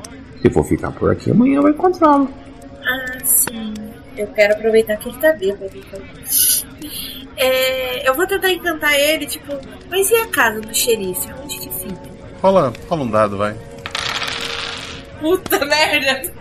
Se 0.40 0.50
for 0.50 0.64
ficar 0.64 0.90
por 0.92 1.10
aqui, 1.10 1.30
amanhã 1.30 1.60
vai 1.60 1.72
encontrá-lo. 1.72 2.28
Ah, 2.82 3.18
sim. 3.24 3.74
Eu 4.16 4.26
quero 4.28 4.54
aproveitar 4.54 4.96
que 4.96 5.08
ele 5.08 5.18
tá 5.18 5.32
bêbado. 5.32 5.70
Então. 5.74 6.00
É, 7.36 8.08
eu 8.08 8.14
vou 8.14 8.26
tentar 8.26 8.50
encantar 8.50 8.94
ele, 8.94 9.26
tipo, 9.26 9.52
mas 9.90 10.10
e 10.10 10.14
a 10.16 10.26
casa 10.26 10.60
do 10.60 10.74
xerife? 10.74 11.28
Onde 11.42 11.58
que 11.58 11.70
fica? 11.70 12.00
Rola, 12.42 12.72
rola 12.88 13.02
um 13.02 13.10
dado, 13.10 13.36
vai. 13.38 13.54
Puta 15.20 15.64
merda. 15.64 16.32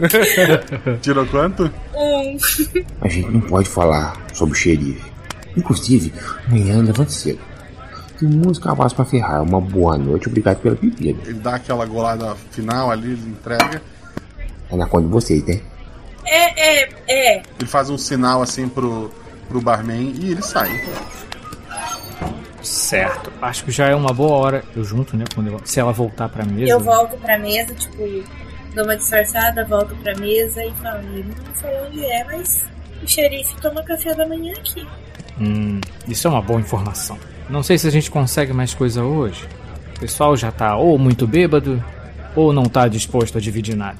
Tirou 1.00 1.26
quanto? 1.26 1.70
Um. 1.94 2.36
A 3.00 3.08
gente 3.08 3.30
não 3.30 3.40
pode 3.40 3.68
falar 3.68 4.14
sobre 4.32 4.54
o 4.54 4.56
xerife. 4.56 5.13
Inclusive, 5.56 6.12
amanhã 6.46 6.82
levante 6.82 7.12
cedo. 7.12 7.40
Tem 8.18 8.28
muitos 8.28 8.58
cavalos 8.58 8.92
pra 8.92 9.04
ferrar. 9.04 9.42
Uma 9.42 9.60
boa 9.60 9.96
noite, 9.98 10.28
obrigado 10.28 10.58
pela 10.58 10.74
bebida. 10.74 11.20
Ele 11.28 11.38
dá 11.40 11.56
aquela 11.56 11.84
golada 11.86 12.34
final 12.50 12.90
ali, 12.90 13.12
ele 13.12 13.28
entrega. 13.30 13.82
É 14.70 14.76
na 14.76 14.86
conta 14.86 15.06
de 15.06 15.12
vocês, 15.12 15.44
né? 15.44 15.60
É, 16.24 16.82
é, 16.82 16.88
é. 17.08 17.42
Ele 17.58 17.68
faz 17.68 17.90
um 17.90 17.98
sinal 17.98 18.40
assim 18.40 18.68
pro, 18.68 19.10
pro 19.48 19.60
barman 19.60 20.12
e 20.18 20.30
ele 20.32 20.42
sai. 20.42 20.70
Certo. 22.62 23.30
Acho 23.42 23.64
que 23.64 23.70
já 23.70 23.86
é 23.88 23.94
uma 23.94 24.12
boa 24.12 24.32
hora. 24.36 24.64
Eu 24.74 24.82
junto, 24.84 25.16
né? 25.16 25.24
Quando 25.34 25.48
eu- 25.50 25.60
se 25.64 25.78
ela 25.80 25.92
voltar 25.92 26.28
pra 26.28 26.44
mesa. 26.44 26.70
Eu 26.72 26.80
volto 26.80 27.16
pra 27.18 27.38
mesa, 27.38 27.74
tipo, 27.74 27.96
dou 28.74 28.84
uma 28.84 28.96
disfarçada, 28.96 29.64
volto 29.66 29.94
pra 29.96 30.14
mesa 30.16 30.64
e 30.64 30.70
falo, 30.82 30.98
ele 31.12 31.24
não 31.46 31.54
falou 31.54 31.86
onde 31.88 32.04
é, 32.06 32.24
mas 32.24 32.64
o 33.02 33.06
xerife 33.06 33.54
toma 33.60 33.82
café 33.82 34.14
da 34.14 34.26
manhã 34.26 34.52
aqui. 34.58 34.86
Hum, 35.40 35.80
isso 36.08 36.26
é 36.26 36.30
uma 36.30 36.42
boa 36.42 36.60
informação. 36.60 37.18
Não 37.48 37.62
sei 37.62 37.78
se 37.78 37.86
a 37.86 37.90
gente 37.90 38.10
consegue 38.10 38.52
mais 38.52 38.72
coisa 38.74 39.02
hoje. 39.04 39.46
O 39.96 40.00
pessoal 40.00 40.36
já 40.36 40.50
tá 40.50 40.76
ou 40.76 40.98
muito 40.98 41.26
bêbado, 41.26 41.82
ou 42.34 42.52
não 42.52 42.64
tá 42.64 42.88
disposto 42.88 43.38
a 43.38 43.40
dividir 43.40 43.76
nada. 43.76 43.98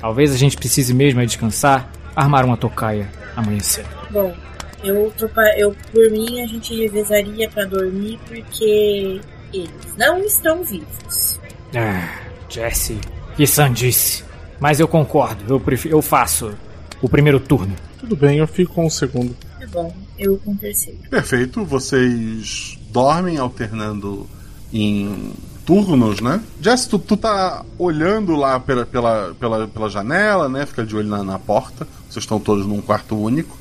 Talvez 0.00 0.32
a 0.32 0.36
gente 0.36 0.56
precise 0.56 0.92
mesmo 0.92 1.20
é 1.20 1.26
descansar, 1.26 1.90
armar 2.14 2.44
uma 2.44 2.56
tocaia 2.56 3.08
amanhã 3.36 3.60
cedo. 3.60 3.88
Bom, 4.10 4.34
eu, 4.82 5.12
eu 5.56 5.76
por 5.92 6.10
mim 6.10 6.42
a 6.42 6.46
gente 6.46 6.74
revezaria 6.74 7.48
pra 7.48 7.64
dormir 7.64 8.18
porque 8.28 9.20
eles 9.52 9.96
não 9.96 10.18
estão 10.18 10.62
vivos. 10.62 11.40
Ah, 11.74 12.20
Jesse, 12.48 12.98
que 13.36 13.46
sandice. 13.46 14.24
Mas 14.60 14.78
eu 14.78 14.86
concordo, 14.86 15.54
eu, 15.54 15.60
prefiro, 15.60 15.96
eu 15.96 16.02
faço 16.02 16.54
o 17.00 17.08
primeiro 17.08 17.40
turno. 17.40 17.74
Tudo 17.98 18.16
bem, 18.16 18.38
eu 18.38 18.46
fico 18.46 18.74
com 18.74 18.86
o 18.86 18.90
segundo. 18.90 19.34
Tá 19.58 19.66
bom, 19.68 19.92
eu 20.18 20.38
com 20.38 20.52
o 20.52 20.56
terceiro. 20.56 20.98
Perfeito, 21.10 21.64
vocês 21.64 22.78
dormem 22.90 23.38
alternando 23.38 24.26
em 24.72 25.32
turnos, 25.64 26.20
né? 26.20 26.40
Jess, 26.60 26.86
tu, 26.86 26.98
tu 26.98 27.16
tá 27.16 27.64
olhando 27.78 28.36
lá 28.36 28.60
pela, 28.60 28.84
pela, 28.84 29.34
pela, 29.38 29.68
pela 29.68 29.88
janela, 29.88 30.48
né? 30.48 30.66
Fica 30.66 30.84
de 30.84 30.94
olho 30.94 31.08
na, 31.08 31.22
na 31.22 31.38
porta. 31.38 31.86
Vocês 32.08 32.24
estão 32.24 32.38
todos 32.38 32.66
num 32.66 32.80
quarto 32.80 33.16
único. 33.16 33.56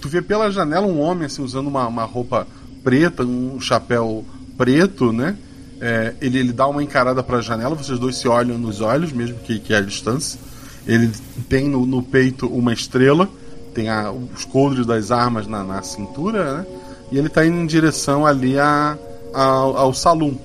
Tu 0.00 0.08
vê 0.08 0.20
pela 0.20 0.50
janela 0.50 0.86
um 0.86 1.00
homem 1.00 1.26
assim 1.26 1.42
usando 1.42 1.68
uma, 1.68 1.86
uma 1.86 2.04
roupa 2.04 2.46
preta, 2.84 3.24
um 3.24 3.60
chapéu 3.60 4.24
preto, 4.56 5.12
né? 5.12 5.36
É, 5.80 6.14
ele, 6.20 6.38
ele 6.38 6.52
dá 6.52 6.66
uma 6.66 6.82
encarada 6.82 7.22
pra 7.22 7.40
janela, 7.40 7.74
vocês 7.74 7.98
dois 7.98 8.16
se 8.16 8.26
olham 8.28 8.56
nos 8.56 8.80
olhos, 8.80 9.12
mesmo 9.12 9.38
que, 9.40 9.58
que 9.58 9.74
a 9.74 9.80
distância. 9.80 10.38
Ele 10.86 11.10
tem 11.48 11.68
no, 11.68 11.84
no 11.84 12.02
peito 12.02 12.46
uma 12.46 12.72
estrela, 12.72 13.28
tem 13.76 13.88
a- 13.90 14.10
os 14.10 14.44
coldres 14.46 14.86
das 14.86 15.10
armas 15.10 15.46
na, 15.46 15.62
na 15.62 15.82
cintura, 15.82 16.58
né? 16.58 16.66
E 17.12 17.18
ele 17.18 17.28
tá 17.28 17.44
indo 17.46 17.56
em 17.58 17.66
direção 17.66 18.26
ali 18.26 18.58
a, 18.58 18.98
ao, 19.32 19.76
ao 19.76 19.94
salão. 19.94 20.36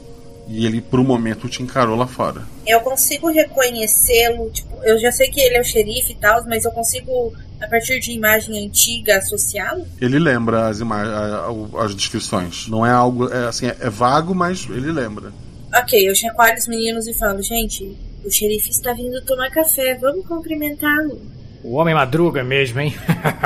E 0.47 0.65
ele, 0.65 0.81
por 0.81 0.99
um 0.99 1.03
momento, 1.03 1.47
te 1.47 1.63
encarou 1.63 1.95
lá 1.95 2.05
fora. 2.05 2.41
Eu 2.67 2.81
consigo 2.81 3.29
reconhecê-lo, 3.31 4.49
tipo, 4.51 4.75
eu 4.83 4.99
já 4.99 5.11
sei 5.11 5.29
que 5.29 5.39
ele 5.39 5.55
é 5.57 5.61
o 5.61 5.63
xerife 5.63 6.11
e 6.11 6.15
tal, 6.15 6.43
mas 6.45 6.65
eu 6.65 6.71
consigo, 6.71 7.33
a 7.61 7.67
partir 7.67 7.99
de 8.01 8.11
imagem 8.11 8.65
antiga, 8.67 9.17
associá-lo? 9.17 9.85
Ele 9.99 10.19
lembra 10.19 10.67
as 10.67 10.79
imagens, 10.79 11.13
as 11.79 11.95
descrições. 11.95 12.67
Não 12.67 12.85
é 12.85 12.91
algo, 12.91 13.29
é, 13.31 13.47
assim, 13.47 13.67
é, 13.67 13.77
é 13.79 13.89
vago, 13.89 14.35
mas 14.35 14.67
ele 14.69 14.91
lembra. 14.91 15.31
Ok, 15.73 16.07
eu 16.09 16.13
chacoalho 16.13 16.57
os 16.57 16.67
meninos 16.67 17.07
e 17.07 17.13
falo, 17.13 17.41
gente, 17.41 17.97
o 18.25 18.29
xerife 18.29 18.69
está 18.69 18.91
vindo 18.93 19.21
tomar 19.21 19.49
café, 19.51 19.95
vamos 19.95 20.25
cumprimentá-lo. 20.27 21.19
O 21.63 21.73
homem 21.73 21.93
madruga 21.93 22.43
mesmo, 22.43 22.79
hein? 22.79 22.95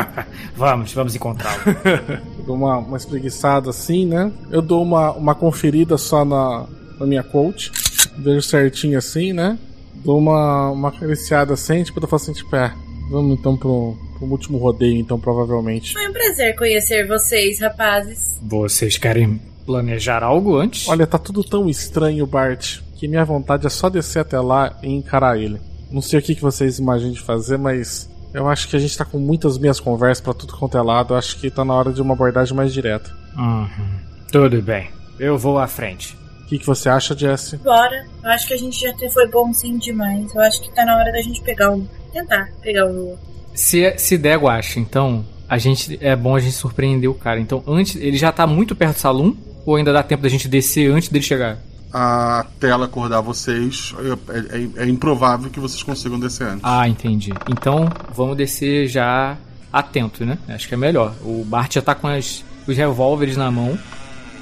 vamos, 0.55 0.93
vamos 0.93 1.15
encontrá-lo. 1.15 1.63
Dou 2.45 2.55
uma, 2.55 2.77
uma 2.77 2.97
espreguiçada 2.97 3.69
assim, 3.69 4.05
né? 4.05 4.31
Eu 4.51 4.61
dou 4.61 4.83
uma, 4.83 5.11
uma 5.11 5.33
conferida 5.35 5.97
só 5.97 6.23
na, 6.23 6.67
na 6.99 7.05
minha 7.05 7.23
coach. 7.23 7.71
Vejo 8.17 8.41
certinho 8.41 8.97
assim, 8.97 9.33
né? 9.33 9.57
Dou 9.95 10.19
uma, 10.19 10.69
uma 10.69 10.89
acariciada 10.89 11.53
assim, 11.53 11.83
tipo, 11.83 11.99
eu 11.99 12.07
falo 12.07 12.21
assim, 12.21 12.33
tipo, 12.33 12.55
é, 12.55 12.71
vamos 13.09 13.39
então 13.39 13.57
pro, 13.57 13.97
pro 14.17 14.27
último 14.27 14.57
rodeio, 14.59 14.97
então, 14.97 15.19
provavelmente. 15.19 15.93
Foi 15.93 16.07
um 16.07 16.13
prazer 16.13 16.55
conhecer 16.55 17.07
vocês, 17.07 17.59
rapazes. 17.59 18.39
Vocês 18.41 18.97
querem 18.97 19.41
planejar 19.65 20.23
algo 20.23 20.57
antes? 20.57 20.87
Olha, 20.87 21.07
tá 21.07 21.17
tudo 21.17 21.43
tão 21.43 21.67
estranho, 21.67 22.25
Bart, 22.27 22.79
que 22.95 23.07
minha 23.07 23.25
vontade 23.25 23.65
é 23.65 23.69
só 23.69 23.89
descer 23.89 24.19
até 24.19 24.39
lá 24.39 24.77
e 24.83 24.89
encarar 24.89 25.39
ele. 25.39 25.59
Não 25.91 26.01
sei 26.01 26.19
o 26.19 26.21
que, 26.21 26.35
que 26.35 26.41
vocês 26.41 26.79
imaginam 26.79 27.13
de 27.13 27.21
fazer, 27.21 27.57
mas 27.57 28.09
eu 28.33 28.47
acho 28.47 28.67
que 28.67 28.75
a 28.75 28.79
gente 28.79 28.97
tá 28.97 29.05
com 29.05 29.17
muitas 29.17 29.57
minhas 29.57 29.79
conversas 29.79 30.21
pra 30.21 30.33
tudo 30.33 30.55
quanto 30.57 30.77
é 30.77 30.81
lado. 30.81 31.13
Eu 31.13 31.17
acho 31.17 31.39
que 31.39 31.49
tá 31.49 31.63
na 31.63 31.73
hora 31.73 31.93
de 31.93 32.01
uma 32.01 32.13
abordagem 32.13 32.55
mais 32.55 32.73
direta. 32.73 33.09
Uhum. 33.37 33.99
Tudo 34.31 34.61
bem, 34.61 34.89
eu 35.19 35.37
vou 35.37 35.57
à 35.57 35.67
frente. 35.67 36.17
O 36.41 36.47
que, 36.47 36.59
que 36.59 36.65
você 36.65 36.89
acha, 36.89 37.17
Jesse? 37.17 37.57
Bora, 37.57 38.05
eu 38.23 38.29
acho 38.29 38.47
que 38.47 38.53
a 38.53 38.57
gente 38.57 38.79
já 38.79 38.93
foi 39.09 39.27
bom 39.27 39.51
sim 39.51 39.77
demais. 39.77 40.33
Eu 40.35 40.41
acho 40.41 40.61
que 40.61 40.69
tá 40.75 40.85
na 40.85 40.95
hora 40.95 41.11
da 41.11 41.21
gente 41.21 41.41
pegar 41.41 41.71
um. 41.71 41.87
Tentar 42.13 42.49
pegar 42.61 42.85
o. 42.85 43.17
Se, 43.53 43.97
se 43.97 44.17
der 44.17 44.37
guache, 44.37 44.79
então, 44.79 45.25
a 45.49 45.57
gente 45.57 45.97
é 46.01 46.15
bom 46.15 46.35
a 46.35 46.39
gente 46.39 46.53
surpreender 46.53 47.09
o 47.09 47.15
cara. 47.15 47.39
Então, 47.39 47.63
antes, 47.65 47.95
ele 47.95 48.17
já 48.17 48.31
tá 48.31 48.45
muito 48.45 48.75
perto 48.75 48.95
do 48.95 48.99
salão? 48.99 49.35
Ou 49.65 49.75
ainda 49.75 49.91
dá 49.91 50.03
tempo 50.03 50.21
da 50.21 50.29
gente 50.29 50.47
descer 50.47 50.91
antes 50.91 51.09
dele 51.09 51.23
chegar? 51.23 51.57
A 51.97 52.45
tela 52.59 52.87
acordar 52.87 53.21
vocês, 53.21 53.95
é, 54.27 54.81
é- 54.81 54.83
é 54.83 54.85
improvável 54.89 55.49
que 55.49 55.61
vocês 55.61 55.81
consigam 55.81 56.19
descer 56.19 56.45
antes. 56.45 56.59
Ah, 56.61 56.89
entendi. 56.89 57.31
Então, 57.49 57.89
vamos 58.13 58.35
descer 58.35 58.85
já 58.89 59.37
atento, 59.71 60.25
né? 60.25 60.37
Acho 60.49 60.67
que 60.67 60.73
é 60.73 60.77
melhor. 60.77 61.13
O 61.23 61.45
Bart 61.45 61.73
já 61.75 61.81
tá 61.81 61.95
com 61.95 62.05
as, 62.07 62.43
os 62.67 62.75
revólveres 62.75 63.37
na 63.37 63.49
mão. 63.49 63.79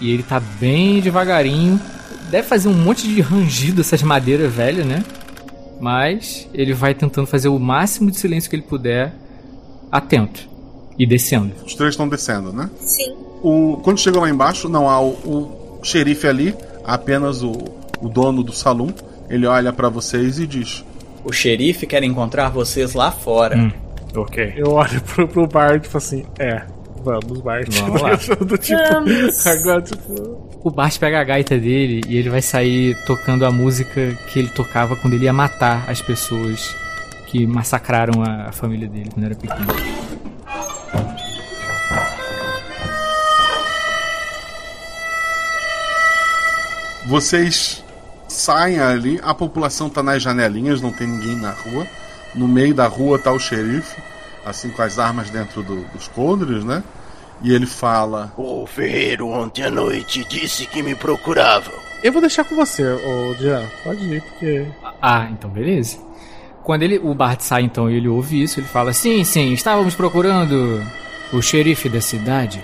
E 0.02 0.10
ele 0.10 0.24
tá 0.24 0.40
bem 0.40 1.00
devagarinho. 1.00 1.80
Deve 2.32 2.48
fazer 2.48 2.70
um 2.70 2.74
monte 2.74 3.08
de 3.08 3.22
rangido 3.22 3.82
essas 3.82 4.02
madeiras 4.02 4.52
velhas, 4.52 4.88
né? 4.88 5.04
Mas 5.80 6.50
ele 6.56 6.74
vai 6.74 6.96
tentando 6.96 7.28
fazer 7.28 7.50
o 7.50 7.60
máximo 7.60 8.10
de 8.10 8.18
silêncio 8.18 8.50
que 8.50 8.56
ele 8.56 8.64
puder, 8.64 9.14
atento. 9.92 10.50
E 10.98 11.06
descendo. 11.06 11.54
Os 11.64 11.76
três 11.76 11.94
estão 11.94 12.10
descendo, 12.10 12.52
né? 12.52 12.68
Sim. 12.80 13.16
O, 13.44 13.80
quando 13.84 14.00
chegam 14.00 14.22
lá 14.22 14.30
embaixo, 14.30 14.68
não 14.68 14.90
há 14.90 15.00
o, 15.00 15.10
o 15.80 15.80
xerife 15.84 16.28
ali, 16.28 16.56
apenas 16.84 17.42
o, 17.44 17.52
o 18.02 18.10
dono 18.10 18.44
do 18.44 18.52
salão. 18.54 18.94
Ele 19.30 19.46
olha 19.48 19.72
pra 19.74 19.90
vocês 19.90 20.40
e 20.40 20.46
diz: 20.48 20.84
O 21.24 21.32
xerife 21.32 21.86
quer 21.88 22.04
encontrar 22.04 22.50
vocês 22.50 22.94
lá 22.94 23.12
fora. 23.12 23.72
ok. 24.16 24.54
Eu 24.58 24.72
olho 24.72 25.02
pro, 25.02 25.28
pro 25.28 25.48
Bart 25.48 25.86
e 25.86 25.88
falo 25.88 25.98
assim: 26.04 26.26
é, 26.40 26.62
vamos, 27.04 27.42
Bart. 27.42 27.68
Vamos 27.80 28.02
lá. 28.04 28.16
Do 28.46 28.58
tipo, 28.58 28.82
Vamos. 28.92 29.48
agora, 29.48 29.82
tipo. 29.82 30.52
O 30.64 30.70
Bart 30.72 30.98
pega 30.98 31.20
a 31.20 31.24
gaita 31.26 31.58
dele 31.58 32.02
e 32.08 32.16
ele 32.18 32.30
vai 32.30 32.42
sair 32.42 32.96
tocando 33.06 33.46
a 33.46 33.52
música 33.52 34.18
que 34.32 34.40
ele 34.40 34.48
tocava 34.50 34.96
quando 34.96 35.14
ele 35.14 35.26
ia 35.26 35.34
matar 35.34 35.84
as 35.90 36.02
pessoas 36.02 36.74
que 37.28 37.46
massacraram 37.46 38.22
a, 38.24 38.50
a 38.50 38.52
família 38.52 38.88
dele 38.88 39.10
quando 39.14 39.26
era 39.26 39.36
pequeno. 39.36 39.66
Vocês 47.06 47.84
saem 48.28 48.80
ali, 48.80 49.20
a 49.24 49.34
população 49.34 49.90
tá 49.90 50.02
nas 50.02 50.22
janelinhas, 50.24 50.82
não 50.82 50.92
tem 50.92 51.08
ninguém 51.08 51.36
na 51.36 51.52
rua. 51.52 51.86
No 52.34 52.48
meio 52.48 52.74
da 52.74 52.88
rua 52.88 53.20
tá 53.20 53.32
o 53.32 53.40
xerife, 53.40 54.02
assim 54.46 54.70
com 54.70 54.82
as 54.82 54.98
armas 54.98 55.30
dentro 55.30 55.62
do- 55.62 55.84
dos 55.94 56.08
coldres, 56.08 56.64
né? 56.64 56.82
E 57.42 57.54
ele 57.54 57.66
fala: 57.68 58.34
O 58.38 58.66
ferreiro 58.66 59.28
ontem 59.28 59.64
à 59.64 59.70
noite 59.70 60.24
disse 60.28 60.66
que 60.66 60.82
me 60.82 60.96
procuravam. 60.96 61.74
Eu 62.02 62.12
vou 62.12 62.22
deixar 62.22 62.44
com 62.44 62.56
você, 62.56 62.84
ô 62.84 63.34
Jean. 63.40 63.64
Pode 63.84 64.04
ir, 64.06 64.22
porque. 64.22 64.66
Ah, 65.02 65.28
então 65.32 65.50
beleza. 65.50 65.98
Quando 66.64 66.84
ele, 66.84 66.98
o 66.98 67.14
Bart 67.14 67.42
sai 67.42 67.64
então 67.64 67.90
e 67.90 67.96
ele 67.98 68.08
ouve 68.08 68.42
isso, 68.42 68.60
ele 68.60 68.68
fala: 68.68 68.94
Sim, 68.94 69.24
sim, 69.26 69.52
estávamos 69.52 69.94
procurando 69.94 70.82
o 71.34 71.42
xerife 71.42 71.90
da 71.90 72.00
cidade. 72.02 72.64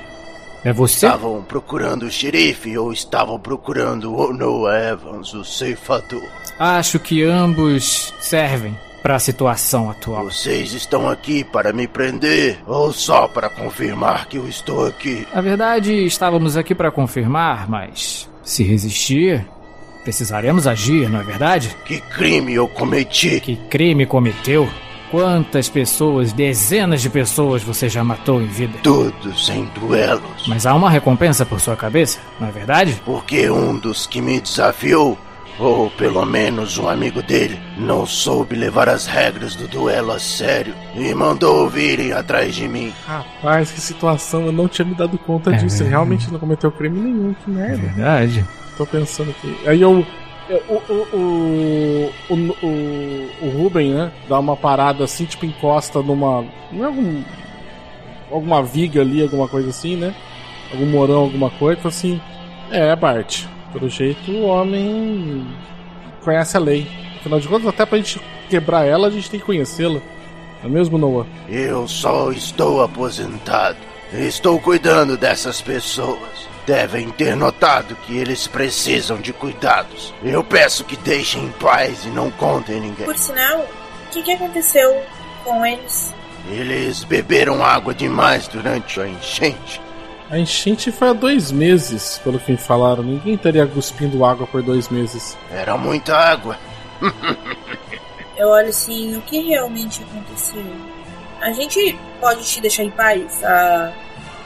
É 0.64 0.74
você? 0.74 1.06
Estavam 1.06 1.42
procurando 1.42 2.04
o 2.04 2.12
xerife 2.12 2.78
ou 2.78 2.92
estavam 2.92 3.40
procurando 3.40 4.14
o 4.14 4.34
Noah 4.34 4.92
Evans, 4.92 5.34
o 5.34 5.44
ceifador? 5.44 6.28
Acho 6.58 7.00
que 7.00 7.24
ambos 7.24 8.14
servem 8.20 8.78
para 9.02 9.16
a 9.16 9.20
situação 9.20 9.90
atual. 9.90 10.26
Vocês 10.26 10.74
estão 10.74 11.10
aqui 11.10 11.44
para 11.44 11.72
me 11.72 11.88
prender 11.88 12.60
ou 12.68 12.92
só 12.92 13.28
para 13.28 13.50
confirmar 13.50 14.28
que 14.28 14.38
eu 14.38 14.48
estou 14.48 14.86
aqui? 14.86 15.26
Na 15.34 15.42
verdade, 15.42 15.94
estávamos 16.06 16.58
aqui 16.58 16.76
para 16.76 16.92
confirmar, 16.92 17.70
mas 17.70 18.30
se 18.44 18.64
resistir, 18.64 19.46
precisaremos 20.04 20.68
agir, 20.68 21.10
não 21.10 21.22
é 21.22 21.24
verdade? 21.24 21.74
Que 21.86 22.02
crime 22.02 22.54
eu 22.54 22.68
cometi? 22.68 23.40
Que 23.40 23.56
crime 23.56 24.06
cometeu? 24.06 24.68
Quantas 25.12 25.68
pessoas, 25.68 26.32
dezenas 26.32 27.02
de 27.02 27.10
pessoas 27.10 27.64
você 27.64 27.90
já 27.90 28.04
matou 28.04 28.42
em 28.42 28.48
vida? 28.48 28.78
Todos 28.84 29.50
em 29.50 29.66
duelos. 29.74 30.48
Mas 30.48 30.66
há 30.66 30.74
uma 30.76 30.90
recompensa 30.90 31.46
por 31.46 31.60
sua 31.60 31.76
cabeça, 31.76 32.20
não 32.40 32.48
é 32.48 32.52
verdade? 32.52 33.02
Porque 33.04 33.50
um 33.50 33.78
dos 33.78 34.06
que 34.06 34.22
me 34.22 34.40
desafiou 34.40 35.18
Ou 35.60 35.90
pelo 35.92 36.26
menos 36.26 36.78
um 36.78 36.88
amigo 36.88 37.22
dele 37.22 37.60
não 37.78 38.06
soube 38.06 38.56
levar 38.56 38.88
as 38.88 39.06
regras 39.06 39.56
do 39.56 39.68
duelo 39.68 40.14
a 40.14 40.20
sério 40.20 40.74
e 40.96 41.14
mandou 41.14 41.70
virem 41.70 42.14
atrás 42.14 42.56
de 42.56 42.66
mim. 42.66 42.94
Rapaz, 43.06 43.70
que 43.70 43.82
situação, 43.82 44.46
eu 44.46 44.54
não 44.54 44.70
tinha 44.70 44.86
me 44.86 44.96
dado 44.96 45.18
conta 45.18 45.52
disso. 45.52 45.84
Ele 45.84 45.90
realmente 45.90 46.32
não 46.32 46.40
cometeu 46.40 46.72
crime 46.72 46.98
nenhum, 46.98 47.34
que 47.34 47.50
merda. 47.52 47.76
Verdade. 47.76 48.46
Tô 48.78 48.86
pensando 48.86 49.32
aqui. 49.32 49.54
Aí 49.68 49.82
eu. 49.82 50.06
O, 50.50 50.74
o, 50.74 52.12
o, 52.30 52.34
o, 52.34 53.46
o, 53.46 53.50
Ruben, 53.50 53.94
né? 53.94 54.12
Dá 54.28 54.40
uma 54.40 54.58
parada 54.58 55.04
assim, 55.04 55.26
tipo, 55.26 55.46
encosta 55.46 56.02
numa. 56.02 56.44
Não 56.72 56.84
é 56.84 56.88
algum. 56.88 57.24
Alguma 58.32 58.64
viga 58.64 59.02
ali, 59.02 59.22
alguma 59.22 59.48
coisa 59.48 59.70
assim, 59.70 59.96
né? 59.96 60.14
Algum 60.72 60.88
morão, 60.88 61.20
alguma 61.22 61.52
coisa. 61.52 61.88
Assim: 61.88 62.20
É, 62.72 62.96
Bart. 62.96 63.46
Pelo 63.72 63.88
jeito 63.88 64.32
o 64.32 64.46
homem 64.46 65.46
conhece 66.24 66.58
a 66.58 66.60
lei. 66.60 66.88
Afinal 67.20 67.40
de 67.40 67.48
contas, 67.48 67.68
até 67.68 67.86
pra 67.86 67.98
gente 67.98 68.20
quebrar 68.50 68.86
ela, 68.86 69.08
a 69.08 69.12
gente 69.12 69.30
tem 69.30 69.40
que 69.40 69.46
conhecê-la. 69.46 70.00
Não 70.64 70.70
é 70.70 70.74
mesmo, 70.74 70.98
Noah? 70.98 71.28
Eu 71.48 71.88
só 71.88 72.32
estou 72.32 72.82
aposentado. 72.82 73.78
Estou 74.12 74.60
cuidando 74.60 75.16
dessas 75.16 75.62
pessoas. 75.62 76.50
Devem 76.70 77.10
ter 77.10 77.36
notado 77.36 77.96
que 77.96 78.16
eles 78.16 78.46
precisam 78.46 79.18
de 79.18 79.34
cuidados. 79.34 80.14
Eu 80.24 80.44
peço 80.44 80.84
que 80.84 80.96
deixem 80.96 81.46
em 81.46 81.52
paz 81.54 82.06
e 82.06 82.10
não 82.10 82.30
contem 82.30 82.80
ninguém. 82.80 83.08
Por 83.08 83.18
sinal, 83.18 83.62
o 83.62 84.10
que, 84.12 84.22
que 84.22 84.34
aconteceu 84.34 85.02
com 85.44 85.66
eles? 85.66 86.14
Eles 86.48 87.04
beberam 87.04 87.66
água 87.66 87.92
demais 87.92 88.48
durante 88.48 89.02
a 89.02 89.08
enchente. 89.08 89.82
A 90.30 90.38
enchente 90.38 90.92
foi 90.92 91.10
há 91.10 91.14
dois 91.14 91.52
meses, 91.52 92.22
pelo 92.24 92.38
que 92.38 92.52
me 92.52 92.58
falaram. 92.60 93.02
Ninguém 93.02 93.34
estaria 93.34 93.66
cuspindo 93.66 94.24
água 94.24 94.46
por 94.46 94.62
dois 94.62 94.90
meses. 94.90 95.36
Era 95.52 95.76
muita 95.76 96.16
água. 96.16 96.56
Eu 98.38 98.50
olho 98.50 98.70
assim, 98.70 99.18
o 99.18 99.22
que 99.22 99.40
realmente 99.40 100.04
aconteceu? 100.04 100.64
A 101.42 101.52
gente 101.52 101.98
pode 102.22 102.46
te 102.46 102.62
deixar 102.62 102.84
em 102.84 102.92
paz? 102.92 103.44
Ah, 103.44 103.92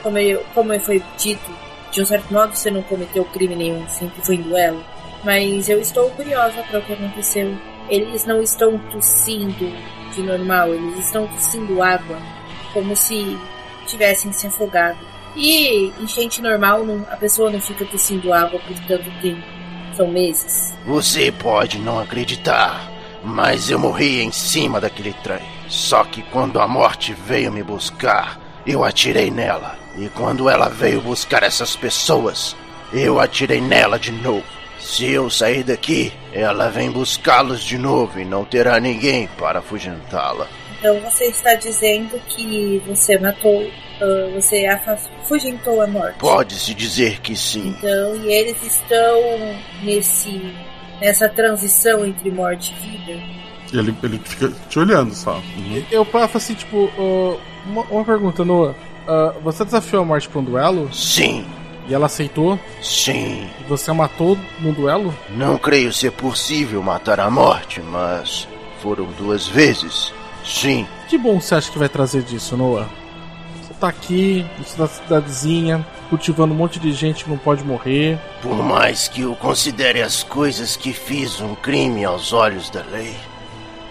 como, 0.02 0.18
eu, 0.18 0.42
como 0.54 0.80
foi 0.80 1.04
dito, 1.18 1.63
de 1.94 2.02
um 2.02 2.06
certo 2.06 2.34
modo 2.34 2.56
você 2.56 2.72
não 2.72 2.82
cometeu 2.82 3.24
crime 3.26 3.56
nenhum, 3.56 3.88
sempre 3.88 4.20
foi 4.26 4.36
em 4.36 4.42
duelo. 4.42 4.84
Mas 5.24 5.70
eu 5.70 5.80
estou 5.80 6.10
curiosa 6.10 6.64
para 6.64 6.80
o 6.80 6.82
que 6.82 6.92
aconteceu. 6.94 7.56
Eles 7.88 8.26
não 8.26 8.42
estão 8.42 8.78
tossindo 8.92 9.72
de 10.14 10.22
normal, 10.24 10.74
eles 10.74 11.06
estão 11.06 11.28
tossindo 11.28 11.82
água, 11.84 12.18
como 12.74 12.96
se 12.96 13.38
tivessem 13.86 14.32
se 14.32 14.48
afogado. 14.48 14.98
E 15.36 15.94
enchente 16.00 16.42
normal, 16.42 16.84
não- 16.84 17.06
a 17.12 17.16
pessoa 17.16 17.52
não 17.52 17.62
fica 17.62 17.86
tossindo 17.86 18.34
água 18.34 18.60
por 18.60 18.76
tanto 18.88 19.10
tempo. 19.22 19.44
São 19.96 20.08
meses. 20.08 20.74
Você 20.88 21.32
pode 21.32 21.78
não 21.78 22.00
acreditar, 22.00 22.90
mas 23.24 23.70
eu 23.70 23.78
morri 23.78 24.24
em 24.24 24.32
cima 24.32 24.82
daquele 24.82 25.14
trem. 25.24 25.42
Só 25.70 26.04
que 26.04 26.24
quando 26.24 26.60
a 26.60 26.68
morte 26.68 27.14
veio 27.14 27.52
me 27.52 27.62
buscar, 27.62 28.40
eu 28.66 28.84
atirei 28.84 29.30
nela. 29.30 29.83
E 29.98 30.10
quando 30.10 30.50
ela 30.50 30.70
veio 30.70 31.02
buscar 31.02 31.44
essas 31.44 31.76
pessoas, 31.76 32.56
eu 32.92 33.20
atirei 33.20 33.62
nela 33.62 34.00
de 34.00 34.12
novo. 34.12 34.44
Se 34.80 35.10
eu 35.10 35.30
sair 35.30 35.64
daqui, 35.64 36.12
ela 36.34 36.70
vem 36.70 36.92
buscá-los 36.92 37.64
de 37.64 37.78
novo 37.78 38.20
e 38.20 38.26
não 38.26 38.44
terá 38.44 38.80
ninguém 38.80 39.28
para 39.38 39.60
afugentá-la. 39.60 40.48
Então 40.78 41.00
você 41.00 41.26
está 41.26 41.56
dizendo 41.56 42.20
que 42.28 42.82
você 42.86 43.18
matou, 43.18 43.72
ah, 44.02 44.30
você 44.36 44.66
afugentou 44.66 45.82
a 45.82 45.88
morte. 45.88 46.18
Pode-se 46.20 46.74
dizer 46.74 47.22
que 47.22 47.36
sim. 47.36 47.74
Então, 47.78 48.16
e 48.18 48.34
eles 48.34 48.62
estão 48.62 49.22
nesse 49.82 50.54
nessa 51.00 51.28
transição 51.28 52.06
entre 52.06 52.32
morte 52.32 52.74
e 52.74 52.90
vida. 52.90 53.22
Ele, 53.74 53.96
ele 54.04 54.20
fica 54.24 54.52
te 54.70 54.80
olhando 54.80 55.14
só. 55.14 55.42
Eu 55.92 56.06
faço 56.06 56.38
assim, 56.38 56.54
tipo, 56.54 56.86
uh, 56.98 57.40
uma, 57.66 57.82
uma 57.84 58.06
pergunta, 58.06 58.46
Noah. 58.46 58.76
Uh, 59.08 59.40
você 59.42 59.66
desafiou 59.66 60.02
a 60.02 60.06
morte 60.06 60.30
pra 60.30 60.40
um 60.40 60.44
duelo? 60.44 60.94
Sim. 60.94 61.46
E 61.88 61.94
ela 61.94 62.06
aceitou? 62.06 62.58
Sim. 62.82 63.50
E 63.60 63.64
você 63.68 63.92
a 63.92 63.94
matou 63.94 64.38
no 64.60 64.72
duelo? 64.72 65.14
Não 65.30 65.58
creio 65.58 65.92
ser 65.92 66.12
possível 66.12 66.82
matar 66.82 67.20
a 67.20 67.30
morte, 67.30 67.82
mas 67.82 68.48
foram 68.82 69.06
duas 69.18 69.48
vezes. 69.48 70.14
Sim. 70.46 70.88
Que 71.10 71.18
bom 71.18 71.40
você 71.40 71.56
acha 71.56 71.72
que 71.72 71.80
vai 71.80 71.90
trazer 71.90 72.24
disso, 72.24 72.56
Noah? 72.56 72.88
Você 73.62 73.74
tá 73.74 73.90
aqui, 73.90 74.46
na 74.78 74.88
cidadezinha, 74.88 75.86
cultivando 76.10 76.54
um 76.54 76.58
monte 76.58 76.80
de 76.80 76.94
gente 76.94 77.26
que 77.26 77.30
não 77.30 77.38
pode 77.38 77.64
morrer. 77.64 78.18
Por 78.42 78.56
mais 78.56 79.08
que 79.10 79.22
eu 79.22 79.36
considere 79.36 80.02
as 80.02 80.24
coisas 80.24 80.78
que 80.78 80.94
fiz 80.94 81.42
um 81.42 81.56
crime 81.56 82.06
aos 82.06 82.32
olhos 82.32 82.70
da 82.70 82.84
lei, 82.92 83.16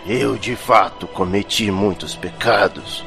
eu 0.07 0.37
de 0.39 0.57
fato 0.57 1.07
cometi 1.07 1.71
muitos 1.71 2.17
pecados. 2.17 3.05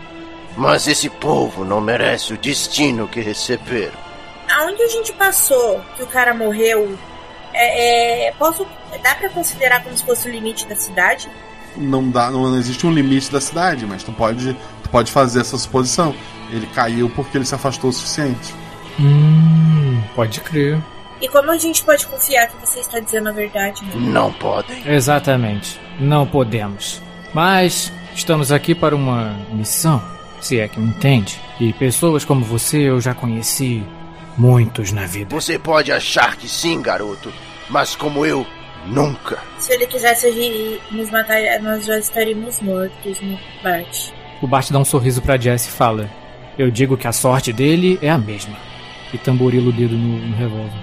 Mas 0.55 0.87
esse 0.87 1.09
povo 1.09 1.65
não 1.65 1.81
merece 1.81 2.33
o 2.33 2.37
destino 2.37 3.07
que 3.07 3.19
receberam. 3.19 3.97
Aonde 4.49 4.81
a 4.81 4.87
gente 4.87 5.11
passou 5.13 5.81
que 5.95 6.03
o 6.03 6.07
cara 6.07 6.33
morreu? 6.33 6.97
É, 7.53 8.27
é, 8.27 8.31
posso 8.33 8.65
dá 9.01 9.15
pra 9.15 9.29
considerar 9.29 9.83
como 9.83 9.97
se 9.97 10.03
fosse 10.05 10.27
o 10.27 10.31
limite 10.31 10.65
da 10.67 10.75
cidade? 10.75 11.29
Não 11.75 12.09
dá, 12.09 12.31
não 12.31 12.57
existe 12.57 12.85
um 12.87 12.91
limite 12.91 13.31
da 13.31 13.41
cidade, 13.41 13.85
mas 13.85 14.03
tu 14.03 14.11
pode, 14.11 14.53
tu 14.83 14.89
pode 14.89 15.11
fazer 15.11 15.41
essa 15.41 15.57
suposição. 15.57 16.15
Ele 16.49 16.67
caiu 16.67 17.09
porque 17.09 17.37
ele 17.37 17.45
se 17.45 17.55
afastou 17.55 17.89
o 17.89 17.93
suficiente. 17.93 18.53
Hum, 18.99 20.01
pode 20.15 20.39
crer. 20.41 20.81
E 21.21 21.27
como 21.27 21.51
a 21.51 21.57
gente 21.57 21.83
pode 21.83 22.05
confiar 22.07 22.47
que 22.47 22.65
você 22.65 22.79
está 22.79 22.99
dizendo 22.99 23.29
a 23.29 23.31
verdade? 23.31 23.83
né? 23.83 23.91
Não 23.95 24.31
podem. 24.31 24.81
Exatamente. 24.85 25.79
Não 25.99 26.25
podemos. 26.25 27.01
Mas 27.33 27.91
estamos 28.13 28.51
aqui 28.51 28.75
para 28.75 28.95
uma 28.95 29.33
missão, 29.51 30.01
se 30.41 30.59
é 30.59 30.67
que 30.67 30.79
me 30.79 30.87
entende. 30.89 31.39
E 31.59 31.71
pessoas 31.73 32.23
como 32.25 32.43
você 32.45 32.77
eu 32.89 32.99
já 33.01 33.13
conheci 33.13 33.83
muitos 34.37 34.91
na 34.91 35.05
vida. 35.05 35.33
Você 35.33 35.57
pode 35.57 35.91
achar 35.91 36.35
que 36.35 36.47
sim, 36.47 36.81
garoto, 36.81 37.31
mas 37.69 37.95
como 37.95 38.25
eu, 38.25 38.45
nunca. 38.85 39.39
Se 39.57 39.73
ele 39.73 39.87
quisesse 39.87 40.27
agir- 40.27 40.79
nos 40.91 41.09
matar, 41.09 41.37
nós 41.61 41.85
já 41.85 41.97
estaríamos 41.97 42.61
mortos, 42.61 43.19
Bart? 43.63 44.09
O 44.41 44.47
Bart 44.47 44.69
dá 44.71 44.79
um 44.79 44.85
sorriso 44.85 45.21
pra 45.21 45.37
Jess 45.37 45.65
e 45.67 45.71
fala: 45.71 46.09
Eu 46.57 46.69
digo 46.69 46.97
que 46.97 47.07
a 47.07 47.11
sorte 47.13 47.51
dele 47.53 47.97
é 48.01 48.09
a 48.09 48.17
mesma. 48.17 48.55
E 49.13 49.17
tamborila 49.17 49.69
o 49.69 49.73
dedo 49.73 49.95
no, 49.95 50.17
no 50.27 50.35
revólver. 50.35 50.79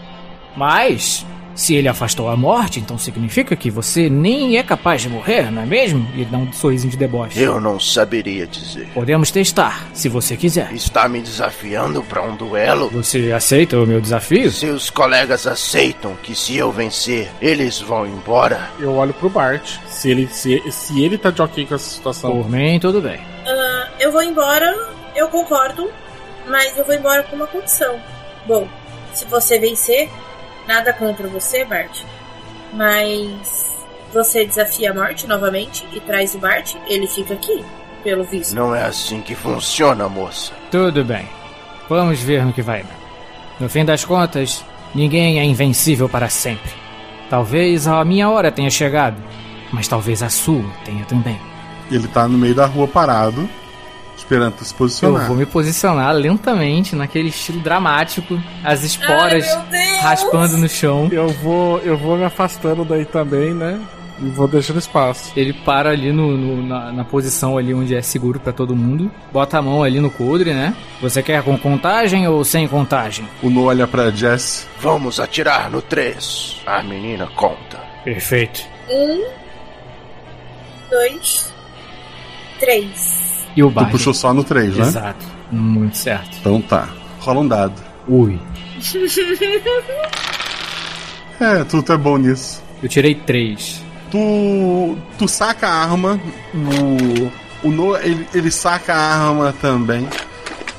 Mas, 0.56 1.26
se 1.54 1.74
ele 1.74 1.88
afastou 1.88 2.28
a 2.28 2.36
morte, 2.36 2.80
então 2.80 2.98
significa 2.98 3.54
que 3.54 3.70
você 3.70 4.08
nem 4.08 4.56
é 4.56 4.62
capaz 4.62 5.02
de 5.02 5.08
morrer, 5.08 5.50
não 5.50 5.62
é 5.62 5.66
mesmo? 5.66 6.08
E 6.14 6.22
ele 6.22 6.30
dá 6.30 6.38
um 6.38 6.52
sorrisinho 6.52 6.90
de 6.90 6.96
deboche. 6.96 7.40
Eu 7.40 7.60
não 7.60 7.78
saberia 7.78 8.46
dizer. 8.46 8.88
Podemos 8.94 9.30
testar, 9.30 9.88
se 9.92 10.08
você 10.08 10.36
quiser. 10.36 10.72
Está 10.72 11.08
me 11.08 11.20
desafiando 11.20 12.02
para 12.02 12.22
um 12.22 12.36
duelo? 12.36 12.88
Você 12.90 13.32
aceita 13.32 13.78
o 13.78 13.86
meu 13.86 14.00
desafio? 14.00 14.50
Seus 14.50 14.90
colegas 14.90 15.46
aceitam 15.46 16.14
que 16.22 16.34
se 16.34 16.56
eu 16.56 16.72
vencer, 16.72 17.30
eles 17.40 17.80
vão 17.80 18.06
embora? 18.06 18.70
Eu 18.78 18.94
olho 18.94 19.12
pro 19.14 19.28
Bart. 19.28 19.78
Se 19.86 20.10
ele, 20.10 20.28
se, 20.28 20.62
se 20.70 21.02
ele 21.02 21.18
tá 21.18 21.30
de 21.30 21.42
ok 21.42 21.66
com 21.66 21.74
essa 21.74 21.90
situação. 21.90 22.30
Por 22.30 22.50
mim, 22.50 22.78
tudo 22.80 23.00
bem. 23.00 23.20
Ah, 23.46 23.88
eu 24.00 24.10
vou 24.10 24.22
embora, 24.22 24.74
eu 25.14 25.28
concordo, 25.28 25.90
mas 26.48 26.76
eu 26.76 26.84
vou 26.84 26.94
embora 26.94 27.22
com 27.24 27.36
uma 27.36 27.46
condição. 27.46 28.00
Bom, 28.46 28.68
se 29.12 29.24
você 29.26 29.58
vencer, 29.58 30.08
nada 30.66 30.92
contra 30.92 31.26
você, 31.28 31.64
Bart, 31.64 32.02
mas 32.72 33.76
você 34.12 34.44
desafia 34.44 34.90
a 34.90 34.94
morte 34.94 35.26
novamente 35.26 35.86
e 35.92 36.00
traz 36.00 36.34
o 36.34 36.38
Bart, 36.38 36.74
ele 36.86 37.06
fica 37.06 37.34
aqui, 37.34 37.64
pelo 38.02 38.24
visto. 38.24 38.54
Não 38.54 38.74
é 38.74 38.84
assim 38.84 39.20
que 39.20 39.34
funciona, 39.34 40.08
moça. 40.08 40.52
Tudo 40.70 41.04
bem. 41.04 41.28
Vamos 41.88 42.20
ver 42.20 42.44
no 42.44 42.52
que 42.52 42.62
vai 42.62 42.82
dar. 42.82 42.96
No 43.58 43.68
fim 43.68 43.84
das 43.84 44.04
contas, 44.04 44.64
ninguém 44.94 45.38
é 45.38 45.44
invencível 45.44 46.08
para 46.08 46.28
sempre. 46.28 46.72
Talvez 47.30 47.86
a 47.86 48.04
minha 48.04 48.28
hora 48.28 48.52
tenha 48.52 48.70
chegado, 48.70 49.16
mas 49.72 49.88
talvez 49.88 50.22
a 50.22 50.28
sua 50.28 50.64
tenha 50.84 51.04
também. 51.06 51.40
Ele 51.90 52.06
tá 52.08 52.28
no 52.28 52.38
meio 52.38 52.54
da 52.54 52.66
rua 52.66 52.86
parado, 52.86 53.48
esperando 54.32 54.54
tu 54.54 54.64
se 54.64 54.72
Eu 54.72 54.78
posicionar. 54.78 55.26
vou 55.26 55.36
me 55.36 55.46
posicionar 55.46 56.14
lentamente, 56.14 56.94
naquele 56.96 57.28
estilo 57.28 57.60
dramático, 57.60 58.40
as 58.64 58.82
esporas 58.82 59.46
raspando 60.00 60.56
no 60.56 60.68
chão. 60.68 61.08
Eu 61.12 61.28
vou, 61.28 61.78
eu 61.80 61.96
vou 61.96 62.16
me 62.16 62.24
afastando 62.24 62.84
daí 62.84 63.04
também, 63.04 63.52
né? 63.54 63.80
E 64.20 64.26
vou 64.28 64.46
deixando 64.46 64.78
espaço. 64.78 65.32
Ele 65.36 65.52
para 65.52 65.90
ali 65.90 66.12
no, 66.12 66.36
no- 66.36 66.62
na, 66.66 66.92
na 66.92 67.04
posição 67.04 67.58
ali 67.58 67.74
onde 67.74 67.94
é 67.94 68.02
seguro 68.02 68.38
pra 68.38 68.52
todo 68.52 68.76
mundo. 68.76 69.10
Bota 69.32 69.58
a 69.58 69.62
mão 69.62 69.82
ali 69.82 69.98
no 70.00 70.10
coldre, 70.10 70.52
né? 70.54 70.76
Você 71.00 71.22
quer 71.22 71.42
com 71.42 71.58
contagem 71.58 72.28
ou 72.28 72.44
sem 72.44 72.68
contagem? 72.68 73.26
O 73.42 73.50
No 73.50 73.64
olha 73.64 73.86
pra 73.86 74.10
Jess. 74.10 74.68
Vamos 74.78 75.18
atirar 75.18 75.68
no 75.70 75.82
3. 75.82 76.60
A 76.66 76.82
menina 76.84 77.26
conta. 77.34 77.80
Perfeito. 78.04 78.62
Um, 78.88 79.24
dois, 80.90 81.50
três. 82.60 83.21
E 83.56 83.62
o 83.62 83.70
Tu 83.70 83.86
puxou 83.86 84.14
só 84.14 84.32
no 84.32 84.42
3, 84.44 84.76
né? 84.76 84.86
Exato. 84.86 85.26
Muito 85.50 85.96
certo. 85.96 86.36
Então 86.40 86.60
tá. 86.60 86.88
Rola 87.20 87.40
um 87.40 87.48
dado. 87.48 87.74
Ui. 88.08 88.38
É, 91.40 91.64
tu, 91.64 91.82
tu 91.82 91.92
é 91.92 91.96
bom 91.96 92.16
nisso. 92.16 92.62
Eu 92.82 92.88
tirei 92.88 93.14
três. 93.14 93.82
Tu, 94.10 94.96
tu 95.18 95.26
saca 95.28 95.66
a 95.68 95.82
arma, 95.84 96.20
o, 96.54 97.66
o 97.68 97.70
Noah 97.70 98.00
ele, 98.04 98.26
ele 98.34 98.50
saca 98.50 98.94
a 98.94 99.26
arma 99.28 99.54
também. 99.60 100.06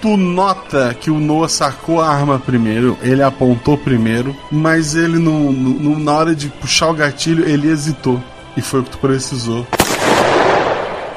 Tu 0.02 0.18
nota 0.18 0.94
que 1.00 1.10
o 1.10 1.20
Noah 1.20 1.48
sacou 1.50 2.02
a 2.02 2.08
arma 2.10 2.38
primeiro, 2.38 2.98
ele 3.02 3.24
apontou 3.24 3.78
primeiro, 3.78 4.36
mas 4.52 4.96
ele 4.96 5.18
no, 5.18 5.52
no- 5.52 5.98
na 6.00 6.12
hora 6.14 6.36
de 6.36 6.50
puxar 6.50 6.90
o 6.90 6.94
gatilho 6.94 7.48
ele 7.48 7.70
hesitou 7.70 8.22
e 8.58 8.62
foi 8.62 8.82
o 8.82 8.84
que 8.84 8.92
tu 8.92 8.98
precisou. 8.98 9.66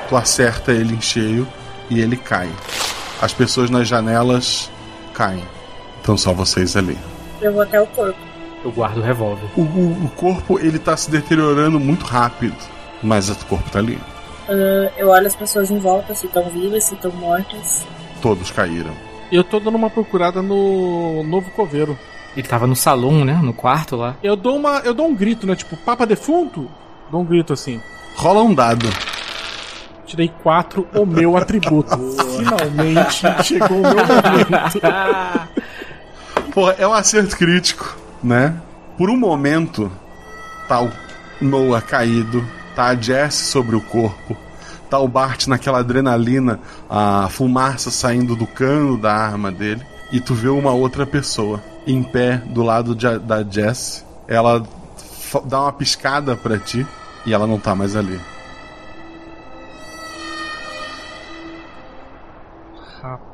Tu 0.08 0.16
acerta 0.16 0.72
ele 0.72 0.94
em 0.94 1.00
cheio 1.00 1.46
e 1.90 2.00
ele 2.00 2.16
cai. 2.16 2.48
As 3.20 3.32
pessoas 3.32 3.70
nas 3.70 3.88
janelas 3.88 4.70
caem. 5.14 5.42
Então 6.00 6.16
só 6.16 6.32
vocês 6.32 6.76
ali. 6.76 6.96
Eu 7.40 7.52
vou 7.52 7.62
até 7.62 7.80
o 7.80 7.86
corpo. 7.88 8.18
Eu 8.64 8.70
guardo 8.72 8.98
o 8.98 9.02
revólver. 9.02 9.46
O, 9.56 9.60
o- 9.62 10.04
o 10.06 10.08
corpo 10.10 10.58
ele 10.58 10.78
tá 10.78 10.96
se 10.96 11.10
deteriorando 11.10 11.78
muito 11.80 12.04
rápido, 12.04 12.56
mas 13.02 13.28
o 13.28 13.36
corpo 13.46 13.68
tá 13.70 13.78
ali. 13.78 13.98
Ah, 14.48 14.90
eu 14.96 15.08
olho 15.08 15.26
as 15.26 15.34
pessoas 15.36 15.70
em 15.70 15.78
volta, 15.78 16.14
se 16.14 16.26
estão 16.26 16.48
vivas, 16.50 16.84
se 16.84 16.94
estão 16.94 17.10
mortas. 17.12 17.84
Todos 18.22 18.50
caíram. 18.50 18.92
Eu 19.30 19.42
tô 19.42 19.58
dando 19.58 19.74
uma 19.74 19.90
procurada 19.90 20.40
no 20.40 21.22
novo 21.24 21.50
coveiro. 21.50 21.98
Ele 22.36 22.46
tava 22.46 22.66
no 22.66 22.76
salão, 22.76 23.24
né? 23.24 23.38
No 23.42 23.52
quarto 23.52 23.96
lá. 23.96 24.16
Eu 24.22 24.36
dou 24.36 24.56
uma, 24.56 24.78
eu 24.84 24.92
dou 24.94 25.06
um 25.06 25.14
grito, 25.14 25.46
né? 25.46 25.56
Tipo, 25.56 25.76
Papa 25.78 26.06
defunto? 26.06 26.70
Dou 27.10 27.22
um 27.22 27.24
grito 27.24 27.52
assim. 27.52 27.80
Rola 28.14 28.42
um 28.42 28.54
dado. 28.54 28.86
Tirei 30.06 30.28
quatro, 30.42 30.86
o 30.94 31.04
meu 31.04 31.36
atributo. 31.36 31.96
Finalmente 32.38 33.26
chegou 33.44 33.78
o 33.78 33.82
meu 33.82 33.94
momento. 34.06 34.80
Pô, 36.54 36.70
é 36.70 36.86
um 36.86 36.92
acerto 36.92 37.36
crítico, 37.36 37.96
né? 38.22 38.54
Por 38.96 39.10
um 39.10 39.16
momento, 39.16 39.90
tá 40.68 40.80
o 40.80 40.90
Noah 41.40 41.82
caído, 41.82 42.46
tá 42.74 42.84
a 42.86 42.94
Jess 42.94 43.34
sobre 43.34 43.76
o 43.76 43.80
corpo, 43.80 44.34
tá 44.88 44.98
o 44.98 45.06
Bart 45.08 45.48
naquela 45.48 45.80
adrenalina, 45.80 46.58
a 46.88 47.28
fumaça 47.28 47.90
saindo 47.90 48.34
do 48.34 48.46
cano 48.46 48.96
da 48.96 49.12
arma 49.14 49.52
dele, 49.52 49.82
e 50.10 50.18
tu 50.20 50.32
vê 50.34 50.48
uma 50.48 50.72
outra 50.72 51.04
pessoa 51.04 51.62
em 51.86 52.02
pé 52.02 52.38
do 52.46 52.62
lado 52.62 52.94
de- 52.94 53.18
da 53.18 53.42
Jess. 53.42 54.02
Ela 54.26 54.62
dá 55.44 55.60
uma 55.62 55.72
piscada 55.72 56.34
pra 56.36 56.58
ti 56.58 56.86
e 57.26 57.34
ela 57.34 57.46
não 57.46 57.58
tá 57.58 57.74
mais 57.74 57.94
ali. 57.94 58.18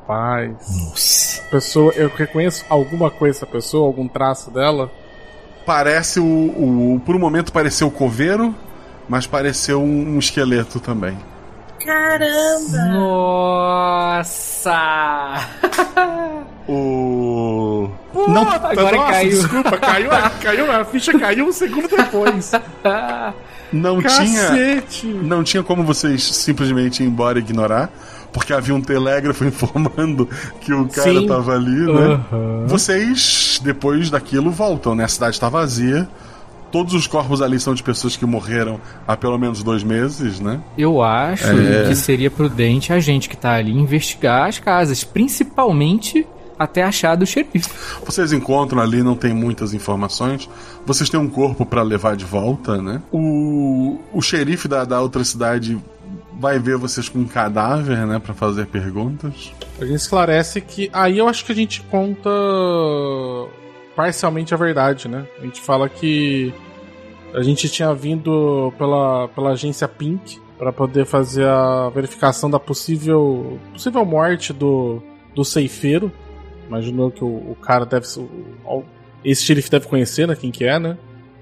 Rapaz. 0.06 0.50
Nossa. 0.88 1.42
Pessoa, 1.50 1.92
eu 1.94 2.08
reconheço 2.14 2.64
alguma 2.68 3.10
coisa 3.10 3.34
dessa 3.40 3.46
pessoa, 3.46 3.86
algum 3.86 4.08
traço 4.08 4.50
dela? 4.50 4.90
Parece 5.64 6.18
o, 6.18 6.24
o. 6.24 7.00
Por 7.04 7.14
um 7.14 7.18
momento 7.18 7.52
pareceu 7.52 7.86
o 7.86 7.90
coveiro, 7.90 8.54
mas 9.08 9.26
pareceu 9.26 9.80
um, 9.80 10.14
um 10.14 10.18
esqueleto 10.18 10.80
também. 10.80 11.16
Caramba! 11.84 12.78
Nossa! 12.92 14.72
O. 16.68 17.88
não, 18.28 18.48
agora 18.48 18.96
nossa, 18.96 19.12
caiu. 19.12 19.30
Desculpa, 19.30 19.78
caiu, 19.78 20.12
a- 20.12 20.30
caiu, 20.30 20.72
a 20.72 20.84
ficha 20.84 21.18
caiu 21.18 21.46
um 21.46 21.52
segundo 21.52 21.88
depois. 21.88 22.52
Não 23.72 24.02
Cacete. 24.02 24.86
tinha. 25.00 25.22
Não 25.22 25.42
tinha 25.44 25.62
como 25.62 25.82
vocês 25.84 26.22
simplesmente 26.22 27.02
ir 27.02 27.06
embora 27.06 27.38
e 27.38 27.42
ignorar. 27.42 27.88
Porque 28.32 28.52
havia 28.52 28.74
um 28.74 28.80
telégrafo 28.80 29.44
informando 29.46 30.28
que 30.60 30.72
o 30.72 30.88
cara 30.88 31.10
Sim. 31.20 31.26
tava 31.26 31.54
ali, 31.54 31.70
né? 31.70 32.20
Aham. 32.32 32.66
Vocês, 32.66 33.60
depois 33.62 34.10
daquilo, 34.10 34.50
voltam, 34.50 34.94
né? 34.94 35.04
A 35.04 35.09
cidade 35.09 35.38
tá 35.38 35.48
vazia. 35.48 36.09
Todos 36.70 36.94
os 36.94 37.06
corpos 37.06 37.42
ali 37.42 37.60
são 37.60 37.74
de 37.74 37.82
pessoas 37.82 38.16
que 38.16 38.24
morreram 38.24 38.80
há 39.06 39.14
pelo 39.14 39.36
menos 39.38 39.62
dois 39.62 39.82
meses, 39.84 40.40
né? 40.40 40.59
Eu 40.78 41.02
acho 41.02 41.44
É. 41.46 41.88
que 41.88 41.94
seria 41.94 42.30
prudente 42.30 42.94
a 42.94 42.98
gente 42.98 43.28
que 43.28 43.36
tá 43.36 43.52
ali 43.52 43.72
investigar 43.72 44.48
as 44.48 44.59
casas, 44.59 45.04
principalmente 45.04 46.26
até 46.59 46.82
achar 46.82 47.14
do 47.16 47.26
xerife. 47.26 47.68
Vocês 48.06 48.32
encontram 48.32 48.80
ali, 48.80 49.02
não 49.02 49.14
tem 49.16 49.34
muitas 49.34 49.74
informações. 49.74 50.48
Vocês 50.86 51.10
têm 51.10 51.18
um 51.20 51.28
corpo 51.28 51.66
pra 51.66 51.82
levar 51.82 52.16
de 52.16 52.24
volta, 52.24 52.80
né? 52.80 53.02
O, 53.12 53.98
o 54.12 54.22
xerife 54.22 54.66
da, 54.68 54.84
da 54.84 55.00
outra 55.00 55.24
cidade 55.24 55.76
vai 56.38 56.59
ver 56.59 56.76
vocês 56.76 57.09
com 57.09 57.20
um 57.20 57.26
cadáver, 57.26 58.06
né? 58.06 58.18
Pra 58.18 58.34
fazer 58.34 58.66
perguntas. 58.66 59.52
A 59.80 59.84
gente 59.84 59.96
esclarece 59.96 60.60
que. 60.60 60.90
Aí 60.92 61.18
eu 61.18 61.28
acho 61.28 61.44
que 61.44 61.52
a 61.52 61.54
gente 61.54 61.80
conta 61.82 62.30
parcialmente 63.94 64.54
a 64.54 64.56
verdade, 64.56 65.09
né? 65.09 65.26
A 65.40 65.44
gente 65.44 65.60
fala 65.60 65.88
que 65.88 66.52
a 67.34 67.42
gente 67.42 67.68
tinha 67.68 67.94
vindo 67.94 68.72
pela, 68.78 69.28
pela 69.28 69.50
agência 69.50 69.86
Pink 69.88 70.40
para 70.59 70.72
poder 70.72 71.04
fazer 71.06 71.46
a 71.46 71.88
verificação 71.90 72.48
da 72.50 72.59
possível 72.59 73.59
possível 73.72 74.04
morte 74.04 74.52
do, 74.52 75.02
do 75.34 75.44
ceifeiro. 75.44 76.10
Imaginou 76.68 77.10
que 77.10 77.24
o, 77.24 77.26
o 77.28 77.56
cara 77.60 77.84
deve 77.84 78.06
o- 78.64 78.84
Esse 79.24 79.44
xerife 79.44 79.70
deve 79.70 79.86
conhecer, 79.88 80.26
né? 80.26 80.34
Quem 80.36 80.50
que 80.50 80.64
é, 80.64 80.78
né? 80.78 80.96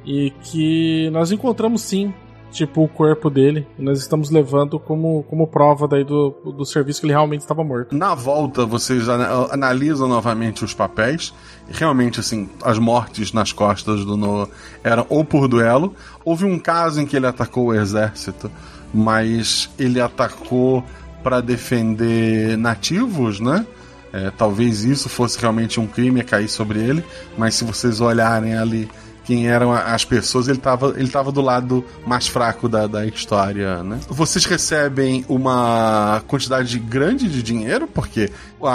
E 0.04 0.30
que 0.42 1.10
nós 1.10 1.30
encontramos 1.30 1.82
sim, 1.82 2.12
tipo, 2.50 2.82
o 2.82 2.88
corpo 2.88 3.30
dele. 3.30 3.66
Nós 3.78 3.98
estamos 4.00 4.30
levando 4.30 4.78
como, 4.78 5.22
como 5.24 5.46
prova 5.46 5.86
daí 5.88 6.04
do, 6.04 6.30
do 6.56 6.64
serviço 6.64 7.00
que 7.00 7.06
ele 7.06 7.12
realmente 7.12 7.40
estava 7.40 7.62
morto. 7.64 7.94
Na 7.94 8.14
volta, 8.14 8.66
vocês 8.66 9.08
ana- 9.08 9.48
analisam 9.52 10.08
novamente 10.08 10.64
os 10.64 10.74
papéis. 10.74 11.32
Realmente, 11.70 12.20
assim, 12.20 12.48
as 12.62 12.78
mortes 12.78 13.32
nas 13.32 13.52
costas 13.52 14.04
do 14.04 14.16
Noah 14.16 14.48
eram 14.82 15.06
ou 15.08 15.24
por 15.24 15.48
duelo. 15.48 15.94
Houve 16.24 16.44
um 16.44 16.58
caso 16.58 17.00
em 17.00 17.06
que 17.06 17.16
ele 17.16 17.26
atacou 17.26 17.66
o 17.66 17.74
exército, 17.74 18.50
mas 18.92 19.70
ele 19.78 20.00
atacou 20.00 20.84
para 21.22 21.40
defender 21.40 22.56
nativos, 22.56 23.40
né? 23.40 23.66
É, 24.12 24.30
talvez 24.36 24.82
isso 24.84 25.08
fosse 25.08 25.38
realmente 25.38 25.78
um 25.78 25.86
crime 25.86 26.20
a 26.20 26.24
cair 26.24 26.48
sobre 26.48 26.80
ele, 26.80 27.04
mas 27.38 27.54
se 27.54 27.64
vocês 27.64 28.00
olharem 28.00 28.56
ali 28.56 28.90
quem 29.24 29.48
eram 29.48 29.72
as 29.72 30.04
pessoas, 30.04 30.48
ele 30.48 30.58
estava 30.58 30.94
ele 30.96 31.08
tava 31.08 31.30
do 31.30 31.40
lado 31.40 31.84
mais 32.06 32.26
fraco 32.26 32.68
da, 32.68 32.86
da 32.86 33.06
história, 33.06 33.82
né? 33.82 34.00
Vocês 34.08 34.44
recebem 34.44 35.24
uma 35.28 36.22
quantidade 36.26 36.78
grande 36.78 37.28
de 37.28 37.42
dinheiro, 37.42 37.86
porque 37.86 38.30
o 38.58 38.66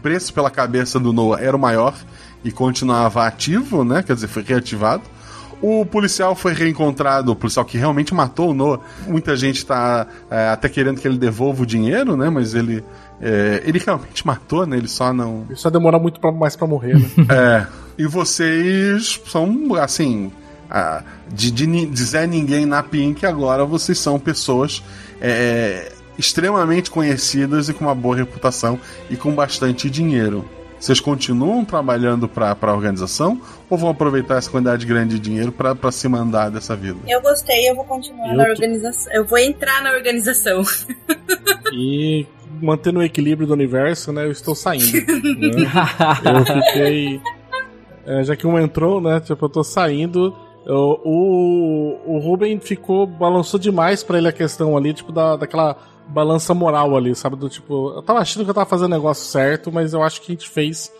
preço 0.00 0.32
pela 0.32 0.50
cabeça 0.50 0.98
do 0.98 1.12
Noah 1.12 1.42
era 1.42 1.56
o 1.56 1.60
maior 1.60 1.94
e 2.44 2.50
continuava 2.50 3.26
ativo, 3.26 3.84
né? 3.84 4.02
Quer 4.02 4.14
dizer, 4.14 4.28
foi 4.28 4.42
reativado. 4.42 5.02
O 5.62 5.86
policial 5.86 6.34
foi 6.34 6.52
reencontrado, 6.52 7.30
o 7.30 7.36
policial 7.36 7.64
que 7.64 7.78
realmente 7.78 8.12
matou 8.12 8.50
o 8.50 8.54
Noah. 8.54 8.80
Muita 9.06 9.36
gente 9.36 9.64
tá 9.64 10.08
é, 10.28 10.48
até 10.48 10.68
querendo 10.68 11.00
que 11.00 11.06
ele 11.06 11.16
devolva 11.16 11.62
o 11.62 11.66
dinheiro, 11.66 12.16
né? 12.16 12.28
Mas 12.28 12.52
ele, 12.52 12.84
é, 13.20 13.62
ele 13.64 13.78
realmente 13.78 14.26
matou, 14.26 14.66
né? 14.66 14.76
Ele 14.76 14.88
só 14.88 15.12
não. 15.12 15.46
Ele 15.48 15.56
só 15.56 15.70
demora 15.70 16.00
muito 16.00 16.18
pra, 16.18 16.32
mais 16.32 16.56
pra 16.56 16.66
morrer, 16.66 16.98
né? 16.98 17.08
É. 17.30 17.66
E 17.96 18.06
vocês 18.06 19.20
são, 19.26 19.56
assim. 19.80 20.32
ah, 20.68 21.04
de, 21.32 21.52
de, 21.52 22.02
Zé 22.02 22.26
Ninguém 22.26 22.66
na 22.66 22.82
Pink, 22.82 23.24
agora 23.24 23.64
vocês 23.64 23.98
são 23.98 24.18
pessoas 24.18 24.82
é, 25.20 25.92
extremamente 26.18 26.90
conhecidas 26.90 27.68
e 27.68 27.74
com 27.74 27.84
uma 27.84 27.94
boa 27.94 28.16
reputação 28.16 28.80
e 29.08 29.16
com 29.16 29.32
bastante 29.32 29.88
dinheiro. 29.88 30.44
Vocês 30.82 30.98
continuam 30.98 31.64
trabalhando 31.64 32.28
para 32.28 32.56
a 32.60 32.72
organização 32.74 33.40
ou 33.70 33.78
vão 33.78 33.88
aproveitar 33.90 34.36
essa 34.38 34.50
quantidade 34.50 34.84
grande 34.84 35.14
de 35.14 35.20
dinheiro 35.20 35.52
para 35.52 35.92
se 35.92 36.08
mandar 36.08 36.50
dessa 36.50 36.74
vida? 36.74 36.98
Eu 37.06 37.22
gostei, 37.22 37.70
eu 37.70 37.76
vou 37.76 37.84
continuar 37.84 38.30
Eu 38.30 38.36
na 38.36 38.44
tô- 38.46 38.50
organização. 38.50 39.12
Eu 39.12 39.24
vou 39.24 39.38
entrar 39.38 39.80
na 39.82 39.92
organização. 39.92 40.62
E 41.74 42.26
mantendo 42.60 42.98
o 42.98 43.02
equilíbrio 43.02 43.46
do 43.46 43.54
universo, 43.54 44.12
né? 44.12 44.26
Eu 44.26 44.30
estou 44.32 44.54
saindo. 44.54 44.92
né? 44.92 45.70
Eu 46.24 46.62
fiquei. 46.64 47.20
é, 48.04 48.24
já 48.24 48.36
que 48.36 48.46
um 48.46 48.58
entrou, 48.58 49.00
né? 49.00 49.20
Tipo, 49.20 49.46
eu 49.46 49.48
tô 49.48 49.64
saindo. 49.64 50.36
Eu- 50.66 51.00
o, 51.04 51.98
o 52.04 52.18
Ruben 52.18 52.60
ficou. 52.60 53.06
balançou 53.06 53.58
demais 53.58 54.02
pra 54.02 54.18
ele 54.18 54.28
a 54.28 54.32
questão 54.32 54.76
ali, 54.76 54.92
tipo, 54.92 55.10
da, 55.12 55.36
daquela 55.36 55.76
balança 56.12 56.54
moral 56.54 56.96
ali, 56.96 57.14
sabe? 57.14 57.36
Do 57.36 57.48
tipo, 57.48 57.94
eu 57.96 58.02
tava 58.02 58.20
achando 58.20 58.44
que 58.44 58.50
eu 58.50 58.54
tava 58.54 58.68
fazendo 58.68 58.92
o 58.92 58.96
negócio 58.96 59.24
certo, 59.24 59.72
mas 59.72 59.92
eu 59.92 60.02
acho 60.02 60.20
que 60.20 60.32
a 60.32 60.34
gente 60.34 60.48
fez 60.48 60.92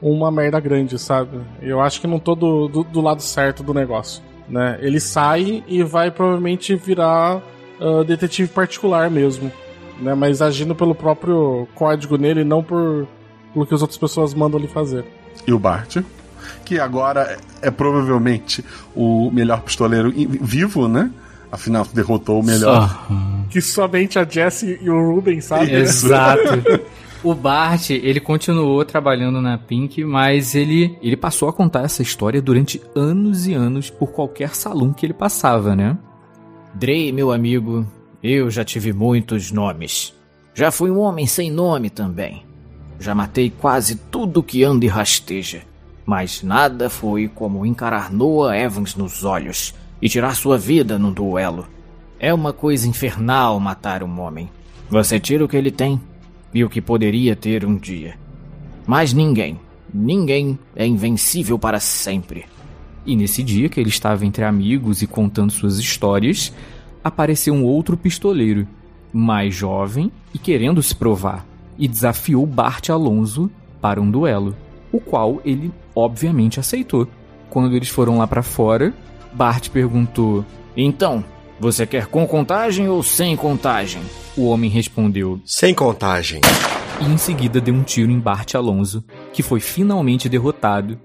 uma 0.00 0.30
merda 0.30 0.58
grande, 0.60 0.98
sabe? 0.98 1.40
Eu 1.60 1.80
acho 1.80 2.00
que 2.00 2.06
não 2.06 2.18
tô 2.18 2.34
do, 2.34 2.68
do, 2.68 2.84
do 2.84 3.00
lado 3.00 3.20
certo 3.22 3.62
do 3.62 3.74
negócio, 3.74 4.22
né? 4.48 4.78
Ele 4.80 5.00
sai 5.00 5.62
e 5.66 5.82
vai 5.82 6.10
provavelmente 6.10 6.74
virar 6.74 7.42
ah, 7.80 8.04
detetive 8.04 8.48
particular 8.48 9.10
mesmo, 9.10 9.50
né? 10.00 10.14
Mas 10.14 10.42
agindo 10.42 10.74
pelo 10.74 10.94
próprio 10.94 11.66
código 11.74 12.16
nele, 12.16 12.44
não 12.44 12.62
por 12.62 13.06
pelo 13.52 13.66
que 13.66 13.74
as 13.74 13.80
outras 13.80 13.98
pessoas 13.98 14.34
mandam 14.34 14.58
ele 14.60 14.68
fazer. 14.68 15.04
E 15.46 15.52
o 15.52 15.58
Bart, 15.58 15.98
que 16.64 16.78
agora 16.78 17.38
é 17.62 17.70
provavelmente 17.70 18.64
o 18.94 19.30
melhor 19.30 19.62
pistoleiro 19.62 20.12
vivo, 20.14 20.86
né? 20.86 21.10
Afinal, 21.50 21.86
derrotou 21.92 22.40
o 22.40 22.44
melhor. 22.44 23.06
Que 23.50 23.60
somente 23.60 24.18
a 24.18 24.24
Jessie 24.24 24.78
e 24.80 24.88
o 24.88 25.12
Ruben 25.12 25.40
sabem. 25.40 25.82
Isso. 25.82 26.08
O 27.22 27.34
Bart, 27.34 27.90
ele 27.90 28.18
continuou 28.18 28.82
trabalhando 28.82 29.42
na 29.42 29.58
Pink, 29.58 30.02
mas 30.04 30.54
ele, 30.54 30.98
ele 31.02 31.18
passou 31.18 31.50
a 31.50 31.52
contar 31.52 31.84
essa 31.84 32.00
história 32.00 32.40
durante 32.40 32.80
anos 32.94 33.46
e 33.46 33.52
anos 33.52 33.90
por 33.90 34.10
qualquer 34.10 34.54
salão 34.54 34.90
que 34.90 35.04
ele 35.04 35.12
passava, 35.12 35.76
né? 35.76 35.98
Drey, 36.72 37.12
meu 37.12 37.30
amigo, 37.30 37.86
eu 38.22 38.50
já 38.50 38.64
tive 38.64 38.94
muitos 38.94 39.52
nomes. 39.52 40.14
Já 40.54 40.70
fui 40.70 40.90
um 40.90 40.98
homem 40.98 41.26
sem 41.26 41.50
nome 41.50 41.90
também. 41.90 42.42
Já 42.98 43.14
matei 43.14 43.50
quase 43.50 43.96
tudo 43.96 44.42
que 44.42 44.64
anda 44.64 44.86
e 44.86 44.88
rasteja. 44.88 45.60
Mas 46.06 46.42
nada 46.42 46.88
foi 46.88 47.28
como 47.28 47.66
encarar 47.66 48.10
Noah 48.10 48.56
Evans 48.56 48.94
nos 48.94 49.24
olhos 49.24 49.74
e 50.00 50.08
tirar 50.08 50.34
sua 50.34 50.56
vida 50.56 50.98
num 50.98 51.12
duelo. 51.12 51.66
É 52.18 52.32
uma 52.32 52.52
coisa 52.52 52.88
infernal 52.88 53.58
matar 53.58 54.02
um 54.02 54.20
homem. 54.20 54.48
Você 54.88 55.18
tira 55.20 55.44
o 55.44 55.48
que 55.48 55.56
ele 55.56 55.70
tem 55.70 56.00
e 56.52 56.64
o 56.64 56.68
que 56.68 56.80
poderia 56.80 57.36
ter 57.36 57.64
um 57.64 57.76
dia. 57.76 58.14
Mas 58.86 59.12
ninguém, 59.12 59.58
ninguém 59.92 60.58
é 60.74 60.86
invencível 60.86 61.58
para 61.58 61.80
sempre. 61.80 62.44
E 63.06 63.16
nesse 63.16 63.42
dia 63.42 63.68
que 63.68 63.80
ele 63.80 63.88
estava 63.88 64.26
entre 64.26 64.44
amigos 64.44 65.00
e 65.02 65.06
contando 65.06 65.52
suas 65.52 65.78
histórias, 65.78 66.52
apareceu 67.02 67.54
um 67.54 67.64
outro 67.64 67.96
pistoleiro, 67.96 68.66
mais 69.12 69.54
jovem 69.54 70.12
e 70.34 70.38
querendo 70.38 70.82
se 70.82 70.94
provar, 70.94 71.46
e 71.78 71.88
desafiou 71.88 72.44
Bart 72.46 72.90
Alonso 72.90 73.50
para 73.80 74.00
um 74.00 74.10
duelo, 74.10 74.54
o 74.92 75.00
qual 75.00 75.40
ele 75.44 75.72
obviamente 75.94 76.60
aceitou. 76.60 77.08
Quando 77.48 77.74
eles 77.74 77.88
foram 77.88 78.18
lá 78.18 78.26
para 78.26 78.42
fora, 78.42 78.92
Bart 79.32 79.68
perguntou: 79.70 80.44
Então, 80.76 81.24
você 81.58 81.86
quer 81.86 82.06
com 82.06 82.26
contagem 82.26 82.88
ou 82.88 83.02
sem 83.02 83.36
contagem? 83.36 84.02
O 84.36 84.46
homem 84.46 84.70
respondeu: 84.70 85.40
Sem 85.44 85.74
contagem. 85.74 86.40
E 87.00 87.04
em 87.04 87.16
seguida 87.16 87.60
deu 87.60 87.74
um 87.74 87.82
tiro 87.82 88.10
em 88.10 88.18
Bart 88.18 88.54
Alonso, 88.54 89.04
que 89.32 89.42
foi 89.42 89.60
finalmente 89.60 90.28
derrotado 90.28 90.98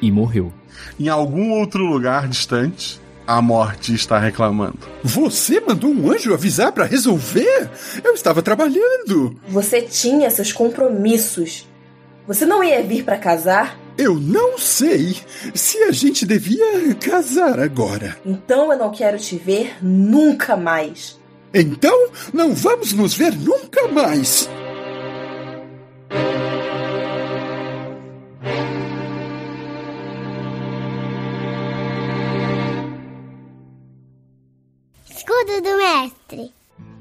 e 0.00 0.10
morreu. 0.10 0.52
Em 0.98 1.08
algum 1.08 1.52
outro 1.52 1.84
lugar 1.84 2.28
distante, 2.28 3.00
a 3.26 3.42
morte 3.42 3.94
está 3.94 4.18
reclamando. 4.18 4.78
Você 5.02 5.60
mandou 5.60 5.90
um 5.90 6.10
anjo 6.10 6.32
avisar 6.32 6.72
para 6.72 6.86
resolver? 6.86 7.70
Eu 8.02 8.14
estava 8.14 8.40
trabalhando. 8.40 9.38
Você 9.48 9.82
tinha 9.82 10.30
seus 10.30 10.52
compromissos. 10.52 11.66
Você 12.26 12.46
não 12.46 12.64
ia 12.64 12.82
vir 12.82 13.04
para 13.04 13.18
casar? 13.18 13.78
Eu 13.98 14.14
não 14.14 14.56
sei 14.56 15.16
se 15.52 15.76
a 15.78 15.90
gente 15.90 16.24
devia 16.24 16.94
casar 16.94 17.58
agora. 17.58 18.16
Então 18.24 18.72
eu 18.72 18.78
não 18.78 18.92
quero 18.92 19.18
te 19.18 19.36
ver 19.36 19.76
nunca 19.82 20.56
mais. 20.56 21.18
Então 21.52 22.08
não 22.32 22.54
vamos 22.54 22.92
nos 22.92 23.12
ver 23.12 23.34
nunca 23.34 23.88
mais. 23.88 24.48
Escudo 35.10 35.60
do 35.60 35.76
mestre. 35.76 36.52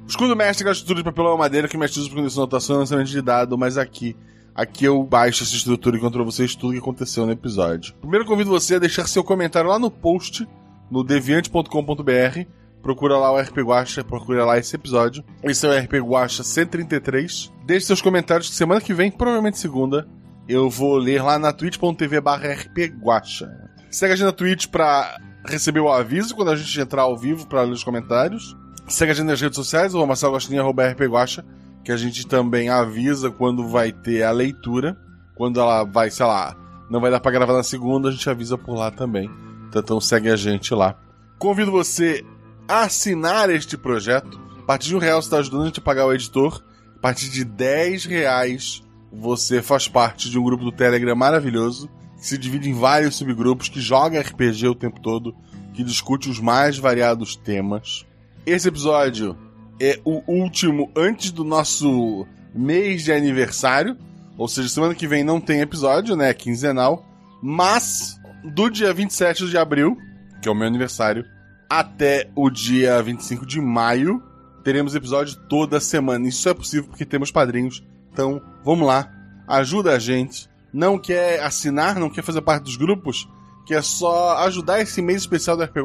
O 0.04 0.08
escudo 0.08 0.30
do 0.30 0.36
mestre 0.36 0.66
é 0.66 0.70
a 0.70 0.72
estrutura 0.72 0.98
de 0.98 1.04
papelão 1.04 1.36
e 1.36 1.38
madeira 1.38 1.68
que 1.68 1.78
o 1.78 1.80
mestre 1.80 2.00
usa 2.00 2.10
para 2.10 2.22
condição 2.22 2.44
de 2.44 2.50
anotação 2.50 2.76
e 2.76 2.80
lançamento 2.80 3.10
de 3.10 3.22
dado, 3.22 3.56
mas 3.56 3.78
aqui 3.78 4.16
Aqui 4.58 4.86
eu 4.86 5.04
baixo 5.04 5.44
essa 5.44 5.54
estrutura 5.54 5.98
e 5.98 6.00
conto 6.00 6.14
pra 6.14 6.24
vocês 6.24 6.56
tudo 6.56 6.74
que 6.74 6.80
aconteceu 6.80 7.28
no 7.28 7.32
episódio. 7.32 7.94
Primeiro 8.02 8.26
convido 8.26 8.50
você 8.50 8.74
a 8.74 8.80
deixar 8.80 9.08
seu 9.08 9.24
comentário 9.24 9.70
lá 9.70 9.78
no 9.78 9.92
post, 9.92 10.50
no 10.90 11.04
deviante.com.br. 11.04 12.50
Procura 12.82 13.20
lá 13.20 13.32
o 13.32 13.40
RP 13.40 13.58
Guacha, 13.60 14.04
procura 14.04 14.44
lá 14.46 14.58
esse 14.58 14.76
episódio. 14.76 15.24
Esse 15.44 15.68
é 15.68 15.70
o 15.70 15.80
RP 15.80 15.94
Guacha 16.02 16.44
133. 16.44 17.54
Deixe 17.68 17.86
seus 17.86 18.02
comentários 18.02 18.50
que 18.50 18.56
semana 18.56 18.82
que 18.82 18.96
vem, 18.96 19.12
provavelmente 19.12 19.60
segunda, 19.60 20.08
eu 20.50 20.72
vou 20.72 20.98
ler 20.98 21.22
lá 21.22 21.38
na 21.38 21.54
twitch.tv 21.54 22.20
barra 22.20 22.52
rpguacha. 22.52 23.52
Segue 23.92 24.14
a 24.14 24.16
gente 24.16 24.26
na 24.26 24.32
Twitch 24.32 24.68
pra 24.68 25.20
receber 25.46 25.82
o 25.82 25.92
aviso 25.92 26.34
quando 26.34 26.50
a 26.50 26.56
gente 26.56 26.82
entrar 26.82 27.04
ao 27.04 27.16
vivo 27.16 27.46
pra 27.46 27.62
ler 27.62 27.74
os 27.74 27.84
comentários. 27.84 28.58
Segue 28.88 29.12
a 29.12 29.14
gente 29.16 29.28
nas 29.28 29.40
redes 29.40 29.56
sociais, 29.56 29.94
o 29.94 30.04
Marcelo 30.08 30.32
Gostinho, 30.32 30.62
arroba 30.62 30.88
rpguacha 30.88 31.46
que 31.88 31.92
a 31.94 31.96
gente 31.96 32.28
também 32.28 32.68
avisa 32.68 33.32
quando 33.32 33.66
vai 33.66 33.94
ter 33.94 34.22
a 34.22 34.32
leitura. 34.32 34.98
Quando 35.36 35.58
ela 35.58 35.86
vai, 35.86 36.12
sei 36.12 36.26
lá, 36.26 36.54
não 36.90 37.00
vai 37.00 37.10
dar 37.10 37.22
pra 37.22 37.32
gravar 37.32 37.54
na 37.54 37.64
segunda, 37.64 38.10
a 38.10 38.12
gente 38.12 38.30
avisa 38.30 38.58
por 38.58 38.76
lá 38.76 38.92
também. 38.92 39.32
Então 39.74 40.02
segue 40.02 40.30
a 40.30 40.36
gente 40.36 40.74
lá. 40.74 41.00
Convido 41.40 41.72
você 41.72 42.26
a 42.68 42.82
assinar 42.82 43.50
este 43.50 43.78
projeto. 43.78 44.38
A 44.60 44.64
partir 44.64 44.90
de 44.90 44.98
um 44.98 45.00
real 45.00 45.22
você 45.22 45.28
está 45.28 45.38
ajudando 45.38 45.62
a 45.62 45.66
gente 45.68 45.80
a 45.80 45.82
pagar 45.82 46.06
o 46.06 46.14
editor. 46.14 46.62
A 46.98 47.00
partir 47.00 47.30
de 47.30 47.46
10 47.46 48.04
reais 48.04 48.84
você 49.10 49.62
faz 49.62 49.88
parte 49.88 50.30
de 50.30 50.38
um 50.38 50.44
grupo 50.44 50.66
do 50.66 50.74
Telegram 50.74 51.16
maravilhoso. 51.16 51.90
Que 52.18 52.28
se 52.28 52.38
divide 52.38 52.70
em 52.70 52.74
vários 52.74 53.16
subgrupos, 53.16 53.70
que 53.70 53.80
joga 53.80 54.20
RPG 54.20 54.68
o 54.68 54.76
tempo 54.76 55.00
todo, 55.00 55.34
que 55.74 55.86
discute 55.86 56.30
os 56.30 56.38
mais 56.38 56.78
variados 56.78 57.38
temas. 57.38 58.06
Esse 58.46 58.68
episódio 58.68 59.38
é 59.80 60.00
o 60.04 60.24
último 60.28 60.92
antes 60.96 61.32
do 61.32 61.44
nosso 61.44 62.26
mês 62.54 63.04
de 63.04 63.12
aniversário. 63.12 63.98
Ou 64.38 64.48
seja, 64.48 64.70
semana 64.70 64.96
que 64.96 65.08
vem 65.08 65.24
não 65.24 65.42
tem 65.42 65.62
episódio, 65.62 66.16
né? 66.16 66.34
Quinzenal. 66.34 67.06
Mas 67.42 68.20
do 68.44 68.70
dia 68.70 68.94
27 68.94 69.48
de 69.48 69.58
abril, 69.58 69.98
que 70.42 70.48
é 70.48 70.52
o 70.52 70.56
meu 70.56 70.68
aniversário, 70.68 71.26
até 71.70 72.30
o 72.36 72.50
dia 72.50 73.02
25 73.02 73.46
de 73.46 73.60
maio, 73.60 74.24
teremos 74.64 74.96
episódio 74.96 75.36
toda 75.48 75.80
semana. 75.80 76.28
Isso 76.28 76.50
é 76.50 76.54
possível 76.54 76.90
porque 76.90 77.06
temos 77.06 77.32
padrinhos. 77.32 77.84
Então, 78.12 78.42
vamos 78.64 78.88
lá. 78.88 79.12
Ajuda 79.48 79.94
a 79.94 80.00
gente. 80.00 80.50
Não 80.74 80.98
quer 80.98 81.42
assinar, 81.42 82.00
não 82.00 82.10
quer 82.10 82.24
fazer 82.24 82.42
parte 82.42 82.64
dos 82.64 82.76
grupos? 82.76 83.30
Quer 83.66 83.84
só 83.84 84.38
ajudar 84.46 84.82
esse 84.82 85.02
mês 85.02 85.22
especial 85.22 85.58
do 85.58 85.64
RP? 85.64 85.78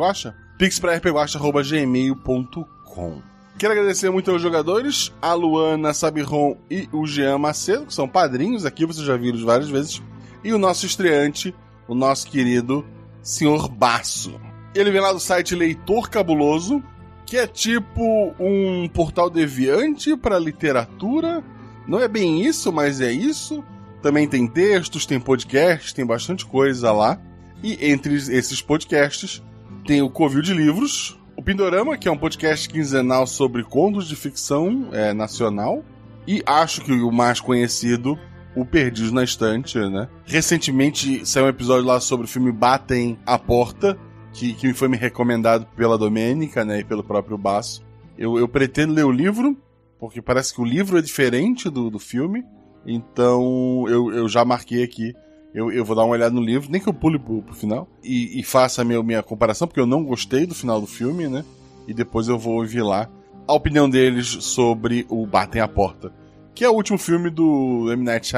Pix 0.58 0.78
pra 0.78 0.94
rpguacha.gmail.com 0.96 3.31
Quero 3.58 3.72
agradecer 3.72 4.10
muito 4.10 4.30
aos 4.30 4.42
jogadores, 4.42 5.12
a 5.20 5.34
Luana 5.34 5.94
Sabiron 5.94 6.56
e 6.70 6.88
o 6.92 7.06
Jean 7.06 7.38
Macedo, 7.38 7.86
que 7.86 7.94
são 7.94 8.08
padrinhos 8.08 8.64
aqui, 8.64 8.84
vocês 8.84 9.06
já 9.06 9.16
viram 9.16 9.44
várias 9.44 9.68
vezes. 9.68 10.02
E 10.42 10.52
o 10.52 10.58
nosso 10.58 10.84
estreante, 10.84 11.54
o 11.86 11.94
nosso 11.94 12.28
querido 12.28 12.84
Senhor 13.22 13.68
Basso. 13.68 14.40
Ele 14.74 14.90
vem 14.90 15.00
lá 15.00 15.12
do 15.12 15.20
site 15.20 15.54
Leitor 15.54 16.10
Cabuloso, 16.10 16.82
que 17.24 17.36
é 17.36 17.46
tipo 17.46 18.34
um 18.38 18.88
portal 18.88 19.30
deviante 19.30 20.16
para 20.16 20.38
literatura. 20.38 21.44
Não 21.86 22.00
é 22.00 22.08
bem 22.08 22.44
isso, 22.44 22.72
mas 22.72 23.00
é 23.00 23.12
isso. 23.12 23.62
Também 24.02 24.26
tem 24.26 24.46
textos, 24.46 25.06
tem 25.06 25.20
podcasts, 25.20 25.92
tem 25.92 26.04
bastante 26.04 26.44
coisa 26.44 26.90
lá. 26.90 27.20
E 27.62 27.78
entre 27.90 28.14
esses 28.14 28.60
podcasts 28.60 29.42
tem 29.86 30.02
o 30.02 30.10
Covil 30.10 30.42
de 30.42 30.52
Livros, 30.52 31.18
o 31.42 31.44
Pindorama, 31.44 31.98
que 31.98 32.06
é 32.06 32.10
um 32.10 32.16
podcast 32.16 32.68
quinzenal 32.68 33.26
sobre 33.26 33.64
contos 33.64 34.06
de 34.06 34.14
ficção 34.14 34.90
é, 34.92 35.12
nacional. 35.12 35.84
E 36.24 36.40
acho 36.46 36.82
que 36.82 36.92
o 36.92 37.10
mais 37.10 37.40
conhecido, 37.40 38.16
o 38.54 38.64
Perdidos 38.64 39.10
na 39.10 39.24
Estante, 39.24 39.76
né? 39.76 40.08
Recentemente 40.24 41.26
saiu 41.26 41.46
um 41.46 41.48
episódio 41.48 41.84
lá 41.84 41.98
sobre 41.98 42.26
o 42.26 42.28
filme 42.28 42.52
Batem 42.52 43.18
a 43.26 43.36
Porta, 43.40 43.98
que, 44.32 44.54
que 44.54 44.72
foi 44.72 44.86
me 44.86 44.96
recomendado 44.96 45.66
pela 45.74 45.98
Domênica, 45.98 46.64
né? 46.64 46.78
E 46.78 46.84
pelo 46.84 47.02
próprio 47.02 47.36
Basso. 47.36 47.84
Eu, 48.16 48.38
eu 48.38 48.46
pretendo 48.46 48.94
ler 48.94 49.04
o 49.04 49.10
livro, 49.10 49.56
porque 49.98 50.22
parece 50.22 50.54
que 50.54 50.60
o 50.60 50.64
livro 50.64 50.96
é 50.96 51.02
diferente 51.02 51.68
do, 51.68 51.90
do 51.90 51.98
filme. 51.98 52.44
Então 52.86 53.84
eu, 53.88 54.12
eu 54.12 54.28
já 54.28 54.44
marquei 54.44 54.84
aqui 54.84 55.12
eu, 55.54 55.70
eu 55.70 55.84
vou 55.84 55.94
dar 55.94 56.04
uma 56.04 56.14
olhada 56.14 56.34
no 56.34 56.40
livro, 56.40 56.70
nem 56.70 56.80
que 56.80 56.88
eu 56.88 56.94
pule 56.94 57.18
pro, 57.18 57.42
pro 57.42 57.54
final, 57.54 57.86
e, 58.02 58.40
e 58.40 58.42
faça 58.42 58.80
a 58.80 58.84
minha, 58.84 59.02
minha 59.02 59.22
comparação, 59.22 59.68
porque 59.68 59.80
eu 59.80 59.86
não 59.86 60.04
gostei 60.04 60.46
do 60.46 60.54
final 60.54 60.80
do 60.80 60.86
filme, 60.86 61.28
né? 61.28 61.44
E 61.86 61.92
depois 61.92 62.28
eu 62.28 62.38
vou 62.38 62.54
ouvir 62.54 62.82
lá 62.82 63.08
a 63.46 63.52
opinião 63.52 63.88
deles 63.88 64.26
sobre 64.26 65.04
o 65.10 65.26
Batem 65.26 65.60
a 65.60 65.68
Porta, 65.68 66.12
que 66.54 66.64
é 66.64 66.70
o 66.70 66.74
último 66.74 66.96
filme 66.96 67.28
do 67.28 67.92
M. 67.92 68.02
Night. 68.02 68.32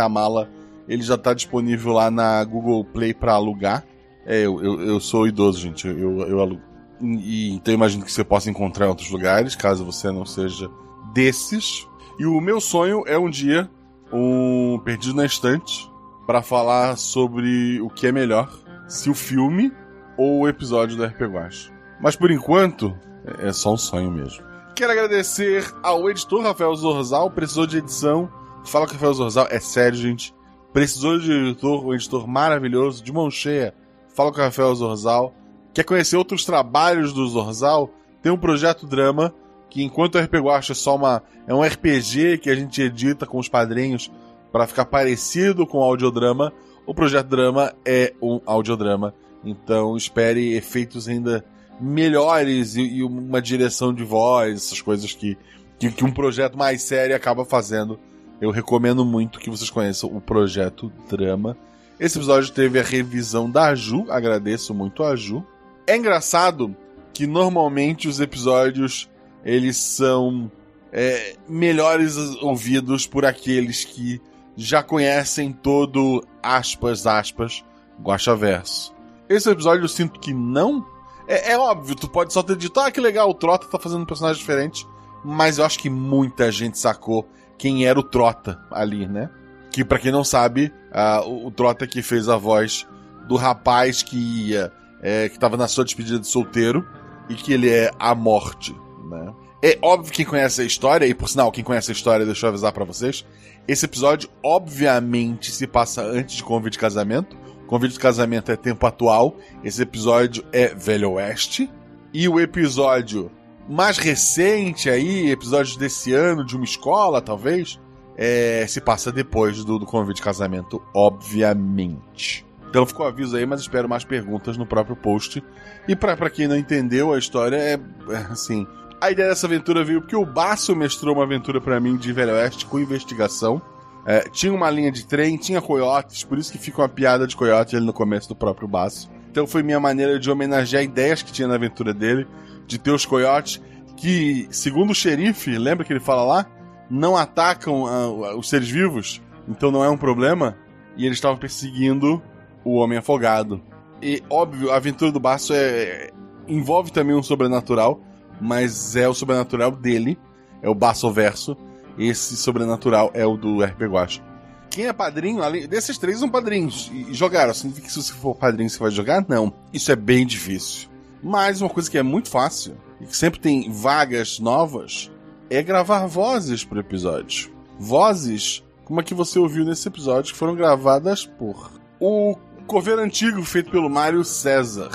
Ele 0.89 1.03
já 1.03 1.17
tá 1.17 1.33
disponível 1.33 1.93
lá 1.93 2.11
na 2.11 2.43
Google 2.45 2.85
Play 2.85 3.15
para 3.15 3.35
alugar. 3.35 3.85
É, 4.27 4.41
eu, 4.41 4.63
eu, 4.63 4.81
eu, 4.81 5.01
sou 5.01 5.27
idoso, 5.27 5.61
gente. 5.61 5.87
Eu, 5.87 6.21
eu 6.21 6.41
alugo. 6.41 6.63
E, 7.01 7.55
então 7.55 7.73
eu 7.73 7.77
imagino 7.77 8.05
que 8.05 8.13
você 8.13 8.25
possa 8.25 8.51
encontrar 8.51 8.87
em 8.87 8.89
outros 8.89 9.11
lugares, 9.11 9.55
caso 9.55 9.85
você 9.85 10.11
não 10.11 10.27
seja 10.27 10.71
desses. 11.13 11.87
E 12.19 12.27
o 12.27 12.41
meu 12.41 12.61
sonho 12.61 13.05
é 13.07 13.19
um 13.19 13.31
dia 13.31 13.71
um 14.13 14.79
Perdido 14.85 15.15
na 15.15 15.25
Estante 15.25 15.91
para 16.27 16.43
falar 16.43 16.97
sobre 16.97 17.81
o 17.81 17.89
que 17.89 18.07
é 18.07 18.13
melhor, 18.13 18.51
se 18.89 19.11
o 19.11 19.15
filme 19.15 19.73
ou 20.17 20.41
o 20.41 20.49
episódio 20.49 20.97
do 20.97 21.05
RP 21.05 21.23
Guacha. 21.23 21.73
Mas 22.01 22.17
por 22.17 22.31
enquanto, 22.31 22.97
é 23.39 23.53
só 23.53 23.73
um 23.73 23.77
sonho 23.77 24.11
mesmo. 24.11 24.45
Quero 24.75 24.93
agradecer 24.93 25.73
ao 25.83 26.11
editor 26.11 26.43
Rafael 26.43 26.75
Zorzal, 26.75 27.31
precisou 27.31 27.67
de 27.67 27.79
edição. 27.79 28.31
Fala 28.65 28.87
com 28.87 28.93
o 28.93 28.95
Rafael 28.95 29.15
Zorzal, 29.15 29.47
é 29.51 29.61
sério, 29.61 29.99
gente. 29.99 30.35
Precisou 30.73 31.19
de 31.19 31.31
editor, 31.31 31.87
um 31.87 31.95
editor 31.95 32.27
maravilhoso, 32.27 33.03
de 33.03 33.13
mão 33.13 33.31
cheia. 33.31 33.75
Fala 34.15 34.33
com 34.33 34.41
o 34.41 34.43
Rafael 34.43 34.75
Zorzal. 34.75 35.35
Quer 35.73 35.85
conhecer 35.85 36.17
outros 36.17 36.45
trabalhos 36.45 37.13
do 37.13 37.27
Zorzal? 37.29 37.91
Tem 38.23 38.33
um 38.33 38.39
projeto 38.39 38.87
drama 38.87 39.35
que 39.71 39.83
enquanto 39.83 40.15
o 40.15 40.19
RP 40.21 40.35
Guacha 40.35 40.73
é 40.73 40.75
só 40.75 40.95
uma 40.95 41.23
é 41.47 41.55
um 41.55 41.63
RPG 41.63 42.39
que 42.39 42.49
a 42.49 42.55
gente 42.55 42.81
edita 42.81 43.27
com 43.27 43.39
os 43.39 43.49
padrinhos 43.49 44.11
para 44.55 44.69
ficar 44.69 44.85
parecido 44.85 45.67
com 45.67 45.79
o 45.79 45.83
audiodrama, 45.83 46.53
o 46.87 46.95
projeto 46.95 47.27
drama 47.27 47.75
é 47.85 48.15
um 48.23 48.41
audiodrama. 48.47 49.13
Então 49.45 49.97
espere 49.97 50.55
efeitos 50.55 51.09
ainda 51.09 51.45
melhores 51.81 52.77
e, 52.77 52.83
e 52.83 53.03
uma 53.03 53.43
direção 53.43 53.93
de 53.93 54.05
voz, 54.05 54.55
essas 54.55 54.81
coisas 54.81 55.13
que, 55.13 55.37
que, 55.77 55.91
que 55.91 56.05
um 56.05 56.13
projeto 56.13 56.57
mais 56.57 56.83
sério 56.83 57.17
acaba 57.17 57.45
fazendo. 57.45 57.99
Eu 58.41 58.53
recomendo 58.53 59.05
muito 59.05 59.41
que 59.41 59.51
vocês 59.51 59.69
conheçam 59.71 60.17
o 60.17 60.21
projeto 60.21 60.93
Drama. 61.11 61.57
Esse 61.99 62.19
episódio 62.19 62.53
teve 62.53 62.79
a 62.79 62.85
revisão 62.85 63.51
da 63.51 63.75
Ju, 63.75 64.07
agradeço 64.09 64.73
muito 64.73 65.03
a 65.03 65.17
Ju. 65.17 65.45
É 65.85 65.97
engraçado 65.97 66.77
que 67.13 67.27
normalmente 67.27 68.07
os 68.07 68.21
episódios 68.21 69.11
eles 69.45 69.77
são 69.79 70.49
é, 70.93 71.35
melhores 71.49 72.17
ouvidos 72.41 73.05
por 73.05 73.27
aqueles 73.27 73.85
que 73.85 74.23
já 74.57 74.83
conhecem 74.83 75.53
todo 75.53 76.25
aspas 76.43 77.07
aspas 77.07 77.65
Guacha 78.01 78.35
Verso. 78.35 78.95
Esse 79.29 79.51
episódio 79.51 79.85
eu 79.85 79.89
sinto 79.89 80.21
que 80.21 80.33
não. 80.33 80.85
É, 81.27 81.53
é, 81.53 81.59
óbvio, 81.59 81.95
tu 81.95 82.09
pode 82.09 82.33
só 82.33 82.43
ter 82.43 82.57
dito, 82.57 82.79
ah, 82.81 82.91
que 82.91 83.01
legal, 83.01 83.31
o 83.31 83.35
Trota 83.35 83.67
tá 83.67 83.79
fazendo 83.79 84.03
um 84.03 84.07
personagem 84.07 84.41
diferente. 84.41 84.87
Mas 85.25 85.59
eu 85.59 85.65
acho 85.65 85.79
que 85.79 85.89
muita 85.89 86.53
gente 86.53 86.79
sacou 86.79 87.27
quem 87.57 87.87
era 87.87 87.99
o 87.99 88.03
Trota 88.03 88.61
ali, 88.71 89.07
né? 89.07 89.31
Que 89.71 89.85
para 89.85 89.99
quem 89.99 90.13
não 90.13 90.23
sabe, 90.23 90.73
uh, 90.93 91.27
o, 91.27 91.47
o 91.47 91.51
Trota 91.51 91.87
que 91.87 92.03
fez 92.03 92.29
a 92.29 92.37
voz 92.37 92.87
do 93.27 93.37
rapaz 93.37 94.03
que 94.03 94.17
ia, 94.17 94.71
é, 95.01 95.29
que 95.29 95.39
tava 95.39 95.57
na 95.57 95.67
sua 95.67 95.85
despedida 95.85 96.19
de 96.19 96.27
solteiro 96.27 96.87
e 97.29 97.35
que 97.35 97.53
ele 97.53 97.71
é 97.71 97.91
a 97.99 98.15
morte, 98.15 98.77
né? 99.09 99.33
É 99.67 99.79
óbvio 99.81 100.13
que 100.13 100.19
quem 100.19 100.27
conhece 100.27 100.61
a 100.61 100.65
história, 100.67 101.07
e 101.07 101.15
por 101.15 101.27
sinal, 101.27 101.51
quem 101.51 101.65
conhece 101.65 101.91
a 101.91 101.95
história, 101.95 102.27
deixa 102.27 102.45
eu 102.45 102.51
avisar 102.51 102.71
para 102.71 102.85
vocês. 102.85 103.25
Esse 103.67 103.87
episódio, 103.87 104.29
obviamente, 104.43 105.51
se 105.51 105.67
passa 105.67 106.03
antes 106.03 106.37
de 106.37 106.45
convite 106.45 106.75
de 106.75 106.79
casamento. 106.79 107.35
Convite 107.67 107.93
de 107.93 107.99
casamento 107.99 108.53
é 108.53 108.57
tempo 108.57 108.87
atual. 108.87 109.39
Esse 109.65 109.81
episódio 109.81 110.45
é 110.53 110.75
Velho 110.75 111.13
Oeste. 111.13 111.73
E 112.13 112.29
o 112.29 112.39
episódio 112.39 113.31
mais 113.67 113.97
recente 113.97 114.91
aí, 114.91 115.31
episódio 115.31 115.79
desse 115.79 116.13
ano, 116.13 116.45
de 116.45 116.57
uma 116.57 116.65
escola, 116.67 117.23
talvez, 117.23 117.81
é, 118.19 118.67
se 118.69 118.83
passa 118.83 119.11
depois 119.11 119.65
do, 119.65 119.79
do 119.79 119.87
convite 119.87 120.17
de 120.17 120.23
casamento, 120.23 120.83
obviamente. 120.95 122.45
Então 122.69 122.85
ficou 122.85 123.07
o 123.07 123.09
aviso 123.09 123.35
aí, 123.35 123.47
mas 123.47 123.63
espero 123.63 123.89
mais 123.89 124.05
perguntas 124.05 124.59
no 124.59 124.67
próprio 124.67 124.95
post. 124.95 125.43
E 125.89 125.97
para 125.97 126.29
quem 126.29 126.47
não 126.47 126.57
entendeu, 126.57 127.15
a 127.15 127.19
história 127.19 127.57
é, 127.57 127.81
é 128.11 128.17
assim. 128.29 128.67
A 129.05 129.11
ideia 129.11 129.29
dessa 129.29 129.47
aventura 129.47 129.85
veio 129.85 130.01
porque 130.01 130.17
o 130.17 130.25
Baço 130.25 130.75
mestrou 130.75 131.15
uma 131.15 131.25
aventura 131.25 131.61
para 131.61 131.79
mim 131.79 131.95
de 131.95 132.11
Velho 132.11 132.33
Oeste 132.33 132.65
com 132.65 132.79
investigação. 132.79 133.61
É, 134.07 134.21
tinha 134.31 134.51
uma 134.51 134.71
linha 134.71 134.91
de 134.91 135.07
trem, 135.07 135.37
tinha 135.37 135.61
coiotes, 135.61 136.25
por 136.25 136.39
isso 136.39 136.51
que 136.51 136.57
fica 136.57 136.81
uma 136.81 136.89
piada 136.89 137.27
de 137.27 137.37
coiote 137.37 137.77
ali 137.77 137.85
no 137.85 137.93
começo 137.93 138.31
do 138.31 138.35
próprio 138.35 138.67
Baço. 138.67 139.11
Então 139.31 139.47
foi 139.47 139.63
minha 139.63 139.79
maneira 139.79 140.19
de 140.19 140.31
homenagear 140.31 140.83
ideias 140.83 141.21
que 141.21 141.31
tinha 141.31 141.47
na 141.47 141.57
aventura 141.57 141.93
dele, 141.93 142.27
de 142.67 142.79
ter 142.79 142.93
os 142.93 143.05
coiotes 143.05 143.61
que, 143.95 144.49
segundo 144.51 144.93
o 144.93 144.95
xerife, 144.95 145.51
lembra 145.59 145.85
que 145.85 145.93
ele 145.93 146.01
fala 146.01 146.25
lá? 146.25 146.47
Não 146.89 147.15
atacam 147.15 147.83
uh, 147.83 148.39
os 148.39 148.49
seres 148.49 148.71
vivos, 148.71 149.21
então 149.47 149.71
não 149.71 149.85
é 149.85 149.91
um 149.91 149.99
problema. 149.99 150.57
E 150.97 151.05
eles 151.05 151.19
estavam 151.19 151.37
perseguindo 151.37 152.23
o 152.65 152.77
homem 152.77 152.97
afogado. 152.97 153.61
E, 154.01 154.23
óbvio, 154.31 154.71
a 154.71 154.77
aventura 154.77 155.13
do 155.13 155.21
Baço 155.21 155.53
é, 155.55 156.09
envolve 156.49 156.91
também 156.91 157.15
um 157.15 157.23
sobrenatural, 157.23 158.01
mas 158.41 158.97
é 158.97 159.09
o 159.09 159.15
sobrenatural 159.15 159.71
dele, 159.71 160.19
é 160.63 160.69
o 160.69 160.75
Baço 160.75 161.11
Verso. 161.11 161.57
Esse 161.99 162.37
sobrenatural 162.37 163.11
é 163.15 163.25
o 163.25 163.37
do 163.37 163.63
RP 163.63 163.83
Guacha. 163.83 164.23
Quem 164.71 164.87
é 164.87 164.93
padrinho, 164.93 165.43
além 165.43 165.69
desses 165.69 165.97
três 165.97 166.19
são 166.19 166.29
padrinhos. 166.29 166.91
E 166.93 167.15
jogaram. 167.15 167.55
Significa 167.55 167.87
que 167.87 167.93
se 167.93 168.03
você 168.03 168.13
for 168.13 168.35
padrinho 168.35 168.69
você 168.69 168.79
vai 168.79 168.91
jogar? 168.91 169.25
Não. 169.29 169.53
Isso 169.73 169.93
é 169.93 169.97
bem 169.97 170.27
difícil. 170.27 170.89
Mas 171.23 171.61
uma 171.61 171.71
coisa 171.71 171.89
que 171.89 171.97
é 171.97 172.03
muito 172.03 172.29
fácil, 172.29 172.77
e 173.01 173.07
que 173.07 173.17
sempre 173.17 173.39
tem 173.39 173.71
vagas 173.71 174.41
novas, 174.41 175.11
é 175.49 175.63
gravar 175.63 176.07
vozes 176.07 176.65
pro 176.65 176.81
episódio. 176.81 177.53
Vozes 177.79 178.65
como 178.85 179.01
a 179.01 179.03
que 179.03 179.15
você 179.15 179.39
ouviu 179.39 179.65
nesse 179.65 179.89
episódio, 179.89 180.33
que 180.33 180.39
foram 180.39 180.55
gravadas 180.55 181.25
por 181.25 181.71
o 181.99 182.37
coveiro 182.67 183.01
antigo 183.01 183.43
feito 183.43 183.71
pelo 183.71 183.89
Mário 183.89 184.23
César. 184.25 184.91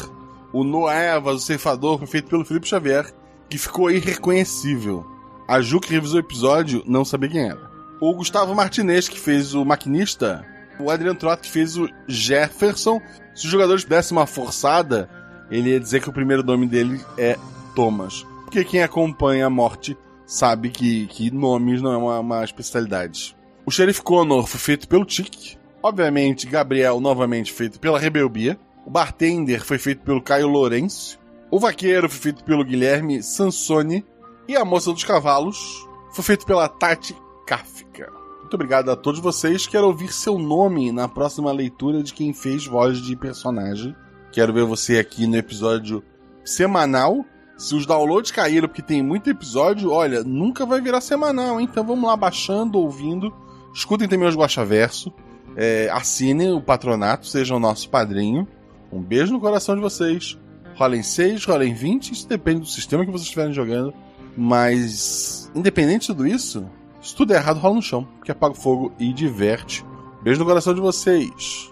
O 0.53 0.64
Noevas, 0.64 1.36
o 1.36 1.40
ceifador, 1.40 1.98
foi 1.98 2.07
feito 2.07 2.30
pelo 2.30 2.45
Felipe 2.45 2.68
Xavier, 2.68 3.11
que 3.50 3.58
ficou 3.58 3.90
irreconhecível. 3.90 5.06
A 5.48 5.62
Ju 5.62 5.80
que 5.80 5.92
revisou 5.92 6.18
o 6.18 6.20
episódio 6.20 6.84
não 6.86 7.04
sabia 7.04 7.30
quem 7.30 7.50
era. 7.50 7.70
O 8.00 8.14
Gustavo 8.14 8.54
Martinez, 8.54 9.10
que 9.10 9.20
fez 9.20 9.54
o 9.54 9.66
maquinista. 9.66 10.46
O 10.80 10.90
Adriano 10.90 11.20
Trot, 11.20 11.42
que 11.42 11.52
fez 11.52 11.76
o 11.76 11.90
Jefferson. 12.08 13.02
Se 13.36 13.46
os 13.46 13.52
jogadores 13.52 13.84
dessem 13.84 14.16
uma 14.18 14.28
forçada, 14.28 15.10
ele 15.52 15.72
ia 15.72 15.80
dizer 15.80 16.02
que 16.02 16.10
o 16.10 16.14
primeiro 16.14 16.44
nome 16.44 16.68
dele 16.68 17.02
é 17.18 17.38
Thomas. 17.76 18.26
Porque 18.44 18.64
quem 18.64 18.84
acompanha 18.84 19.48
a 19.48 19.50
morte 19.50 19.98
sabe 20.26 20.70
que, 20.70 21.08
que 21.08 21.32
nomes 21.32 21.82
não 21.82 21.92
é 21.92 21.98
uma, 21.98 22.20
uma 22.20 22.44
especialidade. 22.44 23.36
O 23.66 23.72
Sheriff 23.72 24.02
Connor 24.02 24.48
foi 24.48 24.60
feito 24.60 24.88
pelo 24.88 25.06
Tic. 25.06 25.58
Obviamente, 25.82 26.48
Gabriel, 26.48 27.00
novamente 27.00 27.52
feito 27.52 27.80
pela 27.80 28.00
Rebelbia. 28.00 28.60
O 28.86 28.90
Bartender 28.90 29.64
foi 29.64 29.78
feito 29.78 30.02
pelo 30.02 30.22
Caio 30.22 30.48
Lourenço. 30.48 31.19
O 31.52 31.60
Vaqueiro 31.60 32.08
foi 32.08 32.20
feito 32.20 32.44
pelo 32.44 32.64
Guilherme 32.64 33.24
Sansoni. 33.24 34.06
E 34.48 34.56
a 34.56 34.66
Moça 34.66 34.92
dos 34.92 35.04
Cavalos 35.04 35.88
foi 36.12 36.24
feito 36.24 36.46
pela 36.46 36.68
Tati 36.68 37.16
Kafka. 37.46 38.12
Muito 38.40 38.54
obrigado 38.54 38.90
a 38.90 38.96
todos 38.96 39.20
vocês. 39.20 39.68
Quero 39.68 39.88
ouvir 39.88 40.12
seu 40.12 40.38
nome 40.40 40.92
na 40.92 41.08
próxima 41.08 41.52
leitura 41.52 42.02
de 42.02 42.14
quem 42.14 42.34
fez 42.34 42.66
voz 42.66 43.00
de 43.00 43.16
personagem. 43.16 43.96
Quero 44.32 44.54
ver 44.54 44.64
você 44.64 44.98
aqui 44.98 45.28
no 45.28 45.38
episódio 45.38 46.04
semanal. 46.44 47.26
Se 47.58 47.76
os 47.76 47.86
downloads 47.86 48.32
caíram 48.32 48.68
porque 48.68 48.82
tem 48.82 49.04
muito 49.04 49.30
episódio, 49.30 49.92
olha, 49.92 50.24
nunca 50.24 50.66
vai 50.66 50.82
virar 50.82 51.02
semanal, 51.02 51.60
hein? 51.60 51.68
Então 51.70 51.84
vamos 51.84 52.08
lá 52.08 52.16
baixando, 52.16 52.80
ouvindo. 52.80 53.34
Escutem 53.74 54.08
também 54.08 54.28
os 54.28 54.36
Guaxaverso. 54.36 55.14
É, 55.56 55.90
assinem 55.92 56.54
o 56.54 56.62
patronato, 56.62 57.28
sejam 57.28 57.60
nosso 57.60 57.90
padrinho. 57.90 58.48
Um 58.92 59.02
beijo 59.02 59.34
no 59.34 59.40
coração 59.40 59.76
de 59.76 59.82
vocês. 59.82 60.38
Rolem 60.80 61.03
6, 61.03 61.43
rolem 61.43 61.73
20, 61.73 62.14
isso 62.14 62.26
depende 62.26 62.61
do 62.61 62.65
sistema 62.65 63.03
que 63.03 63.11
vocês 63.11 63.23
estiverem 63.23 63.51
jogando. 63.51 63.93
Mas, 64.38 65.51
independente 65.53 66.03
de 66.03 66.07
tudo 66.07 66.26
isso, 66.26 66.65
se 67.01 67.14
tudo 67.14 67.34
é 67.34 67.35
errado, 67.35 67.60
rola 67.60 67.76
no 67.76 67.81
chão, 67.81 68.07
que 68.23 68.31
apaga 68.31 68.53
o 68.53 68.57
fogo 68.57 68.93
e 68.97 69.11
diverte. 69.11 69.85
Beijo 70.23 70.39
no 70.39 70.45
coração 70.45 70.73
de 70.73 70.80
vocês. 70.80 71.69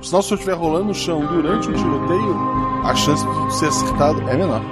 Senão, 0.00 0.22
se 0.22 0.32
eu 0.32 0.36
estiver 0.36 0.54
rolando 0.54 0.86
no 0.86 0.94
chão 0.94 1.26
durante 1.26 1.68
o 1.68 1.74
tiroteio, 1.74 2.34
a 2.82 2.94
chance 2.94 3.22
de 3.22 3.54
ser 3.54 3.66
acertado 3.66 4.22
é 4.22 4.34
menor. 4.34 4.62